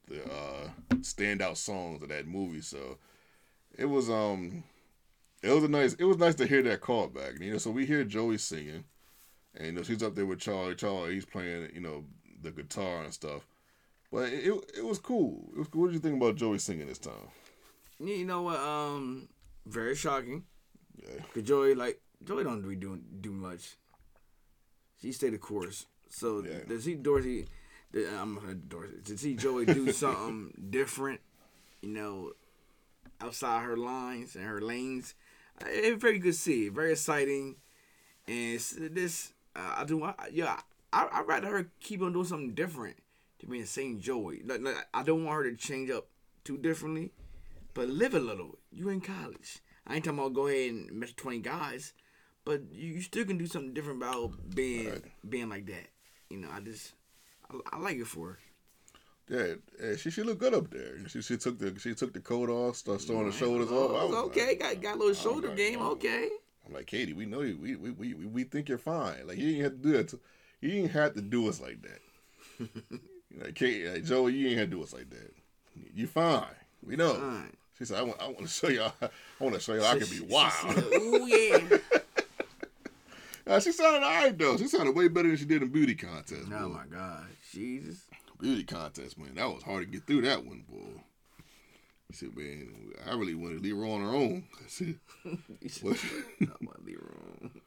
the 0.07 0.25
uh, 0.25 0.69
standout 0.99 1.57
songs 1.57 2.01
of 2.01 2.11
that 2.11 2.29
movie. 2.29 2.61
So 2.61 2.99
it 3.77 3.87
was 3.87 4.09
um 4.09 4.63
it 5.43 5.51
was 5.51 5.65
a 5.65 5.69
nice 5.69 5.95
it 5.95 6.05
was 6.05 6.19
nice 6.19 6.35
to 6.37 6.47
hear 6.47 6.63
that 6.63 6.81
callback. 6.81 7.41
You 7.41 7.53
know, 7.53 7.59
so 7.59 7.71
we 7.71 7.87
hear 7.87 8.05
Joey 8.05 8.39
singing, 8.39 8.85
and 9.57 9.67
you 9.67 9.73
know 9.73 9.83
she's 9.83 10.03
up 10.03 10.15
there 10.15 10.27
with 10.27 10.41
Charlie. 10.41 10.75
Charlie, 10.75 11.15
he's 11.15 11.25
playing 11.25 11.69
you 11.75 11.81
know 11.81 12.05
the 12.43 12.51
guitar 12.51 13.03
and 13.05 13.13
stuff. 13.13 13.47
But 14.13 14.33
it 14.33 14.47
it, 14.47 14.71
it 14.79 14.85
was 14.85 14.99
cool. 14.99 15.51
It 15.55 15.59
was 15.59 15.69
cool. 15.69 15.83
What 15.83 15.87
did 15.89 15.95
you 15.95 16.01
think 16.01 16.17
about 16.17 16.37
Joey 16.37 16.59
singing 16.59 16.87
this 16.87 16.99
time? 16.99 17.29
You 17.99 18.25
know 18.25 18.43
what? 18.43 18.59
Um, 18.59 19.29
very 19.67 19.95
shocking. 19.95 20.45
Yeah. 21.03 21.23
Cause 21.35 21.43
Joey, 21.45 21.75
like 21.75 22.01
Joey, 22.25 22.45
don't 22.45 22.63
really 22.63 22.77
do 22.77 22.99
do 23.21 23.33
much. 23.33 23.77
She 25.01 25.13
stayed 25.13 25.33
the 25.33 25.39
course. 25.39 25.87
So 26.11 26.45
Yeah. 26.45 26.61
to 26.65 26.81
see 26.81 26.95
Dorsey, 26.95 27.47
I'm 27.95 28.39
Dorsey. 28.69 28.95
To 29.07 29.19
see 29.19 29.35
Joey 29.35 29.67
do 29.67 29.91
something 30.03 30.53
different, 30.71 31.21
you 31.81 31.89
know, 31.89 32.33
outside 33.21 33.63
her 33.65 33.77
lines 33.77 34.37
and 34.37 34.45
her 34.45 34.61
lanes, 34.61 35.15
it's 35.67 36.01
very 36.01 36.19
good 36.19 36.35
see. 36.35 36.69
Very 36.69 36.93
exciting, 36.93 37.57
and 38.27 38.61
this 38.91 39.33
uh, 39.57 39.75
I 39.79 39.85
do. 39.85 40.03
I, 40.05 40.15
yeah, 40.33 40.61
I 40.93 41.05
I 41.05 41.23
rather 41.23 41.49
her 41.49 41.71
keep 41.81 42.03
on 42.03 42.13
doing 42.13 42.25
something 42.25 42.55
different 42.55 42.97
to 43.41 43.47
be 43.47 43.61
the 43.61 43.67
same 43.67 44.01
Joey. 44.01 44.43
Like, 44.45 44.61
like, 44.63 44.77
I 44.95 45.03
don't 45.03 45.25
want 45.25 45.45
her 45.45 45.51
to 45.51 45.57
change 45.57 45.91
up 45.91 46.07
too 46.45 46.59
differently, 46.59 47.13
but 47.75 47.89
live 47.89 48.15
a 48.15 48.21
little. 48.21 48.59
You 48.71 48.89
in 48.89 49.01
college. 49.01 49.59
I 49.87 49.97
ain't 49.97 50.05
talking 50.05 50.19
about 50.21 50.35
go 50.35 50.47
ahead 50.47 50.71
and 50.71 50.93
match 50.93 51.17
twenty 51.17 51.39
guys, 51.41 51.93
but 52.45 52.63
you, 52.73 52.95
you 52.95 53.03
still 53.03 53.25
can 53.25 53.39
do 53.39 53.47
something 53.47 53.75
different 53.75 54.03
about 54.03 54.55
being 54.55 54.89
Right. 54.91 55.03
being 55.29 55.49
like 55.49 55.67
that. 55.67 55.89
You 56.31 56.39
know, 56.39 56.49
I 56.53 56.61
just 56.61 56.95
I, 57.51 57.59
I 57.77 57.79
like 57.79 57.97
it 57.99 58.07
for 58.07 58.29
her. 58.29 58.39
Yeah, 59.29 59.55
yeah, 59.83 59.97
she 59.97 60.11
she 60.11 60.23
looked 60.23 60.41
good 60.41 60.53
up 60.55 60.71
there. 60.71 60.97
She 61.09 61.23
she 61.23 61.37
took 61.37 61.59
the 61.59 61.79
she 61.79 61.95
took 61.95 62.13
the 62.13 62.21
coat 62.21 62.51
off, 62.51 62.77
started 62.77 63.07
throwing 63.07 63.27
the 63.27 63.33
shoulders 63.33 63.69
Oh, 63.71 63.95
off. 63.95 64.01
I 64.01 64.05
was 64.05 64.15
okay, 64.27 64.49
like- 64.49 64.61
got 64.61 64.81
got 64.83 64.97
a 64.97 64.99
little 64.99 65.15
shoulder 65.15 65.49
like, 65.49 65.57
game. 65.57 65.79
oh. 65.81 65.93
Okay. 65.93 66.29
I'm 66.67 66.75
like, 66.75 66.87
Katie, 66.87 67.13
we 67.13 67.25
know 67.27 67.41
you. 67.43 67.57
We 67.61 67.77
we 67.77 67.91
we, 67.93 68.15
we- 68.15 68.27
we 68.27 68.45
think 68.45 68.69
you're 68.69 68.79
fine. 68.79 69.27
Like 69.27 69.39
you 69.39 69.47
didn't 69.53 69.63
have 69.65 69.73
to 69.73 69.79
do 69.79 69.93
that. 69.93 70.09
To, 70.09 70.21
you 70.61 70.71
didn't 70.71 70.91
have 70.91 71.15
to 71.15 71.23
do 71.23 71.49
us 71.49 71.61
like 71.61 71.79
that. 71.83 72.69
like 73.45 73.55
Katie, 73.55 73.89
like, 73.89 74.05
Joey, 74.05 74.35
you 74.35 74.49
ain't 74.49 74.59
have 74.59 74.71
to 74.71 74.77
do 74.77 74.83
us 74.83 74.93
like 74.93 75.09
that. 75.11 75.33
You 75.95 76.07
fine. 76.07 76.45
We 76.87 76.97
know. 76.97 77.15
Fine. 77.15 77.57
She 77.79 77.85
said, 77.87 77.99
I 77.99 78.03
want 78.03 78.21
I 78.21 78.27
want 78.27 78.41
to 78.41 78.49
show 78.49 78.69
y'all. 78.69 78.93
I 79.01 79.09
want 79.41 79.55
to 79.55 79.61
show 79.61 79.75
y'all 79.75 79.87
I 79.87 79.99
can 79.99 80.09
be 80.09 80.21
wild. 80.21 80.79
Ooh 80.95 81.27
yeah. 81.27 81.79
Uh, 83.45 83.59
she 83.59 83.73
sounded 83.73 84.05
all 84.05 84.23
right 84.23 84.39
though. 84.39 84.57
She 84.57 84.69
sounded 84.69 84.95
way 84.95 85.09
better 85.09 85.27
than 85.27 85.37
she 85.37 85.45
did 85.45 85.63
in 85.63 85.69
beauty 85.69 85.97
contest. 85.97 86.45
oh 86.55 86.69
boy. 86.69 86.75
my 86.75 86.85
God, 86.89 87.25
Jesus. 87.53 88.05
Beauty 88.43 88.65
contest, 88.65 89.17
man. 89.19 89.37
That 89.37 89.49
was 89.49 89.63
hard 89.63 89.85
to 89.85 89.91
get 89.91 90.07
through 90.07 90.23
that 90.23 90.45
one, 90.45 90.65
boy. 90.69 91.01
She 92.11 92.17
said, 92.27 92.37
man, 92.37 92.93
I 93.07 93.15
really 93.15 93.35
wanted 93.35 93.59
to 93.59 93.63
leave 93.63 93.77
her 93.77 93.85
on 93.85 94.03
her 94.03 94.15
own. 94.15 94.45
I 94.59 94.69
said, 94.69 94.99
What? 95.81 95.97
Not 96.41 96.61
my 96.61 96.73
room. 96.87 97.63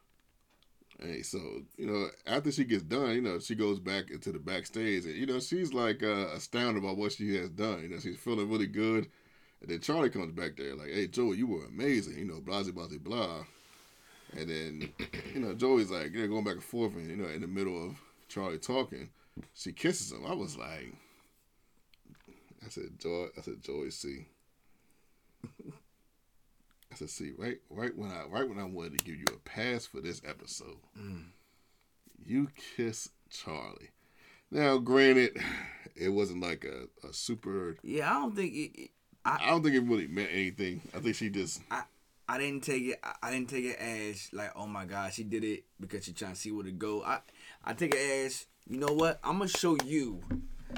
Hey, 1.02 1.24
so 1.24 1.40
you 1.78 1.88
know, 1.88 2.08
after 2.26 2.52
she 2.52 2.64
gets 2.64 2.84
done, 2.84 3.12
you 3.12 3.22
know, 3.22 3.40
she 3.40 3.56
goes 3.56 3.80
back 3.80 4.12
into 4.12 4.32
the 4.32 4.40
backstage, 4.40 5.06
and 5.06 5.16
you 5.16 5.26
know, 5.26 5.40
she's 5.40 5.74
like 5.74 6.02
uh, 6.04 6.28
astounded 6.34 6.84
about 6.84 6.98
what 6.98 7.12
she 7.12 7.36
has 7.36 7.50
done. 7.50 7.82
You 7.82 7.90
know, 7.90 8.00
she's 8.00 8.18
feeling 8.18 8.50
really 8.50 8.68
good, 8.68 9.08
and 9.60 9.70
then 9.70 9.82
Charlie 9.82 10.10
comes 10.10 10.32
back 10.32 10.56
there 10.56 10.74
like, 10.74 10.92
"Hey, 10.92 11.08
Joey, 11.08 11.36
you 11.36 11.48
were 11.48 11.66
amazing." 11.66 12.18
You 12.18 12.24
know, 12.26 12.40
blah 12.40 12.64
blah 12.64 12.88
blah 12.88 12.98
blah. 12.98 13.46
And 14.38 14.50
then, 14.50 14.94
you 15.34 15.42
know, 15.42 15.54
Joey's 15.54 15.92
like, 15.92 16.14
you 16.14 16.22
know, 16.22 16.28
going 16.30 16.46
back 16.46 16.54
and 16.54 16.64
forth, 16.64 16.96
and 16.96 17.10
you 17.10 17.18
know, 17.18 17.28
in 17.28 17.42
the 17.42 17.48
middle 17.48 17.88
of 17.88 17.98
Charlie 18.30 18.58
talking, 18.58 19.10
she 19.54 19.72
kisses 19.74 20.12
him. 20.12 20.26
I 20.28 20.34
was 20.34 20.58
like, 20.58 20.94
I 22.66 22.70
said, 22.70 23.00
Joy, 23.00 23.28
I 23.38 23.42
said, 23.42 23.62
Joey, 23.62 23.92
see. 23.92 24.28
I 26.92 26.96
said, 26.96 27.10
see, 27.10 27.32
right, 27.38 27.58
right 27.70 27.96
when 27.96 28.10
I, 28.12 28.24
right 28.30 28.48
when 28.48 28.60
I 28.60 28.64
wanted 28.64 29.00
to 29.00 29.06
give 29.06 29.16
you 29.16 29.26
a 29.30 29.40
pass 29.50 29.86
for 29.86 30.00
this 30.02 30.22
episode, 30.28 30.78
mm. 30.98 31.26
you 32.26 32.48
kiss 32.78 33.10
Charlie. 33.30 33.90
Now, 34.52 34.78
granted, 34.78 35.38
it 35.96 36.10
wasn't 36.10 36.42
like 36.42 36.64
a, 36.66 37.08
a 37.08 37.12
super. 37.14 37.76
Yeah, 37.84 38.10
I 38.10 38.14
don't 38.22 38.36
think 38.36 38.54
it, 38.54 38.80
it- 38.82 38.92
I 39.28 39.50
don't 39.50 39.64
think 39.64 39.74
it 39.74 39.80
really 39.82 40.06
meant 40.06 40.30
anything. 40.32 40.82
I 40.96 41.00
think 41.00 41.16
she 41.16 41.30
just. 41.32 41.60
I 41.72 41.82
I 42.30 42.38
didn't 42.38 42.64
take 42.64 42.84
it. 42.84 43.00
I- 43.04 43.16
I 43.24 43.32
didn't 43.32 43.50
take 43.50 43.66
it 43.66 43.78
as 43.80 44.30
like, 44.32 44.52
oh 44.56 44.68
my 44.68 44.86
God, 44.86 45.12
she 45.14 45.24
did 45.24 45.44
it 45.44 45.64
because 45.80 46.06
she 46.06 46.14
trying 46.14 46.34
to 46.34 46.40
see 46.40 46.52
where 46.52 46.64
to 46.64 46.72
go. 46.72 47.04
I 47.04 47.20
I 47.64 47.74
take 47.74 47.96
it 47.96 48.26
as, 48.26 48.46
you 48.68 48.78
know 48.78 48.94
what? 48.94 49.20
I'm 49.24 49.38
gonna 49.38 49.48
show 49.50 49.78
you 49.86 50.22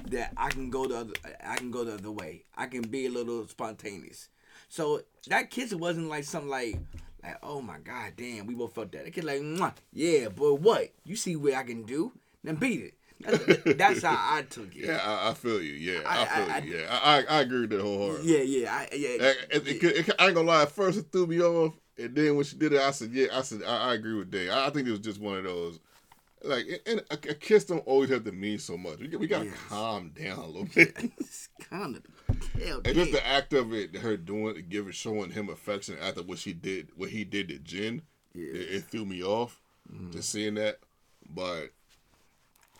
that 0.10 0.34
I 0.38 0.50
can 0.50 0.70
go 0.70 0.88
the 0.88 0.98
other. 0.98 1.14
I 1.44 1.56
can 1.58 1.72
go 1.72 1.84
the 1.84 1.96
other 1.96 2.12
way. 2.12 2.44
I 2.56 2.68
can 2.68 2.82
be 2.82 3.06
a 3.06 3.10
little 3.10 3.48
spontaneous. 3.48 4.30
So 4.70 5.02
that 5.28 5.50
kiss 5.50 5.74
wasn't 5.74 6.10
like 6.10 6.24
something 6.26 6.50
like, 6.50 6.78
like, 7.24 7.38
oh 7.44 7.62
my 7.62 7.78
God, 7.80 8.14
damn, 8.18 8.46
we 8.48 8.56
both 8.56 8.74
felt 8.76 8.92
that. 8.92 9.06
That 9.06 9.12
kid 9.14 9.24
like, 9.24 9.42
Mwah, 9.42 9.74
yeah, 9.94 10.28
boy, 10.30 10.54
what? 10.54 10.90
You 11.06 11.16
see 11.16 11.36
what 11.36 11.54
I 11.54 11.64
can 11.64 11.84
do? 11.84 12.12
Then 12.44 12.56
beat 12.56 12.82
it. 12.82 12.94
That's, 13.20 13.64
that's 13.78 14.04
how 14.04 14.16
I 14.16 14.44
took 14.44 14.76
it. 14.76 14.86
Yeah, 14.86 15.00
I, 15.04 15.32
I 15.32 15.34
feel 15.34 15.62
you. 15.62 15.74
Yeah, 15.74 16.00
I, 16.06 16.22
I- 16.22 16.26
feel 16.26 16.52
I- 16.52 16.58
you. 16.60 16.78
Yeah, 16.78 17.00
I, 17.02 17.24
I, 17.24 17.42
agree 17.42 17.62
with 17.62 17.70
that 17.72 17.82
wholeheartedly. 17.82 18.32
Yeah, 18.32 18.44
yeah, 18.44 18.74
I, 18.74 18.88
yeah. 18.94 19.10
It, 19.10 19.68
it, 19.68 19.84
it, 19.84 20.16
I 20.20 20.26
ain't 20.28 20.36
gonna 20.36 20.48
lie. 20.48 20.64
At 20.64 20.72
first, 20.72 21.00
it 21.00 21.08
threw 21.12 21.26
me 21.28 21.42
off, 21.42 21.74
and 21.98 22.14
then 22.14 22.36
when 22.36 22.46
she 22.46 22.58
did 22.58 22.74
it, 22.74 22.82
I 22.82 22.92
said, 22.92 23.12
"Yeah." 23.12 23.28
I 23.34 23.42
said, 23.42 23.62
"I, 23.66 23.90
I 23.90 23.94
agree 23.96 24.14
with 24.14 24.30
Dave. 24.30 24.52
I 24.52 24.70
think 24.70 24.88
it 24.88 24.92
was 24.92 25.00
just 25.00 25.20
one 25.20 25.38
of 25.38 25.46
those. 25.46 25.80
Like, 26.44 26.66
and 26.86 27.00
a, 27.10 27.14
a 27.14 27.34
kiss 27.34 27.66
don't 27.66 27.86
always 27.88 28.10
have 28.10 28.24
to 28.26 28.32
mean 28.32 28.60
so 28.60 28.78
much. 28.78 29.00
We, 29.00 29.08
we 29.16 29.28
gotta 29.28 29.46
Yes. 29.46 29.58
calm 29.70 30.10
down 30.12 30.40
a 30.40 30.46
little 30.46 30.66
bit. 30.76 30.96
it's 31.18 31.50
kind 31.70 31.96
of 31.98 32.04
hell. 32.62 32.82
And 32.86 32.96
just 32.96 33.12
the 33.12 33.26
act 33.26 33.54
of 33.54 33.74
it, 33.74 33.96
her 33.98 34.18
doing, 34.18 34.66
giving, 34.70 34.92
showing 34.92 35.32
him 35.32 35.50
affection 35.50 35.98
after 36.02 36.22
what 36.24 36.38
she 36.38 36.54
did, 36.54 36.90
what 36.96 37.10
he 37.10 37.24
did 37.24 37.48
to 37.50 37.60
Jen, 37.60 38.02
Yeah. 38.34 38.52
it, 38.52 38.76
it 38.76 38.84
threw 38.86 39.06
me 39.06 39.24
off. 39.24 39.60
Mm-hmm. 39.92 40.12
Just 40.12 40.30
seeing 40.30 40.56
that, 40.56 40.80
but 41.30 41.70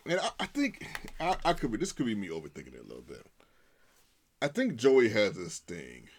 and 0.06 0.20
I, 0.20 0.30
I 0.42 0.46
think 0.46 0.86
I, 1.20 1.36
I 1.46 1.54
could 1.54 1.72
be. 1.72 1.78
This 1.78 1.94
could 1.94 2.06
be 2.06 2.16
me 2.16 2.28
overthinking 2.28 2.74
it 2.76 2.84
a 2.84 2.88
little 2.88 3.02
bit. 3.08 3.26
I 4.42 4.48
think 4.50 4.76
Joey 4.76 5.10
has 5.10 5.36
this 5.36 5.60
thing 5.60 6.10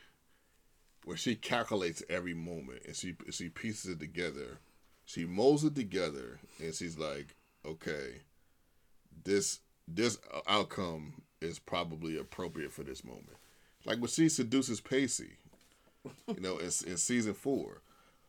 where 1.05 1.16
she 1.16 1.36
calculates 1.36 2.03
every 2.09 2.32
moment 2.34 2.82
and 2.86 2.97
she 2.97 3.16
she 3.30 3.49
pieces 3.51 3.91
it 3.93 4.01
together. 4.01 4.59
She 5.09 5.24
molds 5.24 5.64
it 5.64 5.74
together 5.74 6.38
and 6.62 6.74
she's 6.74 6.98
like, 6.98 7.34
okay, 7.64 8.20
this 9.24 9.61
this 9.88 10.18
outcome 10.46 11.22
is 11.40 11.59
probably 11.59 12.18
appropriate 12.18 12.72
for 12.72 12.82
this 12.82 13.02
moment. 13.02 13.38
Like 13.86 14.00
when 14.00 14.09
she 14.09 14.28
seduces 14.28 14.82
Pacey, 14.82 15.38
you 16.26 16.40
know, 16.40 16.59
in, 16.59 16.66
in 16.86 16.98
season 16.98 17.32
four, 17.32 17.80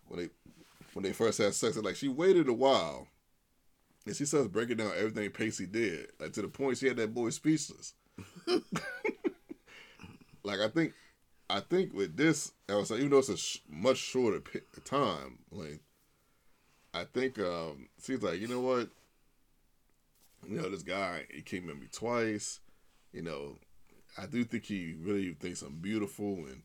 when 0.07 0.21
they 0.21 0.30
when 0.93 1.03
they 1.03 1.11
first 1.11 1.39
had 1.39 1.53
sex, 1.53 1.75
like 1.75 1.97
she 1.97 2.07
waited 2.07 2.47
a 2.47 2.53
while, 2.53 3.09
and 4.05 4.15
she 4.15 4.23
starts 4.23 4.47
breaking 4.47 4.77
down 4.77 4.93
everything 4.97 5.30
Pacey 5.32 5.65
did, 5.65 6.07
like 6.17 6.32
to 6.32 6.41
the 6.41 6.47
point 6.47 6.77
she 6.77 6.88
had 6.88 6.95
that 6.95 7.13
boy 7.13 7.30
speechless. 7.32 7.93
like 10.43 10.61
I 10.61 10.69
think, 10.69 10.93
I 11.49 11.59
think 11.59 11.93
with 11.93 12.15
this, 12.15 12.53
I 12.69 12.75
was 12.75 12.89
like, 12.89 12.99
even 12.99 13.11
though 13.11 13.17
it's 13.17 13.27
a 13.27 13.36
sh- 13.36 13.57
much 13.69 13.97
shorter 13.97 14.39
pi- 14.39 14.61
time 14.86 15.39
length, 15.51 15.84
I 16.94 17.04
think 17.04 17.40
um 17.40 17.88
she's 18.04 18.22
like, 18.22 18.40
you 18.40 18.48
know 18.48 18.62
what, 18.62 18.90
you 20.48 20.58
know, 20.62 20.70
this 20.70 20.84
guy 20.84 21.26
he 21.32 21.42
came 21.42 21.70
at 21.70 21.80
me 21.80 21.88
twice, 21.92 22.60
you 23.12 23.22
know, 23.22 23.58
I 24.18 24.26
do 24.26 24.44
think 24.44 24.66
he 24.66 24.96
really 25.00 25.34
thinks 25.34 25.62
I'm 25.62 25.76
beautiful 25.76 26.34
and 26.48 26.64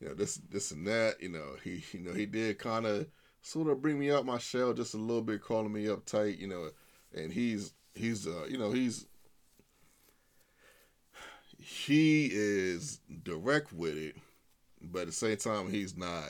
you 0.00 0.08
know 0.08 0.14
this 0.14 0.36
this 0.50 0.70
and 0.70 0.86
that. 0.86 1.16
You 1.20 1.30
know 1.30 1.56
he 1.62 1.82
you 1.92 2.00
know 2.00 2.12
he 2.12 2.26
did 2.26 2.58
kind 2.58 2.86
of 2.86 3.06
sort 3.42 3.68
of 3.68 3.80
bring 3.80 3.98
me 3.98 4.10
out 4.10 4.26
my 4.26 4.38
shell 4.38 4.72
just 4.72 4.94
a 4.94 4.98
little 4.98 5.22
bit, 5.22 5.42
calling 5.42 5.72
me 5.72 5.84
uptight. 5.84 6.38
You 6.38 6.48
know, 6.48 6.70
and 7.14 7.32
he's 7.32 7.72
he's 7.94 8.26
uh 8.26 8.46
you 8.48 8.58
know 8.58 8.72
he's 8.72 9.06
he 11.58 12.30
is 12.32 13.00
direct 13.22 13.72
with 13.72 13.96
it, 13.96 14.16
but 14.82 15.02
at 15.02 15.06
the 15.06 15.12
same 15.12 15.36
time 15.36 15.70
he's 15.70 15.96
not 15.96 16.24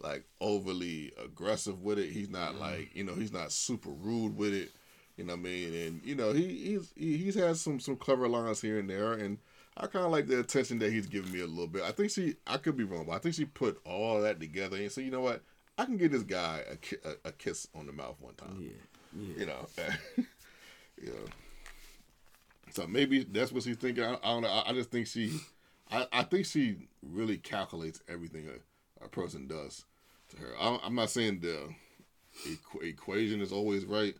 like 0.00 0.24
overly 0.40 1.12
aggressive 1.22 1.82
with 1.82 1.98
it. 1.98 2.10
He's 2.10 2.30
not 2.30 2.52
mm-hmm. 2.52 2.60
like 2.60 2.94
you 2.94 3.04
know 3.04 3.14
he's 3.14 3.32
not 3.32 3.52
super 3.52 3.90
rude 3.90 4.36
with 4.36 4.54
it. 4.54 4.70
You 5.16 5.24
know 5.24 5.34
what 5.34 5.40
I 5.40 5.42
mean? 5.42 5.74
And 5.74 6.00
you 6.04 6.14
know 6.14 6.32
he 6.32 6.46
he's 6.46 6.92
he's 6.96 7.34
had 7.34 7.56
some 7.56 7.80
some 7.80 7.96
clever 7.96 8.28
lines 8.28 8.60
here 8.60 8.78
and 8.78 8.88
there, 8.88 9.14
and 9.14 9.38
I 9.76 9.86
kind 9.86 10.04
of 10.04 10.12
like 10.12 10.26
the 10.26 10.40
attention 10.40 10.78
that 10.80 10.92
he's 10.92 11.06
giving 11.06 11.32
me 11.32 11.40
a 11.40 11.46
little 11.46 11.66
bit. 11.66 11.82
I 11.82 11.92
think 11.92 12.10
she 12.10 12.36
I 12.46 12.56
could 12.56 12.76
be 12.76 12.84
wrong, 12.84 13.06
but 13.06 13.12
I 13.12 13.18
think 13.18 13.34
she 13.34 13.44
put 13.44 13.80
all 13.84 14.20
that 14.20 14.40
together 14.40 14.76
and 14.76 14.92
so 14.92 15.00
you 15.00 15.10
know 15.10 15.20
what? 15.20 15.42
I 15.76 15.84
can 15.84 15.96
give 15.96 16.10
this 16.10 16.24
guy 16.24 16.62
a, 16.68 16.76
ki- 16.76 16.96
a, 17.04 17.28
a 17.28 17.32
kiss 17.32 17.68
on 17.72 17.86
the 17.86 17.92
mouth 17.92 18.16
one 18.18 18.34
time. 18.34 18.58
Yeah, 18.58 19.22
yeah. 19.22 19.34
You 19.38 19.46
know, 19.46 19.66
you 21.00 21.06
know. 21.06 21.24
So 22.72 22.86
maybe 22.86 23.22
that's 23.24 23.52
what 23.52 23.62
she's 23.62 23.76
thinking. 23.76 24.02
I, 24.02 24.14
I 24.14 24.32
don't 24.32 24.42
know. 24.42 24.48
I, 24.48 24.70
I 24.70 24.72
just 24.72 24.90
think 24.90 25.06
she, 25.06 25.38
I, 25.90 26.06
I 26.12 26.22
think 26.24 26.46
she 26.46 26.88
really 27.00 27.38
calculates 27.38 28.00
everything 28.08 28.48
a, 29.02 29.08
person 29.08 29.46
does 29.46 29.84
to 30.30 30.36
her. 30.38 30.54
I, 30.58 30.78
I'm 30.84 30.94
not 30.94 31.10
saying 31.10 31.40
the 31.40 31.68
equ- 32.46 32.82
equation 32.82 33.40
is 33.40 33.52
always 33.52 33.84
right, 33.84 34.16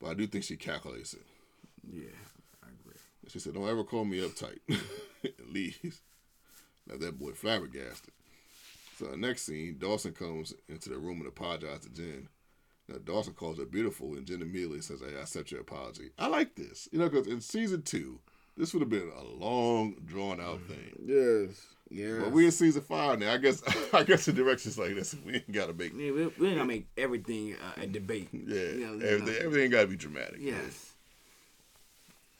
but 0.00 0.10
I 0.10 0.14
do 0.14 0.26
think 0.26 0.44
she 0.44 0.56
calculates 0.56 1.14
it. 1.14 1.26
Yeah, 1.90 2.10
I 2.62 2.68
agree. 2.80 2.98
She 3.28 3.38
said, 3.38 3.54
"Don't 3.54 3.68
ever 3.68 3.84
call 3.84 4.04
me 4.04 4.20
uptight." 4.20 4.58
and 4.68 5.50
leaves. 5.50 6.00
Now 6.86 6.96
that 6.96 7.18
boy 7.18 7.32
flabbergasted. 7.32 8.12
So 8.98 9.06
the 9.06 9.16
next 9.16 9.42
scene, 9.42 9.76
Dawson 9.78 10.12
comes 10.12 10.54
into 10.68 10.88
the 10.88 10.98
room 10.98 11.18
and 11.18 11.26
apologizes 11.26 11.86
to 11.86 11.90
Jen. 11.90 12.28
Now 12.88 12.96
Dawson 13.02 13.32
calls 13.32 13.58
her 13.58 13.64
beautiful, 13.64 14.14
and 14.14 14.26
Jen 14.26 14.42
immediately 14.42 14.82
says, 14.82 15.00
"Hey, 15.00 15.16
I 15.16 15.22
accept 15.22 15.50
your 15.50 15.60
apology." 15.60 16.10
I 16.18 16.26
like 16.28 16.54
this, 16.54 16.88
you 16.92 16.98
know, 16.98 17.08
because 17.08 17.26
in 17.26 17.40
season 17.40 17.82
two, 17.82 18.20
this 18.56 18.72
would 18.72 18.80
have 18.80 18.90
been 18.90 19.10
a 19.18 19.24
long, 19.24 19.94
drawn 20.06 20.40
out 20.40 20.60
thing. 20.62 20.92
Yes, 21.04 21.60
yeah. 21.90 22.20
But 22.20 22.32
we 22.32 22.46
in 22.46 22.50
season 22.52 22.82
five 22.82 23.18
now. 23.18 23.32
I 23.32 23.38
guess 23.38 23.62
I 23.94 24.02
guess 24.02 24.24
the 24.26 24.32
direction's 24.32 24.78
like 24.78 24.94
this. 24.94 25.14
We 25.24 25.34
ain't 25.34 25.52
gotta 25.52 25.72
make 25.74 25.92
Yeah, 25.92 26.10
we, 26.12 26.26
we 26.26 26.48
ain't 26.48 26.56
gonna 26.56 26.64
make 26.64 26.86
everything 26.96 27.54
uh, 27.54 27.82
a 27.82 27.86
debate. 27.86 28.28
yeah 28.32 28.54
You 28.60 28.86
know, 28.98 29.06
everything. 29.06 29.26
know. 29.26 29.40
Everything 29.44 29.70
gotta 29.70 29.86
be 29.88 29.96
dramatic. 29.96 30.36
Yes. 30.40 30.92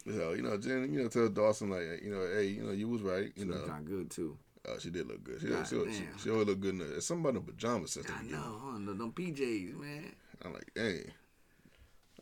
You 0.06 0.12
know, 0.12 0.32
you 0.32 0.42
know, 0.42 0.56
Jen. 0.58 0.92
You 0.92 1.02
know, 1.02 1.08
tell 1.08 1.28
Dawson 1.28 1.70
like, 1.70 2.02
you 2.02 2.10
know, 2.10 2.26
hey, 2.34 2.44
you 2.46 2.62
know, 2.62 2.72
you 2.72 2.88
was 2.88 3.00
right. 3.02 3.32
You 3.36 3.46
know, 3.46 3.58
Kind 3.66 3.86
of 3.86 3.86
good 3.86 4.10
too. 4.10 4.36
Uh, 4.68 4.78
she 4.78 4.90
did 4.90 5.06
look 5.08 5.22
good. 5.24 5.40
She, 5.40 5.48
God 5.48 5.66
she, 5.66 5.76
she, 5.92 6.02
she 6.22 6.30
always 6.30 6.46
look 6.46 6.60
good 6.60 6.74
in 6.74 6.78
the, 6.78 7.00
somebody 7.00 7.36
in 7.38 7.42
pajamas 7.42 7.92
since 7.92 8.06
the 8.06 8.12
I 8.12 8.18
beginning. 8.18 8.40
know, 8.40 8.60
huh? 8.64 8.72
Them- 8.74 8.98
Them 8.98 9.12
PJs, 9.12 9.78
man. 9.78 10.12
I'm 10.44 10.52
like, 10.54 10.70
dang. 10.74 11.04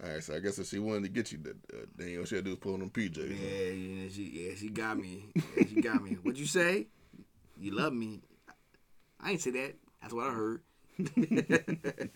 All 0.03 0.11
right, 0.11 0.22
so 0.22 0.34
I 0.34 0.40
guess 0.40 0.59
if 0.59 0.68
she 0.68 0.78
wanted 0.78 1.05
to 1.05 1.09
get 1.11 1.32
you, 1.32 1.38
that 1.38 1.57
uh, 1.72 1.86
then 1.97 2.18
all 2.18 2.24
she 2.24 2.36
had 2.36 2.45
to 2.45 2.51
do 2.51 2.51
was 2.51 2.59
put 2.59 2.74
on 2.74 2.80
them 2.80 2.90
PJs. 2.90 3.30
Yeah, 3.30 3.70
yeah, 3.70 4.09
she, 4.11 4.22
yeah, 4.22 4.55
she 4.57 4.68
got 4.68 4.99
me. 4.99 5.26
Yeah, 5.34 5.64
she 5.68 5.80
got 5.80 6.03
me. 6.03 6.12
What'd 6.22 6.38
you 6.38 6.47
say? 6.47 6.86
You 7.59 7.72
love 7.72 7.93
me? 7.93 8.22
I 9.20 9.32
ain't 9.32 9.40
say 9.40 9.51
that. 9.51 9.74
That's 10.01 10.14
what 10.14 10.28
I 10.28 10.32
heard. 10.32 10.62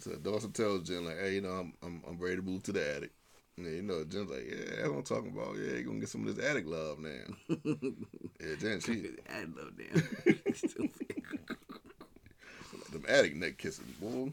So 0.00 0.12
Dawson 0.12 0.52
tells 0.52 0.88
Jen 0.88 1.04
like, 1.04 1.18
hey, 1.18 1.34
you 1.34 1.40
know, 1.40 1.50
I'm 1.50 1.72
I'm, 1.82 2.02
I'm 2.08 2.18
ready 2.18 2.36
to 2.36 2.42
move 2.42 2.62
to 2.64 2.72
the 2.72 2.96
attic. 2.96 3.10
And 3.56 3.66
you 3.66 3.82
know, 3.82 4.04
Jen's 4.04 4.30
like, 4.30 4.46
yeah, 4.48 4.76
that's 4.76 4.88
what 4.88 4.98
I'm 4.98 5.02
talking 5.02 5.32
about. 5.36 5.56
Yeah, 5.56 5.76
you 5.76 5.84
gonna 5.84 5.98
get 5.98 6.08
some 6.08 6.26
of 6.26 6.36
this 6.36 6.44
attic 6.44 6.66
love 6.66 7.00
now. 7.00 7.08
yeah, 7.48 8.54
Jen, 8.60 8.80
she 8.80 9.10
I 9.28 9.40
love 9.40 9.76
them. 9.76 10.40
Stupid. 10.54 11.22
them 12.92 13.04
attic 13.08 13.34
neck 13.34 13.58
kisses, 13.58 13.84
boy. 14.00 14.30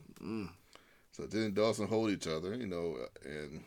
So 1.16 1.26
Jen 1.28 1.44
and 1.44 1.56
Dawson 1.56 1.88
hold 1.88 2.10
each 2.10 2.28
other, 2.28 2.54
you 2.54 2.68
know, 2.68 2.98
and 3.24 3.64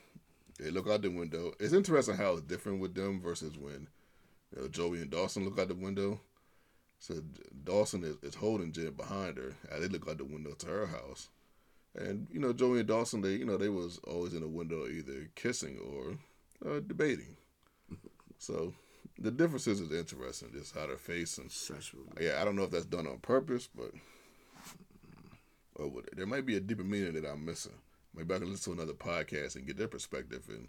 they 0.61 0.71
look 0.71 0.87
out 0.87 1.01
the 1.01 1.09
window. 1.09 1.55
It's 1.59 1.73
interesting 1.73 2.15
how 2.17 2.33
it's 2.33 2.43
different 2.43 2.79
with 2.79 2.95
them 2.95 3.23
versus 3.23 3.57
when 3.57 3.89
you 4.55 4.61
know, 4.61 4.69
Joey 4.69 5.01
and 5.01 5.11
Dawson 5.11 5.47
look 5.47 5.59
out 5.59 5.69
the 5.69 5.75
window. 5.75 6.21
So 6.99 7.15
Dawson 7.65 8.05
is, 8.05 8.17
is 8.23 8.35
holding 8.35 8.71
Jen 8.73 8.91
behind 8.91 9.39
her. 9.39 9.55
as 9.73 9.81
they 9.81 9.89
look 9.89 10.07
out 10.07 10.19
the 10.19 10.25
window 10.25 10.51
to 10.59 10.67
her 10.67 10.87
house. 10.89 11.31
And 11.95 12.27
you 12.31 12.39
know, 12.39 12.53
Joey 12.53 12.81
and 12.81 12.89
Dawson, 12.89 13.23
they 13.23 13.37
you 13.37 13.47
know 13.47 13.57
they 13.57 13.71
was 13.71 13.99
always 14.07 14.35
in 14.35 14.43
the 14.43 14.49
window 14.49 14.87
either 14.87 15.31
kissing 15.35 15.79
or 15.79 16.71
uh, 16.71 16.81
debating. 16.81 17.37
So 18.41 18.73
the 19.19 19.33
differences 19.33 19.81
is 19.81 19.91
interesting, 19.91 20.51
just 20.53 20.73
how 20.73 20.87
they're 20.87 20.97
facing. 20.97 21.49
Such 21.49 21.93
a- 21.93 22.23
Yeah, 22.23 22.41
I 22.41 22.45
don't 22.45 22.55
know 22.55 22.63
if 22.63 22.71
that's 22.71 22.85
done 22.85 23.09
on 23.09 23.19
purpose, 23.19 23.69
but 23.75 23.91
or 25.79 25.89
what, 25.89 26.09
there 26.17 26.27
might 26.27 26.47
be 26.47 26.57
a 26.57 26.61
deeper 26.61 26.85
meaning 26.85 27.15
that 27.15 27.25
I'm 27.25 27.45
missing. 27.45 27.73
Maybe 28.15 28.35
I 28.35 28.39
can 28.39 28.51
listen 28.51 28.75
to 28.75 28.81
another 28.81 28.97
podcast 28.97 29.57
and 29.57 29.67
get 29.67 29.77
their 29.77 29.89
perspective 29.89 30.45
and 30.49 30.69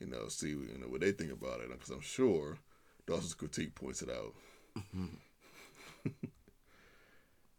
you 0.00 0.06
know 0.06 0.28
see 0.28 0.50
you 0.50 0.78
know 0.78 0.86
what 0.86 1.00
they 1.00 1.12
think 1.12 1.32
about 1.32 1.60
it 1.60 1.70
because 1.70 1.90
I'm 1.90 2.00
sure 2.00 2.58
Dawson's 3.06 3.34
critique 3.34 3.74
points 3.74 4.02
it 4.02 4.10
out. 4.10 4.34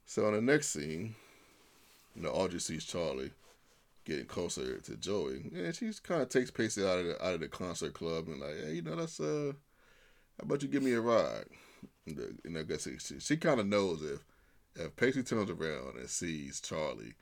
so 0.06 0.28
in 0.28 0.34
the 0.34 0.42
next 0.42 0.70
scene, 0.70 1.16
you 2.16 2.24
know 2.24 2.30
Audrey 2.30 2.60
sees 2.60 2.86
Charlie 2.86 3.32
getting 4.06 4.26
closer 4.26 4.80
to 4.80 4.96
Joey, 4.96 5.52
and 5.54 5.76
she 5.76 5.92
kind 6.02 6.22
of 6.22 6.30
takes 6.30 6.50
Pacey 6.50 6.84
out 6.86 7.00
of 7.00 7.06
the 7.06 7.26
out 7.26 7.36
of 7.36 7.40
the 7.42 7.48
concert 7.48 7.94
club 7.94 8.28
and 8.28 8.40
like, 8.40 8.56
hey, 8.64 8.74
you 8.76 8.82
know, 8.82 8.96
let's 8.96 9.20
uh, 9.20 9.52
how 10.40 10.44
about 10.44 10.64
you 10.64 10.70
give 10.70 10.84
me 10.84 10.94
a 10.94 11.02
ride? 11.02 11.46
And, 12.08 12.40
and 12.44 12.58
I 12.58 12.64
guess 12.64 12.88
she, 13.00 13.20
she 13.20 13.38
kind 13.38 13.60
of 13.60 13.68
knows 13.68 14.02
if 14.02 14.24
if 14.80 14.96
Pacey 14.96 15.24
turns 15.24 15.50
around 15.50 15.98
and 15.98 16.10
sees 16.10 16.62
Charlie, 16.62 17.14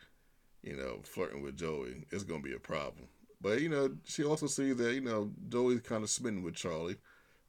you 0.63 0.75
know, 0.75 0.99
flirting 1.03 1.41
with 1.41 1.57
Joey, 1.57 2.05
it's 2.11 2.23
gonna 2.23 2.41
be 2.41 2.53
a 2.53 2.59
problem. 2.59 3.07
But 3.41 3.61
you 3.61 3.69
know, 3.69 3.95
she 4.05 4.23
also 4.23 4.47
sees 4.47 4.77
that 4.77 4.93
you 4.93 5.01
know 5.01 5.31
Joey's 5.49 5.81
kind 5.81 6.03
of 6.03 6.09
smitten 6.09 6.43
with 6.43 6.55
Charlie 6.55 6.97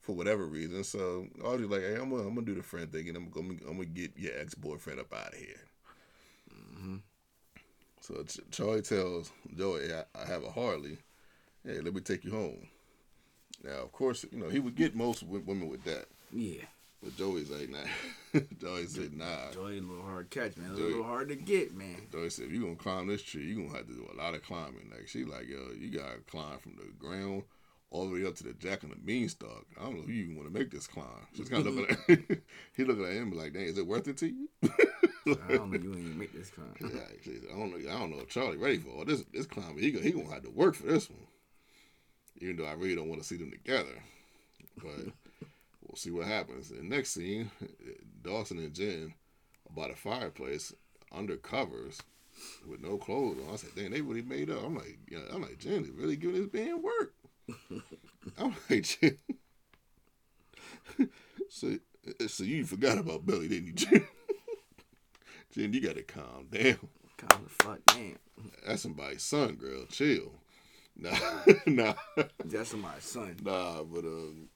for 0.00 0.14
whatever 0.14 0.46
reason. 0.46 0.84
So 0.84 1.26
Audrey's 1.42 1.70
like, 1.70 1.82
hey, 1.82 1.94
I'm 1.94 2.10
gonna, 2.10 2.22
I'm 2.22 2.34
gonna 2.34 2.46
do 2.46 2.54
the 2.54 2.62
friend 2.62 2.90
thing, 2.92 3.08
and 3.08 3.16
I'm 3.16 3.30
gonna 3.30 3.54
I'm 3.68 3.76
gonna 3.76 3.86
get 3.86 4.16
your 4.16 4.32
ex 4.38 4.54
boyfriend 4.54 5.00
up 5.00 5.12
out 5.12 5.32
of 5.32 5.38
here. 5.38 5.60
Mm-hmm. 6.52 6.96
So 8.00 8.22
Ch- 8.24 8.40
Charlie 8.50 8.82
tells 8.82 9.30
Joey, 9.56 9.92
I, 9.92 10.04
I 10.20 10.26
have 10.26 10.44
a 10.44 10.50
Harley. 10.50 10.98
Hey, 11.64 11.80
let 11.80 11.94
me 11.94 12.00
take 12.00 12.24
you 12.24 12.30
home. 12.30 12.68
Now, 13.64 13.82
of 13.82 13.92
course, 13.92 14.24
you 14.30 14.38
know 14.38 14.48
he 14.48 14.60
would 14.60 14.76
get 14.76 14.94
most 14.94 15.20
w- 15.20 15.42
women 15.44 15.68
with 15.68 15.84
that, 15.84 16.06
Yeah. 16.32 16.62
But 17.02 17.16
Joey's 17.16 17.50
like, 17.50 17.70
nah. 17.70 18.40
Joey 18.60 18.86
said, 18.86 19.14
nah. 19.16 19.50
Joey, 19.52 19.78
a 19.78 19.80
little 19.80 20.02
hard 20.02 20.30
catch, 20.30 20.56
man. 20.56 20.70
A 20.70 20.74
little 20.74 21.04
hard 21.04 21.28
to 21.28 21.36
get, 21.36 21.74
man. 21.74 21.96
Joey 22.10 22.30
said, 22.30 22.46
if 22.46 22.52
you 22.52 22.62
gonna 22.62 22.74
climb 22.76 23.06
this 23.06 23.22
tree, 23.22 23.44
you 23.44 23.56
gonna 23.56 23.76
have 23.76 23.86
to 23.86 23.92
do 23.92 24.08
a 24.12 24.16
lot 24.16 24.34
of 24.34 24.42
climbing. 24.42 24.90
Like 24.90 25.08
she 25.08 25.24
like, 25.24 25.48
yo, 25.48 25.70
you 25.78 25.90
gotta 25.90 26.18
climb 26.26 26.58
from 26.58 26.76
the 26.76 26.90
ground 26.98 27.44
all 27.90 28.06
the 28.06 28.12
way 28.12 28.26
up 28.26 28.34
to 28.36 28.44
the 28.44 28.52
jack 28.54 28.82
and 28.82 28.92
the 28.92 28.96
beanstalk. 28.96 29.64
I 29.78 29.84
don't 29.84 29.96
know 29.96 30.02
if 30.02 30.08
you 30.08 30.24
even 30.24 30.36
want 30.36 30.52
to 30.52 30.58
make 30.58 30.70
this 30.70 30.86
climb. 30.86 31.06
She's 31.34 31.48
kind 31.48 31.66
of 31.66 31.74
looking 31.74 31.96
at 32.08 32.18
he 32.76 32.84
looking 32.84 33.04
at 33.04 33.12
him 33.12 33.32
like, 33.32 33.52
dang, 33.52 33.62
is 33.62 33.78
it 33.78 33.86
worth 33.86 34.08
it 34.08 34.16
to 34.18 34.26
you? 34.26 34.48
I 34.64 35.54
don't 35.54 35.70
know 35.70 35.78
you 35.78 35.92
ain't 35.92 36.00
even 36.00 36.18
make 36.18 36.32
this 36.32 36.50
climb. 36.50 36.74
Yeah, 36.80 37.00
I 37.54 37.58
don't 37.58 37.70
know. 37.70 37.90
I 37.90 37.98
don't 37.98 38.10
know 38.10 38.20
if 38.20 38.28
Charlie 38.28 38.56
ready 38.56 38.78
for 38.78 38.90
all 38.90 39.04
this. 39.04 39.24
This 39.32 39.46
climb, 39.46 39.78
he 39.78 39.90
gonna 39.90 40.04
he 40.04 40.12
gonna 40.12 40.32
have 40.32 40.42
to 40.42 40.50
work 40.50 40.74
for 40.74 40.86
this 40.86 41.08
one. 41.08 41.20
Even 42.40 42.56
though 42.56 42.66
I 42.66 42.72
really 42.72 42.94
don't 42.94 43.08
want 43.08 43.20
to 43.20 43.26
see 43.26 43.36
them 43.36 43.50
together, 43.50 44.02
but 44.76 45.12
we'll 45.88 45.96
see 45.96 46.10
what 46.10 46.26
happens. 46.26 46.68
The 46.68 46.82
next 46.82 47.10
scene, 47.14 47.50
Dawson 48.22 48.58
and 48.58 48.74
Jen 48.74 49.14
are 49.68 49.74
by 49.74 49.88
the 49.88 49.96
fireplace 49.96 50.72
under 51.10 51.36
covers 51.36 51.98
with 52.68 52.80
no 52.80 52.98
clothes 52.98 53.38
on. 53.46 53.52
I 53.52 53.56
said, 53.56 53.70
"Dang, 53.74 53.90
they 53.90 54.00
really 54.00 54.22
made 54.22 54.50
up." 54.50 54.62
I'm 54.64 54.76
like, 54.76 54.98
yeah, 55.10 55.20
I'm 55.32 55.42
like, 55.42 55.58
Jen 55.58 55.82
is 55.82 55.90
really 55.90 56.16
giving 56.16 56.42
this 56.42 56.52
man 56.52 56.82
work. 56.82 57.14
I'm 58.38 58.54
like, 58.70 58.82
Jen. 58.84 59.18
so, 61.48 61.78
so 62.26 62.44
you 62.44 62.64
forgot 62.64 62.98
about 62.98 63.26
Billy, 63.26 63.48
didn't 63.48 63.66
you, 63.66 63.72
Jen? 63.72 64.08
Jen, 65.54 65.72
you 65.72 65.80
gotta 65.80 66.02
calm 66.02 66.46
down. 66.50 66.78
Calm 67.16 67.44
the 67.44 67.64
fuck 67.64 67.84
down. 67.86 68.16
That's 68.66 68.82
somebody's 68.82 69.22
son, 69.22 69.54
girl. 69.56 69.86
Chill. 69.86 70.32
Nah, 71.00 71.16
nah, 71.66 71.94
That's 72.44 72.70
somebody's 72.70 73.04
son. 73.04 73.36
nah. 73.42 73.82
But 73.82 74.04
um, 74.04 74.48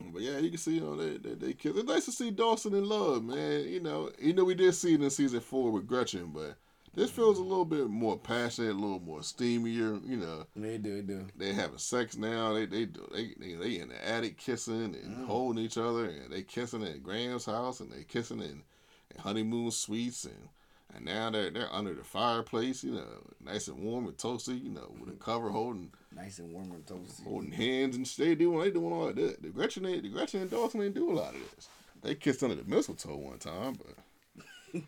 but 0.00 0.22
yeah, 0.22 0.38
you 0.38 0.50
can 0.50 0.58
see, 0.58 0.74
you 0.74 0.80
know, 0.80 0.96
they 0.96 1.16
they, 1.18 1.34
they 1.34 1.52
kiss. 1.52 1.76
It's 1.76 1.88
nice 1.88 2.04
to 2.06 2.12
see 2.12 2.30
Dawson 2.30 2.74
in 2.74 2.88
love, 2.88 3.24
man. 3.24 3.64
You 3.68 3.80
know, 3.80 4.10
you 4.18 4.32
know, 4.34 4.44
we 4.44 4.54
did 4.54 4.74
see 4.74 4.94
it 4.94 5.02
in 5.02 5.10
season 5.10 5.40
four 5.40 5.70
with 5.70 5.86
Gretchen, 5.86 6.30
but 6.34 6.56
this 6.94 7.10
feels 7.10 7.38
a 7.38 7.42
little 7.42 7.64
bit 7.64 7.88
more 7.88 8.18
passionate, 8.18 8.72
a 8.72 8.74
little 8.74 9.00
more 9.00 9.20
steamier. 9.20 10.00
You 10.08 10.16
know, 10.16 10.46
They 10.56 10.78
do, 10.78 10.96
they 10.96 11.02
do. 11.02 11.26
they 11.36 11.52
having 11.52 11.78
sex 11.78 12.16
now. 12.16 12.54
They 12.54 12.66
they 12.66 12.86
do 12.86 13.08
they 13.12 13.34
they, 13.38 13.54
they 13.54 13.78
in 13.78 13.88
the 13.88 14.08
attic 14.08 14.38
kissing 14.38 14.94
and 14.94 15.16
mm. 15.18 15.26
holding 15.26 15.62
each 15.62 15.78
other, 15.78 16.06
and 16.06 16.32
they 16.32 16.42
kissing 16.42 16.82
at 16.82 17.02
Grams' 17.02 17.46
house, 17.46 17.80
and 17.80 17.90
they 17.90 18.04
kissing 18.04 18.40
in, 18.40 18.62
in 19.10 19.20
honeymoon 19.20 19.70
suites, 19.70 20.24
and 20.24 20.48
and 20.94 21.04
now 21.04 21.30
they're 21.30 21.50
they're 21.50 21.72
under 21.72 21.94
the 21.94 22.04
fireplace, 22.04 22.84
you 22.84 22.92
know, 22.92 23.06
nice 23.44 23.68
and 23.68 23.78
warm 23.78 24.06
and 24.06 24.16
toasty, 24.16 24.62
you 24.62 24.70
know, 24.70 24.94
with 24.98 25.08
a 25.08 25.12
mm-hmm. 25.12 25.22
cover 25.22 25.50
holding 25.50 25.90
Nice 26.14 26.38
and 26.38 26.52
warm 26.52 26.72
and 26.72 26.86
toasty. 26.86 27.24
holding 27.24 27.52
hands 27.52 27.96
and 27.96 28.06
shit. 28.06 28.26
They 28.26 28.34
doing 28.34 28.60
they 28.60 28.70
doing 28.70 28.92
all 28.92 29.06
that. 29.06 29.42
The 29.42 29.48
Gretchen 29.48 29.84
ain't- 29.86 30.02
the 30.02 30.08
Gretchen 30.08 30.40
and 30.40 30.50
Dawson 30.50 30.82
ain't 30.82 30.94
do 30.94 31.10
a 31.10 31.14
lot 31.14 31.34
of 31.34 31.40
this. 31.54 31.68
They 32.02 32.14
kissed 32.14 32.42
under 32.42 32.56
the 32.56 32.64
mistletoe 32.64 33.16
one 33.16 33.38
time, 33.38 33.74
but 33.74 34.82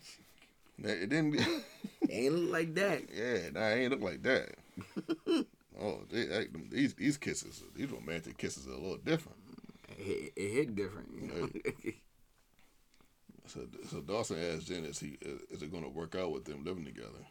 it 0.83 1.09
didn't. 1.09 1.39
Ain't 2.09 2.33
look 2.33 2.51
like 2.51 2.75
that. 2.75 3.01
Yeah, 3.13 3.49
nah, 3.53 3.67
it 3.67 3.79
ain't 3.79 3.91
look 3.91 4.01
like 4.01 4.23
that. 4.23 4.55
oh, 5.81 5.99
they, 6.09 6.25
they, 6.25 6.47
these 6.71 6.93
these 6.93 7.17
kisses, 7.17 7.61
these 7.75 7.91
romantic 7.91 8.37
kisses 8.37 8.67
are 8.67 8.71
a 8.71 8.77
little 8.77 8.97
different. 8.97 9.37
It, 9.97 10.31
it 10.35 10.49
hit 10.51 10.75
different. 10.75 11.09
You 11.13 11.27
know? 11.27 11.91
So, 13.49 13.61
so 13.89 14.01
Dawson 14.01 14.37
asked 14.37 14.67
Jen, 14.67 14.85
"Is 14.85 14.99
he 14.99 15.17
is 15.49 15.63
it 15.63 15.71
going 15.71 15.83
to 15.83 15.89
work 15.89 16.15
out 16.15 16.31
with 16.31 16.45
them 16.45 16.63
living 16.63 16.85
together?" 16.85 17.25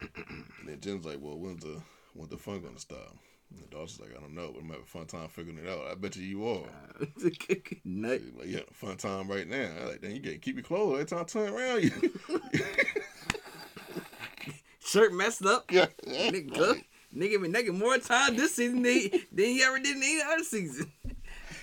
and 0.00 0.44
then 0.68 0.80
Jen's 0.80 1.04
like, 1.06 1.18
"Well, 1.20 1.38
when's 1.38 1.62
the 1.62 1.80
when's 2.14 2.30
the 2.30 2.36
fun 2.36 2.62
going 2.62 2.74
to 2.74 2.80
stop?" 2.80 3.14
And 3.56 3.70
Dawson's 3.70 4.00
like, 4.00 4.16
"I 4.16 4.20
don't 4.20 4.34
know, 4.34 4.50
but 4.52 4.60
I'm 4.60 4.68
having 4.68 4.82
a 4.82 4.86
fun 4.86 5.06
time 5.06 5.28
figuring 5.28 5.58
it 5.58 5.68
out. 5.68 5.86
I 5.88 5.94
bet 5.94 6.16
you 6.16 6.24
you 6.24 6.48
are." 6.48 6.64
Nut. 7.84 8.20
Like, 8.36 8.48
having 8.48 8.64
fun 8.72 8.96
time 8.96 9.28
right 9.28 9.46
now. 9.46 9.70
I'm 9.80 9.88
like, 9.88 10.00
then 10.00 10.16
you 10.16 10.20
gotta 10.20 10.38
keep 10.38 10.56
your 10.56 10.64
clothes 10.64 10.94
every 10.94 11.06
time 11.06 11.20
I 11.20 11.24
turn 11.24 11.54
around 11.54 11.82
you. 11.84 12.12
Shirt 14.80 15.12
messed 15.12 15.44
up. 15.44 15.70
yeah, 15.70 15.86
Nigga, 16.04 16.56
look, 16.56 16.78
nigga 17.16 17.40
been 17.40 17.52
naked 17.52 17.74
more 17.74 17.98
time 17.98 18.34
this 18.34 18.56
season 18.56 18.82
than 18.82 18.92
he, 18.92 19.08
than 19.30 19.44
he 19.44 19.62
ever 19.62 19.78
did 19.78 19.96
in 19.96 20.02
any 20.02 20.20
other 20.22 20.42
season. 20.42 20.90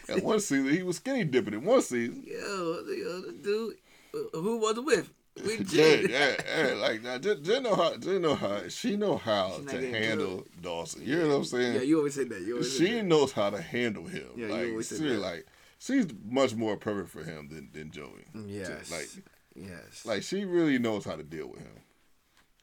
And 0.09 0.23
one 0.23 0.39
season 0.39 0.69
he 0.69 0.83
was 0.83 0.97
skinny 0.97 1.25
dipping. 1.25 1.53
In 1.53 1.65
one 1.65 1.81
season, 1.81 2.23
Yo, 2.25 2.37
yo, 2.37 3.21
this 3.21 3.33
dude, 3.41 3.75
uh, 4.13 4.39
who 4.39 4.57
was 4.57 4.79
with? 4.79 5.11
With 5.43 5.71
yeah, 5.73 5.83
Jen. 5.83 6.09
yeah, 6.09 6.35
yeah, 6.67 6.73
like 6.75 7.03
now, 7.03 7.17
Jen, 7.17 7.43
Jen 7.43 7.63
know 7.63 7.75
how, 7.75 7.95
Jen 7.97 8.21
know 8.21 8.35
how, 8.35 8.67
she 8.69 8.95
know 8.95 9.17
how 9.17 9.59
to 9.67 9.91
handle 9.91 10.45
Dawson. 10.61 11.03
You 11.05 11.19
know 11.19 11.27
what 11.29 11.35
I'm 11.35 11.43
saying? 11.43 11.73
Yeah, 11.75 11.81
you 11.81 11.97
always 11.97 12.15
say 12.15 12.23
that. 12.23 12.41
You 12.41 12.53
always 12.53 12.77
say 12.77 12.85
she 12.85 12.93
that. 12.93 13.03
knows 13.03 13.31
how 13.33 13.49
to 13.49 13.61
handle 13.61 14.05
him. 14.05 14.27
Yeah, 14.35 14.47
you 14.47 14.53
like, 14.53 14.69
always 14.69 14.87
said 14.87 14.97
she, 14.99 15.07
that. 15.09 15.19
like 15.19 15.45
she's 15.79 16.07
much 16.25 16.55
more 16.55 16.77
perfect 16.77 17.09
for 17.09 17.23
him 17.23 17.49
than, 17.49 17.69
than 17.73 17.91
Joey. 17.91 18.25
Yes. 18.45 18.91
like 18.91 19.09
yes. 19.55 20.05
like 20.05 20.23
she 20.23 20.45
really 20.45 20.79
knows 20.79 21.05
how 21.05 21.15
to 21.15 21.23
deal 21.23 21.47
with 21.47 21.59
him 21.59 21.81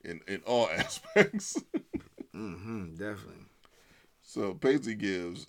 in 0.05 0.21
in 0.27 0.41
all 0.47 0.69
aspects. 0.77 1.57
mm-hmm, 2.35 2.95
definitely. 2.95 3.45
so 4.23 4.55
Pacey 4.55 4.95
gives 4.95 5.47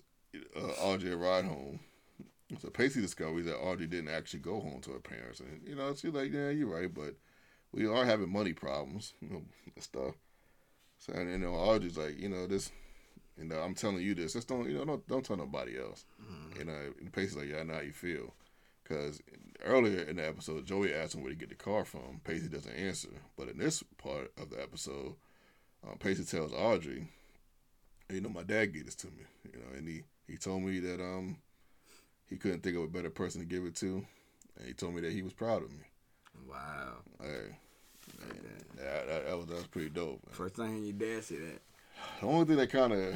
uh, 0.56 0.60
Audrey 0.80 1.12
a 1.12 1.16
ride 1.16 1.44
home. 1.44 1.80
So 2.60 2.70
Pacey 2.70 3.00
discovers 3.00 3.44
that 3.46 3.58
Audrey 3.58 3.86
didn't 3.86 4.14
actually 4.14 4.40
go 4.40 4.60
home 4.60 4.80
to 4.82 4.92
her 4.92 5.00
parents, 5.00 5.40
and 5.40 5.60
you 5.66 5.74
know 5.74 5.94
she's 5.94 6.12
like, 6.12 6.32
"Yeah, 6.32 6.50
you're 6.50 6.72
right, 6.72 6.92
but 6.92 7.16
we 7.72 7.86
are 7.86 8.04
having 8.04 8.30
money 8.30 8.52
problems, 8.52 9.14
you 9.20 9.28
know, 9.28 9.42
and 9.74 9.84
stuff." 9.84 10.14
So 10.98 11.12
and 11.12 11.30
you 11.30 11.38
know 11.38 11.54
Audrey's 11.54 11.98
like, 11.98 12.18
you 12.18 12.28
know 12.28 12.46
this, 12.46 12.70
you 13.36 13.44
know 13.44 13.58
I'm 13.58 13.74
telling 13.74 14.00
you 14.00 14.14
this, 14.14 14.34
just 14.34 14.48
don't 14.48 14.68
you 14.70 14.78
know 14.78 14.84
don't 14.84 15.08
don't 15.08 15.24
tell 15.24 15.36
nobody 15.36 15.76
else. 15.78 16.04
You 16.58 16.64
know, 16.66 16.92
and 17.00 17.12
Pacey's 17.12 17.36
like, 17.36 17.48
"Yeah, 17.48 17.58
I 17.58 17.62
know 17.64 17.74
how 17.74 17.80
you 17.80 17.92
feel," 17.92 18.32
because 18.84 19.20
earlier 19.64 20.02
in 20.02 20.16
the 20.16 20.26
episode, 20.26 20.66
Joey 20.66 20.94
asked 20.94 21.16
him 21.16 21.22
where 21.22 21.32
to 21.32 21.36
get 21.38 21.48
the 21.48 21.56
car 21.56 21.84
from. 21.84 22.20
Pacey 22.22 22.48
doesn't 22.48 22.72
answer, 22.72 23.08
but 23.36 23.48
in 23.48 23.58
this 23.58 23.82
part 23.98 24.30
of 24.40 24.50
the 24.50 24.62
episode, 24.62 25.16
um, 25.86 25.98
Pacey 25.98 26.24
tells 26.24 26.52
Audrey, 26.52 27.08
"You 28.08 28.20
know, 28.20 28.28
my 28.28 28.44
dad 28.44 28.72
gave 28.72 28.84
this 28.84 28.94
to 28.96 29.08
me, 29.08 29.24
you 29.52 29.58
know, 29.58 29.76
and 29.76 29.88
he 29.88 30.02
he 30.28 30.36
told 30.36 30.62
me 30.62 30.78
that 30.78 31.00
um." 31.00 31.38
He 32.28 32.36
couldn't 32.36 32.62
think 32.62 32.76
of 32.76 32.82
a 32.82 32.88
better 32.88 33.10
person 33.10 33.40
to 33.40 33.46
give 33.46 33.64
it 33.64 33.74
to, 33.76 34.04
and 34.58 34.66
he 34.66 34.72
told 34.72 34.94
me 34.94 35.00
that 35.02 35.12
he 35.12 35.22
was 35.22 35.32
proud 35.32 35.62
of 35.62 35.70
me. 35.70 35.84
Wow. 36.48 36.94
Hey, 37.20 37.56
Like 38.20 38.42
that. 38.42 38.76
that, 38.76 39.06
that, 39.06 39.26
that 39.26 39.36
was 39.36 39.46
that 39.46 39.54
was 39.56 39.66
pretty 39.66 39.90
dope. 39.90 40.20
man. 40.26 40.32
First 40.34 40.56
time 40.56 40.82
your 40.84 40.92
dad 40.92 41.24
say 41.24 41.36
that. 41.36 41.60
The 42.20 42.26
only 42.26 42.44
thing 42.44 42.56
that 42.56 42.70
kind 42.70 42.92
of 42.92 43.14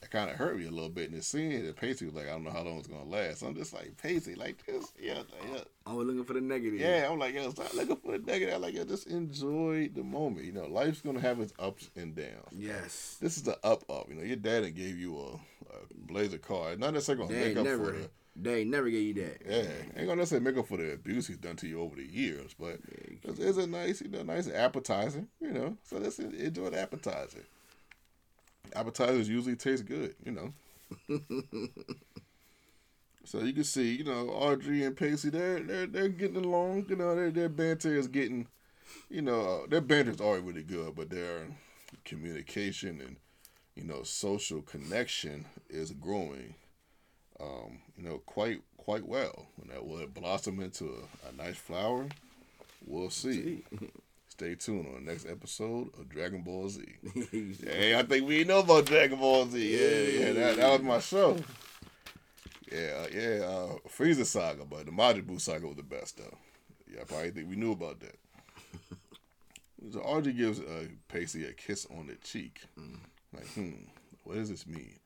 that 0.00 0.10
kind 0.10 0.30
of 0.30 0.36
hurt 0.36 0.58
me 0.58 0.66
a 0.66 0.70
little 0.70 0.88
bit 0.88 1.10
in 1.10 1.16
the 1.16 1.22
scene 1.22 1.52
is 1.52 1.66
that 1.66 1.76
Pacey 1.76 2.06
was 2.06 2.14
like, 2.14 2.26
I 2.26 2.30
don't 2.30 2.44
know 2.44 2.50
how 2.50 2.62
long 2.62 2.78
it's 2.78 2.86
gonna 2.86 3.04
last. 3.04 3.42
I'm 3.42 3.54
just 3.54 3.72
like 3.72 3.96
Pacey, 3.96 4.34
like 4.34 4.64
this, 4.66 4.92
yeah, 5.00 5.22
yeah. 5.52 5.60
I 5.86 5.92
was 5.92 6.06
looking 6.06 6.24
for 6.24 6.34
the 6.34 6.40
negative. 6.40 6.78
Yeah, 6.80 7.08
I'm 7.10 7.18
like, 7.18 7.34
yo, 7.34 7.50
stop 7.50 7.72
looking 7.74 7.96
for 7.96 8.12
the 8.12 8.24
negative. 8.24 8.54
I'm 8.54 8.62
like, 8.62 8.74
yo, 8.74 8.84
just 8.84 9.06
enjoy 9.08 9.88
the 9.94 10.02
moment. 10.02 10.44
You 10.46 10.52
know, 10.52 10.66
life's 10.66 11.00
gonna 11.00 11.20
have 11.20 11.40
its 11.40 11.52
ups 11.58 11.90
and 11.96 12.14
downs. 12.14 12.28
Yes. 12.52 13.16
This 13.20 13.36
is 13.36 13.42
the 13.42 13.58
up 13.64 13.84
up. 13.90 14.06
You 14.08 14.16
know, 14.16 14.22
your 14.22 14.36
dad 14.36 14.62
gave 14.74 14.98
you 14.98 15.18
a, 15.18 15.32
a 15.34 15.78
blazer 16.06 16.38
car. 16.38 16.76
Not 16.76 16.92
necessarily 16.94 17.26
gonna 17.26 17.40
make 17.40 17.56
up 17.56 17.64
never. 17.64 17.84
for 17.86 17.92
the 17.92 18.10
They 18.36 18.60
ain't 18.60 18.70
never 18.70 18.88
gave 18.88 19.16
you 19.16 19.24
that. 19.24 19.42
Yeah, 19.44 19.72
ain't 19.96 20.06
gonna 20.06 20.16
necessarily 20.16 20.44
make 20.44 20.58
up 20.58 20.68
for 20.68 20.76
the 20.76 20.92
abuse 20.92 21.26
he's 21.26 21.36
done 21.36 21.56
to 21.56 21.66
you 21.66 21.80
over 21.80 21.96
the 21.96 22.06
years, 22.06 22.54
but 22.58 22.78
it's, 23.24 23.38
it's 23.38 23.58
a 23.58 23.66
nice, 23.66 24.00
you 24.00 24.08
know, 24.08 24.22
nice 24.22 24.48
appetizer, 24.48 25.26
you 25.40 25.52
know. 25.52 25.76
So 25.82 25.98
let's 25.98 26.20
en- 26.20 26.34
enjoy 26.34 26.70
the 26.70 26.80
appetizer. 26.80 27.44
Appetizers 28.74 29.28
usually 29.28 29.56
taste 29.56 29.84
good, 29.84 30.14
you 30.24 30.32
know. 30.32 30.52
so 33.24 33.40
you 33.40 33.52
can 33.52 33.64
see, 33.64 33.96
you 33.96 34.04
know, 34.04 34.28
Audrey 34.28 34.84
and 34.84 34.96
Pacey, 34.96 35.30
they're 35.30 35.60
they're 35.60 35.86
they're 35.86 36.08
getting 36.08 36.44
along. 36.44 36.86
You 36.88 36.96
know, 36.96 37.16
their 37.16 37.30
their 37.30 37.48
banter 37.48 37.94
is 37.96 38.06
getting, 38.06 38.46
you 39.10 39.22
know, 39.22 39.40
uh, 39.64 39.66
their 39.68 39.80
banter 39.80 40.12
is 40.12 40.20
already 40.20 40.46
really 40.46 40.62
good, 40.62 40.94
but 40.94 41.10
their 41.10 41.48
communication 42.04 43.00
and 43.00 43.16
you 43.74 43.82
know 43.82 44.02
social 44.04 44.62
connection 44.62 45.46
is 45.68 45.90
growing 45.90 46.54
um, 47.40 47.78
you 47.96 48.04
know, 48.04 48.18
quite 48.26 48.60
quite 48.76 49.06
well. 49.06 49.46
When 49.56 49.68
that 49.68 49.86
will 49.86 49.98
it 49.98 50.14
blossom 50.14 50.60
into 50.60 50.84
a, 50.84 51.28
a 51.28 51.32
nice 51.36 51.56
flower, 51.56 52.06
we'll 52.86 53.10
see. 53.10 53.64
Stay 54.28 54.54
tuned 54.54 54.86
on 54.86 55.04
the 55.04 55.10
next 55.10 55.26
episode 55.26 55.88
of 55.98 56.08
Dragon 56.08 56.42
Ball 56.42 56.68
Z. 56.68 56.82
hey, 57.62 57.94
I 57.94 58.02
think 58.04 58.26
we 58.26 58.44
know 58.44 58.60
about 58.60 58.86
Dragon 58.86 59.18
Ball 59.18 59.46
Z. 59.46 59.58
Yeah, 59.58 60.20
yeah, 60.20 60.32
that, 60.32 60.56
that 60.56 60.72
was 60.72 60.82
my 60.82 60.98
show. 60.98 61.36
Yeah, 62.72 63.02
uh, 63.02 63.06
yeah, 63.12 63.44
uh, 63.44 63.76
Frieza 63.88 64.24
saga, 64.24 64.64
but 64.64 64.86
the 64.86 64.92
Majin 64.92 65.26
Buu 65.26 65.40
saga 65.40 65.66
was 65.66 65.76
the 65.76 65.82
best 65.82 66.16
though. 66.16 66.38
Yeah, 66.90 67.00
I 67.02 67.04
probably 67.04 67.30
think 67.30 67.50
we 67.50 67.56
knew 67.56 67.72
about 67.72 68.00
that. 68.00 68.16
So 69.92 70.00
Audrey 70.00 70.34
gives 70.34 70.60
uh, 70.60 70.84
Pacey 71.08 71.46
a 71.46 71.54
kiss 71.54 71.86
on 71.98 72.06
the 72.06 72.14
cheek. 72.16 72.60
Like, 73.34 73.46
hmm, 73.54 73.70
what 74.24 74.36
does 74.36 74.50
this 74.50 74.66
mean? 74.66 74.99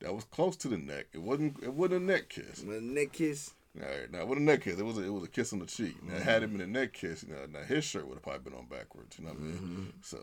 That 0.00 0.14
was 0.14 0.24
close 0.24 0.56
to 0.58 0.68
the 0.68 0.76
neck. 0.76 1.06
It 1.12 1.22
wasn't. 1.22 1.62
It 1.62 1.72
wasn't 1.72 2.02
a 2.02 2.04
neck 2.04 2.28
kiss. 2.28 2.60
The 2.60 2.80
neck 2.80 3.12
kiss. 3.12 3.52
All 3.80 3.86
right, 3.86 4.10
now 4.10 4.24
with 4.24 4.38
a 4.38 4.42
neck 4.42 4.62
kiss, 4.62 4.78
it 4.78 4.84
was 4.86 4.96
a, 4.96 5.04
it 5.04 5.12
was 5.12 5.24
a 5.24 5.28
kiss 5.28 5.52
on 5.52 5.58
the 5.58 5.66
cheek. 5.66 6.02
Now 6.02 6.18
had 6.18 6.42
it 6.42 6.50
been 6.50 6.62
a 6.62 6.66
neck 6.66 6.94
kiss, 6.94 7.22
you 7.22 7.34
know, 7.34 7.44
now 7.52 7.62
his 7.62 7.84
shirt 7.84 8.06
would 8.06 8.14
have 8.14 8.22
probably 8.22 8.50
been 8.50 8.58
on 8.58 8.64
backwards. 8.66 9.18
You 9.18 9.26
know 9.26 9.32
what 9.32 9.38
I 9.38 9.42
mean? 9.42 9.92
So 10.02 10.18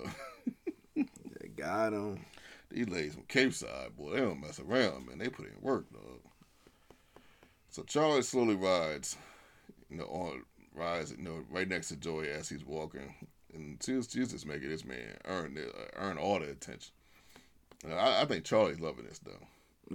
They 0.96 1.48
got 1.56 1.94
him. 1.94 2.26
these 2.72 2.90
ladies 2.90 3.14
from 3.14 3.24
Capeside, 3.28 3.96
boy, 3.96 4.14
they 4.14 4.22
don't 4.22 4.42
mess 4.42 4.60
around, 4.60 5.08
man. 5.08 5.20
They 5.20 5.30
put 5.30 5.46
in 5.46 5.54
work, 5.62 5.86
dog. 5.92 6.20
So 7.70 7.84
Charlie 7.84 8.24
slowly 8.24 8.56
rides, 8.56 9.18
you 9.90 9.98
know, 9.98 10.06
on 10.06 10.44
rides, 10.74 11.12
you 11.16 11.24
know, 11.24 11.44
right 11.52 11.68
next 11.68 11.90
to 11.90 11.96
Joey 11.96 12.30
as 12.30 12.50
he's 12.50 12.66
walking, 12.66 13.14
and 13.54 13.78
she's, 13.84 14.10
she's 14.12 14.32
just 14.32 14.48
making 14.48 14.70
this 14.70 14.84
man 14.86 15.16
earn 15.26 15.58
uh, 15.60 15.84
earn 15.96 16.18
all 16.18 16.40
the 16.40 16.50
attention. 16.50 16.92
I, 17.88 18.22
I 18.22 18.26
think 18.26 18.46
Charlie's 18.46 18.80
loving 18.80 19.06
this 19.06 19.20
though. 19.20 19.46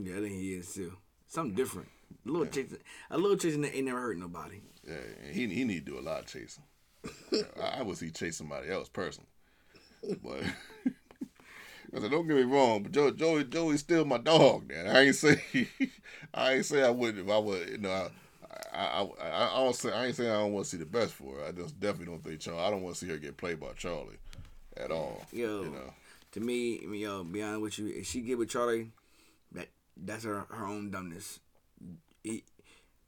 Yeah, 0.04 0.16
I 0.16 0.20
think 0.20 0.34
he 0.34 0.54
is 0.54 0.72
too. 0.72 0.92
Something 1.28 1.54
different. 1.54 1.88
A 2.26 2.30
little 2.30 2.46
chasing. 2.46 2.78
A 3.10 3.18
little 3.18 3.36
chasing 3.36 3.62
that 3.62 3.74
ain't 3.74 3.86
never 3.86 4.00
hurt 4.00 4.18
nobody. 4.18 4.60
Yeah, 4.86 4.96
he 5.30 5.46
he 5.48 5.64
need 5.64 5.86
to 5.86 5.92
do 5.92 5.98
a 5.98 6.00
lot 6.00 6.20
of 6.20 6.26
chasing. 6.26 6.64
I, 7.62 7.78
I 7.78 7.82
would 7.82 7.96
see 7.96 8.10
chase 8.10 8.36
somebody 8.36 8.70
else 8.70 8.88
personally, 8.88 9.30
but. 10.22 10.42
I 11.94 12.00
said, 12.00 12.10
don't 12.10 12.28
get 12.28 12.36
me 12.36 12.42
wrong, 12.42 12.82
but 12.82 12.92
Joey, 12.92 13.12
Joey, 13.12 13.44
Joey's 13.44 13.80
still 13.80 14.04
my 14.04 14.18
dog. 14.18 14.68
Man, 14.68 14.94
I 14.94 15.06
ain't 15.06 15.14
say, 15.14 15.40
I 16.34 16.54
ain't 16.54 16.66
say 16.66 16.82
I 16.82 16.90
wouldn't 16.90 17.26
if 17.26 17.32
I 17.32 17.38
would. 17.38 17.68
You 17.68 17.78
know, 17.78 18.10
I, 18.72 18.78
I, 18.78 19.08
I, 19.22 19.44
I, 19.54 19.56
don't 19.56 19.74
say 19.74 19.90
I 19.90 20.06
ain't 20.06 20.16
saying 20.16 20.30
I 20.30 20.34
don't 20.34 20.52
want 20.52 20.66
to 20.66 20.70
see 20.70 20.76
the 20.76 20.84
best 20.84 21.14
for 21.14 21.36
her. 21.36 21.46
I 21.46 21.52
just 21.52 21.80
definitely 21.80 22.12
don't 22.12 22.22
think 22.22 22.40
Charlie. 22.40 22.60
I 22.60 22.70
don't 22.70 22.82
want 22.82 22.96
to 22.96 23.06
see 23.06 23.10
her 23.10 23.16
get 23.16 23.38
played 23.38 23.58
by 23.58 23.72
Charlie 23.76 24.18
at 24.76 24.90
all. 24.90 25.22
Yo, 25.32 25.62
you 25.62 25.70
know. 25.70 25.94
to 26.32 26.40
me, 26.40 26.78
yo, 26.92 27.24
be 27.24 27.42
honest 27.42 27.62
with 27.62 27.78
you, 27.78 27.88
if 27.88 28.06
she 28.06 28.20
get 28.20 28.36
with 28.36 28.50
Charlie, 28.50 28.90
that's 30.04 30.24
her 30.24 30.46
her 30.50 30.66
own 30.66 30.90
dumbness. 30.90 31.40
He, 32.22 32.44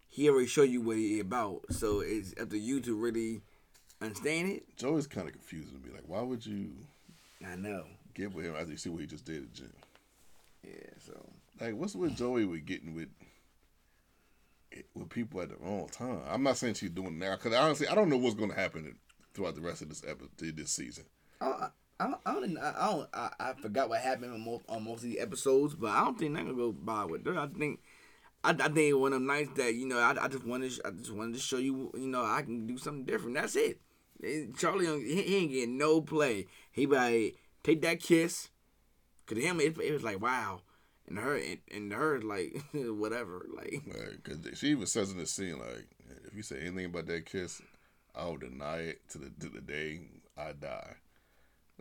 he 0.09 0.29
already 0.29 0.47
showed 0.47 0.71
you 0.71 0.81
what 0.81 0.97
he 0.97 1.21
about, 1.21 1.63
so 1.71 2.01
it's 2.01 2.35
up 2.41 2.51
to 2.51 2.59
you 2.59 2.81
to 2.81 2.95
really 2.95 3.43
understand 4.01 4.51
it. 4.51 4.77
Joey's 4.77 5.07
kind 5.07 5.27
of 5.27 5.35
confusing 5.35 5.81
to 5.81 5.87
me. 5.87 5.95
Like, 5.95 6.05
why 6.07 6.23
would 6.23 6.45
you? 6.45 6.73
I 7.47 7.57
know. 7.57 7.85
Get 8.15 8.35
with 8.35 8.45
him 8.45 8.55
after 8.57 8.71
you 8.71 8.77
see 8.77 8.91
what 8.91 9.01
he 9.01 9.07
just 9.07 9.25
did 9.25 9.45
at 9.45 9.53
Jen. 9.53 9.73
Yeah. 10.65 10.91
So. 10.99 11.13
Like, 11.61 11.75
what's 11.75 11.95
with 11.95 12.17
Joey 12.17 12.45
with 12.45 12.65
getting 12.65 12.95
with 12.95 13.09
with 14.95 15.09
people 15.09 15.41
at 15.41 15.51
the 15.51 15.57
wrong 15.57 15.89
time? 15.89 16.21
I'm 16.29 16.43
not 16.43 16.57
saying 16.57 16.75
she's 16.75 16.91
doing 16.91 17.09
it 17.09 17.13
now 17.13 17.37
because 17.37 17.55
honestly, 17.55 17.87
I 17.87 17.95
don't 17.95 18.09
know 18.09 18.17
what's 18.17 18.35
going 18.35 18.51
to 18.51 18.57
happen 18.57 18.97
throughout 19.35 19.55
the 19.55 19.61
rest 19.61 19.83
of 19.83 19.89
this 19.89 20.03
episode, 20.07 20.57
this 20.57 20.71
season. 20.71 21.05
Oh, 21.41 21.71
I, 22.01 22.05
I, 22.05 22.15
I 22.27 22.35
don't, 22.35 22.59
I 22.59 22.91
don't, 22.91 23.09
I, 23.13 23.31
I 23.39 23.53
forgot 23.55 23.89
what 23.89 24.01
happened 24.01 24.33
on 24.33 24.45
most, 24.45 24.65
on 24.69 24.85
most 24.85 25.05
of 25.05 25.11
the 25.11 25.21
episodes, 25.21 25.75
but 25.75 25.91
I 25.91 26.05
don't 26.05 26.19
think 26.19 26.35
they're 26.35 26.45
gonna 26.45 26.57
go 26.57 26.73
by 26.73 27.05
with 27.05 27.27
her. 27.27 27.39
I 27.39 27.47
think, 27.47 27.81
I, 28.43 28.51
I 28.51 28.69
think 28.69 28.97
one 28.97 29.13
of 29.13 29.21
them 29.21 29.27
nights 29.27 29.51
that 29.57 29.75
you 29.75 29.87
know, 29.87 29.99
I, 29.99 30.17
I 30.25 30.29
just 30.29 30.45
wanted, 30.45 30.73
I 30.85 30.91
just 30.91 31.13
wanted 31.13 31.35
to 31.35 31.41
show 31.41 31.59
you, 31.59 31.91
you 31.95 32.09
know, 32.09 32.25
I 32.25 32.43
can 32.43 32.67
do 32.67 32.79
something 32.79 33.05
different. 33.05 33.37
That's 33.37 33.57
it. 33.57 33.81
Charlie, 34.57 34.87
he, 35.03 35.23
he 35.23 35.37
ain't 35.37 35.51
getting 35.53 35.79
no 35.79 36.01
play. 36.01 36.47
He 36.73 36.87
like 36.87 37.37
take 37.63 37.83
that 37.83 38.01
kiss, 38.01 38.49
cause 39.27 39.39
him 39.39 39.61
it, 39.61 39.79
it 39.79 39.93
was 39.93 40.03
like 40.03 40.21
wow, 40.21 40.61
and 41.07 41.19
her 41.19 41.37
and, 41.37 41.59
and 41.71 41.93
her 41.93 42.21
like 42.21 42.63
whatever, 42.73 43.47
like. 43.55 43.83
Right, 43.87 44.23
cause 44.23 44.39
she 44.59 44.69
even 44.69 44.87
says 44.87 45.11
in 45.11 45.19
the 45.19 45.27
scene 45.27 45.59
like, 45.59 45.87
if 46.27 46.35
you 46.35 46.43
say 46.43 46.61
anything 46.61 46.87
about 46.87 47.07
that 47.07 47.27
kiss, 47.27 47.63
I'll 48.15 48.37
deny 48.37 48.79
it 48.79 49.09
to 49.11 49.19
the 49.19 49.31
to 49.41 49.49
the 49.49 49.61
day 49.61 50.01
I 50.37 50.53
die. 50.53 50.97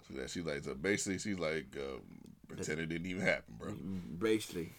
So 0.10 0.20
that 0.20 0.30
she's 0.30 0.46
like, 0.46 0.64
so 0.64 0.74
basically, 0.74 1.20
she's 1.20 1.40
like, 1.40 1.78
uh, 1.78 2.00
pretend 2.48 2.80
it 2.80 2.90
didn't 2.90 3.08
even 3.08 3.22
happen, 3.22 3.56
bro. 3.58 3.74
Basically. 4.18 4.72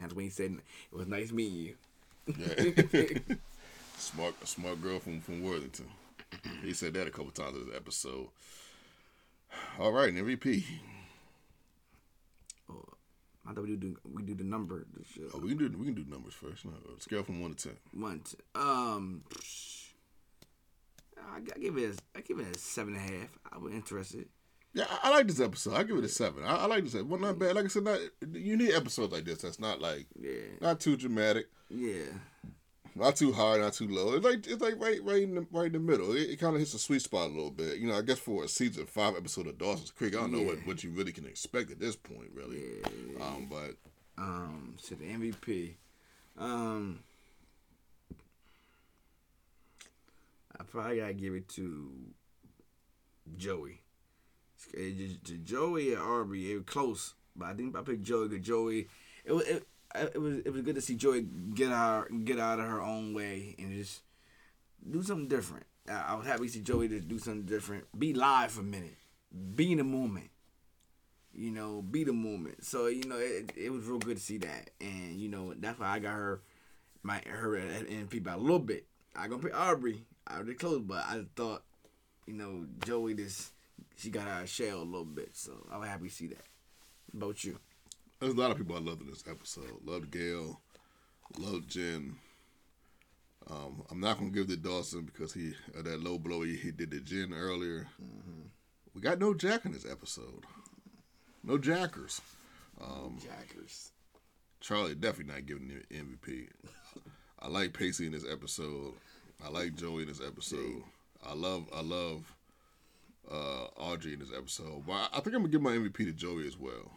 That's 0.00 0.14
when 0.14 0.24
he 0.24 0.30
said 0.30 0.52
it 0.92 0.96
was 0.96 1.06
nice 1.06 1.32
meeting 1.32 1.58
you. 1.58 1.74
Yeah. 2.38 3.36
smart, 3.96 4.46
smart 4.46 4.80
girl 4.82 4.98
from 5.00 5.20
from 5.20 5.42
Worthington. 5.42 5.86
He 6.62 6.72
said 6.72 6.94
that 6.94 7.06
a 7.06 7.10
couple 7.10 7.30
times 7.30 7.56
in 7.56 7.66
this 7.66 7.76
episode. 7.76 8.28
All 9.78 9.92
right, 9.92 10.12
MVP. 10.12 10.64
Oh, 12.70 12.84
I 13.48 13.52
thought 13.52 13.64
we 13.64 13.76
do 13.76 13.96
we 14.12 14.22
do 14.22 14.34
the 14.34 14.44
number. 14.44 14.86
Oh, 15.34 15.38
we 15.38 15.48
can 15.50 15.58
do 15.58 15.78
we 15.78 15.86
can 15.86 15.94
do 15.94 16.04
numbers 16.08 16.34
first. 16.34 16.64
No, 16.64 16.72
scale 16.98 17.22
from 17.22 17.40
one 17.40 17.54
to 17.54 17.68
ten. 17.68 17.76
One. 17.92 18.20
To, 18.20 18.60
um. 18.60 19.22
I, 19.32 19.75
I 21.18 21.40
give 21.58 21.76
it 21.78 21.98
a, 22.14 22.18
I 22.18 22.20
give 22.22 22.38
it 22.38 22.56
a 22.56 22.58
seven 22.58 22.94
and 22.96 23.08
a 23.10 23.12
half. 23.12 23.28
I 23.52 23.58
was 23.58 23.72
interested. 23.72 24.28
Yeah, 24.74 24.84
I, 24.90 25.08
I 25.08 25.10
like 25.10 25.26
this 25.26 25.40
episode. 25.40 25.74
I 25.74 25.82
give 25.84 25.96
it 25.96 26.04
a 26.04 26.08
seven. 26.08 26.44
I, 26.44 26.56
I 26.56 26.66
like 26.66 26.84
this. 26.84 26.94
Well, 27.02 27.18
not 27.20 27.38
bad. 27.38 27.54
Like 27.56 27.64
I 27.64 27.68
said, 27.68 27.84
not 27.84 27.98
you 28.32 28.56
need 28.56 28.72
episodes 28.72 29.12
like 29.12 29.24
this. 29.24 29.42
That's 29.42 29.58
not 29.60 29.80
like 29.80 30.06
yeah, 30.20 30.32
not 30.60 30.80
too 30.80 30.96
dramatic. 30.96 31.46
Yeah. 31.70 32.04
Not 32.94 33.14
too 33.16 33.30
high, 33.30 33.58
not 33.58 33.74
too 33.74 33.88
low. 33.88 34.14
It's 34.14 34.24
like 34.24 34.46
it's 34.46 34.62
like 34.62 34.80
right, 34.80 35.02
right 35.04 35.22
in 35.22 35.34
the 35.34 35.46
right 35.50 35.66
in 35.66 35.72
the 35.72 35.78
middle. 35.78 36.12
It, 36.16 36.30
it 36.30 36.36
kind 36.40 36.54
of 36.54 36.60
hits 36.60 36.72
a 36.72 36.78
sweet 36.78 37.02
spot 37.02 37.26
a 37.26 37.32
little 37.34 37.50
bit. 37.50 37.76
You 37.76 37.88
know, 37.88 37.98
I 37.98 38.00
guess 38.02 38.18
for 38.18 38.44
a 38.44 38.48
season 38.48 38.86
five 38.86 39.14
episode 39.16 39.46
of 39.48 39.58
Dawson's 39.58 39.90
Creek, 39.90 40.14
I 40.14 40.20
don't 40.20 40.32
Yeah. 40.32 40.38
know 40.38 40.44
what, 40.46 40.66
what 40.66 40.84
you 40.84 40.90
really 40.90 41.12
can 41.12 41.26
expect 41.26 41.70
at 41.70 41.78
this 41.78 41.94
point, 41.94 42.30
really. 42.32 42.58
Yeah. 42.58 43.22
Um, 43.24 43.48
but 43.50 43.76
Um. 44.16 44.76
So 44.80 44.94
the 44.94 45.04
MVP. 45.04 45.74
Um. 46.38 47.00
I 50.58 50.64
probably 50.64 50.98
gotta 50.98 51.14
give 51.14 51.34
it 51.34 51.48
to 51.50 51.90
Joey. 53.36 53.82
To 54.72 55.36
Joey 55.44 55.92
and 55.92 56.02
Audrey, 56.02 56.52
it 56.52 56.56
was 56.56 56.64
close, 56.64 57.14
but 57.34 57.46
I 57.46 57.54
think 57.54 57.76
I 57.76 57.82
picked 57.82 58.02
Joey 58.02 58.28
because 58.28 58.46
Joey. 58.46 58.88
It 59.24 59.32
was 59.32 59.46
it, 59.46 59.66
it 59.94 60.20
was 60.20 60.38
it 60.38 60.50
was 60.52 60.62
good 60.62 60.74
to 60.76 60.80
see 60.80 60.94
Joey 60.94 61.26
get 61.54 61.70
out 61.70 62.08
get 62.24 62.38
out 62.38 62.58
of 62.58 62.66
her 62.66 62.80
own 62.80 63.14
way 63.14 63.54
and 63.58 63.72
just 63.72 64.02
do 64.88 65.02
something 65.02 65.28
different. 65.28 65.66
I, 65.88 66.04
I 66.08 66.14
was 66.14 66.26
happy 66.26 66.46
to 66.46 66.52
see 66.52 66.60
Joey 66.60 66.88
to 66.88 67.00
do 67.00 67.18
something 67.18 67.44
different. 67.44 67.84
Be 67.98 68.14
live 68.14 68.52
for 68.52 68.60
a 68.60 68.64
minute. 68.64 68.96
Be 69.54 69.72
in 69.72 69.78
the 69.78 69.84
moment. 69.84 70.30
You 71.34 71.50
know, 71.50 71.82
be 71.82 72.04
the 72.04 72.14
moment. 72.14 72.64
So 72.64 72.86
you 72.86 73.04
know, 73.04 73.18
it, 73.18 73.52
it 73.56 73.70
was 73.70 73.84
real 73.84 73.98
good 73.98 74.16
to 74.16 74.22
see 74.22 74.38
that, 74.38 74.70
and 74.80 75.16
you 75.16 75.28
know 75.28 75.52
that's 75.58 75.78
why 75.78 75.88
I 75.88 75.98
got 75.98 76.12
her 76.12 76.40
my 77.02 77.20
her 77.26 77.50
MVP 77.50 78.22
by 78.22 78.32
a 78.32 78.38
little 78.38 78.58
bit. 78.58 78.86
I 79.14 79.28
gonna 79.28 79.42
pick 79.42 79.58
Audrey. 79.58 80.04
I 80.26 80.36
already 80.36 80.54
close, 80.54 80.82
but 80.82 81.04
I 81.06 81.24
thought, 81.34 81.62
you 82.26 82.34
know, 82.34 82.66
Joey 82.84 83.14
just 83.14 83.52
she 83.96 84.10
got 84.10 84.28
out 84.28 84.42
of 84.42 84.48
shell 84.48 84.78
a 84.78 84.82
little 84.82 85.04
bit. 85.04 85.30
So 85.32 85.52
I 85.70 85.78
was 85.78 85.88
happy 85.88 86.08
to 86.08 86.14
see 86.14 86.26
that. 86.28 86.44
About 87.14 87.44
you? 87.44 87.58
there's 88.20 88.32
a 88.32 88.36
lot 88.36 88.50
of 88.50 88.56
people 88.56 88.76
I 88.76 88.80
loved 88.80 89.02
in 89.02 89.08
this 89.08 89.24
episode. 89.28 89.84
Loved 89.84 90.10
Gale, 90.10 90.60
loved 91.38 91.68
Jen. 91.68 92.16
Um, 93.48 93.82
I'm 93.90 94.00
not 94.00 94.18
gonna 94.18 94.30
give 94.30 94.44
it 94.44 94.48
to 94.48 94.56
Dawson 94.56 95.04
because 95.04 95.32
he 95.32 95.52
uh, 95.78 95.82
that 95.82 96.02
low 96.02 96.18
blow 96.18 96.42
he, 96.42 96.56
he 96.56 96.70
did 96.72 96.90
to 96.90 97.00
Jen 97.00 97.32
earlier. 97.32 97.86
We 98.94 99.00
got 99.00 99.18
no 99.18 99.34
Jack 99.34 99.64
in 99.66 99.72
this 99.72 99.86
episode. 99.88 100.44
No 101.44 101.58
Jackers. 101.58 102.20
Um, 102.80 103.18
Jackers. 103.22 103.92
Charlie 104.60 104.94
definitely 104.94 105.34
not 105.34 105.46
giving 105.46 105.68
the 105.68 105.96
MVP. 105.96 106.48
I 107.38 107.48
like 107.48 107.72
Pacey 107.72 108.06
in 108.06 108.12
this 108.12 108.24
episode. 108.28 108.94
I 109.44 109.50
like 109.50 109.74
Joey 109.74 110.02
in 110.02 110.08
this 110.08 110.20
episode. 110.24 110.82
I 111.24 111.34
love 111.34 111.66
I 111.74 111.80
love 111.80 112.34
uh, 113.30 113.66
Audrey 113.76 114.14
in 114.14 114.20
this 114.20 114.32
episode. 114.36 114.84
But 114.86 115.10
I, 115.12 115.20
think 115.20 115.34
I'm 115.36 115.42
gonna 115.42 115.48
give 115.48 115.62
my 115.62 115.72
MVP 115.72 115.96
to 115.96 116.12
Joey 116.12 116.46
as 116.46 116.56
well. 116.56 116.92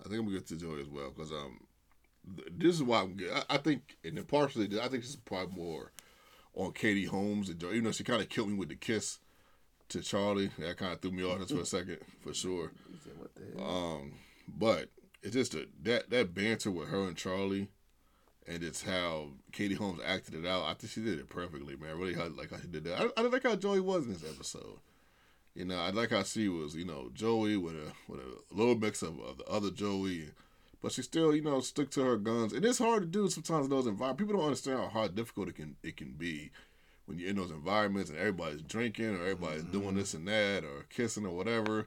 I 0.00 0.08
think 0.08 0.20
I'm 0.20 0.26
gonna 0.26 0.38
give 0.38 0.42
it 0.42 0.48
to 0.48 0.56
Joey 0.56 0.80
as 0.80 0.88
well 0.88 1.10
because 1.10 1.32
um, 1.32 1.60
th- 2.36 2.48
this 2.56 2.74
is 2.74 2.82
why 2.82 3.02
I'm. 3.02 3.14
Good. 3.14 3.32
I, 3.32 3.54
I 3.54 3.56
think, 3.58 3.96
and 4.04 4.16
then 4.16 4.24
partially, 4.24 4.66
I 4.78 4.88
think 4.88 5.02
this 5.02 5.10
is 5.10 5.16
probably 5.16 5.56
more 5.56 5.92
on 6.54 6.72
Katie 6.72 7.06
Holmes 7.06 7.48
and 7.48 7.58
Joey. 7.58 7.76
You 7.76 7.82
know, 7.82 7.92
she 7.92 8.04
kind 8.04 8.22
of 8.22 8.28
killed 8.28 8.48
me 8.48 8.54
with 8.54 8.68
the 8.68 8.76
kiss 8.76 9.18
to 9.88 10.00
Charlie. 10.00 10.50
That 10.58 10.76
kind 10.76 10.92
of 10.92 11.00
threw 11.00 11.10
me 11.10 11.24
off 11.24 11.38
just 11.38 11.54
for 11.54 11.60
a 11.60 11.66
second, 11.66 11.98
for 12.22 12.34
sure. 12.34 12.72
Said, 13.02 13.18
"What 13.18 13.34
the 13.34 13.62
hell?" 13.62 13.70
Um, 13.70 14.12
but 14.46 14.90
it's 15.22 15.34
just 15.34 15.54
a, 15.54 15.66
that 15.82 16.10
that 16.10 16.34
banter 16.34 16.70
with 16.70 16.88
her 16.88 17.04
and 17.08 17.16
Charlie, 17.16 17.68
and 18.46 18.62
it's 18.62 18.82
how 18.82 19.28
Katie 19.52 19.74
Holmes 19.74 20.00
acted 20.04 20.34
it 20.34 20.46
out. 20.46 20.64
I 20.64 20.74
think 20.74 20.92
she 20.92 21.02
did 21.02 21.18
it 21.18 21.28
perfectly, 21.28 21.76
man. 21.76 21.90
I 21.90 21.92
really 21.92 22.14
how, 22.14 22.28
like 22.28 22.50
how 22.50 22.58
she 22.58 22.68
did 22.68 22.84
that. 22.84 23.00
I, 23.16 23.20
I 23.20 23.24
like 23.24 23.42
how 23.42 23.56
Joey 23.56 23.80
was 23.80 24.06
in 24.06 24.12
this 24.12 24.24
episode. 24.24 24.78
You 25.54 25.64
know, 25.64 25.78
I 25.78 25.90
like 25.90 26.10
how 26.10 26.22
she 26.22 26.48
was. 26.48 26.74
You 26.74 26.84
know, 26.84 27.10
Joey 27.14 27.56
with 27.56 27.74
a 27.74 27.92
with 28.08 28.20
a 28.20 28.54
little 28.54 28.76
mix 28.76 29.02
of, 29.02 29.18
of 29.20 29.38
the 29.38 29.44
other 29.44 29.70
Joey, 29.70 30.30
but 30.82 30.92
she 30.92 31.02
still 31.02 31.34
you 31.34 31.42
know 31.42 31.60
stuck 31.60 31.90
to 31.90 32.02
her 32.02 32.16
guns. 32.16 32.52
And 32.52 32.64
it's 32.64 32.78
hard 32.78 33.02
to 33.02 33.06
do 33.06 33.28
sometimes 33.28 33.66
in 33.66 33.70
those 33.70 33.86
environments. 33.86 34.22
People 34.22 34.38
don't 34.38 34.46
understand 34.46 34.78
how 34.78 34.88
hard 34.88 35.14
difficult 35.14 35.48
it 35.48 35.56
can 35.56 35.76
it 35.82 35.96
can 35.96 36.12
be 36.12 36.50
when 37.06 37.18
you're 37.18 37.30
in 37.30 37.36
those 37.36 37.52
environments 37.52 38.10
and 38.10 38.18
everybody's 38.18 38.62
drinking 38.62 39.14
or 39.16 39.22
everybody's 39.22 39.62
doing 39.62 39.88
mm-hmm. 39.88 39.98
this 39.98 40.14
and 40.14 40.26
that 40.26 40.64
or 40.64 40.84
kissing 40.90 41.24
or 41.24 41.30
whatever 41.30 41.86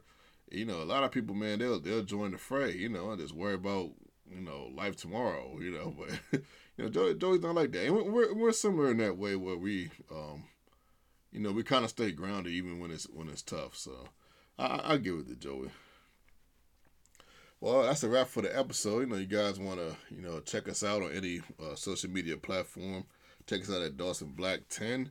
you 0.51 0.65
know, 0.65 0.81
a 0.81 0.83
lot 0.83 1.03
of 1.03 1.11
people, 1.11 1.35
man, 1.35 1.59
they'll 1.59 1.79
they'll 1.79 2.03
join 2.03 2.31
the 2.31 2.37
fray, 2.37 2.73
you 2.73 2.89
know, 2.89 3.11
and 3.11 3.21
just 3.21 3.35
worry 3.35 3.53
about 3.53 3.91
you 4.33 4.41
know 4.41 4.69
life 4.75 4.95
tomorrow, 4.95 5.57
you 5.59 5.71
know. 5.71 5.95
But 6.31 6.41
you 6.77 6.85
know, 6.85 6.89
Joey, 6.89 7.15
Joey's 7.15 7.41
not 7.41 7.55
like 7.55 7.73
that, 7.73 7.87
and 7.87 8.13
we're, 8.13 8.33
we're 8.33 8.53
similar 8.53 8.91
in 8.91 8.97
that 8.97 9.17
way 9.17 9.35
where 9.35 9.57
we, 9.57 9.89
um, 10.09 10.45
you 11.29 11.41
know, 11.41 11.51
we 11.51 11.61
kind 11.61 11.83
of 11.83 11.89
stay 11.89 12.11
grounded 12.11 12.53
even 12.53 12.79
when 12.79 12.89
it's 12.89 13.03
when 13.09 13.27
it's 13.27 13.41
tough. 13.41 13.75
So 13.75 13.91
I 14.57 14.93
I 14.93 14.97
give 14.97 15.15
it 15.15 15.27
to 15.27 15.35
Joey. 15.35 15.71
Well, 17.61 17.83
that's 17.83 18.03
a 18.03 18.07
wrap 18.07 18.27
for 18.27 18.41
the 18.41 18.57
episode. 18.57 19.01
You 19.01 19.05
know, 19.07 19.17
you 19.17 19.25
guys 19.25 19.59
want 19.59 19.79
to 19.79 19.95
you 20.13 20.21
know 20.21 20.39
check 20.39 20.69
us 20.69 20.83
out 20.83 21.01
on 21.01 21.11
any 21.11 21.41
uh, 21.61 21.75
social 21.75 22.09
media 22.09 22.37
platform. 22.37 23.03
Check 23.45 23.61
us 23.61 23.71
out 23.71 23.81
at 23.81 23.97
Dawson 23.97 24.29
Black 24.29 24.61
Ten 24.69 25.09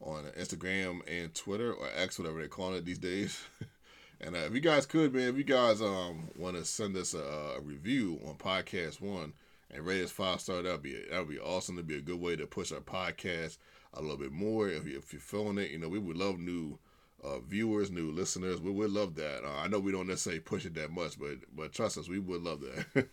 on 0.00 0.24
Instagram 0.38 1.00
and 1.08 1.34
Twitter 1.34 1.72
or 1.72 1.88
X, 1.96 2.18
whatever 2.18 2.38
they're 2.40 2.48
calling 2.48 2.76
it 2.76 2.84
these 2.84 2.98
days. 2.98 3.42
And 4.20 4.34
uh, 4.34 4.40
if 4.40 4.54
you 4.54 4.60
guys 4.60 4.86
could, 4.86 5.12
man, 5.14 5.28
if 5.28 5.36
you 5.36 5.44
guys 5.44 5.82
um 5.82 6.28
want 6.36 6.56
to 6.56 6.64
send 6.64 6.96
us 6.96 7.14
a, 7.14 7.18
a 7.18 7.60
review 7.60 8.20
on 8.26 8.34
Podcast 8.34 9.00
One 9.00 9.32
and 9.70 9.84
rate 9.84 10.02
us 10.02 10.10
five 10.10 10.40
star, 10.40 10.62
that'd 10.62 10.82
be 10.82 10.98
that'd 11.10 11.28
be 11.28 11.38
awesome. 11.38 11.76
That'd 11.76 11.88
be 11.88 11.98
a 11.98 12.00
good 12.00 12.20
way 12.20 12.36
to 12.36 12.46
push 12.46 12.72
our 12.72 12.80
podcast 12.80 13.58
a 13.94 14.00
little 14.00 14.16
bit 14.16 14.32
more. 14.32 14.68
If, 14.68 14.86
you, 14.86 14.98
if 14.98 15.12
you're 15.12 15.20
feeling 15.20 15.58
it, 15.58 15.70
you 15.70 15.78
know, 15.78 15.88
we 15.88 15.98
would 15.98 16.16
love 16.16 16.38
new 16.38 16.78
uh, 17.22 17.38
viewers, 17.40 17.90
new 17.90 18.10
listeners. 18.10 18.60
We 18.60 18.70
would 18.70 18.90
love 18.90 19.14
that. 19.16 19.44
Uh, 19.44 19.56
I 19.58 19.68
know 19.68 19.78
we 19.78 19.92
don't 19.92 20.08
necessarily 20.08 20.40
push 20.40 20.64
it 20.64 20.74
that 20.74 20.90
much, 20.90 21.18
but 21.18 21.36
but 21.54 21.72
trust 21.72 21.98
us, 21.98 22.08
we 22.08 22.18
would 22.18 22.42
love 22.42 22.60
that. 22.60 23.08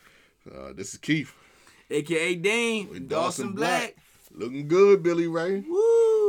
uh, 0.52 0.72
this 0.74 0.94
is 0.94 0.98
Keith. 0.98 1.32
aka 1.90 2.34
Dane, 2.34 2.88
With 2.88 3.08
Dawson, 3.08 3.52
Black. 3.52 3.96
Looking 4.34 4.66
good, 4.66 5.02
Billy 5.02 5.26
Ray. 5.26 5.60
Woo! 5.60 6.21